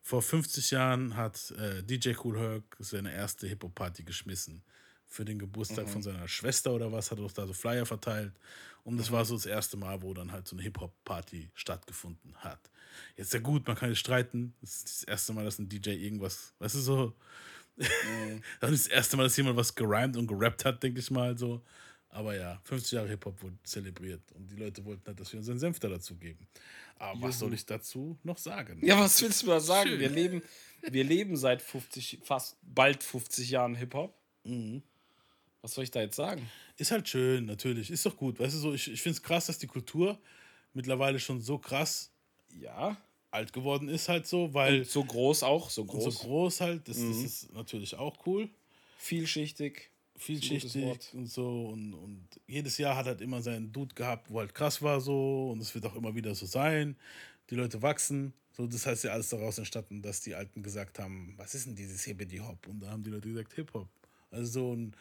vor 0.00 0.22
50 0.22 0.70
Jahren 0.70 1.16
hat 1.16 1.50
äh, 1.58 1.82
DJ 1.82 2.12
Cool 2.22 2.38
Herc 2.38 2.76
seine 2.78 3.12
erste 3.12 3.48
Hip-Hop-Party 3.48 4.04
geschmissen. 4.04 4.62
Für 5.08 5.24
den 5.24 5.38
Geburtstag 5.38 5.88
von 5.88 6.02
seiner 6.02 6.28
Schwester 6.28 6.72
oder 6.72 6.92
was, 6.92 7.10
hat 7.10 7.18
er 7.18 7.22
doch 7.22 7.32
da 7.32 7.46
so 7.46 7.54
Flyer 7.54 7.86
verteilt. 7.86 8.32
Und 8.84 8.98
das 8.98 9.10
war 9.10 9.24
so 9.24 9.34
das 9.34 9.46
erste 9.46 9.76
Mal, 9.76 10.02
wo 10.02 10.14
dann 10.14 10.32
halt 10.32 10.46
so 10.46 10.54
eine 10.54 10.62
Hip-Hop-Party 10.62 11.50
stattgefunden 11.54 12.34
hat. 12.36 12.60
Jetzt 13.16 13.32
ja 13.32 13.40
gut, 13.40 13.66
man 13.66 13.76
kann 13.76 13.90
jetzt 13.90 13.98
streiten. 13.98 14.54
Das 14.60 14.76
ist 14.76 14.84
das 14.84 15.04
erste 15.04 15.32
Mal, 15.32 15.44
dass 15.44 15.58
ein 15.58 15.68
DJ 15.68 15.90
irgendwas, 15.90 16.54
weißt 16.58 16.76
du, 16.76 16.80
so, 16.80 17.12
das 18.60 18.70
ist 18.70 18.86
das 18.86 18.92
erste 18.92 19.16
Mal, 19.16 19.24
dass 19.24 19.36
jemand 19.36 19.56
was 19.56 19.74
gerimt 19.74 20.16
und 20.16 20.26
gerappt 20.26 20.64
hat, 20.64 20.82
denke 20.82 21.00
ich 21.00 21.10
mal 21.10 21.36
so. 21.36 21.62
Aber 22.10 22.34
ja, 22.34 22.58
50 22.64 22.92
Jahre 22.92 23.08
Hip-Hop 23.08 23.42
wurde 23.42 23.58
zelebriert 23.62 24.22
und 24.32 24.50
die 24.50 24.56
Leute 24.56 24.84
wollten 24.84 25.06
halt, 25.06 25.20
dass 25.20 25.32
wir 25.32 25.38
unseren 25.38 25.58
Senf 25.58 25.78
da 25.78 25.88
dazu 25.88 26.16
geben. 26.16 26.46
Aber 26.96 27.28
was 27.28 27.38
soll 27.38 27.52
ich 27.54 27.66
dazu 27.66 28.18
noch 28.24 28.38
sagen? 28.38 28.84
Ja, 28.84 28.98
was 28.98 29.20
willst 29.20 29.42
du 29.42 29.48
da 29.48 29.60
sagen? 29.60 29.90
Schön. 29.90 30.00
Wir 30.00 30.08
leben, 30.08 30.42
wir 30.82 31.04
leben 31.04 31.36
seit 31.36 31.60
50, 31.62 32.20
fast 32.24 32.56
bald 32.62 33.02
50 33.02 33.50
Jahren 33.50 33.74
Hip-Hop. 33.74 34.14
Mhm. 34.44 34.82
Was 35.62 35.74
soll 35.74 35.84
ich 35.84 35.90
da 35.90 36.00
jetzt 36.00 36.16
sagen? 36.16 36.48
Ist 36.76 36.90
halt 36.90 37.08
schön, 37.08 37.46
natürlich. 37.46 37.90
Ist 37.90 38.06
doch 38.06 38.16
gut. 38.16 38.38
Weißt 38.38 38.54
du, 38.54 38.58
so, 38.58 38.74
ich, 38.74 38.90
ich 38.90 39.02
finde 39.02 39.16
es 39.16 39.22
krass, 39.22 39.46
dass 39.46 39.58
die 39.58 39.66
Kultur 39.66 40.18
mittlerweile 40.72 41.18
schon 41.18 41.40
so 41.40 41.58
krass 41.58 42.10
Ja. 42.60 42.96
alt 43.30 43.52
geworden 43.52 43.88
ist, 43.88 44.08
halt 44.08 44.26
so, 44.26 44.54
weil 44.54 44.84
So 44.84 45.04
groß 45.04 45.42
auch, 45.42 45.68
so 45.70 45.82
und 45.82 45.88
groß. 45.88 46.04
so 46.04 46.10
groß 46.26 46.60
halt, 46.60 46.88
das, 46.88 46.96
das 46.96 47.16
ist 47.18 47.52
natürlich 47.54 47.94
auch 47.96 48.24
cool. 48.26 48.48
Vielschichtig. 48.98 49.90
vielschichtig 50.16 51.14
und 51.14 51.26
so 51.26 51.66
und, 51.68 51.94
und 51.94 52.26
jedes 52.46 52.76
Jahr 52.78 52.96
hat 52.96 53.06
halt 53.06 53.20
immer 53.20 53.40
seinen 53.40 53.70
Dude 53.72 53.94
gehabt, 53.94 54.30
wo 54.30 54.40
halt 54.40 54.54
krass 54.54 54.82
war 54.82 55.00
so 55.00 55.50
und 55.52 55.60
es 55.60 55.74
wird 55.74 55.86
auch 55.86 55.94
immer 55.94 56.14
wieder 56.14 56.34
so 56.34 56.46
sein. 56.46 56.96
Die 57.50 57.54
Leute 57.54 57.80
wachsen. 57.82 58.32
So, 58.52 58.66
das 58.66 58.84
heißt 58.86 59.04
ja 59.04 59.12
alles 59.12 59.28
daraus 59.28 59.58
entstanden, 59.58 60.02
dass 60.02 60.20
die 60.20 60.34
Alten 60.34 60.62
gesagt 60.62 60.98
haben, 60.98 61.34
was 61.36 61.54
ist 61.54 61.66
denn 61.66 61.76
dieses 61.76 62.02
Hibbidi 62.04 62.38
Hop? 62.38 62.66
Und 62.66 62.80
da 62.80 62.90
haben 62.90 63.04
die 63.04 63.10
Leute 63.10 63.28
gesagt, 63.28 63.52
Hip-Hop. 63.54 63.88
Also 64.32 64.50
so 64.50 64.74
ein 64.74 64.94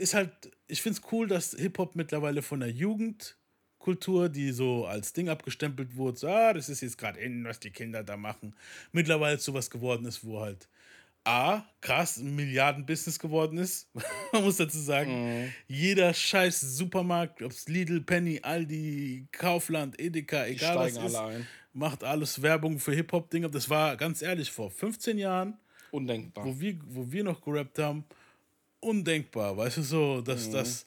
ist 0.00 0.14
halt, 0.14 0.30
ich 0.66 0.82
finde 0.82 0.98
es 1.00 1.12
cool, 1.12 1.28
dass 1.28 1.54
Hip-Hop 1.58 1.94
mittlerweile 1.94 2.42
von 2.42 2.60
der 2.60 2.70
Jugendkultur, 2.70 4.28
die 4.28 4.50
so 4.52 4.86
als 4.86 5.12
Ding 5.12 5.28
abgestempelt 5.28 5.96
wurde, 5.96 6.18
so, 6.18 6.28
ah, 6.28 6.52
das 6.52 6.68
ist 6.68 6.80
jetzt 6.80 6.98
gerade 6.98 7.20
in, 7.20 7.44
was 7.44 7.60
die 7.60 7.70
Kinder 7.70 8.02
da 8.02 8.16
machen, 8.16 8.54
mittlerweile 8.92 9.38
zu 9.38 9.54
was 9.54 9.70
geworden 9.70 10.06
ist, 10.06 10.24
wo 10.24 10.40
halt 10.40 10.68
A, 11.24 11.64
krass, 11.82 12.16
ein 12.16 12.34
Milliarden-Business 12.34 13.18
geworden 13.18 13.58
ist. 13.58 13.88
Man 14.32 14.42
muss 14.42 14.56
dazu 14.56 14.78
sagen, 14.78 15.42
Mhm. 15.42 15.52
jeder 15.68 16.14
scheiß 16.14 16.60
Supermarkt, 16.60 17.42
ob 17.42 17.52
es 17.52 17.68
Lidl, 17.68 18.00
Penny, 18.00 18.40
Aldi, 18.42 19.26
Kaufland, 19.30 20.00
Edeka, 20.00 20.46
egal 20.46 20.76
was 20.78 20.92
ist, 20.92 21.14
alle 21.14 21.44
macht 21.74 22.02
alles 22.04 22.40
Werbung 22.42 22.78
für 22.78 22.92
Hip-Hop-Dinger. 22.94 23.50
Das 23.50 23.68
war 23.68 23.96
ganz 23.98 24.22
ehrlich 24.22 24.50
vor 24.50 24.70
15 24.70 25.18
Jahren, 25.18 25.58
Undenkbar. 25.90 26.44
wo 26.46 26.58
wir, 26.58 26.78
wo 26.86 27.12
wir 27.12 27.22
noch 27.22 27.42
gerappt 27.42 27.78
haben, 27.78 28.04
undenkbar. 28.80 29.56
Weißt 29.56 29.78
du 29.78 29.82
so, 29.82 30.20
dass 30.20 30.48
Mhm. 30.48 30.52
das. 30.52 30.86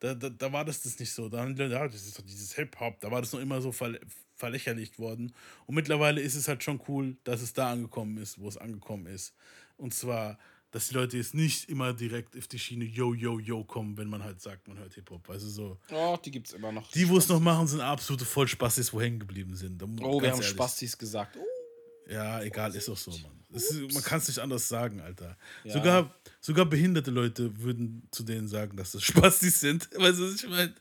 Da, 0.00 0.14
da, 0.14 0.28
da 0.28 0.52
war 0.52 0.64
das, 0.64 0.82
das 0.82 0.98
nicht 0.98 1.12
so. 1.12 1.28
Da 1.28 1.38
haben 1.38 1.54
die 1.54 1.62
Leute, 1.62 1.74
ja, 1.74 1.88
das 1.88 2.04
ist 2.06 2.18
doch 2.18 2.24
dieses 2.24 2.54
Hip-Hop, 2.54 3.00
da 3.00 3.10
war 3.10 3.22
das 3.22 3.32
noch 3.32 3.40
immer 3.40 3.60
so 3.62 3.72
verl 3.72 3.98
verlächerlicht 4.36 4.98
worden. 4.98 5.32
Und 5.66 5.76
mittlerweile 5.76 6.20
ist 6.20 6.34
es 6.34 6.48
halt 6.48 6.62
schon 6.64 6.80
cool, 6.88 7.16
dass 7.22 7.40
es 7.40 7.52
da 7.52 7.70
angekommen 7.70 8.18
ist, 8.18 8.38
wo 8.40 8.48
es 8.48 8.56
angekommen 8.58 9.06
ist. 9.06 9.32
Und 9.76 9.94
zwar, 9.94 10.38
dass 10.72 10.88
die 10.88 10.94
Leute 10.94 11.16
jetzt 11.16 11.34
nicht 11.34 11.68
immer 11.70 11.92
direkt 11.94 12.36
auf 12.36 12.48
die 12.48 12.58
Schiene 12.58 12.84
Yo, 12.84 13.14
Yo, 13.14 13.38
Yo 13.38 13.62
kommen, 13.62 13.96
wenn 13.96 14.08
man 14.08 14.24
halt 14.24 14.40
sagt, 14.42 14.66
man 14.66 14.76
hört 14.76 14.92
Hip-Hop. 14.94 15.30
Also 15.30 15.48
so. 15.48 15.78
Oh, 15.92 16.18
die 16.22 16.32
gibt's 16.32 16.52
immer 16.52 16.72
noch. 16.72 16.90
Die, 16.90 17.08
wo 17.08 17.16
es 17.16 17.28
noch 17.28 17.38
machen, 17.40 17.68
sind 17.68 17.80
absolute 17.80 18.24
Vollspastis, 18.24 18.92
wo 18.92 19.00
hängen 19.00 19.20
geblieben 19.20 19.54
sind. 19.54 19.80
Da 19.80 19.86
oh, 19.86 20.20
wir 20.20 20.30
haben 20.32 20.38
ehrlich. 20.40 20.48
Spastis 20.48 20.98
gesagt. 20.98 21.36
Oh. 21.38 21.44
Ja, 22.08 22.42
egal, 22.42 22.74
ist 22.74 22.88
doch 22.88 22.96
so, 22.96 23.10
Mann. 23.10 23.32
Es 23.52 23.70
ist, 23.70 23.92
man 23.94 24.02
kann 24.02 24.18
es 24.18 24.28
nicht 24.28 24.40
anders 24.40 24.68
sagen, 24.68 25.00
Alter. 25.00 25.36
Ja. 25.62 25.72
Sogar, 25.74 26.14
sogar 26.40 26.66
behinderte 26.66 27.10
Leute 27.10 27.56
würden 27.60 28.06
zu 28.10 28.24
denen 28.24 28.48
sagen, 28.48 28.76
dass 28.76 28.92
das 28.92 29.02
Spastis 29.04 29.60
sind. 29.60 29.88
Weißt 29.96 30.18
du, 30.18 30.24
was 30.32 30.42
ich 30.42 30.48
meine? 30.50 30.74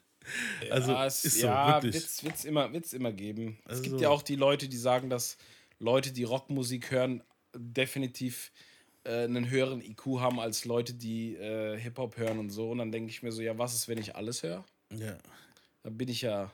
Also, 0.71 0.91
ja, 0.91 1.05
es, 1.05 1.25
ist 1.25 1.39
so, 1.41 1.47
ja 1.47 1.75
wirklich. 1.75 1.93
wird's, 2.01 2.23
wird's, 2.23 2.45
immer, 2.45 2.71
wird's 2.73 2.93
immer 2.93 3.11
geben. 3.11 3.57
es 3.65 3.71
Also- 3.71 3.81
gibt 3.83 4.01
ja 4.01 4.09
auch 4.09 4.21
die 4.21 4.35
Leute, 4.35 4.67
die 4.69 4.77
sagen, 4.77 5.09
dass 5.09 5.37
Leute, 5.79 6.11
die 6.11 6.23
Rockmusik 6.23 6.91
hören, 6.91 7.21
definitiv 7.55 8.51
äh, 9.03 9.23
einen 9.25 9.49
höheren 9.49 9.81
IQ 9.81 10.19
haben 10.19 10.39
als 10.39 10.65
Leute, 10.65 10.93
die 10.93 11.35
äh, 11.35 11.77
Hip-Hop 11.77 12.17
hören 12.17 12.39
und 12.39 12.49
so. 12.49 12.71
Und 12.71 12.77
dann 12.79 12.91
denke 12.91 13.09
ich 13.11 13.21
mir 13.21 13.31
so, 13.31 13.41
ja, 13.41 13.57
was 13.57 13.73
ist, 13.75 13.87
wenn 13.87 13.97
ich 13.97 14.15
alles 14.15 14.43
höre? 14.43 14.63
Ja, 14.93 15.17
Dann 15.83 15.97
bin 15.97 16.07
ich 16.07 16.21
ja. 16.21 16.51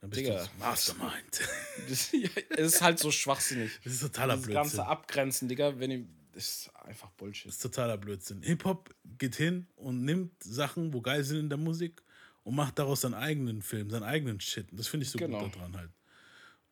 Dann 0.00 0.10
bist 0.10 0.20
Digga. 0.20 0.30
du 0.32 0.36
das 0.38 0.50
Mastermind. 0.58 1.40
Das, 1.88 2.10
ja, 2.12 2.28
es 2.50 2.74
ist 2.74 2.82
halt 2.82 2.98
so 2.98 3.10
schwachsinnig. 3.10 3.72
Das 3.84 3.92
ist 3.94 4.00
totaler 4.00 4.34
Dieses 4.34 4.46
Blödsinn. 4.46 4.62
ganze 4.62 4.86
Abgrenzen, 4.86 5.48
Digga, 5.48 5.78
wenn 5.78 5.90
ich. 5.90 6.06
Das 6.32 6.44
ist 6.44 6.70
einfach 6.84 7.10
Bullshit. 7.12 7.46
Das 7.46 7.56
ist 7.56 7.62
totaler 7.62 7.98
Blödsinn. 7.98 8.42
Hip-Hop 8.42 8.94
geht 9.18 9.34
hin 9.34 9.66
und 9.74 10.04
nimmt 10.04 10.40
Sachen, 10.42 10.92
wo 10.92 11.00
geil 11.00 11.24
sind 11.24 11.40
in 11.40 11.48
der 11.48 11.58
Musik 11.58 12.00
und 12.44 12.54
macht 12.54 12.78
daraus 12.78 13.00
seinen 13.00 13.14
eigenen 13.14 13.60
Film, 13.60 13.90
seinen 13.90 14.04
eigenen 14.04 14.40
Shit. 14.40 14.70
Und 14.70 14.78
das 14.78 14.86
finde 14.86 15.04
ich 15.04 15.10
so 15.10 15.18
Genau. 15.18 15.42
gut 15.44 15.56
daran 15.56 15.76
halt. 15.76 15.90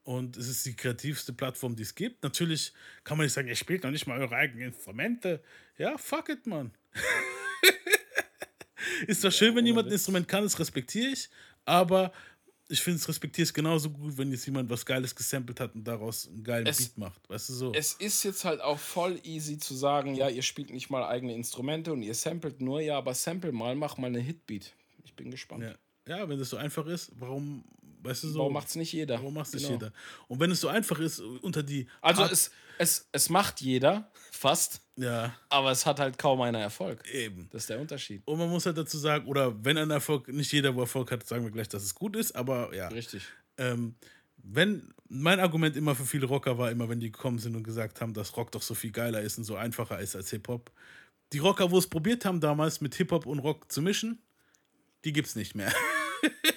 Und 0.05 0.37
es 0.37 0.47
ist 0.47 0.65
die 0.67 0.77
kreativste 0.77 1.33
Plattform, 1.33 1.75
die 1.75 1.83
es 1.83 1.97
gibt. 1.97 2.23
Natürlich 2.23 2.73
kann 3.03 3.19
man 3.19 3.25
nicht 3.27 3.33
sagen, 3.33 3.49
ihr 3.49 3.57
spielt 3.57 3.83
noch 3.83 3.91
nicht 3.91 4.07
mal 4.07 4.21
eure 4.21 4.37
eigenen 4.37 4.69
Instrumente. 4.69 5.43
Ja, 5.79 5.99
fuck 5.99 6.29
it, 6.29 6.47
man. 6.47 6.71
ist 9.09 9.25
doch 9.25 9.33
schön, 9.33 9.55
wenn 9.57 9.67
jemand 9.67 9.89
ein 9.89 9.93
Instrument 9.93 10.29
kann, 10.29 10.45
das 10.45 10.59
respektiere 10.59 11.13
ich. 11.13 11.29
Aber 11.65 12.13
ich 12.69 12.81
finde, 12.81 12.99
es 12.99 13.09
respektiere 13.09 13.45
es 13.45 13.55
genauso 13.55 13.91
gut, 13.91 14.19
wenn 14.19 14.31
jetzt 14.33 14.45
jemand 14.47 14.69
was 14.71 14.85
Geiles 14.85 15.15
gesampelt 15.15 15.61
hat 15.61 15.75
und 15.75 15.85
daraus 15.85 16.27
einen 16.29 16.43
geilen 16.43 16.67
Es- 16.67 16.79
Beat 16.79 16.99
macht. 16.99 17.29
Weißt 17.31 17.49
du 17.49 17.53
so? 17.55 17.73
Es 17.75 17.93
ist 17.95 18.23
jetzt 18.25 18.45
halt 18.45 18.61
auch 18.61 18.79
voll 18.79 19.21
easy 19.23 19.59
zu 19.59 19.75
sagen, 19.75 20.15
ja, 20.15 20.29
ihr 20.29 20.43
spielt 20.43 20.71
nicht 20.71 20.91
mal 20.91 21.05
eigene 21.05 21.35
Instrumente 21.35 21.93
und 21.93 22.03
ihr 22.03 22.15
samplet 22.15 22.61
nur, 22.61 22.81
ja, 22.81 22.99
aber 22.99 23.15
sample 23.15 23.53
mal, 23.53 23.75
mach 23.77 23.99
mal 23.99 24.09
eine 24.09 24.21
Hitbeat. 24.21 24.73
Ich 25.05 25.15
bin 25.15 25.31
gespannt. 25.31 25.63
Ja. 25.63 25.75
ja, 26.19 26.29
wenn 26.29 26.39
das 26.39 26.51
so 26.51 26.57
einfach 26.57 26.87
ist, 26.87 27.13
warum, 27.19 27.65
weißt 28.07 28.25
du 28.25 28.29
so? 28.29 28.39
Warum 28.41 28.53
macht's 28.55 28.75
nicht 28.77 28.93
jeder? 28.93 29.15
Warum 29.17 29.35
macht 29.35 29.49
es 29.49 29.55
nicht 29.55 29.65
Genau. 29.67 29.75
jeder? 29.79 29.93
Und 30.29 30.41
wenn 30.41 30.51
es 30.51 30.61
so 30.61 30.69
einfach 30.69 30.99
ist, 31.01 31.21
unter 31.21 31.63
die. 31.63 31.87
Also 32.01 32.23
Art- 32.23 32.33
es, 32.33 32.51
es, 32.79 33.09
es 33.13 33.29
macht 33.29 33.61
jeder, 33.61 34.11
fast, 34.31 34.81
Ja, 34.97 35.35
aber 35.49 35.71
es 35.71 35.85
hat 35.87 35.99
halt 36.01 36.19
kaum 36.19 36.41
einer 36.43 36.61
Erfolg. 36.61 37.07
eben. 37.11 37.49
Das 37.51 37.63
ist 37.63 37.71
der 37.71 37.81
Unterschied. 37.81 38.23
Und 38.27 38.39
man 38.39 38.49
muss 38.51 38.67
halt 38.67 38.77
dazu 38.79 38.99
sagen, 38.99 39.27
oder 39.27 39.55
wenn 39.65 39.79
ein 39.79 39.91
Erfolg, 39.91 40.29
nicht 40.29 40.53
jeder, 40.53 40.75
wo 40.75 40.81
Erfolg 40.81 41.11
hat, 41.11 41.27
sagen 41.27 41.45
wir 41.45 41.51
gleich, 41.51 41.69
dass 41.69 41.83
es 41.83 41.95
gut 41.95 42.17
ist, 42.17 42.35
aber 42.37 42.75
ja. 42.75 42.89
Richtig. 42.89 43.23
Ähm, 43.59 43.95
wenn, 44.49 44.93
mein 45.09 45.41
Argument 45.41 45.77
immer 45.77 45.95
für 45.95 46.05
viele 46.05 46.27
Rocker 46.27 46.59
war, 46.59 46.71
immer 46.71 46.89
wenn 46.89 47.01
die 47.01 47.11
gekommen 47.11 47.39
sind 47.39 47.57
und 47.57 47.63
gesagt 47.65 48.01
haben, 48.01 48.13
dass 48.15 48.37
Rock 48.37 48.53
doch 48.53 48.63
so 48.63 48.75
viel 48.75 48.91
geiler 48.93 49.21
ist 49.23 49.39
und 49.39 49.45
so 49.45 49.57
einfacher 49.57 49.99
ist 49.99 50.15
als 50.15 50.31
Hip-Hop. 50.31 50.71
Die 51.33 51.39
Rocker, 51.39 51.71
wo 51.71 51.79
es 51.79 51.87
probiert 51.89 52.25
haben, 52.25 52.41
damals 52.41 52.81
mit 52.81 52.95
Hip-Hop 52.95 53.27
und 53.27 53.39
Rock 53.41 53.73
zu 53.73 53.81
mischen, 53.83 54.21
die 55.05 55.13
gibt's 55.13 55.35
nicht 55.35 55.55
mehr. 55.57 55.73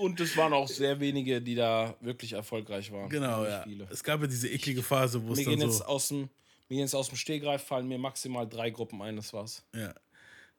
Und 0.00 0.18
es 0.20 0.36
waren 0.36 0.52
auch 0.52 0.68
sehr 0.68 0.98
wenige, 0.98 1.42
die 1.42 1.54
da 1.54 1.94
wirklich 2.00 2.32
erfolgreich 2.32 2.90
waren. 2.90 3.08
genau, 3.10 3.44
ja. 3.44 3.62
Viele. 3.62 3.86
Es 3.90 4.02
gab 4.02 4.20
ja 4.20 4.26
diese 4.26 4.48
eklige 4.48 4.82
Phase, 4.82 5.22
wo 5.22 5.32
es 5.32 5.38
dann 5.38 5.56
gehen 5.56 5.60
jetzt 5.60 5.78
so. 5.78 5.84
aus 5.84 6.08
dem, 6.08 6.20
mir 6.20 6.28
gehen 6.68 6.80
jetzt 6.80 6.94
aus 6.94 7.08
dem 7.08 7.16
Stehgreif 7.16 7.62
fallen 7.62 7.86
mir 7.86 7.98
maximal 7.98 8.48
drei 8.48 8.70
Gruppen 8.70 9.02
ein, 9.02 9.16
das 9.16 9.32
war's. 9.32 9.62
Ja. 9.74 9.92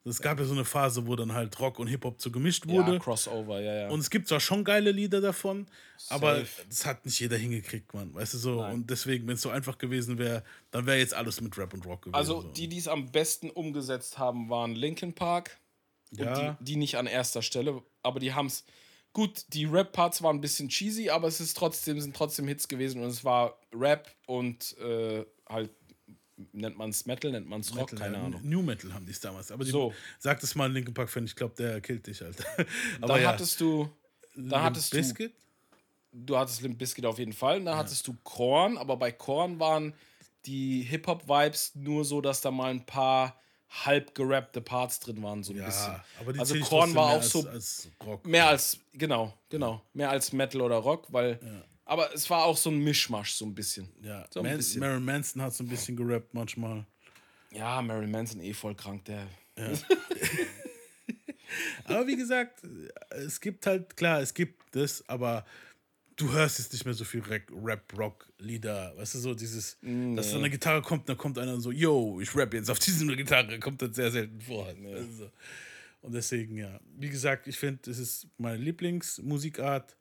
Es 0.03 0.19
gab 0.19 0.39
ja 0.39 0.45
so 0.45 0.53
eine 0.53 0.65
Phase, 0.65 1.05
wo 1.05 1.15
dann 1.15 1.31
halt 1.31 1.59
Rock 1.59 1.77
und 1.77 1.85
Hip-Hop 1.85 2.19
so 2.19 2.31
gemischt 2.31 2.67
wurde. 2.67 2.93
Ja, 2.93 2.99
Crossover, 2.99 3.61
ja, 3.61 3.73
ja. 3.81 3.89
Und 3.89 3.99
es 3.99 4.09
gibt 4.09 4.27
zwar 4.27 4.39
schon 4.39 4.63
geile 4.63 4.91
Lieder 4.91 5.21
davon, 5.21 5.67
aber 6.09 6.39
Safe. 6.39 6.63
das 6.67 6.85
hat 6.87 7.05
nicht 7.05 7.19
jeder 7.19 7.37
hingekriegt, 7.37 7.93
man. 7.93 8.11
Weißt 8.11 8.33
du 8.33 8.39
so? 8.39 8.61
Nein. 8.61 8.73
Und 8.73 8.89
deswegen, 8.89 9.27
wenn 9.27 9.35
es 9.35 9.43
so 9.43 9.49
einfach 9.51 9.77
gewesen 9.77 10.17
wäre, 10.17 10.43
dann 10.71 10.87
wäre 10.87 10.97
jetzt 10.97 11.13
alles 11.13 11.39
mit 11.39 11.55
Rap 11.55 11.75
und 11.75 11.85
Rock 11.85 12.03
gewesen. 12.03 12.15
also 12.15 12.41
so. 12.41 12.47
die, 12.47 12.67
die 12.67 12.79
es 12.79 12.87
am 12.87 13.11
besten 13.11 13.51
umgesetzt 13.51 14.17
haben, 14.17 14.49
waren 14.49 14.73
Linkin 14.73 15.13
Park. 15.13 15.59
ja, 16.11 16.33
Und 16.33 16.57
die, 16.61 16.65
die 16.65 16.75
nicht 16.77 16.97
an 16.97 17.05
erster 17.05 17.43
Stelle, 17.43 17.83
aber 18.01 18.19
die 18.19 18.33
haben 18.33 18.47
es. 18.47 18.65
Gut, 19.13 19.43
die 19.49 19.65
Rap-Parts 19.65 20.21
waren 20.23 20.37
ein 20.37 20.41
bisschen 20.41 20.69
cheesy, 20.69 21.09
aber 21.09 21.27
es 21.27 21.41
ist 21.41 21.57
trotzdem, 21.57 21.99
sind 21.99 22.15
trotzdem 22.15 22.47
Hits 22.47 22.67
gewesen 22.67 23.01
und 23.03 23.09
es 23.09 23.25
war 23.25 23.59
Rap 23.73 24.09
und 24.25 24.77
äh, 24.77 25.25
halt, 25.49 25.69
nennt 26.53 26.77
man 26.77 26.89
es 26.91 27.05
Metal, 27.05 27.29
nennt 27.31 27.47
man 27.47 27.59
es 27.59 27.75
Rock, 27.75 27.91
Metal, 27.91 27.99
keine 27.99 28.17
ja, 28.19 28.23
Ahnung. 28.25 28.41
New 28.43 28.61
Metal 28.61 28.93
haben 28.93 29.05
die 29.05 29.11
es 29.11 29.19
damals. 29.19 29.51
Aber 29.51 29.65
die, 29.65 29.71
So. 29.71 29.93
sag 30.17 30.39
das 30.39 30.55
mal 30.55 30.71
Linkin 30.71 30.93
Park-Fan, 30.93 31.25
ich 31.25 31.35
glaube, 31.35 31.55
der 31.57 31.81
killt 31.81 32.07
dich. 32.07 32.19
Da 32.23 32.35
Aber 33.01 33.19
ja, 33.19 33.29
hattest 33.29 33.59
du, 33.59 33.89
da 34.35 34.41
Limp 34.41 34.55
hattest 34.63 34.93
du, 34.93 34.97
Bizkit? 34.97 35.33
du 36.13 36.37
hattest 36.37 36.61
Limp 36.61 36.77
Bizkit 36.77 37.05
auf 37.05 37.19
jeden 37.19 37.33
Fall, 37.33 37.61
da 37.63 37.75
hattest 37.75 38.07
du 38.07 38.15
Korn, 38.23 38.77
aber 38.77 38.95
bei 38.95 39.11
Korn 39.11 39.59
waren 39.59 39.93
die 40.45 40.83
Hip-Hop-Vibes 40.83 41.75
nur 41.75 42.05
so, 42.05 42.21
dass 42.21 42.39
da 42.41 42.49
mal 42.49 42.71
ein 42.71 42.85
paar 42.85 43.35
halb 43.71 44.13
gerappte 44.13 44.61
Parts 44.61 44.99
drin 44.99 45.23
waren, 45.23 45.43
so 45.43 45.53
ein 45.53 45.63
bisschen. 45.63 45.93
Ja, 45.93 46.05
aber 46.19 46.33
die 46.33 46.39
also 46.39 46.59
Korn 46.59 46.93
war 46.93 47.07
mehr 47.07 47.15
auch 47.15 47.21
als, 47.21 47.29
so 47.29 47.47
als 47.47 47.89
Rock. 48.05 48.27
Mehr 48.27 48.47
als, 48.47 48.79
genau, 48.93 49.33
genau. 49.49 49.81
Mehr 49.93 50.09
als 50.09 50.33
Metal 50.33 50.61
oder 50.61 50.77
Rock, 50.77 51.07
weil. 51.11 51.39
Aber 51.85 52.13
es 52.13 52.29
war 52.29 52.45
auch 52.45 52.55
so 52.55 52.69
ein 52.69 52.79
Mischmasch, 52.79 53.33
so 53.33 53.45
ein 53.45 53.53
bisschen. 53.53 53.89
Ja, 54.01 54.25
so 54.29 54.39
ein 54.39 54.45
Man 54.45 54.57
bisschen. 54.57 54.79
Marilyn 54.79 55.03
Manson 55.03 55.41
hat 55.41 55.53
so 55.53 55.63
ein 55.63 55.67
bisschen 55.67 55.95
gerappt 55.97 56.33
manchmal. 56.33 56.85
Ja, 57.51 57.81
Marilyn 57.81 58.11
Manson 58.11 58.39
eh 58.41 58.53
voll 58.53 58.75
krank, 58.75 59.03
der. 59.05 59.27
Aber 61.83 62.07
wie 62.07 62.15
gesagt, 62.15 62.61
es 63.09 63.41
gibt 63.41 63.65
halt, 63.65 63.97
klar, 63.97 64.21
es 64.21 64.33
gibt 64.33 64.63
das, 64.75 65.03
aber 65.09 65.45
du 66.17 66.31
hörst 66.31 66.59
jetzt 66.59 66.73
nicht 66.73 66.85
mehr 66.85 66.93
so 66.93 67.03
viel 67.03 67.21
Rap- 67.21 67.51
Rap-Rock-Lieder. 67.51 68.93
Weißt 68.97 69.15
du, 69.15 69.19
so 69.19 69.33
dieses, 69.33 69.77
dass 70.15 70.31
so 70.31 70.37
eine 70.37 70.49
Gitarre 70.49 70.81
kommt, 70.81 71.07
dann 71.09 71.17
kommt 71.17 71.37
einer 71.37 71.53
und 71.53 71.61
so, 71.61 71.71
yo, 71.71 72.19
ich 72.21 72.35
rap 72.35 72.53
jetzt 72.53 72.69
auf 72.69 72.79
diese 72.79 73.05
Gitarre, 73.15 73.59
kommt 73.59 73.81
das 73.81 73.95
sehr 73.95 74.11
selten 74.11 74.39
vor. 74.41 74.67
Also, 74.67 75.31
und 76.01 76.13
deswegen, 76.13 76.57
ja, 76.57 76.79
wie 76.97 77.09
gesagt, 77.09 77.47
ich 77.47 77.57
finde, 77.57 77.89
es 77.91 77.99
ist 77.99 78.27
meine 78.37 78.57
Lieblingsmusikart, 78.57 79.95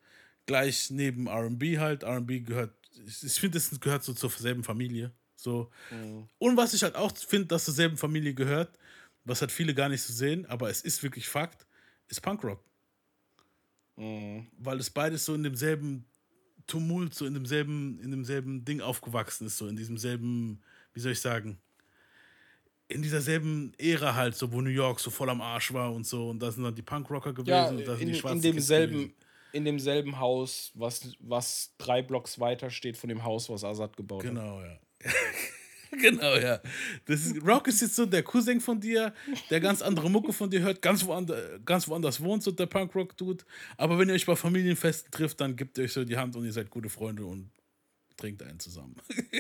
gleich 0.47 0.91
neben 0.91 1.29
RB 1.29 1.79
halt. 1.79 2.05
RB 2.05 2.45
gehört, 2.45 2.75
ich, 3.07 3.23
ich 3.23 3.35
finde, 3.35 3.59
es 3.59 3.79
gehört 3.81 4.03
so 4.05 4.13
zur 4.15 4.31
selben 4.31 4.65
Familie. 4.65 5.13
So. 5.37 5.71
Und 6.39 6.57
was 6.57 6.75
ich 6.75 6.83
halt 6.83 6.97
auch 6.97 7.17
finde, 7.17 7.47
dass 7.47 7.65
zur 7.67 7.75
selben 7.75 7.97
Familie 7.97 8.35
gehört, 8.35 8.79
was 9.25 9.41
halt 9.41 9.53
viele 9.53 9.75
gar 9.75 9.89
nicht 9.89 10.03
so 10.03 10.13
sehen, 10.13 10.45
aber 10.47 10.71
es 10.71 10.81
ist 10.83 11.03
wirklich 11.03 11.29
Fakt, 11.29 11.67
ist 12.09 12.21
Punkrock. 12.21 12.63
Weil 14.59 14.79
es 14.79 14.91
beides 14.91 15.25
so 15.25 15.35
in 15.35 15.43
demselben 15.43 16.05
Tumult, 16.67 17.15
so 17.15 17.27
in 17.27 17.35
demselben, 17.35 17.99
in 18.01 18.11
demselben 18.11 18.65
Ding 18.65 18.81
aufgewachsen 18.81 19.47
ist, 19.47 19.59
so 19.59 19.67
in 19.67 19.77
diesem 19.77 19.99
selben, 19.99 20.63
wie 20.95 21.01
soll 21.01 21.13
ich 21.13 21.21
sagen, 21.21 21.59
in 22.89 23.03
dieser 23.03 23.21
selben 23.21 23.73
Ära 23.79 24.15
halt, 24.15 24.35
so 24.35 24.51
wo 24.53 24.61
New 24.61 24.71
York 24.71 25.01
so 25.01 25.11
voll 25.11 25.31
am 25.31 25.41
Arsch 25.41 25.73
war 25.73 25.93
und 25.93 26.07
so. 26.07 26.31
Und 26.31 26.41
da 26.41 26.51
sind 26.51 26.65
dann 26.65 26.75
die 26.75 26.83
Punkrocker 26.83 27.33
gewesen 27.33 27.51
Ja, 27.51 27.69
und 27.69 27.87
da 27.87 27.93
sind 27.97 28.09
in, 28.09 28.15
die 28.15 28.19
schwarzen 28.19 28.37
in 28.39 28.43
demselben. 28.43 28.95
gewesen. 28.95 29.15
In 29.53 29.65
demselben 29.65 30.19
Haus, 30.19 30.71
was, 30.75 31.17
was 31.19 31.75
drei 31.79 32.03
Blocks 32.03 32.39
weiter 32.39 32.71
steht 32.71 32.97
von 32.97 33.09
dem 33.09 33.25
Haus, 33.25 33.49
was 33.49 33.65
Assad 33.65 33.97
gebaut 33.97 34.25
hat. 34.25 34.31
Genau, 34.31 34.61
ja. 34.63 34.79
genau, 36.03 36.37
ja. 36.37 36.61
Das 37.07 37.27
ist, 37.27 37.45
Rock 37.47 37.69
ist 37.69 37.81
jetzt 37.81 37.97
so 37.97 38.07
der 38.07 38.23
Cousin 38.23 38.61
von 38.61 38.81
dir, 38.81 39.13
der 39.51 39.61
ganz 39.61 39.83
andere 39.83 40.11
Mucke 40.11 40.33
von 40.33 40.51
dir 40.51 40.61
hört, 40.61 40.83
ganz, 40.83 41.05
woander, 41.05 41.59
ganz 41.61 41.89
woanders 41.89 42.21
wohnt, 42.21 42.43
so 42.43 42.51
der 42.51 42.67
Punkrock-Dude. 42.67 43.45
Aber 43.77 43.99
wenn 43.99 44.09
ihr 44.09 44.15
euch 44.15 44.27
bei 44.27 44.37
Familienfesten 44.37 45.11
trifft, 45.11 45.41
dann 45.41 45.57
gebt 45.57 45.79
ihr 45.79 45.85
euch 45.85 45.93
so 45.93 46.05
die 46.05 46.17
Hand 46.17 46.37
und 46.37 46.45
ihr 46.45 46.53
seid 46.53 46.71
gute 46.71 46.89
Freunde 46.89 47.25
und 47.25 47.51
trinkt 48.17 48.43
einen 48.43 48.61
zusammen. 48.61 48.97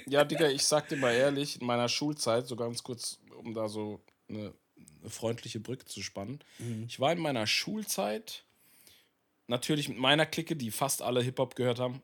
Ja, 0.07 0.24
Digga, 0.24 0.48
ich 0.48 0.64
sag 0.64 0.88
dir 0.88 0.96
mal 0.96 1.12
ehrlich, 1.12 1.61
in 1.61 1.66
meiner 1.66 1.88
Schulzeit, 1.88 2.46
so 2.46 2.57
ganz 2.57 2.82
kurz, 2.82 3.18
um 3.36 3.55
da 3.55 3.68
so 3.68 4.01
eine, 4.28 4.53
eine 5.01 5.11
freundliche 5.11 5.61
Brücke 5.61 5.84
zu 5.84 6.03
spannen. 6.03 6.40
Ich 6.88 6.98
war 6.98 7.12
in 7.12 7.20
meiner 7.20 7.46
Schulzeit 7.46 8.44
natürlich 9.46 9.88
mit 9.88 9.98
meiner 9.98 10.26
Clique, 10.26 10.57
die 10.57 10.70
fast 10.70 11.03
alle 11.03 11.22
Hip-Hop 11.22 11.55
gehört 11.55 11.78
haben, 11.78 12.03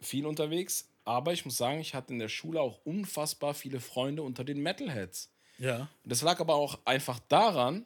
viel 0.00 0.26
unterwegs. 0.26 0.89
Aber 1.04 1.32
ich 1.32 1.44
muss 1.44 1.56
sagen, 1.56 1.80
ich 1.80 1.94
hatte 1.94 2.12
in 2.12 2.18
der 2.18 2.28
Schule 2.28 2.60
auch 2.60 2.80
unfassbar 2.84 3.54
viele 3.54 3.80
Freunde 3.80 4.22
unter 4.22 4.44
den 4.44 4.60
Metalheads. 4.62 5.30
Ja. 5.58 5.88
Das 6.04 6.22
lag 6.22 6.40
aber 6.40 6.54
auch 6.54 6.78
einfach 6.84 7.18
daran, 7.28 7.84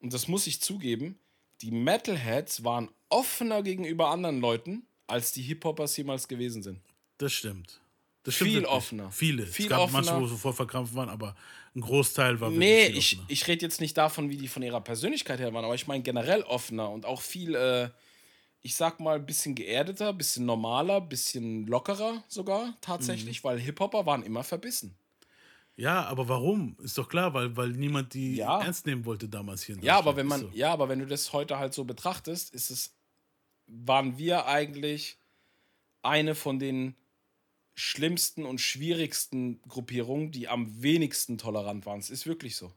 und 0.00 0.12
das 0.12 0.28
muss 0.28 0.46
ich 0.46 0.60
zugeben, 0.60 1.18
die 1.62 1.70
Metalheads 1.70 2.64
waren 2.64 2.88
offener 3.08 3.62
gegenüber 3.62 4.08
anderen 4.08 4.40
Leuten, 4.40 4.86
als 5.06 5.32
die 5.32 5.42
Hip-Hoppers 5.42 5.96
jemals 5.96 6.28
gewesen 6.28 6.62
sind. 6.62 6.80
Das 7.18 7.32
stimmt. 7.32 7.80
Das 8.22 8.34
Viel 8.34 8.54
wirklich. 8.54 8.66
offener. 8.66 9.10
Viele. 9.10 9.46
Viel 9.46 9.66
es 9.66 9.70
gab 9.70 9.90
manche, 9.90 10.10
offener. 10.10 10.22
wo 10.22 10.26
sofort 10.26 10.56
verkrampft 10.56 10.94
waren, 10.94 11.08
aber 11.08 11.34
ein 11.74 11.80
Großteil 11.80 12.40
war 12.40 12.50
wirklich 12.50 12.58
Nee, 12.58 12.86
viel 12.88 12.98
ich, 12.98 13.18
ich 13.28 13.46
rede 13.48 13.64
jetzt 13.64 13.80
nicht 13.80 13.96
davon, 13.96 14.28
wie 14.28 14.36
die 14.36 14.48
von 14.48 14.62
ihrer 14.62 14.82
Persönlichkeit 14.82 15.40
her 15.40 15.52
waren, 15.54 15.64
aber 15.64 15.74
ich 15.74 15.86
meine 15.86 16.02
generell 16.02 16.42
offener 16.42 16.90
und 16.90 17.06
auch 17.06 17.22
viel, 17.22 17.54
äh, 17.54 17.88
ich 18.68 18.76
sag 18.76 19.00
mal, 19.00 19.16
ein 19.16 19.24
bisschen 19.24 19.54
geerdeter, 19.54 20.12
bisschen 20.12 20.44
normaler, 20.44 21.00
bisschen 21.00 21.66
lockerer 21.66 22.22
sogar 22.28 22.66
Mhm. 22.66 22.74
tatsächlich, 22.82 23.42
weil 23.42 23.58
Hip-Hopper 23.58 24.04
waren 24.04 24.22
immer 24.22 24.44
verbissen. 24.44 24.94
Ja, 25.76 26.04
aber 26.04 26.28
warum? 26.28 26.76
Ist 26.82 26.98
doch 26.98 27.08
klar, 27.08 27.32
weil, 27.32 27.56
weil 27.56 27.70
niemand 27.70 28.12
die 28.12 28.36
Ja. 28.36 28.60
ernst 28.60 28.84
nehmen 28.84 29.06
wollte 29.06 29.26
damals 29.26 29.62
hier 29.62 29.76
in 29.76 29.82
Ja, 29.82 29.96
aber 29.96 30.16
wenn 30.16 30.26
man, 30.26 30.40
so. 30.40 30.50
ja, 30.52 30.70
aber 30.70 30.90
wenn 30.90 30.98
du 30.98 31.06
das 31.06 31.32
heute 31.32 31.58
halt 31.58 31.72
so 31.72 31.84
betrachtest, 31.84 32.52
ist 32.52 32.70
es, 32.70 32.94
waren 33.68 34.18
wir 34.18 34.44
eigentlich 34.44 35.16
eine 36.02 36.34
von 36.34 36.58
den 36.58 36.94
schlimmsten 37.74 38.44
und 38.44 38.60
schwierigsten 38.60 39.62
Gruppierungen, 39.62 40.30
die 40.30 40.48
am 40.48 40.82
wenigsten 40.82 41.38
tolerant 41.38 41.86
waren. 41.86 42.00
Es 42.00 42.10
ist 42.10 42.26
wirklich 42.26 42.56
so. 42.56 42.74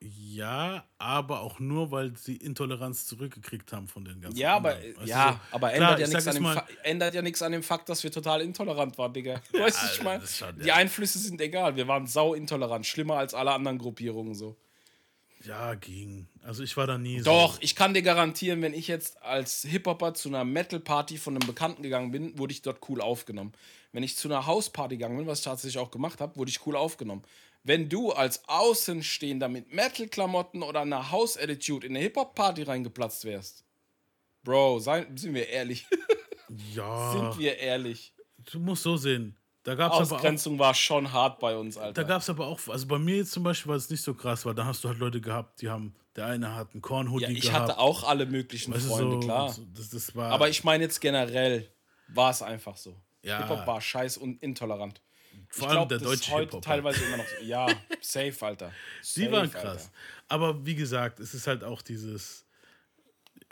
Ja, 0.00 0.84
aber 0.98 1.40
auch 1.40 1.58
nur, 1.58 1.90
weil 1.90 2.16
sie 2.16 2.36
Intoleranz 2.36 3.06
zurückgekriegt 3.06 3.72
haben 3.72 3.88
von 3.88 4.04
den 4.04 4.20
ganzen 4.20 4.38
Ja, 4.38 4.54
aber. 4.54 4.76
Weißt 4.76 5.06
ja, 5.08 5.32
so? 5.50 5.56
aber 5.56 5.70
Klar, 5.70 5.98
ändert, 5.98 5.98
ja 6.00 6.06
ich 6.06 6.12
nichts 6.12 6.28
an 6.28 6.34
dem 6.34 6.42
mal- 6.44 6.64
ändert 6.84 7.14
ja 7.14 7.22
nichts 7.22 7.42
an 7.42 7.50
dem 7.52 7.62
Fakt, 7.64 7.88
dass 7.88 8.04
wir 8.04 8.12
total 8.12 8.40
intolerant 8.42 8.96
waren, 8.96 9.12
Digga. 9.12 9.40
Weißt 9.52 9.82
du, 9.82 9.86
ich 9.94 10.02
meine, 10.04 10.22
die. 10.62 10.70
Einflüsse 10.70 11.18
sind 11.18 11.40
egal. 11.40 11.74
Wir 11.74 11.88
waren 11.88 12.06
sau 12.06 12.34
intolerant, 12.34 12.86
schlimmer 12.86 13.16
als 13.16 13.34
alle 13.34 13.50
anderen 13.52 13.78
Gruppierungen 13.78 14.34
so. 14.34 14.56
Ja, 15.44 15.74
ging. 15.74 16.28
Also 16.42 16.62
ich 16.64 16.76
war 16.76 16.86
da 16.86 16.98
nie 16.98 17.22
Doch, 17.22 17.54
so. 17.54 17.58
ich 17.62 17.74
kann 17.76 17.94
dir 17.94 18.02
garantieren, 18.02 18.60
wenn 18.62 18.74
ich 18.74 18.88
jetzt 18.88 19.22
als 19.22 19.62
Hip-Hopper 19.62 20.14
zu 20.14 20.28
einer 20.28 20.44
Metal-Party 20.44 21.16
von 21.16 21.34
einem 21.36 21.46
Bekannten 21.46 21.82
gegangen 21.82 22.10
bin, 22.10 22.36
wurde 22.38 22.52
ich 22.52 22.62
dort 22.62 22.80
cool 22.88 23.00
aufgenommen. 23.00 23.52
Wenn 23.92 24.02
ich 24.02 24.16
zu 24.16 24.28
einer 24.28 24.46
Hausparty 24.46 24.96
gegangen 24.96 25.16
bin, 25.16 25.26
was 25.26 25.38
ich 25.40 25.44
tatsächlich 25.44 25.78
auch 25.78 25.90
gemacht 25.92 26.20
habe, 26.20 26.36
wurde 26.36 26.50
ich 26.50 26.64
cool 26.66 26.74
aufgenommen. 26.76 27.22
Wenn 27.68 27.90
du 27.90 28.12
als 28.12 28.48
Außenstehender 28.48 29.46
mit 29.50 29.74
Metal-Klamotten 29.74 30.62
oder 30.62 30.80
einer 30.80 31.10
House-Attitude 31.10 31.86
in 31.86 31.92
eine 31.92 32.02
Hip-Hop-Party 32.02 32.62
reingeplatzt 32.62 33.26
wärst, 33.26 33.62
Bro, 34.42 34.78
sei, 34.78 35.06
sind 35.14 35.34
wir 35.34 35.46
ehrlich. 35.48 35.86
Ja, 36.74 37.12
sind 37.12 37.38
wir 37.38 37.58
ehrlich. 37.58 38.14
du 38.50 38.58
musst 38.58 38.82
so 38.82 38.96
sehen. 38.96 39.36
Da 39.64 39.74
gab 39.74 39.92
es 39.92 39.98
aber 39.98 40.06
auch 40.06 40.12
Ausgrenzung 40.12 40.58
war 40.58 40.72
schon 40.72 41.12
hart 41.12 41.40
bei 41.40 41.54
uns, 41.54 41.76
Alter. 41.76 41.92
Da 41.92 42.08
gab 42.08 42.22
es 42.22 42.30
aber 42.30 42.46
auch, 42.46 42.58
also 42.68 42.86
bei 42.86 42.98
mir 42.98 43.16
jetzt 43.16 43.32
zum 43.32 43.42
Beispiel 43.42 43.68
war 43.68 43.76
es 43.76 43.90
nicht 43.90 44.00
so 44.00 44.14
krass, 44.14 44.46
weil 44.46 44.54
da 44.54 44.64
hast 44.64 44.82
du 44.82 44.88
halt 44.88 44.98
Leute 44.98 45.20
gehabt, 45.20 45.60
die 45.60 45.68
haben, 45.68 45.94
der 46.16 46.24
eine 46.24 46.54
hat 46.54 46.72
einen 46.72 46.80
Kornhoodie 46.80 47.24
ja, 47.24 47.30
ich 47.30 47.42
gehabt. 47.42 47.68
hatte 47.68 47.78
auch 47.78 48.04
alle 48.04 48.24
möglichen 48.24 48.72
weißt 48.72 48.86
Freunde, 48.86 49.16
so, 49.16 49.20
klar. 49.20 49.50
So, 49.50 49.66
das, 49.76 49.90
das 49.90 50.16
Aber 50.16 50.48
ich 50.48 50.64
meine 50.64 50.84
jetzt 50.84 51.02
generell, 51.02 51.70
war 52.08 52.30
es 52.30 52.40
einfach 52.40 52.78
so. 52.78 52.98
Ja. 53.22 53.40
Hip-Hop 53.40 53.66
war 53.66 53.82
scheiß 53.82 54.16
und 54.16 54.42
intolerant. 54.42 55.02
Vor 55.48 55.68
ich 55.68 55.70
allem 55.70 55.76
glaub, 55.78 55.88
der 55.88 55.98
deutsche 55.98 56.30
heute 56.32 56.42
Hip-Hop. 56.44 56.62
teilweise 56.64 57.04
immer 57.04 57.16
noch 57.18 57.26
so. 57.26 57.44
Ja, 57.44 57.66
safe, 58.00 58.34
Alter. 58.46 58.72
Die 59.02 59.06
Safe, 59.22 59.32
waren 59.32 59.40
Alter. 59.42 59.60
krass. 59.60 59.90
Aber 60.28 60.64
wie 60.66 60.74
gesagt, 60.74 61.20
es 61.20 61.34
ist 61.34 61.46
halt 61.46 61.64
auch 61.64 61.82
dieses, 61.82 62.44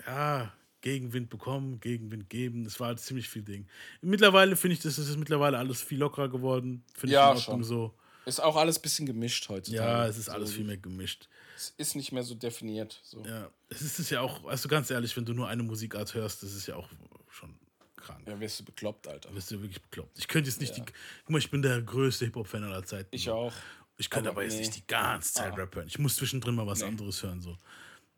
ja, 0.07 0.53
Gegenwind 0.83 1.31
bekommen, 1.31 1.81
Gegenwind 1.81 2.29
geben. 2.31 2.65
Das 2.65 2.79
war 2.79 2.89
halt 2.89 3.01
ziemlich 3.01 3.29
viel 3.29 3.43
Ding. 3.43 3.67
Mittlerweile 4.03 4.55
finde 4.57 4.75
ich, 4.75 4.81
das 4.83 4.99
ist 4.99 5.17
mittlerweile 5.17 5.59
alles 5.59 5.83
viel 5.83 5.99
lockerer 5.99 6.29
geworden. 6.29 6.85
Finde 6.95 7.15
Ja, 7.15 7.33
ich 7.35 7.47
in 7.47 7.53
Ordnung 7.53 7.61
schon. 7.63 7.65
so. 7.65 7.95
Ist 8.27 8.41
auch 8.41 8.57
alles 8.57 8.79
ein 8.79 8.83
bisschen 8.83 9.07
gemischt 9.07 9.49
heutzutage. 9.49 9.83
Ja, 9.89 10.07
es 10.07 10.19
ist 10.19 10.27
So, 10.27 10.33
alles 10.33 10.53
viel 10.53 10.65
mehr 10.65 10.77
gemischt. 10.77 11.29
Es 11.57 11.73
ist 11.77 11.95
nicht 11.97 12.13
mehr 12.13 12.23
so 12.23 12.35
definiert. 12.35 13.01
So. 13.05 13.25
Ja, 13.25 13.51
es 13.69 13.83
ist 13.83 13.99
es 13.99 14.11
ja 14.11 14.21
auch, 14.21 14.45
also 14.47 14.69
ganz 14.69 14.91
ehrlich, 14.91 15.17
wenn 15.17 15.25
du 15.25 15.33
nur 15.33 15.49
eine 15.49 15.63
Musikart 15.63 16.13
hörst, 16.15 16.43
das 16.43 16.53
ist 16.53 16.67
ja 16.67 16.77
auch 16.77 16.89
schon 17.31 17.55
krank. 17.97 18.21
Ja, 18.27 18.39
wirst 18.39 18.61
du 18.61 18.65
bekloppt, 18.65 19.09
Alter. 19.09 19.31
Bist 19.31 19.51
du 19.51 19.61
wirklich 19.61 19.81
bekloppt. 19.83 20.19
Ich 20.19 20.29
könnte 20.29 20.49
jetzt 20.51 20.61
nicht 20.61 20.77
die. 20.77 20.83
Guck 20.83 21.31
mal, 21.31 21.39
ich 21.39 21.51
bin 21.51 21.63
der 21.63 21.81
größte 21.83 22.25
Hip-Hop-Fan 22.27 22.63
aller 22.65 22.85
Zeiten. 22.85 23.09
Ich 23.11 23.25
so. 23.25 23.33
auch. 23.35 23.53
Ich 23.99 24.11
könnte 24.11 24.29
aber, 24.29 24.41
aber 24.41 24.45
jetzt 24.45 24.55
nee. 24.55 24.61
nicht 24.61 24.77
die 24.77 24.87
ganze 24.87 25.33
Zeit 25.35 25.53
Ah. 25.53 25.57
Rap 25.57 25.75
hören. 25.75 25.87
Ich 25.89 25.99
muss 25.99 26.17
zwischendrin 26.17 26.55
mal 26.55 26.67
was 26.67 26.83
anderes 26.83 27.23
hören. 27.23 27.41
So, 27.41 27.57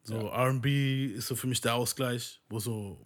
so 0.03 0.29
RB 0.29 0.66
ist 1.14 1.29
so 1.29 1.37
für 1.37 1.47
mich 1.47 1.61
der 1.61 1.74
Ausgleich, 1.74 2.41
wo 2.49 2.59
so. 2.59 2.99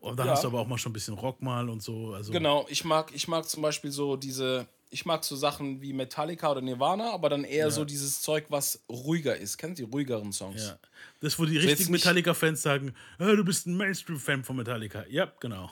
Und 0.00 0.16
dann 0.18 0.26
Ja. 0.26 0.32
hast 0.32 0.42
du 0.44 0.48
aber 0.48 0.60
auch 0.60 0.66
mal 0.66 0.78
schon 0.78 0.90
ein 0.90 0.94
bisschen 0.94 1.14
Rock 1.14 1.40
mal 1.42 1.68
und 1.68 1.82
so. 1.82 2.14
Also, 2.14 2.32
Genau, 2.32 2.66
ich 2.68 2.84
mag, 2.84 3.12
ich 3.14 3.28
mag 3.28 3.46
zum 3.48 3.62
Beispiel 3.62 3.90
so 3.92 4.16
diese, 4.16 4.66
ich 4.88 5.04
mag 5.04 5.22
so 5.24 5.36
Sachen 5.36 5.82
wie 5.82 5.92
Metallica 5.92 6.50
oder 6.50 6.62
Nirvana, 6.62 7.12
aber 7.12 7.28
dann 7.28 7.44
eher 7.44 7.70
so 7.70 7.84
dieses 7.84 8.22
Zeug, 8.22 8.46
was 8.48 8.82
ruhiger 8.88 9.36
ist. 9.36 9.58
Kennt 9.58 9.78
ihr 9.78 9.86
die 9.86 9.92
ruhigeren 9.92 10.32
Songs? 10.32 10.64
Ja. 10.66 10.78
Das, 11.20 11.38
wo 11.38 11.44
die 11.44 11.54
jetzt 11.54 11.64
richtigen 11.66 11.92
Metallica-Fans 11.92 12.62
sagen: 12.62 12.94
"Ah, 13.18 13.34
Du 13.36 13.44
bist 13.44 13.66
ein 13.66 13.76
Mainstream-Fan 13.76 14.42
von 14.42 14.56
Metallica. 14.56 15.04
Ja, 15.08 15.30
genau. 15.38 15.70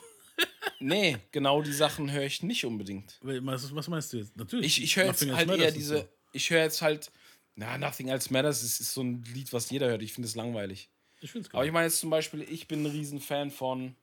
Nee, 0.79 1.17
genau 1.31 1.61
die 1.61 1.73
Sachen 1.73 2.09
höre 2.11 2.23
ich 2.23 2.41
nicht 2.41 2.65
unbedingt. 2.65 3.17
Was, 3.21 3.73
was 3.75 3.87
meinst 3.89 4.13
du 4.13 4.17
jetzt? 4.17 4.35
Natürlich. 4.37 4.77
Ich, 4.77 4.83
ich 4.83 4.95
höre 4.95 5.05
jetzt 5.07 5.29
halt 5.29 5.49
eher 5.49 5.71
diese, 5.71 5.97
so. 5.99 6.07
ich 6.31 6.49
höre 6.49 6.63
jetzt 6.63 6.81
halt, 6.81 7.11
na, 7.55 7.77
Nothing 7.77 8.07
Else 8.07 8.31
Matters, 8.31 8.61
das 8.61 8.79
ist 8.79 8.93
so 8.93 9.01
ein 9.01 9.23
Lied, 9.33 9.51
was 9.51 9.69
jeder 9.69 9.87
hört. 9.89 10.01
Ich 10.01 10.13
finde 10.13 10.27
es 10.29 10.35
langweilig. 10.35 10.89
Ich 11.19 11.31
find's 11.31 11.49
Aber 11.49 11.59
geil. 11.59 11.67
ich 11.67 11.73
meine 11.73 11.85
jetzt 11.87 11.99
zum 11.99 12.09
Beispiel, 12.09 12.43
ich 12.43 12.67
bin 12.69 12.83
ein 12.83 12.85
Riesenfan 12.85 13.51
von, 13.51 13.93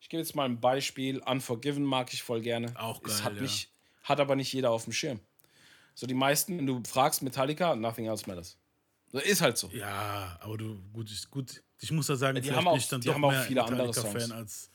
ich 0.00 0.08
gebe 0.08 0.22
jetzt 0.22 0.34
mal 0.34 0.46
ein 0.46 0.60
Beispiel, 0.60 1.18
Unforgiven 1.18 1.84
mag 1.84 2.10
ich 2.14 2.22
voll 2.22 2.40
gerne. 2.40 2.72
Auch 2.78 3.02
Es 3.04 3.16
geil, 3.18 3.24
hat, 3.24 3.36
ja. 3.36 3.42
nicht, 3.42 3.68
hat 4.04 4.18
aber 4.18 4.36
nicht 4.36 4.50
jeder 4.54 4.70
auf 4.70 4.84
dem 4.84 4.94
Schirm. 4.94 5.20
So 5.94 6.06
die 6.06 6.14
meisten, 6.14 6.56
wenn 6.56 6.66
du 6.66 6.82
fragst 6.88 7.20
Metallica, 7.20 7.76
Nothing 7.76 8.06
Else 8.06 8.24
Matters. 8.26 8.56
So, 9.12 9.18
ist 9.18 9.42
halt 9.42 9.58
so. 9.58 9.68
Ja, 9.74 10.38
aber 10.40 10.56
du, 10.56 10.80
gut, 10.94 11.10
ich, 11.10 11.28
gut, 11.30 11.62
ich 11.80 11.90
muss 11.90 12.06
da 12.06 12.16
sagen, 12.16 12.36
Die 12.36 12.42
vielleicht 12.42 12.56
haben 12.56 12.64
bin 12.64 12.72
auch- 12.72 12.76
ich 12.78 12.88
dann 12.88 13.00
die 13.02 13.08
doch 13.08 13.14
haben 13.14 13.24
auch 13.24 13.30
mehr 13.32 13.42
viele 13.42 13.62
andere 13.62 13.92
Songs. 13.92 14.30
als, 14.30 14.70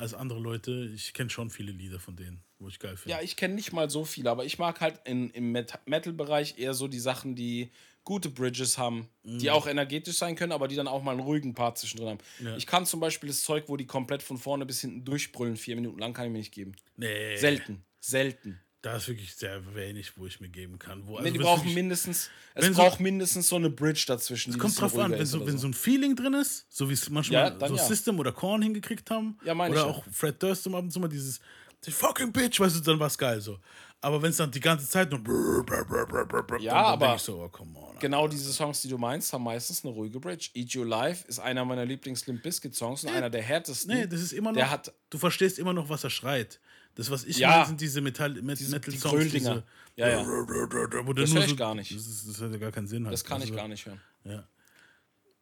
als 0.00 0.14
andere 0.14 0.40
Leute. 0.40 0.90
Ich 0.94 1.12
kenne 1.14 1.30
schon 1.30 1.50
viele 1.50 1.72
Lieder 1.72 2.00
von 2.00 2.16
denen, 2.16 2.42
wo 2.58 2.68
ich 2.68 2.78
geil 2.78 2.96
finde. 2.96 3.10
Ja, 3.16 3.22
ich 3.22 3.36
kenne 3.36 3.54
nicht 3.54 3.72
mal 3.72 3.88
so 3.90 4.04
viele, 4.04 4.30
aber 4.30 4.44
ich 4.44 4.58
mag 4.58 4.80
halt 4.80 5.00
in, 5.04 5.30
im 5.30 5.52
Met 5.52 5.78
Metal-Bereich 5.86 6.58
eher 6.58 6.74
so 6.74 6.88
die 6.88 6.98
Sachen, 6.98 7.34
die 7.36 7.70
gute 8.02 8.30
Bridges 8.30 8.78
haben, 8.78 9.08
Mhm. 9.22 9.38
die 9.38 9.50
auch 9.50 9.66
energetisch 9.66 10.16
sein 10.16 10.34
können, 10.34 10.52
aber 10.52 10.66
die 10.68 10.74
dann 10.74 10.88
auch 10.88 11.02
mal 11.02 11.12
einen 11.12 11.20
ruhigen 11.20 11.54
Part 11.54 11.78
zwischendrin 11.78 12.08
haben. 12.10 12.18
Ja. 12.42 12.56
Ich 12.56 12.66
kann 12.66 12.86
zum 12.86 12.98
Beispiel 12.98 13.28
das 13.28 13.42
Zeug, 13.42 13.64
wo 13.68 13.76
die 13.76 13.86
komplett 13.86 14.22
von 14.22 14.38
vorne 14.38 14.64
bis 14.66 14.80
hinten 14.80 15.04
durchbrüllen, 15.04 15.56
vier 15.56 15.76
Minuten 15.76 15.98
lang, 15.98 16.14
kann 16.14 16.24
ich 16.26 16.32
mir 16.32 16.38
nicht 16.38 16.52
geben. 16.54 16.72
nee, 16.96 17.36
Selten. 17.36 17.84
Selten. 18.00 18.58
Da 18.82 18.96
ist 18.96 19.08
wirklich 19.08 19.34
sehr 19.34 19.74
wenig, 19.74 20.16
wo 20.16 20.26
ich 20.26 20.40
mir 20.40 20.48
geben 20.48 20.78
kann. 20.78 21.06
Wo, 21.06 21.12
Nee, 21.12 21.18
also 21.18 21.24
die 21.32 21.34
wenn's 21.34 21.44
brauchen 21.44 21.58
wirklich- 21.60 21.74
mindestens, 21.74 22.30
es 22.54 22.64
wenn 22.64 22.74
so- 22.74 22.82
braucht 22.82 23.00
mindestens 23.00 23.48
so 23.48 23.56
eine 23.56 23.70
Bridge 23.70 24.04
dazwischen. 24.06 24.50
Es 24.50 24.54
die 24.56 24.60
kommt 24.60 24.80
drauf 24.80 24.96
an, 24.98 25.12
wenn 25.12 25.26
so, 25.26 25.46
wenn 25.46 25.58
so 25.58 25.66
ein 25.68 25.74
Feeling 25.74 26.16
drin 26.16 26.34
ist, 26.34 26.66
so 26.70 26.88
wie 26.88 26.94
es 26.94 27.08
manchmal 27.10 27.56
Ja, 27.60 27.68
so 27.68 27.76
ja. 27.76 27.84
System 27.86 28.18
oder 28.18 28.32
Korn 28.32 28.62
hingekriegt 28.62 29.10
haben. 29.10 29.38
Ja, 29.44 29.54
meine 29.54 29.74
oder 29.74 29.82
ich 29.82 29.86
auch 29.88 30.04
Fred 30.10 30.42
Durst 30.42 30.66
ab 30.66 30.74
und 30.74 30.90
zu 30.90 30.98
mal 31.00 31.08
dieses 31.08 31.40
die 31.86 31.90
fucking 31.90 32.30
Bitch, 32.30 32.60
weißt 32.60 32.76
du, 32.76 32.80
dann 32.80 32.98
war 33.00 33.06
es 33.06 33.16
geil 33.16 33.40
so. 33.40 33.58
Aber 34.02 34.20
wenn 34.22 34.30
es 34.30 34.36
dann 34.38 34.50
die 34.50 34.60
ganze 34.60 34.88
Zeit 34.88 35.10
nur 35.10 35.18
brr, 35.22 35.62
brr, 35.64 36.06
brr, 36.06 36.60
Ja, 36.60 36.74
aber 36.74 37.18
so, 37.18 37.42
oh, 37.42 37.48
come 37.48 37.78
on. 37.78 37.98
Genau 37.98 38.28
diese 38.28 38.50
Songs, 38.52 38.80
die 38.82 38.88
du 38.88 38.96
meinst, 38.96 39.30
haben 39.32 39.44
meistens 39.44 39.84
eine 39.84 39.92
ruhige 39.92 40.18
Bridge. 40.20 40.50
Eat 40.54 40.70
You 40.70 40.84
Life 40.84 41.26
ist 41.28 41.38
einer 41.38 41.64
meiner 41.66 41.84
Lieblings-Limp 41.84 42.42
Bizkit-Songs 42.42 43.04
und 43.04 43.10
einer 43.10 43.28
der 43.28 43.42
härtesten. 43.42 43.94
Nee, 43.94 44.06
das 44.06 44.20
ist 44.22 44.32
immer 44.32 44.50
noch. 44.52 44.56
Der 44.56 44.70
hat 44.70 44.92
du 45.10 45.18
verstehst 45.18 45.58
immer 45.58 45.72
noch, 45.74 45.88
was 45.90 46.04
er 46.04 46.10
schreit. 46.10 46.60
Das, 47.00 47.10
was 47.10 47.24
ich 47.24 47.38
Ja. 47.38 47.48
meine, 47.50 47.66
sind 47.66 47.80
diese 47.80 48.00
Metall, 48.02 48.42
Met, 48.42 48.58
Diese- 48.60 48.78
die 48.78 48.90
Metal-Songs. 48.90 49.14
Gröldinger. 49.14 49.54
Diese, 49.54 49.64
Ja, 49.96 50.08
ja. 50.08 50.26
Wo 50.26 51.12
Das 51.14 51.30
nur 51.30 51.38
hör 51.38 51.44
ich 51.44 51.50
so, 51.50 51.56
gar 51.56 51.74
nicht. 51.74 51.94
Das, 51.94 52.06
ist, 52.06 52.28
das 52.28 52.40
hat 52.42 52.52
ja 52.52 52.58
gar 52.58 52.70
keinen 52.72 52.86
Sinn. 52.88 53.04
Halt. 53.04 53.14
das 53.14 53.24
kann 53.24 53.38
ich 53.38 53.44
Also, 53.48 53.54
gar 53.56 53.68
nicht 53.68 53.86
hören. 53.86 54.00
Ja. 54.24 54.46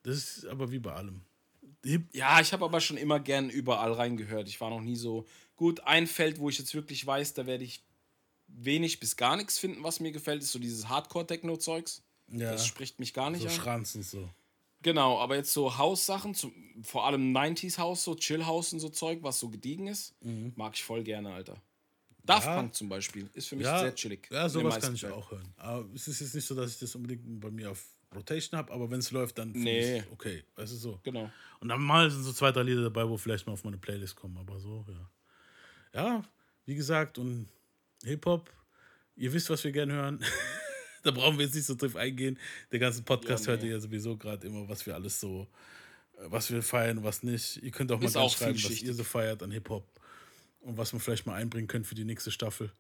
Das 0.05 0.17
ist 0.17 0.47
aber 0.47 0.71
wie 0.71 0.79
bei 0.79 0.93
allem. 0.93 1.23
Hip, 1.85 2.09
Ja, 2.13 2.41
ich 2.41 2.53
habe 2.53 2.65
aber 2.65 2.81
schon 2.81 2.97
immer 2.97 3.19
gern 3.21 3.51
überall 3.51 3.93
reingehört. 3.93 4.47
Ich 4.49 4.61
war 4.61 4.71
noch 4.71 4.81
nie 4.81 4.95
so 4.97 5.27
gut. 5.57 5.81
Ein 5.81 6.07
Feld, 6.07 6.39
wo 6.39 6.49
ich 6.49 6.59
jetzt 6.59 6.75
wirklich 6.75 7.05
weiß, 7.07 7.35
da 7.35 7.47
werde 7.47 7.65
ich 7.65 7.83
wenig 8.47 9.01
bis 9.01 9.17
gar 9.17 9.37
nichts 9.37 9.59
finden, 9.59 9.83
was 9.83 9.99
mir 10.01 10.13
gefällt, 10.13 10.43
ist 10.43 10.53
so 10.53 10.59
dieses 10.59 10.89
Hardcore-Techno-Zeugs. 10.89 12.03
ja, 12.29 12.53
Das 12.53 12.67
spricht 12.67 12.99
mich 13.01 13.13
gar 13.15 13.31
nicht 13.31 13.43
so 13.43 13.49
an. 13.49 13.55
Schranzen 13.55 14.03
so. 14.05 14.31
Genau, 14.83 15.19
aber 15.19 15.37
jetzt 15.37 15.53
so 15.53 15.77
Haussachen, 15.77 16.37
vor 16.83 17.05
allem 17.07 17.33
90s 17.37 17.79
Haus, 17.79 18.05
so 18.05 18.15
Chill 18.15 18.47
House 18.47 18.73
und 18.73 18.81
so 18.81 18.89
Zeug, 18.89 19.19
was 19.23 19.41
so 19.41 19.49
gediegen 19.49 19.89
ist, 19.89 20.15
mag 20.57 20.75
ich 20.75 20.85
voll 20.85 21.03
gerne, 21.03 21.33
Alter. 21.33 21.61
Daft 22.25 22.47
Mhm. 22.47 22.51
Ja. 22.53 22.57
Punk 22.61 22.75
zum 22.75 22.89
Beispiel 22.89 23.31
ist 23.35 23.49
für 23.49 23.57
mich 23.57 23.65
Ja, 23.67 23.81
sehr 23.81 23.95
chillig. 23.95 24.29
ja 24.31 24.49
sowas 24.49 24.79
kann 24.81 24.95
ich 24.95 25.01
Fällen. 25.01 25.15
auch 25.15 25.31
hören. 25.31 25.53
Aber 25.57 25.89
es 25.95 26.07
ist 26.09 26.21
jetzt 26.21 26.35
nicht 26.35 26.47
so, 26.47 26.55
dass 26.55 26.73
ich 26.73 26.79
das 26.79 26.95
unbedingt 26.95 27.41
bei 27.41 27.51
mir 27.51 27.71
auf 27.71 27.85
Rotation 28.15 28.57
habe, 28.59 28.73
aber 28.73 28.91
wenn 28.91 29.01
es 29.01 29.11
läuft, 29.11 29.39
dann 29.39 29.53
finde 29.53 29.65
Nee. 29.71 29.99
ich 29.99 30.13
okay. 30.13 30.45
Weißt 30.55 30.73
du 30.73 30.77
so. 30.77 31.01
Genau. 31.03 31.31
Und 31.61 31.69
dann 31.69 31.83
mal 31.83 32.11
sind 32.11 32.23
so 32.23 32.33
zwei, 32.33 32.53
drei 32.53 32.63
Lieder 32.63 32.83
dabei, 32.83 33.09
wo 33.09 33.17
vielleicht 33.17 33.47
mal 33.47 33.55
auf 33.55 33.65
meine 33.65 33.79
Playlist 33.79 34.15
kommen, 34.17 34.37
aber 34.39 34.59
so, 34.61 34.85
ja. 34.89 35.11
Ja, 35.95 36.23
wie 36.67 36.75
gesagt, 36.75 37.19
und 37.19 37.49
Hip-Hop, 38.05 38.51
ihr 39.17 39.33
wisst, 39.33 39.49
was 39.51 39.65
wir 39.65 39.73
gerne 39.73 39.95
hören. 39.95 40.25
da 41.09 41.13
brauchen 41.13 41.39
wir 41.39 41.47
jetzt 41.47 41.55
nicht 41.55 41.65
so 41.65 41.75
drauf 41.75 41.97
eingehen. 41.97 42.39
Der 42.71 42.79
ganze 42.79 43.03
Podcast 43.03 43.47
Ja, 43.47 43.53
hört 43.53 43.63
nee. 43.63 43.69
ihr 43.69 43.75
ja 43.75 43.81
sowieso 43.81 44.17
gerade 44.17 44.47
immer, 44.47 44.69
was 44.69 44.85
wir 44.87 44.95
alles 44.95 45.19
so, 45.19 45.49
äh, 46.19 46.25
was 46.27 46.51
wir 46.51 46.63
feiern, 46.63 47.03
was 47.03 47.23
nicht. 47.23 47.63
Ihr 47.63 47.71
könnt 47.71 47.91
auch 47.91 48.01
mal 48.01 48.17
auch 48.17 48.37
schreiben, 48.37 48.63
was 48.63 48.83
ihr 48.83 48.95
so 48.95 49.05
feiert 49.05 49.43
an 49.43 49.51
Hip-Hop. 49.51 49.87
und 50.61 50.77
was 50.77 50.93
wir 50.93 51.01
vielleicht 51.01 51.27
mal 51.27 51.35
einbringen 51.35 51.69
können 51.69 51.85
für 51.85 51.95
die 51.95 52.05
nächste 52.05 52.31
Staffel. 52.31 52.71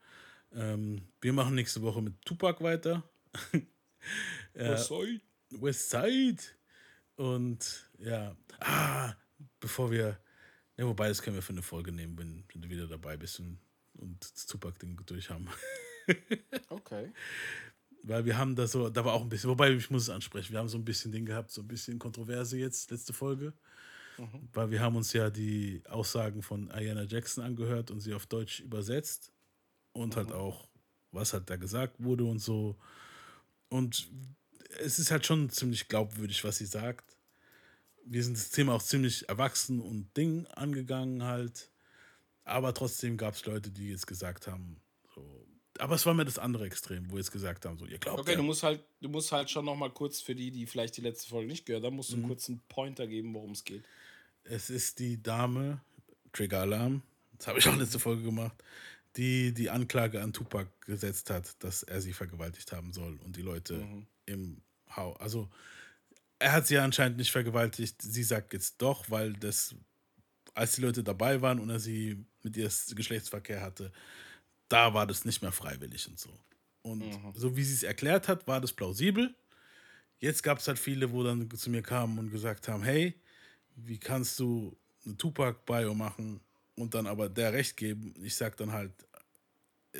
Ähm, 0.52 1.02
wir 1.20 1.32
machen 1.32 1.54
nächste 1.54 1.82
Woche 1.82 2.02
mit 2.02 2.14
Tupac 2.24 2.62
weiter. 2.62 3.02
Sorry. 4.76 5.20
West 5.50 5.90
Side. 5.90 6.42
Und 7.16 7.88
ja, 7.98 8.36
ah, 8.60 9.14
bevor 9.60 9.90
wir, 9.90 10.18
ja, 10.76 10.86
wobei 10.86 11.08
das 11.08 11.22
können 11.22 11.36
wir 11.36 11.42
für 11.42 11.52
eine 11.52 11.62
Folge 11.62 11.92
nehmen, 11.92 12.18
wenn, 12.18 12.44
wenn 12.52 12.62
du 12.62 12.68
wieder 12.68 12.86
dabei 12.86 13.16
bist 13.16 13.40
und, 13.40 13.58
und 13.94 14.20
das 14.20 14.46
Tupac-Ding 14.46 15.00
durch 15.06 15.30
haben. 15.30 15.48
Okay. 16.70 17.12
Weil 18.08 18.24
wir 18.24 18.38
haben 18.38 18.56
da 18.56 18.66
so, 18.66 18.88
da 18.88 19.04
war 19.04 19.12
auch 19.12 19.20
ein 19.20 19.28
bisschen, 19.28 19.50
wobei 19.50 19.70
ich 19.70 19.90
muss 19.90 20.04
es 20.04 20.10
ansprechen, 20.10 20.52
wir 20.52 20.58
haben 20.58 20.68
so 20.68 20.78
ein 20.78 20.84
bisschen 20.84 21.12
Ding 21.12 21.26
gehabt, 21.26 21.50
so 21.50 21.60
ein 21.60 21.68
bisschen 21.68 21.98
Kontroverse 21.98 22.56
jetzt, 22.56 22.90
letzte 22.90 23.12
Folge. 23.12 23.52
Weil 24.52 24.70
wir 24.70 24.80
haben 24.80 24.96
uns 24.96 25.12
ja 25.12 25.30
die 25.30 25.82
Aussagen 25.88 26.42
von 26.42 26.70
Ayanna 26.70 27.04
Jackson 27.04 27.44
angehört 27.44 27.90
und 27.90 28.00
sie 28.00 28.14
auf 28.14 28.26
Deutsch 28.26 28.60
übersetzt. 28.60 29.30
Und 29.92 30.16
halt 30.16 30.32
auch, 30.32 30.68
was 31.12 31.32
halt 31.32 31.50
da 31.50 31.56
gesagt 31.56 32.02
wurde 32.02 32.24
und 32.24 32.38
so. 32.38 32.76
Und 33.68 34.08
es 34.80 34.98
ist 34.98 35.10
halt 35.10 35.26
schon 35.26 35.50
ziemlich 35.50 35.88
glaubwürdig, 35.88 36.42
was 36.44 36.58
sie 36.58 36.66
sagt. 36.66 37.16
Wir 38.04 38.24
sind 38.24 38.36
das 38.36 38.50
Thema 38.50 38.72
auch 38.72 38.82
ziemlich 38.82 39.28
erwachsen 39.28 39.80
und 39.80 40.16
Ding 40.16 40.46
angegangen 40.46 41.24
halt. 41.24 41.70
Aber 42.44 42.72
trotzdem 42.72 43.18
gab 43.18 43.34
es 43.34 43.44
Leute, 43.44 43.70
die 43.70 43.90
jetzt 43.90 44.06
gesagt 44.06 44.46
haben, 44.46 44.80
so. 45.14 45.47
Aber 45.78 45.94
es 45.94 46.06
war 46.06 46.14
mir 46.14 46.24
das 46.24 46.38
andere 46.38 46.66
Extrem, 46.66 47.10
wo 47.10 47.16
jetzt 47.16 47.32
gesagt 47.32 47.64
haben, 47.64 47.78
so, 47.78 47.86
ihr 47.86 47.98
glaubt 47.98 48.20
Okay, 48.20 48.32
ja, 48.32 48.36
du 48.36 48.42
musst 48.42 48.62
halt, 48.62 48.82
du 49.00 49.08
musst 49.08 49.32
halt 49.32 49.50
schon 49.50 49.64
noch 49.64 49.76
mal 49.76 49.90
kurz 49.90 50.20
für 50.20 50.34
die, 50.34 50.50
die 50.50 50.66
vielleicht 50.66 50.96
die 50.96 51.00
letzte 51.00 51.28
Folge 51.28 51.48
nicht 51.48 51.66
gehört 51.66 51.84
haben, 51.84 51.96
musst 51.96 52.10
du 52.10 52.16
einen 52.16 52.26
kurzen 52.26 52.60
Pointer 52.68 53.06
geben, 53.06 53.34
worum 53.34 53.52
es 53.52 53.64
geht. 53.64 53.84
Es 54.44 54.70
ist 54.70 54.98
die 54.98 55.22
Dame, 55.22 55.80
Trigger 56.32 56.60
Alarm, 56.60 57.02
das 57.36 57.46
habe 57.46 57.58
ich 57.58 57.68
auch 57.68 57.76
letzte 57.76 57.98
Folge 57.98 58.22
gemacht, 58.22 58.62
die 59.16 59.52
die 59.52 59.70
Anklage 59.70 60.22
an 60.22 60.32
Tupac 60.32 60.68
gesetzt 60.80 61.30
hat, 61.30 61.62
dass 61.62 61.82
er 61.82 62.00
sie 62.00 62.12
vergewaltigt 62.12 62.72
haben 62.72 62.92
soll 62.92 63.18
und 63.24 63.36
die 63.36 63.42
Leute 63.42 63.86
im 64.26 64.62
Haus. 64.94 65.18
Also, 65.20 65.48
er 66.38 66.52
hat 66.52 66.66
sie 66.66 66.74
ja 66.74 66.84
anscheinend 66.84 67.18
nicht 67.18 67.32
vergewaltigt. 67.32 68.00
Sie 68.00 68.22
sagt 68.22 68.52
jetzt 68.52 68.80
doch, 68.80 69.10
weil 69.10 69.32
das, 69.34 69.74
als 70.54 70.76
die 70.76 70.82
Leute 70.82 71.02
dabei 71.02 71.42
waren 71.42 71.58
und 71.58 71.70
er 71.70 71.80
sie 71.80 72.24
mit 72.42 72.56
ihr 72.56 72.70
Geschlechtsverkehr 72.94 73.60
hatte, 73.60 73.92
da 74.68 74.94
war 74.94 75.06
das 75.06 75.24
nicht 75.24 75.42
mehr 75.42 75.52
freiwillig 75.52 76.08
und 76.08 76.18
so. 76.18 76.30
Und 76.82 77.04
so 77.34 77.56
wie 77.56 77.64
sie 77.64 77.74
es 77.74 77.82
erklärt 77.82 78.28
hat, 78.28 78.46
war 78.46 78.60
das 78.60 78.72
plausibel. 78.72 79.34
Jetzt 80.20 80.42
gab 80.42 80.58
es 80.58 80.68
halt 80.68 80.78
viele, 80.78 81.12
wo 81.12 81.22
dann 81.22 81.50
zu 81.50 81.70
mir 81.70 81.82
kamen 81.82 82.18
und 82.18 82.30
gesagt 82.30 82.68
haben, 82.68 82.82
hey, 82.82 83.14
wie 83.76 83.98
kannst 83.98 84.38
du 84.40 84.76
eine 85.04 85.16
Tupac-Bio 85.16 85.94
machen 85.94 86.40
und 86.76 86.94
dann 86.94 87.06
aber 87.06 87.28
der 87.28 87.52
Recht 87.52 87.76
geben? 87.76 88.14
Ich 88.22 88.34
sag 88.34 88.56
dann 88.56 88.72
halt, 88.72 88.92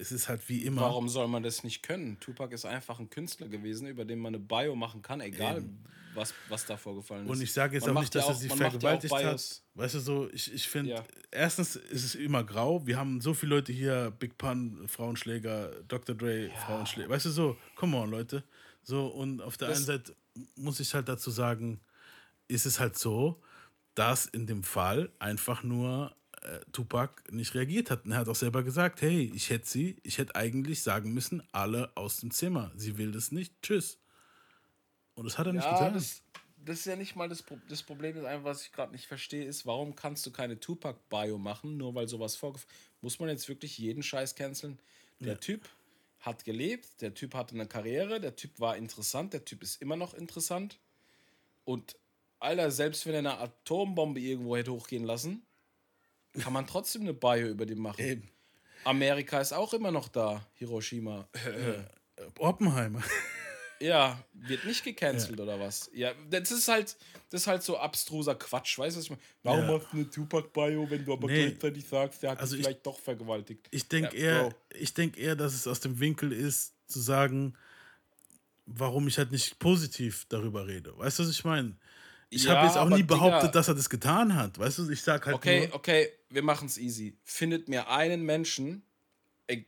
es 0.01 0.12
ist 0.12 0.29
halt 0.29 0.49
wie 0.49 0.65
immer. 0.65 0.83
Warum 0.83 1.09
soll 1.09 1.29
man 1.29 1.43
das 1.43 1.65
nicht 1.65 1.83
können? 1.83 2.19
Tupac 2.20 2.53
ist 2.55 2.65
einfach 2.65 2.99
ein 3.01 3.11
Künstler 3.11 3.49
gewesen, 3.49 3.87
über 3.87 4.05
den 4.05 4.19
man 4.19 4.35
eine 4.35 4.43
Bio 4.43 4.75
machen 4.77 5.03
kann, 5.03 5.20
egal 5.20 5.65
was, 6.15 6.33
was 6.49 6.65
da 6.66 6.77
vorgefallen 6.77 7.25
ist. 7.27 7.31
Und 7.31 7.41
ich 7.43 7.53
sage 7.53 7.75
jetzt 7.77 7.87
Man 7.87 7.97
auch 7.97 8.01
nicht, 8.01 8.15
dass 8.15 8.25
ja 8.25 8.31
er 8.31 8.35
sie 8.37 8.49
ja 8.49 8.57
vergewaltigt 8.57 9.15
hat. 9.15 9.62
Weißt 9.75 9.95
du, 9.95 10.01
so, 10.01 10.29
ich, 10.33 10.53
ich 10.53 10.66
finde, 10.69 10.91
Ja. 10.93 11.05
erstens 11.31 11.77
ist 11.77 12.05
es 12.05 12.15
immer 12.15 12.43
grau. 12.45 12.87
Wir 12.87 12.97
haben 12.99 13.20
so 13.20 13.35
viele 13.35 13.57
Leute 13.57 13.73
hier, 13.73 14.11
Big 14.19 14.37
Pun, 14.39 14.89
Frauenschläger, 14.89 15.70
Dr. 15.87 16.15
Dre, 16.16 16.51
Frauenschläger. 16.66 17.09
Weißt 17.11 17.27
du, 17.27 17.31
so, 17.31 17.57
come 17.77 17.97
on, 17.97 18.11
Leute. 18.11 18.43
So, 18.83 19.07
und 19.07 19.41
auf 19.43 19.57
der 19.59 19.69
Das- 19.69 19.79
einen 19.79 19.87
Seite 19.87 20.16
muss 20.57 20.81
ich 20.81 20.93
halt 20.95 21.09
dazu 21.09 21.31
sagen, 21.31 21.81
ist 22.49 22.65
es 22.66 22.81
halt 22.81 22.99
so, 22.99 23.41
dass 23.95 24.27
in 24.27 24.47
dem 24.47 24.62
Fall 24.62 25.11
einfach 25.19 25.62
nur 25.62 26.15
äh, 26.49 26.61
Tupac 26.73 27.23
nicht 27.31 27.55
reagiert 27.55 27.91
hat. 27.91 28.05
Und 28.05 28.12
er 28.12 28.19
hat 28.19 28.29
auch 28.29 28.35
selber 28.35 28.62
gesagt, 28.62 29.03
hey, 29.03 29.31
ich 29.35 29.51
hätte 29.51 29.69
sie, 29.69 29.97
ich 30.03 30.19
hätte 30.19 30.35
eigentlich 30.35 30.83
sagen 30.83 31.12
müssen, 31.12 31.43
alle 31.53 31.91
aus 31.97 32.19
dem 32.19 32.31
Zimmer. 32.31 32.73
Sie 32.77 32.99
will 32.99 33.12
das 33.12 33.33
nicht, 33.33 33.55
tschüss. 33.62 33.99
Und 35.15 35.25
das 35.25 35.39
hat 35.39 35.47
er 35.47 35.53
nicht 35.53 35.65
Ja, 35.65 35.73
getan. 35.73 35.95
das, 35.95 36.23
das 36.65 36.81
ist 36.81 36.87
ja 36.87 36.97
nicht 36.97 37.16
mal 37.16 37.29
das, 37.29 37.43
Pro 37.43 37.59
das 37.69 37.83
Problem. 37.83 38.16
Ist 38.16 38.25
einfach, 38.25 38.45
was 38.45 38.62
ich 38.62 38.73
gerade 38.73 38.93
nicht 38.93 39.07
verstehe, 39.07 39.45
ist, 39.45 39.66
warum 39.66 39.95
kannst 39.97 40.25
du 40.27 40.31
keine 40.31 40.59
Tupac-Bio 40.61 41.39
machen, 41.39 41.77
nur 41.77 41.95
weil 41.95 42.09
sowas 42.09 42.37
vorgefallen 42.37 42.73
Muss 43.01 43.19
man 43.19 43.29
jetzt 43.29 43.49
wirklich 43.49 43.79
jeden 43.79 44.03
Scheiß 44.03 44.35
canceln? 44.35 44.79
Der 45.20 45.41
Typ 45.41 45.69
hat 46.20 46.45
gelebt, 46.45 47.01
der 47.01 47.15
Typ 47.15 47.35
hatte 47.35 47.55
eine 47.55 47.66
Karriere, 47.66 48.20
der 48.20 48.37
Typ 48.37 48.59
war 48.61 48.77
interessant, 48.77 49.33
der 49.33 49.45
Typ 49.45 49.62
ist 49.62 49.81
immer 49.83 49.97
noch 49.97 50.15
interessant. 50.15 50.79
Und 51.65 51.97
Alter, 52.41 52.70
selbst 52.70 53.05
wenn 53.07 53.15
er 53.15 53.19
eine 53.19 53.39
Atombombe 53.39 54.20
irgendwo 54.20 54.57
hätte 54.57 54.73
hochgehen 54.73 55.05
lassen, 55.05 55.43
kann 56.41 56.53
man 56.53 56.67
trotzdem 56.67 57.03
eine 57.03 57.15
Bio 57.15 57.49
über 57.49 57.67
den 57.67 57.79
machen. 57.79 58.01
Eben. 58.01 58.29
Amerika 58.85 59.41
ist 59.41 59.53
auch 59.53 59.73
immer 59.75 59.91
noch 59.91 60.09
da, 60.09 60.47
Hiroshima. 60.55 61.29
Oppenheimer. 62.39 63.03
Ja, 63.81 64.21
wird 64.33 64.65
nicht 64.65 64.83
gecancelt 64.83 65.39
oder 65.39 65.61
was? 65.61 65.89
Ja, 65.95 66.13
das 66.29 66.51
ist 66.51 66.67
halt, 66.67 66.97
das 67.31 67.43
ist 67.43 67.47
halt 67.47 67.63
so 67.63 67.79
abstruser 67.79 68.35
Quatsch, 68.35 68.77
weißt 68.77 68.97
du? 68.97 68.99
was 68.99 69.05
ich 69.05 69.11
meine? 69.11 69.23
Warum 69.45 69.61
Ja. 69.61 69.71
machst 69.71 69.93
du 69.93 69.99
eine 69.99 70.11
Tupac-Bio, 70.11 70.91
wenn 70.91 71.05
du 71.05 71.13
aber 71.13 71.29
Nee. 71.29 71.45
gleichzeitig 71.47 71.87
sagst, 71.87 72.21
der 72.25 72.33
hat 72.33 72.41
Also 72.41 72.57
dich 72.57 72.63
ich- 72.63 72.67
vielleicht 72.67 72.85
doch 72.85 72.99
vergewaltigt? 72.99 73.69
Ich 73.71 73.87
denke 73.87 74.17
Ja, 74.19 74.23
eher, 74.25 74.43
Bro. 74.49 74.55
ich 74.71 74.95
denke 74.95 75.21
eher, 75.21 75.37
dass 75.37 75.55
es 75.55 75.69
aus 75.69 75.79
dem 75.79 76.01
Winkel 76.01 76.33
ist, 76.33 76.75
zu 76.89 76.99
sagen, 76.99 77.55
warum 78.67 79.07
ich 79.07 79.17
halt 79.17 79.31
nicht 79.31 79.61
positiv 79.61 80.27
darüber 80.29 80.67
rede. 80.67 80.99
Weißt 80.99 81.21
du, 81.21 81.23
was 81.23 81.31
ich 81.31 81.45
meine? 81.45 81.77
Ich 82.31 82.45
Ja, 82.45 82.57
habe 82.57 82.67
jetzt 82.67 82.77
auch 82.77 82.89
nie 82.91 83.03
behauptet, 83.03 83.51
Digga- 83.51 83.53
dass 83.53 83.69
er 83.69 83.75
das 83.75 83.89
getan 83.89 84.35
hat. 84.35 84.59
Weißt 84.59 84.79
du, 84.79 84.91
ich 84.91 85.01
sag 85.01 85.25
halt 85.27 85.37
Okay, 85.37 85.67
nur, 85.67 85.75
okay, 85.77 86.11
wir 86.29 86.43
machen 86.43 86.67
es 86.67 86.77
easy. 86.77 87.17
Findet 87.25 87.69
mir 87.69 87.89
einen 87.89 88.23
Menschen 88.23 88.83
äh, 89.47 89.63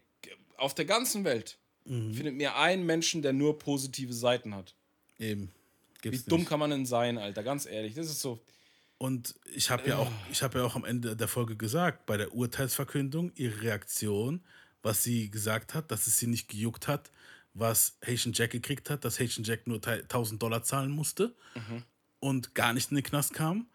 auf 0.57 0.75
der 0.75 0.85
ganzen 0.85 1.25
Welt, 1.25 1.59
Mhm. 1.87 2.13
findet 2.13 2.35
mir 2.35 2.57
einen 2.57 2.85
Menschen, 2.85 3.23
der 3.23 3.33
nur 3.33 3.59
positive 3.59 4.13
Seiten 4.13 4.55
hat. 4.55 4.75
eben. 5.19 5.51
Wie 6.03 6.11
Gibt's 6.11 6.25
dumm 6.27 6.41
nicht. 6.41 6.49
kann 6.49 6.59
man 6.61 6.71
denn 6.71 6.87
sein, 6.87 7.19
Alter? 7.19 7.43
Ganz 7.43 7.67
ehrlich, 7.67 7.93
das 7.95 8.07
ist 8.07 8.21
so. 8.21 8.41
Und 8.97 9.35
ich 9.55 9.69
habe 9.71 9.87
ja 9.89 9.97
auch, 9.99 10.11
ich 10.31 10.43
habe 10.43 10.59
ja 10.59 10.65
auch 10.65 10.75
am 10.77 10.85
Ende 10.87 11.15
der 11.17 11.29
Folge 11.29 11.57
gesagt, 11.57 12.07
bei 12.07 12.17
der 12.17 12.35
Urteilsverkündung, 12.35 13.33
ihre 13.35 13.61
Reaktion, 13.63 14.43
was 14.83 15.03
sie 15.03 15.31
gesagt 15.31 15.75
hat, 15.75 15.91
dass 15.91 16.07
es 16.07 16.19
sie 16.19 16.27
nicht 16.27 16.49
gejuckt 16.49 16.89
hat, 16.89 17.11
was 17.53 17.99
Haitian 18.07 18.33
Jack 18.35 18.51
gekriegt 18.53 18.89
hat, 18.91 19.05
dass 19.05 19.19
Haitian 19.21 19.45
Jack 19.45 19.67
nur 19.67 19.81
1000 19.87 20.43
Dollar 20.43 20.63
zahlen 20.63 20.91
musste 20.91 21.35
und 22.21 22.55
gar 22.55 22.73
nicht 22.73 22.91
in 22.91 22.97
den 22.97 23.05
Knast 23.05 23.35
kam, 23.35 23.69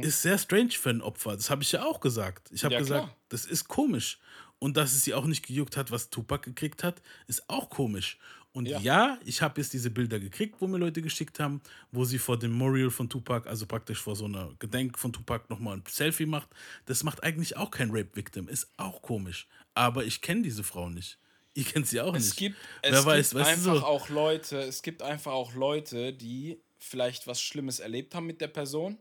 ist 0.00 0.22
sehr 0.22 0.38
strange 0.38 0.70
für 0.72 0.90
ein 0.90 1.02
Opfer. 1.02 1.36
Das 1.36 1.50
habe 1.50 1.62
ich 1.62 1.72
ja 1.72 1.84
auch 1.84 2.00
gesagt. 2.00 2.50
Ich 2.52 2.64
habe 2.64 2.72
Ja, 2.74 2.78
gesagt, 2.78 3.04
klar. 3.06 3.16
das 3.28 3.44
ist 3.46 3.68
komisch. 3.68 4.18
Und 4.58 4.76
dass 4.76 4.92
es 4.92 5.04
sie 5.04 5.14
auch 5.14 5.26
nicht 5.26 5.46
gejuckt 5.46 5.76
hat, 5.76 5.92
was 5.92 6.10
Tupac 6.10 6.42
gekriegt 6.44 6.82
hat, 6.82 7.00
ist 7.28 7.48
auch 7.48 7.70
komisch. 7.70 8.18
Und 8.52 8.66
Ja. 8.66 8.80
ja, 8.80 9.18
ich 9.24 9.40
habe 9.40 9.60
jetzt 9.60 9.72
diese 9.72 9.90
Bilder 9.90 10.18
gekriegt, 10.18 10.56
wo 10.60 10.66
mir 10.66 10.78
Leute 10.78 11.00
geschickt 11.00 11.38
haben, 11.38 11.60
wo 11.92 12.04
sie 12.04 12.18
vor 12.18 12.38
dem 12.38 12.52
Memorial 12.52 12.90
von 12.90 13.08
Tupac, 13.08 13.48
also 13.48 13.66
praktisch 13.66 14.00
vor 14.00 14.16
so 14.16 14.24
einer 14.24 14.52
Gedenk 14.58 14.98
von 14.98 15.12
Tupac 15.12 15.44
nochmal 15.48 15.76
ein 15.76 15.84
Selfie 15.88 16.26
macht. 16.26 16.48
Das 16.86 17.04
macht 17.04 17.22
eigentlich 17.22 17.56
auch 17.56 17.70
kein 17.70 17.90
Rape-Victim. 17.90 18.48
Ist 18.48 18.72
auch 18.78 19.00
komisch. 19.02 19.46
Aber 19.74 20.04
ich 20.04 20.20
kenne 20.22 20.42
diese 20.42 20.64
Frau 20.64 20.88
nicht. 20.90 21.18
Ich 21.54 21.72
kenne 21.72 21.84
sie 21.86 22.00
auch 22.00 22.14
Es 22.14 22.24
nicht. 22.24 22.36
gibt, 22.36 22.56
Wer 22.88 22.92
es 23.00 23.06
weiß, 23.06 23.30
gibt 23.30 23.40
weißt 23.42 23.66
du 23.66 23.70
einfach 23.70 23.80
so? 23.80 23.86
auch 23.86 24.08
Leute, 24.08 24.58
es 24.60 24.82
gibt 24.82 25.02
einfach 25.02 25.32
auch 25.32 25.54
Leute, 25.54 26.12
die 26.12 26.60
vielleicht 26.78 27.26
was 27.26 27.40
Schlimmes 27.40 27.80
erlebt 27.80 28.14
haben 28.14 28.26
mit 28.26 28.40
der 28.40 28.48
Person, 28.48 28.98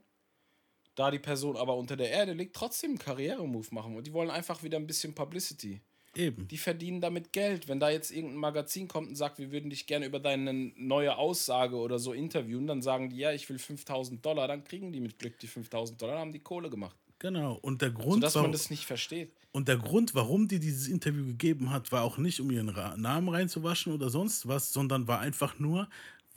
da 0.95 1.11
die 1.11 1.19
Person 1.19 1.55
aber 1.55 1.75
unter 1.75 1.95
der 1.95 2.09
Erde 2.09 2.33
liegt, 2.33 2.55
trotzdem 2.55 2.91
einen 2.91 2.99
Karrieremove 2.99 3.73
machen 3.73 3.95
und 3.95 4.07
die 4.07 4.13
wollen 4.13 4.31
einfach 4.31 4.63
wieder 4.63 4.77
ein 4.77 4.87
bisschen 4.87 5.13
Publicity. 5.13 5.81
Eben. 6.15 6.47
Die 6.47 6.57
verdienen 6.57 6.99
damit 6.99 7.31
Geld. 7.31 7.67
Wenn 7.67 7.79
da 7.79 7.91
jetzt 7.91 8.09
irgendein 8.09 8.39
Magazin 8.39 8.87
kommt 8.87 9.09
und 9.09 9.15
sagt, 9.15 9.37
wir 9.37 9.51
würden 9.51 9.69
dich 9.69 9.85
gerne 9.85 10.07
über 10.07 10.19
deine 10.19 10.51
neue 10.75 11.15
Aussage 11.15 11.75
oder 11.75 11.99
so 11.99 12.11
interviewen, 12.11 12.65
dann 12.65 12.81
sagen 12.81 13.09
die, 13.09 13.17
ja, 13.17 13.33
ich 13.33 13.47
will 13.49 13.59
5000 13.59 14.25
Dollar, 14.25 14.47
dann 14.47 14.63
kriegen 14.63 14.91
die 14.91 14.99
mit 14.99 15.19
Glück 15.19 15.37
die 15.37 15.47
5000 15.47 16.01
Dollar, 16.01 16.13
dann 16.13 16.21
haben 16.21 16.33
die 16.33 16.39
Kohle 16.39 16.71
gemacht. 16.71 16.97
Genau. 17.19 17.57
Und 17.61 17.81
der 17.81 17.91
Grund, 17.91 18.23
Dass 18.23 18.35
man 18.35 18.51
das 18.51 18.69
nicht 18.69 18.85
versteht. 18.85 19.31
Und 19.51 19.67
der 19.67 19.77
Grund, 19.77 20.13
warum 20.13 20.47
die 20.47 20.59
dieses 20.59 20.87
Interview 20.87 21.25
gegeben 21.25 21.71
hat, 21.71 21.91
war 21.91 22.03
auch 22.03 22.17
nicht, 22.17 22.39
um 22.39 22.51
ihren 22.51 22.67
Namen 23.01 23.29
reinzuwaschen 23.29 23.91
oder 23.93 24.09
sonst 24.09 24.47
was, 24.47 24.71
sondern 24.71 25.07
war 25.07 25.19
einfach 25.19 25.57
nur, 25.57 25.89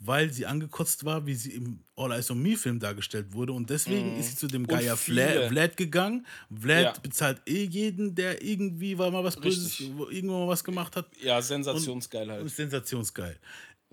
weil 0.03 0.33
sie 0.33 0.47
angekotzt 0.47 1.05
war, 1.05 1.27
wie 1.27 1.35
sie 1.35 1.51
im 1.51 1.83
All 1.95 2.11
Eyes 2.11 2.31
on 2.31 2.41
Me 2.41 2.57
Film 2.57 2.79
dargestellt 2.79 3.33
wurde. 3.33 3.53
Und 3.53 3.69
deswegen 3.69 4.17
ist 4.19 4.31
sie 4.31 4.35
zu 4.35 4.47
dem 4.47 4.65
Geier 4.65 4.97
Vlad, 4.97 5.49
Vlad 5.49 5.77
gegangen. 5.77 6.25
Vlad 6.49 6.83
Ja. 6.83 6.93
bezahlt 7.03 7.39
eh 7.47 7.65
jeden, 7.65 8.15
der 8.15 8.41
irgendwie 8.43 8.97
war 8.97 9.11
mal 9.11 9.23
was 9.23 9.37
Böses, 9.37 9.79
irgendwo 9.79 10.39
mal 10.39 10.47
was 10.47 10.63
gemacht 10.63 10.95
hat. 10.95 11.05
Ja, 11.21 11.39
sensationsgeil 11.41 12.23
Und 12.23 12.31
halt. 12.31 12.49
sensationsgeil. 12.49 13.37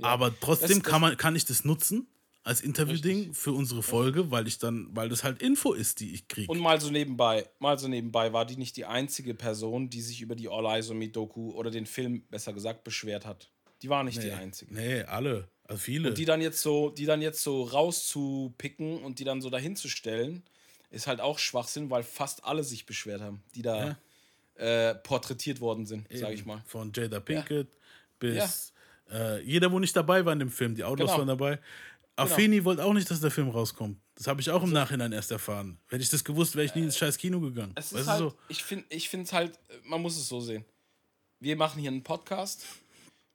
Aber 0.00 0.32
trotzdem 0.40 0.68
Das- 0.68 0.78
das- 0.78 0.90
kann, 0.90 1.00
man, 1.02 1.16
kann 1.16 1.36
ich 1.36 1.44
das 1.44 1.64
nutzen 1.64 2.06
als 2.44 2.62
Interview-Ding 2.62 3.34
für 3.34 3.52
unsere 3.52 3.82
Folge, 3.82 4.30
weil 4.30 4.46
ich 4.46 4.58
dann, 4.58 4.88
weil 4.92 5.10
das 5.10 5.24
halt 5.24 5.42
Info 5.42 5.74
ist, 5.74 6.00
die 6.00 6.14
ich 6.14 6.28
kriege. 6.28 6.50
Und 6.50 6.60
mal 6.60 6.80
so 6.80 6.90
nebenbei, 6.90 7.46
mal 7.58 7.78
so 7.78 7.88
nebenbei 7.88 8.32
war 8.32 8.46
die 8.46 8.56
nicht 8.56 8.76
die 8.78 8.86
einzige 8.86 9.34
Person, 9.34 9.90
die 9.90 10.00
sich 10.00 10.22
über 10.22 10.34
die 10.36 10.48
All 10.48 10.64
Eyes 10.64 10.88
on 10.90 10.98
Me 10.98 11.08
Doku 11.08 11.50
oder 11.50 11.70
den 11.70 11.84
Film, 11.84 12.22
besser 12.30 12.54
gesagt, 12.54 12.84
beschwert 12.84 13.26
hat. 13.26 13.50
Die 13.82 13.88
war 13.90 14.02
nicht 14.02 14.22
die 14.22 14.32
einzige. 14.32 14.74
Nee, 14.74 15.02
alle. 15.02 15.48
Also 15.68 15.80
viele. 15.80 16.12
Die 16.14 16.24
dann 16.24 16.40
jetzt 16.40 16.60
so, 16.60 16.90
die 16.90 17.04
dann 17.04 17.22
jetzt 17.22 17.42
so 17.42 17.62
rauszupicken 17.62 19.02
und 19.04 19.18
die 19.18 19.24
dann 19.24 19.40
so 19.40 19.50
dahin 19.50 19.76
zu 19.76 19.88
stellen, 19.88 20.42
ist 20.90 21.06
halt 21.06 21.20
auch 21.20 21.38
Schwachsinn, 21.38 21.90
weil 21.90 22.02
fast 22.02 22.44
alle 22.44 22.64
sich 22.64 22.86
beschwert 22.86 23.20
haben, 23.20 23.42
die 23.54 23.62
da, 23.62 23.96
Ja. 24.58 24.90
äh, 24.90 24.94
porträtiert 24.96 25.60
worden 25.60 25.86
sind, 25.86 26.06
sag 26.12 26.32
ich 26.32 26.44
mal. 26.46 26.62
Von 26.66 26.90
Jada 26.94 27.20
Pinkett 27.20 27.68
bis 28.18 28.72
äh, 29.10 29.40
jeder, 29.42 29.70
wo 29.70 29.78
nicht 29.78 29.94
dabei 29.94 30.24
war 30.24 30.32
in 30.32 30.38
dem 30.40 30.50
Film. 30.50 30.74
Die 30.74 30.84
Outlaws 30.84 31.10
Genau. 31.10 31.18
waren 31.18 31.28
dabei. 31.28 31.58
Afeni 32.16 32.64
wollte 32.64 32.84
auch 32.84 32.92
nicht, 32.94 33.08
dass 33.10 33.20
der 33.20 33.30
Film 33.30 33.48
rauskommt. 33.50 33.96
Das 34.16 34.26
habe 34.26 34.40
ich 34.40 34.50
auch 34.50 34.62
im 34.64 34.72
Nachhinein 34.72 35.12
erst 35.12 35.30
erfahren. 35.30 35.78
Hätte 35.88 36.02
ich 36.02 36.10
das 36.10 36.24
gewusst, 36.24 36.56
wäre 36.56 36.64
ich 36.66 36.74
nie 36.74 36.82
ins 36.82 36.98
scheiß 36.98 37.16
Kino 37.16 37.38
gegangen. 37.40 37.72
Es 37.76 37.92
weißt 37.92 38.02
ist 38.02 38.08
halt, 38.08 38.18
so? 38.18 38.34
ich 38.48 38.64
finde 38.64 38.86
ich 38.88 39.08
finde 39.08 39.30
halt, 39.30 39.58
man 39.84 40.02
muss 40.02 40.16
es 40.16 40.26
so 40.28 40.40
sehen. 40.40 40.64
Wir 41.38 41.54
machen 41.56 41.80
hier 41.80 41.90
einen 41.92 42.02
Podcast. 42.02 42.64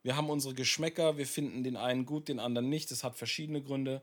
Wir 0.04 0.16
haben 0.16 0.30
unsere 0.30 0.54
Geschmäcker. 0.54 1.18
Wir 1.18 1.26
finden 1.26 1.64
den 1.64 1.78
einen 1.78 2.06
gut, 2.06 2.28
den 2.28 2.40
anderen 2.40 2.70
nicht. 2.70 2.92
Das 2.92 3.04
hat 3.04 3.16
verschiedene 3.18 3.62
Gründe. 3.62 4.02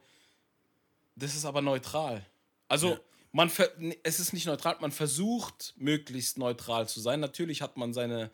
Das 1.14 1.34
ist 1.34 1.44
aber 1.44 1.60
neutral. 1.62 2.24
Also, 2.68 2.98
man 3.32 3.50
ver 3.50 3.70
es 4.02 4.18
ist 4.18 4.32
nicht 4.32 4.46
neutral. 4.46 4.76
Man 4.80 4.92
versucht, 4.92 5.74
möglichst 5.76 6.38
neutral 6.38 6.88
zu 6.88 7.00
sein. 7.00 7.20
Natürlich 7.20 7.62
hat 7.62 7.76
man 7.76 7.92
seine. 7.92 8.30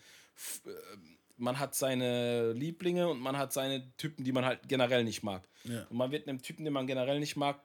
äh, 0.65 0.71
Man 1.39 1.59
hat 1.59 1.75
seine 1.75 2.53
Lieblinge 2.53 3.09
und 3.09 3.21
man 3.21 3.37
hat 3.37 3.53
seine 3.53 3.95
Typen, 3.99 4.25
die 4.25 4.33
man 4.33 4.47
halt 4.47 4.69
generell 4.69 5.05
nicht 5.05 5.23
mag. 5.23 5.47
Ja. 5.65 5.83
Und 5.91 5.99
man 5.99 6.11
wird 6.11 6.27
einem 6.27 6.41
Typen, 6.41 6.65
den 6.65 6.73
man 6.73 6.87
generell 6.87 7.21
nicht 7.21 7.37
mag, 7.37 7.61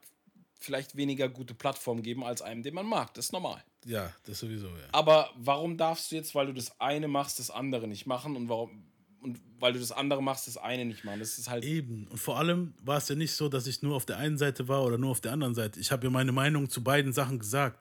vielleicht 0.60 0.94
weniger 0.96 1.30
gute 1.30 1.54
Plattform 1.54 2.02
geben 2.02 2.22
als 2.22 2.42
einem, 2.42 2.62
den 2.62 2.74
man 2.74 2.84
mag. 2.84 3.14
Das 3.14 3.26
ist 3.26 3.32
normal. 3.32 3.64
Ja, 3.86 4.12
das 4.26 4.40
sowieso, 4.40 4.68
ja. 4.68 4.88
Aber 4.92 5.30
warum 5.36 5.78
darfst 5.78 6.12
du 6.12 6.16
jetzt, 6.16 6.34
weil 6.34 6.46
du 6.48 6.52
das 6.52 6.78
eine 6.80 7.08
machst, 7.08 7.38
das 7.38 7.50
andere 7.50 7.88
nicht 7.88 8.06
machen 8.06 8.36
und 8.36 8.50
warum 8.50 8.84
und 9.22 9.40
weil 9.58 9.72
du 9.72 9.78
das 9.78 9.92
andere 9.92 10.22
machst, 10.22 10.46
das 10.48 10.56
eine 10.56 10.84
nicht 10.84 11.04
machen? 11.04 11.20
Das 11.20 11.38
ist 11.38 11.48
halt 11.48 11.64
Eben. 11.64 12.06
Und 12.08 12.18
vor 12.18 12.38
allem 12.38 12.74
war 12.82 12.98
es 12.98 13.08
ja 13.08 13.14
nicht 13.14 13.32
so, 13.32 13.48
dass 13.48 13.66
ich 13.66 13.82
nur 13.82 13.94
auf 13.94 14.04
der 14.04 14.18
einen 14.18 14.38
Seite 14.38 14.68
war 14.68 14.84
oder 14.84 14.98
nur 14.98 15.10
auf 15.10 15.20
der 15.20 15.32
anderen 15.32 15.54
Seite. 15.54 15.78
Ich 15.80 15.92
habe 15.92 16.04
ja 16.04 16.10
meine 16.10 16.32
Meinung 16.32 16.68
zu 16.68 16.82
beiden 16.82 17.12
Sachen 17.12 17.38
gesagt. 17.38 17.80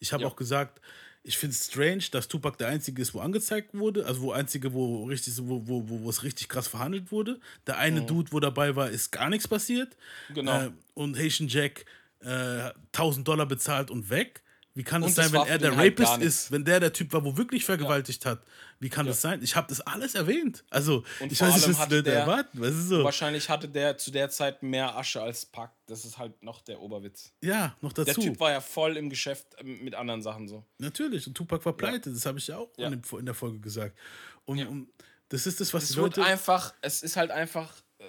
Ich 0.00 0.12
habe 0.12 0.24
Ja. 0.24 0.28
auch 0.28 0.36
gesagt, 0.36 0.80
ich 1.22 1.36
finde 1.36 1.54
es 1.54 1.66
strange, 1.66 2.04
dass 2.10 2.28
Tupac 2.28 2.56
der 2.58 2.68
Einzige 2.68 3.02
ist, 3.02 3.12
wo 3.14 3.20
angezeigt 3.20 3.74
wurde. 3.74 4.06
Also 4.06 4.22
wo 4.22 4.32
Einzige, 4.32 4.72
wo 4.72 5.04
richtig, 5.04 5.34
wo, 5.42 5.66
wo, 5.68 5.88
wo, 5.88 6.08
es 6.08 6.22
richtig 6.22 6.48
krass 6.48 6.66
verhandelt 6.66 7.12
wurde. 7.12 7.38
Der 7.66 7.76
eine 7.76 8.02
Dude, 8.06 8.32
wo 8.32 8.40
dabei 8.40 8.74
war, 8.74 8.88
ist 8.90 9.12
gar 9.12 9.28
nichts 9.28 9.46
passiert. 9.46 9.96
Mhm. 10.30 10.34
Genau. 10.34 10.62
Äh, 10.62 10.70
und 10.94 11.18
Haitian 11.18 11.48
Jack 11.48 11.84
äh, 12.20 12.70
1000 12.92 13.28
Dollar 13.28 13.46
bezahlt 13.46 13.90
und 13.90 14.08
weg. 14.10 14.42
Wie 14.74 14.84
kann 14.84 15.02
es 15.02 15.16
sein, 15.16 15.32
wenn 15.32 15.46
er 15.46 15.58
der 15.58 15.76
halt 15.76 15.98
Rapist 15.98 16.18
nichts. 16.18 16.44
ist, 16.44 16.52
wenn 16.52 16.64
der 16.64 16.78
der 16.78 16.92
Typ 16.92 17.12
war, 17.12 17.24
wo 17.24 17.36
wirklich 17.36 17.64
vergewaltigt 17.64 18.24
hat? 18.24 18.40
Wie 18.78 18.88
kann 18.88 19.04
das 19.04 19.20
sein? 19.20 19.42
Ich 19.42 19.56
habe 19.56 19.66
das 19.68 19.80
alles 19.80 20.14
erwähnt. 20.14 20.64
Also, 20.70 21.02
Und 21.18 21.32
ich 21.32 21.40
weiß 21.40 21.54
nicht, 21.56 21.68
was 21.68 21.78
hatte 21.80 22.02
der- 22.04 22.20
erwarten. 22.20 22.60
Weißt 22.60 22.72
du 22.72 22.80
so? 22.82 23.04
wahrscheinlich 23.04 23.48
hatte 23.48 23.68
der 23.68 23.98
zu 23.98 24.10
der 24.12 24.30
Zeit 24.30 24.62
mehr 24.62 24.96
Asche 24.96 25.20
als 25.20 25.44
Pack. 25.44 25.72
Das 25.86 26.04
ist 26.04 26.18
halt 26.18 26.40
noch 26.42 26.60
der 26.62 26.80
Oberwitz. 26.80 27.32
Ja, 27.42 27.76
noch 27.80 27.92
Der 27.92 28.04
dazu. 28.04 28.20
Typ 28.20 28.38
war 28.38 28.52
ja 28.52 28.60
voll 28.60 28.96
im 28.96 29.10
Geschäft 29.10 29.48
ähm, 29.58 29.82
mit 29.84 29.94
anderen 29.96 30.22
Sachen 30.22 30.46
so. 30.46 30.64
Natürlich. 30.78 31.26
Und 31.26 31.34
Tupac 31.34 31.64
war 31.64 31.72
pleite. 31.76 32.10
Das 32.12 32.24
habe 32.24 32.38
ich 32.38 32.46
ja 32.46 32.58
auch 32.58 32.70
Ja. 32.76 32.88
in 32.88 33.26
der 33.26 33.34
Folge 33.34 33.58
gesagt. 33.58 33.98
Und, 34.44 34.64
und 34.66 34.88
das 35.30 35.46
ist 35.46 35.60
das, 35.60 35.74
was 35.74 35.82
Es 35.82 35.88
die 35.90 35.96
Leute. 35.96 36.24
einfach, 36.24 36.72
es 36.80 37.02
ist 37.02 37.16
halt 37.16 37.32
einfach, 37.32 37.74
äh, 37.98 38.04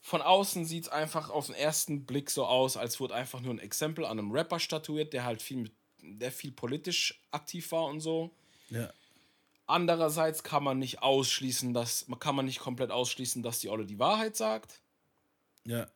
von 0.00 0.22
außen 0.22 0.64
sieht 0.66 0.84
es 0.84 0.88
einfach 0.88 1.30
auf 1.30 1.46
den 1.46 1.56
ersten 1.56 2.06
Blick 2.06 2.30
so 2.30 2.46
aus, 2.46 2.76
als 2.76 3.00
wurde 3.00 3.14
einfach 3.14 3.40
nur 3.40 3.52
ein 3.52 3.58
Exempel 3.58 4.04
an 4.04 4.18
einem 4.20 4.30
Rapper 4.30 4.60
statuiert, 4.60 5.12
der 5.12 5.24
halt 5.24 5.42
viel, 5.42 5.58
mit, 5.58 5.72
der 6.06 6.32
viel 6.32 6.52
politisch 6.52 7.20
aktiv 7.30 7.70
war 7.72 7.84
und 7.86 8.00
so. 8.00 8.30
Ja. 8.70 8.90
Andererseits 9.66 10.42
kann 10.44 10.62
man 10.62 10.78
nicht 10.78 11.02
ausschließen, 11.02 11.74
dass, 11.74 12.06
kann 12.20 12.36
man 12.36 12.44
nicht 12.46 12.60
komplett 12.60 12.90
ausschließen, 12.92 13.42
dass 13.42 13.58
die 13.58 13.68
Olle 13.68 13.84
die 13.84 13.98
Wahrheit 13.98 14.36
sagt. 14.36 14.80
ja, 15.64 15.88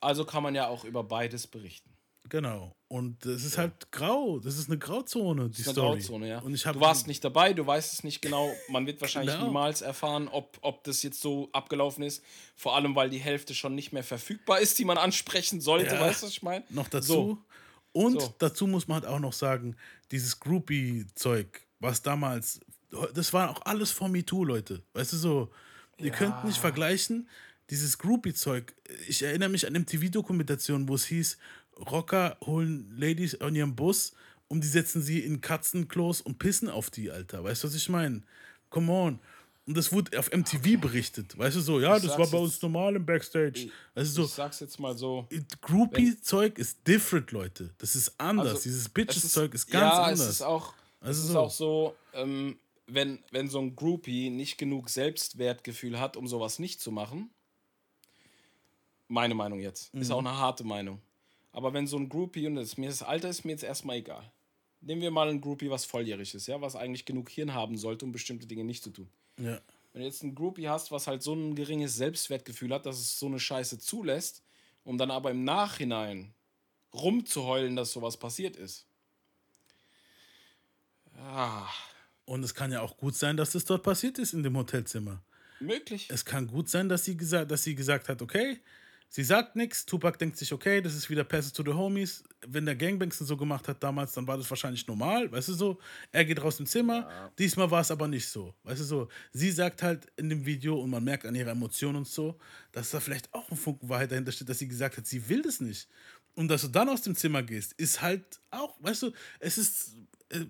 Also 0.00 0.24
kann 0.24 0.42
man 0.42 0.54
ja 0.54 0.68
auch 0.68 0.84
über 0.84 1.04
beides 1.04 1.46
berichten. 1.46 1.90
genau. 2.28 2.72
Und 2.88 3.24
das 3.24 3.42
ist 3.44 3.56
halt 3.56 3.90
grau. 3.90 4.38
Das 4.38 4.58
ist 4.58 4.68
eine 4.68 4.78
Grauzone, 4.78 5.44
die 5.48 5.50
Das 5.50 5.58
ist 5.60 5.68
eine 5.68 5.74
Story. 5.74 5.98
Grauzone, 6.00 6.28
ja. 6.28 6.38
Und 6.40 6.54
ich 6.54 6.62
du 6.64 6.78
warst 6.80 7.06
nicht 7.06 7.24
dabei, 7.24 7.54
du 7.54 7.66
weißt 7.66 7.92
es 7.94 8.04
nicht 8.04 8.20
genau. 8.20 8.50
Man 8.68 8.86
wird 8.86 9.00
wahrscheinlich 9.00 9.32
Genau. 9.34 9.46
niemals 9.46 9.80
erfahren, 9.80 10.28
ob, 10.28 10.58
ob 10.60 10.84
das 10.84 11.02
jetzt 11.02 11.22
so 11.22 11.48
abgelaufen 11.52 12.02
ist. 12.04 12.22
Vor 12.54 12.76
allem, 12.76 12.94
weil 12.94 13.08
die 13.08 13.18
Hälfte 13.18 13.54
schon 13.54 13.74
nicht 13.74 13.92
mehr 13.92 14.04
verfügbar 14.04 14.60
ist, 14.60 14.78
die 14.78 14.84
man 14.84 14.98
ansprechen 14.98 15.62
sollte. 15.62 15.94
Ja. 15.94 16.00
Weißt 16.02 16.20
du, 16.22 16.26
was 16.26 16.32
ich 16.32 16.42
meine? 16.42 16.64
noch 16.68 16.88
dazu. 16.88 17.12
So. 17.12 17.38
Und 17.92 18.20
So. 18.20 18.34
dazu 18.38 18.66
muss 18.66 18.88
man 18.88 19.02
halt 19.02 19.06
auch 19.06 19.20
noch 19.20 19.32
sagen, 19.32 19.76
dieses 20.10 20.40
Groupie-Zeug, 20.40 21.60
was 21.80 22.02
damals, 22.02 22.60
das 23.14 23.32
war 23.32 23.50
auch 23.50 23.62
alles 23.64 23.90
vor 23.90 24.08
MeToo, 24.08 24.44
Leute. 24.44 24.82
Weißt 24.94 25.12
du 25.12 25.16
so, 25.16 25.50
ihr 25.98 26.10
könnt 26.10 26.44
nicht 26.44 26.58
vergleichen, 26.58 27.28
dieses 27.70 27.98
Groupie-Zeug. 27.98 28.74
Ich 29.08 29.22
erinnere 29.22 29.48
mich 29.48 29.66
an 29.66 29.74
MTV-Dokumentationen, 29.74 30.88
wo 30.88 30.94
es 30.94 31.04
hieß, 31.06 31.38
Rocker 31.90 32.36
holen 32.42 32.92
Ladies 32.96 33.40
an 33.40 33.54
ihrem 33.54 33.74
Bus 33.74 34.12
und 34.48 34.62
die 34.62 34.68
setzen 34.68 35.02
sie 35.02 35.20
in 35.20 35.40
Katzenklos 35.40 36.20
und 36.20 36.38
pissen 36.38 36.68
auf 36.68 36.90
die, 36.90 37.10
Alter. 37.10 37.42
Weißt 37.44 37.62
du, 37.64 37.68
was 37.68 37.74
ich 37.74 37.88
meine? 37.88 38.22
Come 38.68 38.92
on. 38.92 39.18
Und 39.64 39.76
das 39.76 39.92
wurde 39.92 40.18
auf 40.18 40.30
MTV 40.32 40.80
berichtet. 40.80 41.38
Weißt 41.38 41.56
du 41.56 41.60
so, 41.60 41.78
ja, 41.80 41.92
das 41.94 42.02
sag's 42.02 42.18
war 42.18 42.26
bei 42.26 42.38
uns 42.38 42.60
normal 42.60 42.96
im 42.96 43.06
Backstage. 43.06 43.68
Weißt 43.94 44.10
du 44.10 44.22
so, 44.22 44.24
Ich 44.24 44.30
sag's 44.32 44.58
jetzt 44.60 44.80
mal 44.80 44.96
so. 44.98 45.28
Groupie-Zeug 45.60 46.58
ist 46.58 46.78
different, 46.86 47.30
Leute. 47.30 47.70
Das 47.78 47.94
ist 47.94 48.12
anders. 48.18 48.48
Also, 48.48 48.62
Dieses 48.64 48.82
es 48.82 48.88
Bitches-Zeug 48.88 49.54
ist, 49.54 49.70
ganz 49.70 49.94
ja, 49.94 50.02
anders. 50.02 50.20
es 50.20 50.28
ist 50.30 50.42
auch, 50.42 50.74
Also 51.00 51.20
es 51.20 51.26
ist 51.26 51.32
so. 51.32 51.38
auch 51.40 51.50
so, 51.50 51.96
ähm, 52.12 52.58
wenn, 52.88 53.20
wenn 53.30 53.48
so 53.48 53.60
ein 53.60 53.76
Groupie 53.76 54.30
nicht 54.30 54.58
genug 54.58 54.90
Selbstwertgefühl 54.90 56.00
hat, 56.00 56.16
um 56.16 56.26
sowas 56.26 56.58
nicht 56.58 56.80
zu 56.80 56.90
machen, 56.90 57.30
meine 59.08 59.34
Meinung 59.34 59.60
jetzt, 59.60 59.94
ist 59.94 60.08
Mhm. 60.08 60.14
auch 60.14 60.18
eine 60.18 60.36
harte 60.38 60.64
Meinung. 60.64 61.00
Aber 61.52 61.72
wenn 61.72 61.86
so 61.86 61.98
ein 61.98 62.08
Groupie, 62.08 62.46
und 62.46 62.56
das, 62.56 62.76
mir 62.78 62.88
das 62.88 63.02
Alter 63.02 63.28
ist 63.28 63.44
mir 63.44 63.52
jetzt 63.52 63.62
erstmal 63.62 63.96
egal. 63.98 64.30
Nehmen 64.82 65.00
wir 65.00 65.10
mal 65.10 65.28
ein 65.28 65.40
Groupie, 65.40 65.70
was 65.70 65.84
volljährig 65.84 66.34
ist, 66.34 66.46
ja, 66.48 66.60
was 66.60 66.76
eigentlich 66.76 67.04
genug 67.04 67.30
Hirn 67.30 67.54
haben 67.54 67.76
sollte, 67.78 68.04
um 68.04 68.12
bestimmte 68.12 68.46
Dinge 68.46 68.64
nicht 68.64 68.82
zu 68.82 68.90
tun. 68.90 69.08
ja. 69.38 69.60
Wenn 69.92 70.00
du 70.00 70.06
jetzt 70.06 70.22
ein 70.22 70.34
Groupie 70.34 70.68
hast, 70.68 70.90
was 70.90 71.06
halt 71.06 71.22
so 71.22 71.34
ein 71.34 71.54
geringes 71.54 71.96
Selbstwertgefühl 71.96 72.72
hat, 72.72 72.86
dass 72.86 72.98
es 72.98 73.18
so 73.18 73.26
eine 73.26 73.38
Scheiße 73.38 73.78
zulässt, 73.78 74.42
um 74.84 74.96
dann 74.96 75.10
aber 75.10 75.30
im 75.30 75.44
Nachhinein 75.44 76.32
rumzuheulen, 76.94 77.76
dass 77.76 77.92
sowas 77.92 78.16
passiert 78.16 78.56
ist. 78.56 78.86
Ah, 81.18 81.68
Und 82.24 82.42
es 82.42 82.54
kann 82.54 82.72
ja 82.72 82.80
auch 82.80 82.96
gut 82.96 83.14
sein, 83.14 83.36
dass 83.36 83.52
das 83.52 83.64
dort 83.66 83.82
passiert 83.82 84.18
ist 84.18 84.32
in 84.32 84.42
dem 84.42 84.56
Hotelzimmer. 84.56 85.22
möglich. 85.60 86.08
Es 86.10 86.24
kann 86.24 86.46
gut 86.46 86.68
sein, 86.70 86.88
dass 86.88 87.04
sie 87.04 87.16
gesagt, 87.16 87.50
dass 87.50 87.62
sie 87.62 87.74
gesagt 87.74 88.08
hat, 88.08 88.22
okay, 88.22 88.60
sie 89.12 89.22
sagt 89.22 89.54
nichts. 89.54 89.86
Tupac 89.86 90.18
denkt 90.18 90.36
sich, 90.36 90.52
okay, 90.52 90.80
das 90.80 90.94
ist 90.94 91.08
wieder 91.08 91.22
Passes 91.22 91.52
to 91.52 91.62
the 91.62 91.72
Homies. 91.72 92.24
Wenn 92.46 92.64
der 92.64 92.74
Gangbangs 92.74 93.18
so 93.18 93.36
gemacht 93.36 93.68
hat 93.68 93.82
damals, 93.82 94.14
dann 94.14 94.26
war 94.26 94.36
das 94.36 94.50
wahrscheinlich 94.50 94.86
normal, 94.88 95.30
weißt 95.30 95.50
du 95.50 95.52
so. 95.52 95.78
Er 96.10 96.24
geht 96.24 96.42
raus 96.42 96.58
im 96.58 96.66
Zimmer. 96.66 97.30
Diesmal 97.38 97.70
war 97.70 97.82
es 97.82 97.90
aber 97.90 98.08
nicht 98.08 98.26
so, 98.26 98.54
weißt 98.64 98.80
du 98.80 98.84
so. 98.84 99.08
Sie 99.32 99.52
sagt 99.52 99.82
halt 99.82 100.06
in 100.16 100.28
dem 100.28 100.44
Video 100.44 100.80
und 100.80 100.90
man 100.90 101.04
merkt 101.04 101.26
an 101.26 101.34
ihrer 101.34 101.50
Emotion 101.50 101.94
und 101.94 102.08
so, 102.08 102.38
dass 102.72 102.90
da 102.90 102.98
vielleicht 102.98 103.32
auch 103.32 103.48
ein 103.50 103.56
Funken 103.56 103.88
Wahrheit 103.88 104.10
dahinter 104.10 104.32
steht, 104.32 104.48
dass 104.48 104.58
sie 104.58 104.68
gesagt 104.68 104.96
hat, 104.96 105.06
sie 105.06 105.28
will 105.28 105.42
das 105.42 105.60
nicht. 105.60 105.88
Und 106.34 106.48
dass 106.48 106.62
du 106.62 106.68
dann 106.68 106.88
aus 106.88 107.02
dem 107.02 107.14
Zimmer 107.14 107.42
gehst, 107.42 107.74
ist 107.74 108.00
halt 108.00 108.40
auch, 108.50 108.74
weißt 108.80 109.02
du, 109.02 109.12
es 109.38 109.58
ist 109.58 109.96
äh, 110.30 110.46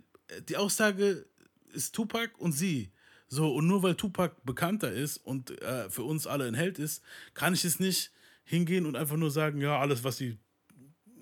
die 0.49 0.57
Aussage 0.57 1.27
ist 1.73 1.95
Tupac 1.95 2.39
und 2.39 2.53
sie. 2.53 2.93
So, 3.29 3.55
und 3.55 3.67
nur 3.67 3.83
weil 3.83 3.95
Tupac 3.95 4.37
bekannter 4.45 4.93
ist 4.93 5.17
und 5.17 5.51
äh, 5.63 5.89
für 5.89 6.03
uns 6.03 6.27
alle 6.27 6.47
ein 6.47 6.55
Held 6.55 6.79
ist, 6.79 7.03
kann 7.35 7.55
ich 7.55 7.65
es 7.65 7.81
nicht 7.81 8.13
hingehen 8.53 8.85
und 8.85 8.97
einfach 8.97 9.17
nur 9.17 9.31
sagen, 9.31 9.61
ja, 9.63 9.79
alles, 9.79 10.05
was 10.05 10.19
sie 10.19 10.37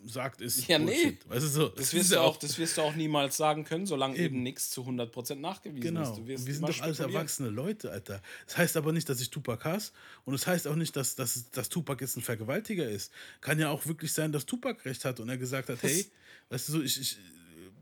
sagt, 0.05 0.41
ist 0.41 0.67
Ja, 0.67 0.79
nee. 0.81 0.87
Bullshit. 0.87 1.29
Weißt 1.29 1.45
du, 1.45 1.49
so, 1.49 1.69
Das 1.69 1.93
wirst, 1.95 2.11
du 2.11 2.21
auch, 2.21 2.37
das 2.39 2.59
wirst 2.59 2.77
du 2.77 2.83
auch 2.83 2.95
niemals 2.97 3.37
sagen 3.37 3.63
können, 3.65 3.87
solange 3.87 4.17
eben, 4.17 4.35
Eben. 4.37 4.43
nichts 4.43 4.71
zu 4.71 4.83
100% 4.83 5.37
nachgewiesen 5.37 5.81
Genau. 5.81 6.13
ist. 6.13 6.27
Wir 6.27 6.39
sind 6.39 6.69
doch 6.69 6.81
alles 6.81 6.99
erwachsene 6.99 7.51
Leute, 7.51 7.93
Alter. 7.93 8.21
Das 8.47 8.57
heißt 8.59 8.77
aber 8.77 8.93
nicht, 8.93 9.09
dass 9.09 9.21
ich 9.21 9.31
Tupac 9.31 9.63
hasse. 9.65 9.93
Und 10.25 10.35
es 10.35 10.41
das 10.41 10.47
heißt 10.49 10.69
auch 10.69 10.75
nicht, 10.75 10.97
dass, 10.97 11.15
dass, 11.15 11.51
dass 11.51 11.69
Tupac 11.69 12.03
jetzt 12.03 12.17
ein 12.17 12.23
Vergewaltiger 12.23 12.89
ist. 12.89 13.13
Kann 13.41 13.61
ja 13.61 13.69
auch 13.71 13.87
wirklich 13.87 14.13
sein, 14.13 14.33
dass 14.33 14.45
Tupac 14.47 14.85
recht 14.85 15.05
hat 15.05 15.21
und 15.21 15.29
er 15.29 15.39
gesagt 15.39 15.69
hat, 15.69 15.81
hey, 15.83 16.05
weißt 16.49 16.69
du 16.69 16.73
so, 16.73 16.83
ich, 16.83 17.01
ich 17.01 17.19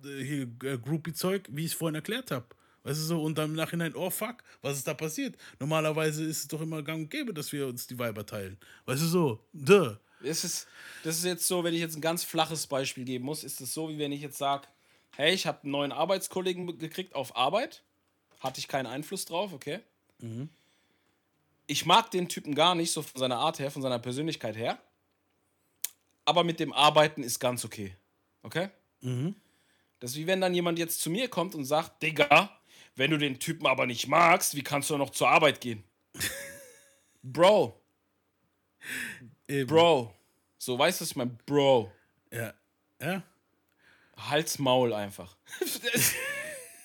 äh, 0.04 0.22
hier 0.24 0.42
äh, 0.64 0.76
Groupie-Zeug, 0.76 1.48
wie 1.50 1.64
ich 1.64 1.72
es 1.72 1.78
vorhin 1.78 1.94
erklärt 1.94 2.30
habe. 2.32 2.46
Weißt 2.84 3.00
du 3.00 3.04
so, 3.04 3.22
und 3.22 3.36
dann 3.36 3.50
im 3.50 3.56
Nachhinein, 3.56 3.94
oh 3.94 4.08
fuck, 4.08 4.42
was 4.62 4.78
ist 4.78 4.86
da 4.86 4.94
passiert? 4.94 5.36
Normalerweise 5.58 6.24
ist 6.24 6.38
es 6.38 6.48
doch 6.48 6.60
immer 6.60 6.82
gang 6.82 7.02
und 7.02 7.10
gäbe, 7.10 7.34
dass 7.34 7.52
wir 7.52 7.66
uns 7.66 7.86
die 7.86 7.98
Weiber 7.98 8.24
teilen. 8.24 8.56
Weißt 8.86 9.02
du 9.02 9.06
so, 9.06 9.44
duh. 9.52 9.96
Es 10.22 10.42
ist, 10.42 10.66
das 11.04 11.18
ist 11.18 11.24
jetzt 11.24 11.46
so, 11.46 11.62
wenn 11.64 11.74
ich 11.74 11.80
jetzt 11.80 11.96
ein 11.96 12.00
ganz 12.00 12.24
flaches 12.24 12.66
Beispiel 12.66 13.04
geben 13.04 13.24
muss, 13.24 13.44
ist 13.44 13.60
es 13.60 13.72
so, 13.74 13.88
wie 13.88 13.98
wenn 13.98 14.10
ich 14.10 14.20
jetzt 14.20 14.38
sage, 14.38 14.66
hey, 15.16 15.32
ich 15.34 15.46
habe 15.46 15.62
einen 15.62 15.72
neuen 15.72 15.92
Arbeitskollegen 15.92 16.66
be- 16.66 16.76
gekriegt 16.76 17.14
auf 17.14 17.36
Arbeit, 17.36 17.82
hatte 18.40 18.58
ich 18.58 18.68
keinen 18.68 18.86
Einfluss 18.86 19.26
drauf, 19.26 19.52
okay? 19.52 19.80
Ich 21.66 21.86
mag 21.86 22.10
den 22.10 22.28
Typen 22.28 22.54
gar 22.54 22.74
nicht, 22.74 22.90
so 22.92 23.02
von 23.02 23.18
seiner 23.18 23.36
Art 23.36 23.58
her, 23.58 23.70
von 23.70 23.82
seiner 23.82 23.98
Persönlichkeit 23.98 24.56
her, 24.56 24.80
aber 26.24 26.42
mit 26.42 26.58
dem 26.58 26.72
Arbeiten 26.72 27.22
ist 27.22 27.38
ganz 27.38 27.64
okay, 27.64 27.94
okay? 28.42 28.70
Das 30.00 30.12
ist 30.12 30.16
wie 30.16 30.26
wenn 30.26 30.40
dann 30.40 30.54
jemand 30.54 30.78
jetzt 30.78 31.00
zu 31.00 31.10
mir 31.10 31.28
kommt 31.28 31.54
und 31.54 31.64
sagt, 31.64 32.02
Digga, 32.02 32.57
wenn 32.98 33.10
du 33.10 33.16
den 33.18 33.38
Typen 33.38 33.66
aber 33.66 33.86
nicht 33.86 34.06
magst, 34.08 34.54
wie 34.56 34.62
kannst 34.62 34.90
du 34.90 34.98
noch 34.98 35.10
zur 35.10 35.28
Arbeit 35.28 35.60
gehen? 35.60 35.84
Bro, 37.22 37.80
Eben. 39.48 39.66
Bro. 39.66 40.14
So, 40.58 40.78
weißt 40.78 41.00
du, 41.00 41.02
was 41.02 41.10
ich 41.10 41.16
meine? 41.16 41.36
Bro. 41.46 41.90
Ja. 42.32 42.54
Ja. 43.00 43.22
Hals 44.16 44.58
Maul 44.58 44.92
einfach. 44.92 45.36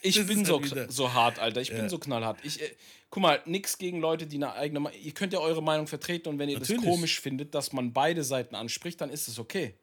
Ich 0.06 0.16
bin 0.28 0.44
so, 0.44 0.62
wieder- 0.62 0.92
so 0.92 1.14
hart, 1.14 1.40
Alter. 1.40 1.62
Ich 1.62 1.70
Ja. 1.70 1.78
bin 1.78 1.88
so 1.88 1.98
knallhart. 1.98 2.38
Ich, 2.44 2.62
äh, 2.62 2.76
guck 3.10 3.24
mal, 3.24 3.42
nix 3.46 3.78
gegen 3.78 4.02
Leute, 4.02 4.28
die 4.28 4.36
eine 4.36 4.52
eigene 4.52 4.82
Meinung. 4.82 5.00
Ihr 5.02 5.14
könnt 5.14 5.32
ja 5.32 5.40
eure 5.40 5.64
Meinung 5.64 5.88
vertreten 5.88 6.28
und 6.28 6.40
wenn 6.40 6.50
ihr 6.50 6.60
Natürlich. 6.60 6.82
das 6.84 6.92
komisch 6.92 7.22
findet, 7.22 7.56
dass 7.56 7.72
man 7.72 7.94
beide 7.94 8.26
Seiten 8.26 8.54
anspricht, 8.54 9.00
dann 9.00 9.10
ist 9.10 9.30
es 9.30 9.40
okay. 9.40 9.76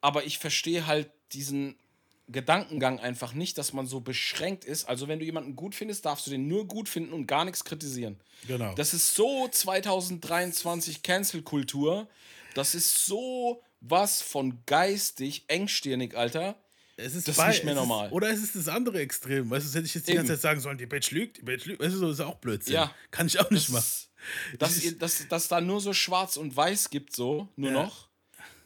Aber 0.00 0.24
ich 0.24 0.38
verstehe 0.38 0.86
halt 0.86 1.10
diesen 1.32 1.78
Gedankengang 2.28 2.98
einfach 2.98 3.32
nicht, 3.34 3.56
dass 3.58 3.72
man 3.72 3.86
so 3.86 4.00
beschränkt 4.00 4.64
ist. 4.64 4.84
Also, 4.88 5.06
wenn 5.08 5.18
du 5.20 5.24
jemanden 5.24 5.54
gut 5.54 5.74
findest, 5.74 6.04
darfst 6.06 6.26
du 6.26 6.30
den 6.30 6.48
nur 6.48 6.66
gut 6.66 6.88
finden 6.88 7.12
und 7.12 7.26
gar 7.26 7.44
nichts 7.44 7.64
kritisieren. 7.64 8.18
Genau. 8.48 8.74
Das 8.74 8.92
ist 8.94 9.14
so 9.14 9.48
2023 9.48 11.02
Cancel-Kultur. 11.02 12.08
Das 12.54 12.74
ist 12.74 13.04
so 13.06 13.62
was 13.80 14.22
von 14.22 14.58
geistig 14.66 15.44
engstirnig, 15.48 16.16
Alter. 16.16 16.56
Es 16.96 17.14
ist 17.14 17.28
Das 17.28 17.36
ist 17.38 17.46
nicht 17.46 17.64
mehr 17.64 17.74
normal. 17.74 18.06
Ist, 18.06 18.12
oder 18.12 18.30
es 18.30 18.42
ist 18.42 18.56
das 18.56 18.68
andere 18.68 19.00
Extrem. 19.00 19.50
Weißt 19.50 19.64
du, 19.64 19.68
das 19.68 19.74
hätte 19.74 19.86
ich 19.86 19.94
jetzt 19.94 20.08
die 20.08 20.12
Eben. 20.12 20.20
ganze 20.20 20.32
Zeit 20.32 20.40
sagen 20.40 20.60
sollen, 20.60 20.78
die 20.78 20.86
Bitch 20.86 21.10
lügt, 21.10 21.36
die 21.36 21.42
Bitch 21.42 21.66
lügt. 21.66 21.78
Weißt 21.80 21.94
du, 21.94 21.98
so 21.98 22.10
ist 22.10 22.20
auch 22.20 22.36
Blödsinn. 22.36 22.72
Ja. 22.74 22.94
Kann 23.10 23.26
ich 23.26 23.38
auch 23.38 23.50
nicht 23.50 23.68
Das 23.68 23.72
machen. 23.74 24.58
dass, 24.58 24.82
ihr, 24.82 24.98
dass, 24.98 25.28
dass 25.28 25.48
da 25.48 25.60
nur 25.60 25.80
so 25.82 25.92
schwarz 25.92 26.38
und 26.38 26.56
weiß 26.56 26.88
gibt, 26.88 27.14
so, 27.14 27.48
nur 27.56 27.70
Ja. 27.72 27.82
noch. 27.84 28.08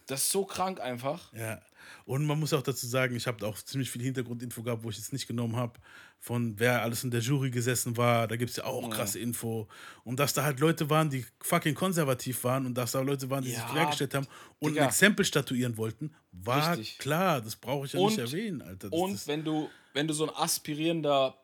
Das 0.07 0.23
ist 0.23 0.31
so 0.31 0.45
krank 0.45 0.81
einfach. 0.81 1.33
Ja. 1.35 1.61
Und 2.05 2.27
man 2.27 2.39
muss 2.41 2.53
auch 2.53 2.63
dazu 2.63 2.87
sagen, 2.87 3.15
ich 3.17 3.27
habe 3.27 3.47
auch 3.47 3.57
ziemlich 3.63 3.91
viel 3.91 4.03
Hintergrundinfo 4.03 4.63
gehabt, 4.63 4.83
wo 4.83 4.91
ich 4.91 4.97
jetzt 4.97 5.13
nicht 5.13 5.27
genommen 5.27 5.57
habe, 5.57 5.81
von 6.19 6.59
wer 6.59 6.83
alles 6.83 7.05
in 7.05 7.11
der 7.11 7.21
Jury 7.21 7.51
gesessen 7.51 7.97
war. 7.97 8.29
Da 8.29 8.37
gibt 8.37 8.51
es 8.51 8.57
ja 8.57 8.65
auch 8.65 8.89
krasse 8.91 9.19
Info. 9.19 9.69
Und 10.05 10.19
dass 10.21 10.33
da 10.35 10.45
halt 10.45 10.61
Leute 10.61 10.91
waren, 10.91 11.09
die 11.11 11.25
fucking 11.41 11.75
konservativ 11.75 12.45
waren 12.45 12.67
und 12.67 12.75
dass 12.75 12.93
da 12.93 13.01
Leute 13.01 13.31
waren, 13.31 13.43
die 13.45 13.51
sich 13.51 13.59
Ja, 13.59 13.69
quergestellt 13.73 14.15
haben 14.15 14.27
und 14.59 14.73
Digga. 14.73 14.83
ein 14.83 14.89
Exempel 14.89 15.25
statuieren 15.25 15.77
wollten, 15.77 16.15
war 16.33 16.73
Richtig. 16.77 16.99
klar. 16.99 17.41
Das 17.41 17.57
brauche 17.57 17.87
ich 17.87 17.93
ja 17.95 18.01
Und- 18.01 18.09
nicht 18.11 18.19
erwähnen, 18.19 18.63
Alter. 18.63 18.91
Das, 18.91 18.99
Und 19.01 19.13
das, 19.15 19.27
wenn 19.27 19.45
du, 19.45 19.69
wenn 19.95 20.07
du 20.09 20.15
so 20.15 20.25
ein 20.29 20.35
aspirierender 20.37 21.37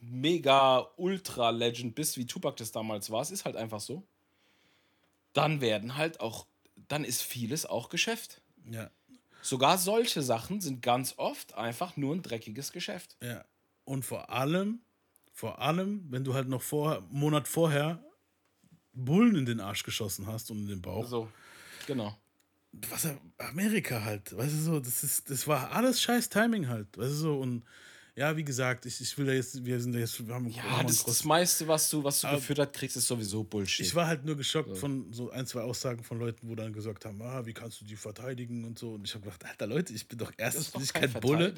mega 0.00 0.86
ultra 0.96 1.50
legend 1.50 1.94
bist, 1.94 2.16
wie 2.16 2.26
Tupac 2.26 2.56
das 2.56 2.72
damals 2.72 3.10
war, 3.10 3.22
es 3.22 3.30
ist 3.30 3.44
halt 3.44 3.56
einfach 3.56 3.80
so, 3.80 4.04
dann 5.32 5.60
werden 5.60 5.96
halt 5.96 6.20
auch, 6.20 6.46
dann 6.88 7.04
ist 7.04 7.22
vieles 7.22 7.66
auch 7.66 7.88
Geschäft. 7.88 8.40
ja, 8.70 8.90
Sogar 9.46 9.78
solche 9.78 10.22
Sachen 10.22 10.60
sind 10.60 10.82
ganz 10.82 11.14
oft 11.18 11.54
einfach 11.54 11.96
nur 11.96 12.14
ein 12.16 12.22
dreckiges 12.22 12.72
Geschäft. 12.72 13.16
ja. 13.22 13.44
Und 13.84 14.04
vor 14.04 14.30
allem, 14.30 14.80
vor 15.32 15.60
allem, 15.60 16.04
wenn 16.10 16.24
du 16.24 16.34
halt 16.34 16.48
noch 16.48 16.62
vor, 16.62 16.96
einen 16.96 17.12
Monat 17.12 17.46
vorher 17.46 18.02
Bullen 18.92 19.36
in 19.36 19.46
den 19.46 19.60
Arsch 19.60 19.84
geschossen 19.84 20.26
hast 20.26 20.50
und 20.50 20.62
in 20.62 20.66
den 20.66 20.82
Bauch. 20.82 21.06
So, 21.06 21.30
genau. 21.86 22.16
was 22.72 23.04
er- 23.04 23.20
Amerika 23.38 24.02
halt, 24.02 24.36
weißt 24.36 24.52
du 24.54 24.58
so, 24.58 24.80
das 24.80 25.04
ist, 25.04 25.30
das 25.30 25.46
war 25.46 25.70
alles 25.70 26.02
scheiß 26.02 26.28
Timing 26.30 26.66
halt, 26.66 26.98
weißt 26.98 27.12
du 27.12 27.14
so 27.14 27.38
und 27.38 27.62
ja, 28.16 28.34
wie 28.34 28.44
gesagt, 28.44 28.86
ich, 28.86 28.98
ich 29.00 29.18
will 29.18 29.26
da 29.26 29.32
jetzt, 29.32 29.62
wir 29.64 29.78
sind 29.78 29.92
da 29.92 29.98
jetzt, 29.98 30.26
wir 30.26 30.34
haben, 30.34 30.48
Ja, 30.48 30.62
haben 30.62 30.86
das, 30.86 31.04
das 31.04 31.22
meiste, 31.24 31.68
was 31.68 31.90
du, 31.90 32.02
was 32.02 32.22
du 32.22 32.26
Aber- 32.28 32.38
hast, 32.40 32.72
kriegst, 32.72 32.96
ist 32.96 33.06
sowieso 33.06 33.44
Bullshit. 33.44 33.84
ich 33.84 33.94
war 33.94 34.06
halt 34.06 34.24
nur 34.24 34.36
geschockt 34.36 34.76
von 34.78 35.12
so 35.12 35.30
ein, 35.30 35.46
zwei 35.46 35.60
Aussagen 35.60 36.02
von 36.02 36.18
Leuten, 36.18 36.48
wo 36.48 36.54
dann 36.54 36.72
gesagt 36.72 37.04
haben, 37.04 37.20
ah, 37.20 37.44
wie 37.44 37.52
kannst 37.52 37.80
du 37.80 37.84
die 37.84 37.94
verteidigen 37.96 38.64
und 38.64 38.78
so. 38.78 38.94
Und 38.94 39.04
ich 39.06 39.14
habe 39.14 39.24
gedacht, 39.24 39.44
Alter 39.44 39.66
Leute, 39.66 39.92
ich 39.92 40.08
bin 40.08 40.18
doch 40.18 40.32
erstens 40.38 40.70
bin 40.70 40.82
ich 40.82 40.92
kein 40.94 41.12
kein 41.12 41.20
Bulle, 41.20 41.52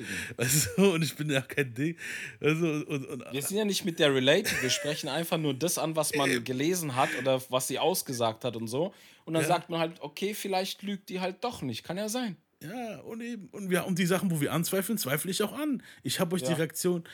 du, 0.77 0.93
und 0.95 1.03
ich 1.03 1.15
bin 1.15 1.31
ja 1.31 1.41
kein 1.43 1.73
Ding. 1.73 1.97
Also, 2.41 2.67
und, 2.67 3.07
und, 3.07 3.25
Wir 3.33 3.43
sind 3.43 3.57
ja 3.57 3.65
nicht 3.65 3.85
mit 3.85 3.99
der 4.01 4.13
Relate, 4.13 4.51
wir 4.61 4.71
sprechen 4.71 5.09
einfach 5.09 5.39
nur 5.39 5.55
das 5.55 5.79
an, 5.79 5.95
was 5.95 6.13
man 6.15 6.43
gelesen 6.43 6.97
hat 6.97 7.11
oder 7.21 7.41
was 7.51 7.69
sie 7.69 7.79
ausgesagt 7.79 8.45
hat 8.45 8.57
und 8.57 8.67
so. 8.67 8.93
Und 9.25 9.35
dann 9.35 9.43
Ja. 9.43 9.49
sagt 9.49 9.71
man 9.71 9.79
halt, 9.79 10.01
okay, 10.01 10.35
vielleicht 10.35 10.83
lügt 10.83 11.09
die 11.09 11.21
halt 11.21 11.45
doch 11.45 11.63
nicht. 11.63 11.85
Kann 11.85 11.99
ja 11.99 12.09
sein. 12.09 12.37
Ja, 12.63 12.99
und 13.01 13.21
eben, 13.21 13.49
und, 13.49 13.71
wir, 13.71 13.87
und 13.87 13.99
die 13.99 14.07
Sachen, 14.07 14.31
wo 14.31 14.41
wir 14.41 14.53
anzweifeln, 14.53 14.99
zweifle 14.99 15.31
ich 15.31 15.43
auch 15.43 15.53
an. 15.53 15.83
Ich 16.03 16.19
habe 16.21 16.35
euch 16.35 16.43
die 16.43 16.51
Ja. 16.51 16.57
Reaktion. 16.57 17.05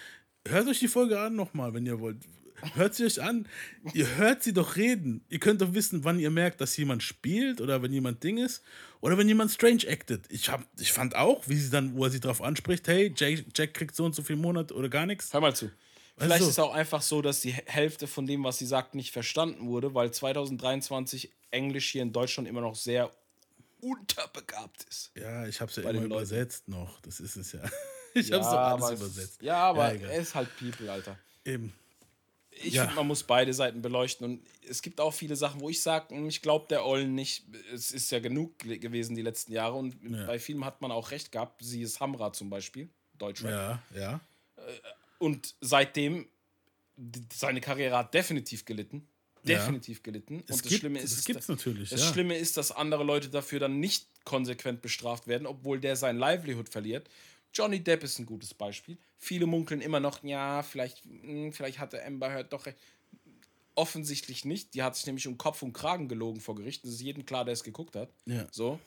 Hört 0.46 0.68
euch 0.68 0.78
die 0.78 0.88
Folge 0.88 1.20
an 1.20 1.36
nochmal, 1.36 1.74
wenn 1.74 1.86
ihr 1.86 2.00
wollt. 2.00 2.18
Hört 2.74 2.94
sie 2.94 3.04
euch 3.04 3.20
an. 3.20 3.46
Ihr 3.92 4.16
hört 4.16 4.42
sie 4.42 4.54
doch 4.54 4.76
reden. 4.76 5.22
Ihr 5.28 5.38
könnt 5.38 5.60
doch 5.60 5.74
wissen, 5.74 6.04
wann 6.04 6.18
ihr 6.18 6.30
merkt, 6.30 6.60
dass 6.60 6.76
jemand 6.76 7.02
spielt 7.02 7.60
oder 7.60 7.82
wenn 7.82 7.92
jemand 7.92 8.22
Ding 8.22 8.38
ist 8.38 8.62
oder 9.00 9.18
wenn 9.18 9.28
jemand 9.28 9.50
strange 9.50 9.86
acted. 9.86 10.24
Ich, 10.30 10.48
hab, 10.48 10.66
ich 10.78 10.92
fand 10.92 11.14
auch, 11.14 11.46
wie 11.48 11.56
sie 11.56 11.70
dann, 11.70 11.94
wo 11.94 12.04
er 12.04 12.10
sie 12.10 12.20
drauf 12.20 12.40
anspricht, 12.40 12.88
hey, 12.88 13.12
Jack, 13.14 13.44
Jack 13.54 13.74
kriegt 13.74 13.94
so 13.94 14.04
und 14.04 14.14
so 14.14 14.22
viel 14.22 14.36
Monat 14.36 14.72
oder 14.72 14.88
gar 14.88 15.04
nichts. 15.04 15.32
Hör 15.32 15.40
mal 15.40 15.54
zu. 15.54 15.70
Vielleicht 16.16 16.42
so. 16.42 16.48
ist 16.48 16.52
es 16.52 16.58
auch 16.58 16.72
einfach 16.72 17.02
so, 17.02 17.20
dass 17.20 17.40
die 17.40 17.52
Hälfte 17.52 18.06
von 18.06 18.26
dem, 18.26 18.44
was 18.44 18.58
sie 18.58 18.66
sagt, 18.66 18.94
nicht 18.94 19.10
verstanden 19.10 19.66
wurde, 19.66 19.94
weil 19.94 20.12
2023 20.12 21.32
Englisch 21.50 21.90
hier 21.90 22.02
in 22.02 22.12
Deutschland 22.12 22.48
immer 22.48 22.60
noch 22.60 22.76
sehr 22.76 23.10
unterbegabt 23.84 24.84
ist. 24.84 25.10
Ja, 25.16 25.46
ich 25.46 25.60
habe 25.60 25.70
es 25.70 25.76
ja 25.76 25.82
immer 25.82 25.92
den 25.92 26.02
Leuten. 26.04 26.12
übersetzt 26.12 26.68
noch. 26.68 27.00
Das 27.00 27.20
ist 27.20 27.36
es 27.36 27.52
ja. 27.52 27.60
Ich 28.16 28.30
habe 28.30 28.42
es 28.44 28.48
doch 28.48 28.56
alles 28.58 28.84
aber 28.84 28.92
übersetzt. 28.94 29.42
Ja, 29.42 29.56
aber 29.56 29.92
egal. 29.92 30.08
er 30.10 30.20
ist 30.20 30.36
halt 30.36 30.48
People, 30.56 30.88
Alter. 30.90 31.18
Eben. 31.44 31.72
Ich 32.50 32.74
Ja. 32.74 32.82
finde, 32.82 32.94
man 32.94 33.08
muss 33.08 33.24
beide 33.24 33.52
Seiten 33.52 33.82
beleuchten. 33.82 34.24
Und 34.24 34.46
es 34.68 34.82
gibt 34.82 35.00
auch 35.00 35.10
viele 35.10 35.34
Sachen, 35.34 35.60
wo 35.60 35.68
ich 35.68 35.82
sage, 35.82 36.14
ich 36.28 36.40
glaube 36.40 36.66
der 36.68 36.84
Ollen 36.86 37.16
nicht. 37.16 37.44
Es 37.72 37.90
ist 37.90 38.12
ja 38.12 38.20
genug 38.20 38.60
ge- 38.60 38.78
gewesen 38.78 39.16
die 39.16 39.22
letzten 39.22 39.50
Jahre. 39.50 39.74
Und 39.74 39.96
Ja. 40.08 40.26
bei 40.26 40.38
vielen 40.38 40.64
hat 40.64 40.80
man 40.80 40.92
auch 40.92 41.10
recht 41.10 41.32
gehabt. 41.32 41.60
Sie 41.64 41.82
ist 41.82 41.98
Hamra 41.98 42.32
zum 42.32 42.50
Beispiel, 42.50 42.88
Deutschrap. 43.18 43.50
Ja, 43.50 43.82
ja. 43.96 44.20
Und 45.18 45.56
seitdem, 45.60 46.28
seine 47.32 47.60
Karriere 47.60 47.98
hat 47.98 48.14
definitiv 48.14 48.64
gelitten. 48.64 49.08
Ja. 49.46 49.58
Definitiv 49.58 50.02
gelitten. 50.02 50.36
Es 50.36 50.40
und 50.40 50.50
das 50.50 50.62
gibt- 50.62 50.80
Schlimme 50.80 50.98
ist, 51.00 51.18
das 51.18 51.24
gibt's 51.26 51.46
da- 51.46 51.52
natürlich, 51.52 51.90
Das 51.90 52.00
ja. 52.00 52.12
Schlimme 52.12 52.36
ist, 52.36 52.56
dass 52.56 52.72
andere 52.72 53.04
Leute 53.04 53.28
dafür 53.28 53.60
dann 53.60 53.78
nicht 53.78 54.06
konsequent 54.24 54.80
bestraft 54.80 55.26
werden, 55.26 55.46
obwohl 55.46 55.78
der 55.80 55.96
sein 55.96 56.16
Livelihood 56.18 56.68
verliert. 56.70 57.08
Johnny 57.52 57.78
Depp 57.80 58.02
ist 58.04 58.18
ein 58.18 58.26
gutes 58.26 58.54
Beispiel. 58.54 58.96
Viele 59.18 59.46
munkeln 59.46 59.80
immer 59.80 60.00
noch, 60.00 60.24
ja, 60.24 60.62
vielleicht, 60.62 61.02
mh, 61.04 61.52
vielleicht 61.52 61.78
hatte 61.78 62.04
Amber 62.04 62.30
Heard 62.30 62.52
doch 62.52 62.66
recht. 62.66 62.78
Offensichtlich 63.76 64.44
nicht. 64.44 64.74
Die 64.74 64.82
hat 64.82 64.94
sich 64.96 65.04
nämlich 65.06 65.26
um 65.26 65.36
Kopf 65.36 65.62
und 65.62 65.72
Kragen 65.72 66.08
gelogen 66.08 66.40
vor 66.40 66.54
Gericht. 66.54 66.84
Das 66.84 66.92
ist 66.92 67.00
jedem 67.00 67.26
klar, 67.26 67.44
der 67.44 67.52
es 67.54 67.64
geguckt 67.64 67.96
hat. 67.96 68.08
Ja. 68.24 68.46
So. 68.52 68.78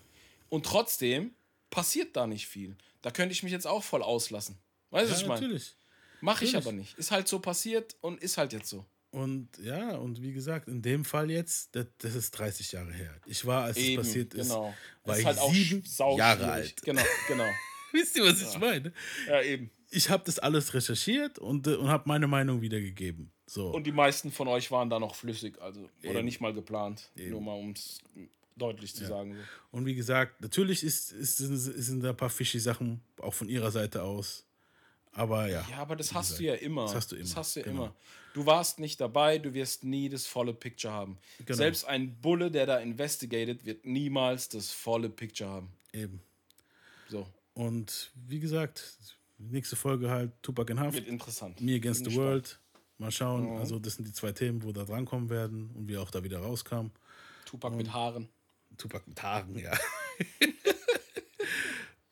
Und 0.50 0.66
trotzdem 0.66 1.32
passiert 1.70 2.16
da 2.16 2.26
nicht 2.26 2.48
viel. 2.48 2.78
Da 3.02 3.12
könnte 3.12 3.34
ich 3.34 3.44
mich 3.44 3.52
jetzt 3.52 3.68
auch 3.68 3.84
voll 3.84 4.02
auslassen. 4.02 4.58
Weißt 4.92 5.08
du, 5.08 5.12
was 5.12 5.18
Ja, 5.20 5.24
ich 5.24 5.28
meine? 5.28 5.42
natürlich. 5.42 5.76
Mache 6.22 6.46
ich 6.46 6.56
aber 6.56 6.72
nicht. 6.72 6.98
Ist 6.98 7.12
halt 7.12 7.28
so 7.28 7.40
passiert 7.40 7.96
und 8.02 8.22
ist 8.24 8.38
halt 8.38 8.54
jetzt 8.54 8.70
so. 8.70 8.86
Und 9.18 9.50
ja, 9.64 9.96
und 9.96 10.22
wie 10.22 10.32
gesagt, 10.32 10.68
in 10.68 10.84
dem 10.84 11.04
Fall 11.04 11.32
jetzt, 11.32 11.76
das, 11.76 11.88
das 11.98 12.14
ist 12.14 12.32
30 12.32 12.72
Jahre 12.72 12.94
her. 12.94 13.16
Ich 13.26 13.44
war, 13.48 13.64
als 13.64 13.78
Eben, 13.78 14.02
es 14.02 14.08
passiert 14.08 14.34
ist, 14.36 14.50
genau. 14.50 14.76
war 15.06 15.16
ist 15.16 15.22
ich 15.22 15.26
halt 15.26 15.40
sieben 15.52 15.84
Jahre 16.18 16.38
schwierig. 16.38 16.52
alt. 16.52 16.82
Genau, 16.84 17.02
genau. 17.28 17.50
Wisst 17.94 18.16
ihr, 18.16 18.24
was 18.24 18.42
ich 18.42 18.60
meine? 18.60 18.94
Ja, 19.28 19.42
eben. 19.42 19.72
Ich 19.90 20.12
habe 20.12 20.24
das 20.24 20.38
alles 20.38 20.72
recherchiert 20.72 21.40
und, 21.40 21.66
äh, 21.66 21.76
und 21.76 21.88
habe 21.88 22.04
meine 22.06 22.28
Meinung 22.28 22.62
wiedergegeben. 22.62 23.32
So. 23.48 23.72
Und 23.72 23.88
die 23.88 23.92
meisten 23.92 24.32
von 24.32 24.48
euch 24.50 24.70
waren 24.70 24.90
da 24.90 25.00
noch 25.00 25.16
flüssig, 25.16 25.60
also 25.62 25.90
oder 26.04 26.16
Eben. 26.16 26.26
nicht 26.26 26.40
mal 26.40 26.54
geplant. 26.54 27.10
Eben. 27.16 27.32
Nur 27.32 27.42
mal 27.42 27.54
um 27.54 27.72
es 27.72 28.00
deutlich 28.56 28.94
zu 28.94 29.04
sagen. 29.04 29.34
So. 29.34 29.40
Und 29.78 29.86
wie 29.88 29.96
gesagt, 29.96 30.42
natürlich 30.42 30.84
ist, 30.84 31.12
ist, 31.12 31.38
sind, 31.38 32.04
da 32.04 32.10
ein 32.10 32.18
paar 32.18 32.30
fishy 32.30 32.60
Sachen, 32.60 33.02
auch 33.20 33.34
von 33.34 33.50
ihrer 33.50 33.72
Seite 33.72 34.04
aus. 34.04 34.46
Aber 35.12 35.48
ja. 35.48 35.66
Ja, 35.72 35.78
aber 35.78 35.96
das 35.96 36.14
hast 36.14 36.28
gesagt, 36.28 36.40
du 36.40 36.44
ja 36.46 36.54
immer. 36.54 36.84
Das 36.84 36.94
hast 36.94 37.12
du 37.12 37.16
immer. 37.16 37.26
Das 37.26 37.36
hast 37.36 37.56
du 37.56 37.60
ja 37.62 37.66
genau. 37.66 37.86
immer. 37.86 37.96
Du 38.38 38.46
warst 38.46 38.78
nicht 38.78 39.02
dabei, 39.02 39.40
du 39.40 39.56
wirst 39.56 39.84
nie 39.84 40.10
das 40.10 40.28
volle 40.28 40.54
Picture 40.54 40.94
haben. 40.94 41.18
Genau. 41.44 41.58
Selbst 41.58 41.86
ein 41.86 42.22
Bulle, 42.22 42.52
der 42.52 42.68
da 42.68 42.78
investigated, 42.78 43.66
wird 43.66 43.84
niemals 43.84 44.48
das 44.48 44.70
volle 44.70 45.10
Picture 45.10 45.50
haben. 45.50 45.72
Eben. 45.92 46.22
So, 47.10 47.26
Und 47.56 48.12
wie 48.28 48.40
gesagt, 48.40 48.96
nächste 49.40 49.76
Folge 49.76 50.12
halt 50.12 50.34
Tupac 50.44 50.72
in 50.72 50.80
Haft. 50.80 50.94
wird 50.94 51.08
interessant. 51.08 51.60
Me 51.62 51.78
Against 51.78 52.04
Bin 52.04 52.14
the. 52.14 52.20
World. 52.20 52.60
Mal 53.00 53.10
schauen. 53.10 53.58
Also, 53.58 53.80
das 53.80 53.96
sind 53.96 54.08
die 54.08 54.14
zwei 54.14 54.34
Themen, 54.34 54.62
wo 54.62 54.72
da 54.72 54.84
drankommen 54.84 55.32
werden 55.32 55.72
und 55.74 55.88
wie 55.88 55.98
auch 55.98 56.12
da 56.12 56.24
wieder 56.24 56.38
rauskam. 56.38 56.92
Tupac 57.46 57.76
mit 57.76 57.92
Haaren. 57.92 58.30
Tupac 58.78 59.08
mit 59.08 59.24
Haaren, 59.24 59.58
ja. 59.58 59.76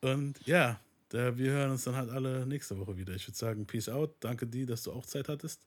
und 0.00 0.44
ja, 0.44 0.80
wir 1.12 1.52
hören 1.52 1.70
uns 1.70 1.84
dann 1.84 1.94
halt 1.94 2.10
alle 2.10 2.44
nächste 2.48 2.76
Woche 2.80 2.96
wieder. 2.96 3.14
Ich 3.14 3.28
würde 3.28 3.38
sagen, 3.38 3.64
Peace 3.64 3.88
out. 3.88 4.16
Danke 4.18 4.48
dir, 4.48 4.66
dass 4.66 4.82
du 4.82 4.90
auch 4.90 5.06
Zeit 5.06 5.28
hattest. 5.28 5.60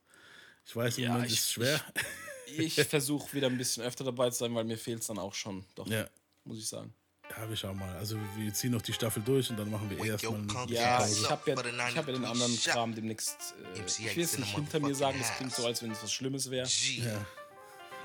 Ich 0.70 0.76
weiß, 0.76 0.98
im 0.98 1.04
Ja, 1.04 1.12
Moment 1.14 1.32
ich- 1.32 1.38
ist 1.38 1.50
schwer. 1.52 1.80
Ich 2.46 2.74
versuche 2.88 3.32
wieder 3.32 3.48
ein 3.48 3.58
bisschen 3.58 3.82
öfter 3.82 4.04
dabei 4.04 4.30
zu 4.30 4.38
sein, 4.38 4.54
weil 4.54 4.62
mir 4.62 4.78
fehlt 4.78 5.00
es 5.00 5.08
dann 5.08 5.18
auch 5.18 5.34
schon. 5.34 5.64
Doch, 5.74 5.84
ja. 5.88 6.06
muss 6.44 6.58
ich 6.58 6.68
sagen. 6.68 6.94
Ja, 7.28 7.48
wir 7.48 7.56
schauen 7.56 7.76
mal. 7.76 7.96
Also, 7.96 8.16
wir 8.36 8.54
ziehen 8.54 8.70
noch 8.70 8.82
die 8.82 8.92
Staffel 8.92 9.20
durch 9.24 9.50
und 9.50 9.56
dann 9.56 9.68
machen 9.68 9.90
wir 9.90 9.98
erstmal 10.04 10.40
Ja, 10.68 11.04
ich 11.04 11.28
habe 11.28 11.50
ja, 11.50 11.58
ich 11.88 11.96
hab 11.96 12.06
ja 12.06 12.12
den 12.12 12.24
anderen 12.24 12.56
Kram 12.60 12.94
demnächst. 12.94 13.54
Äh, 13.74 13.80
ich 13.84 14.16
will 14.16 14.22
es 14.24 14.38
nicht 14.38 14.54
hinter 14.54 14.78
mir 14.78 14.94
sagen, 14.94 15.18
das 15.18 15.36
klingt 15.36 15.52
so, 15.52 15.66
als 15.66 15.82
wenn 15.82 15.90
es 15.90 16.02
was 16.04 16.12
Schlimmes 16.12 16.48
wäre. 16.52 16.68
Ja. 16.68 17.26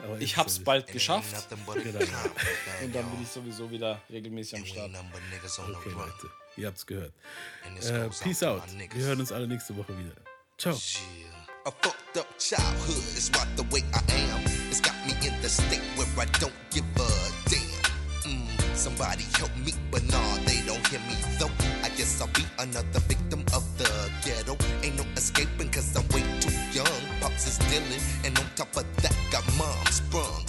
Aber 0.04 0.20
Ich 0.20 0.36
hab's 0.36 0.58
bald 0.58 0.88
geschafft 0.88 1.48
Genau. 1.50 1.72
und 2.84 2.96
dann 2.96 3.12
bin 3.12 3.22
ich 3.22 3.30
sowieso 3.30 3.70
wieder 3.70 4.02
regelmäßig 4.10 4.58
am 4.58 4.66
Start. 4.66 4.92
Okay, 4.92 5.90
Leute. 5.92 6.30
Ihr 6.58 6.66
habt's 6.68 6.86
gehört. 6.86 7.14
Äh, 7.80 8.10
peace 8.24 8.42
out. 8.42 8.64
Wir 8.76 9.06
hören 9.06 9.20
uns 9.20 9.32
alle 9.32 9.48
nächste 9.48 9.78
Woche 9.78 9.96
wieder. 10.00 10.16
Ciao. 10.58 10.76
A 11.68 11.72
fucked 11.72 12.18
up 12.18 12.28
childhood 12.38 13.04
is 13.18 13.32
what 13.34 13.48
the 13.58 13.64
way 13.74 13.82
I 13.92 13.98
am. 14.14 14.44
It's 14.70 14.80
got 14.80 14.94
me 15.08 15.14
in 15.26 15.34
the 15.42 15.50
state 15.50 15.82
where 15.96 16.06
I 16.20 16.26
don't 16.38 16.54
give 16.70 16.86
a 16.96 17.10
damn. 17.50 17.82
Mm, 18.22 18.76
somebody 18.76 19.24
help 19.34 19.50
me, 19.58 19.74
but 19.90 20.04
nah, 20.12 20.36
they 20.46 20.62
don't 20.68 20.86
hear 20.90 21.00
me 21.00 21.18
though. 21.40 21.50
I 21.82 21.90
guess 21.98 22.22
I'll 22.22 22.28
be 22.38 22.46
another 22.60 23.00
victim 23.10 23.42
of 23.56 23.66
the 23.80 23.90
ghetto. 24.24 24.56
Ain't 24.84 24.98
no 24.98 25.06
escaping 25.18 25.70
cause 25.70 25.96
I'm 25.96 26.08
way 26.10 26.22
too 26.40 26.54
young. 26.72 27.02
Pops 27.20 27.48
is 27.48 27.58
dealing, 27.58 28.04
and 28.24 28.38
on 28.38 28.46
top 28.56 28.78
of 28.78 28.86
that, 29.02 29.16
got 29.32 29.44
mom 29.58 29.86
sprung. 29.88 30.46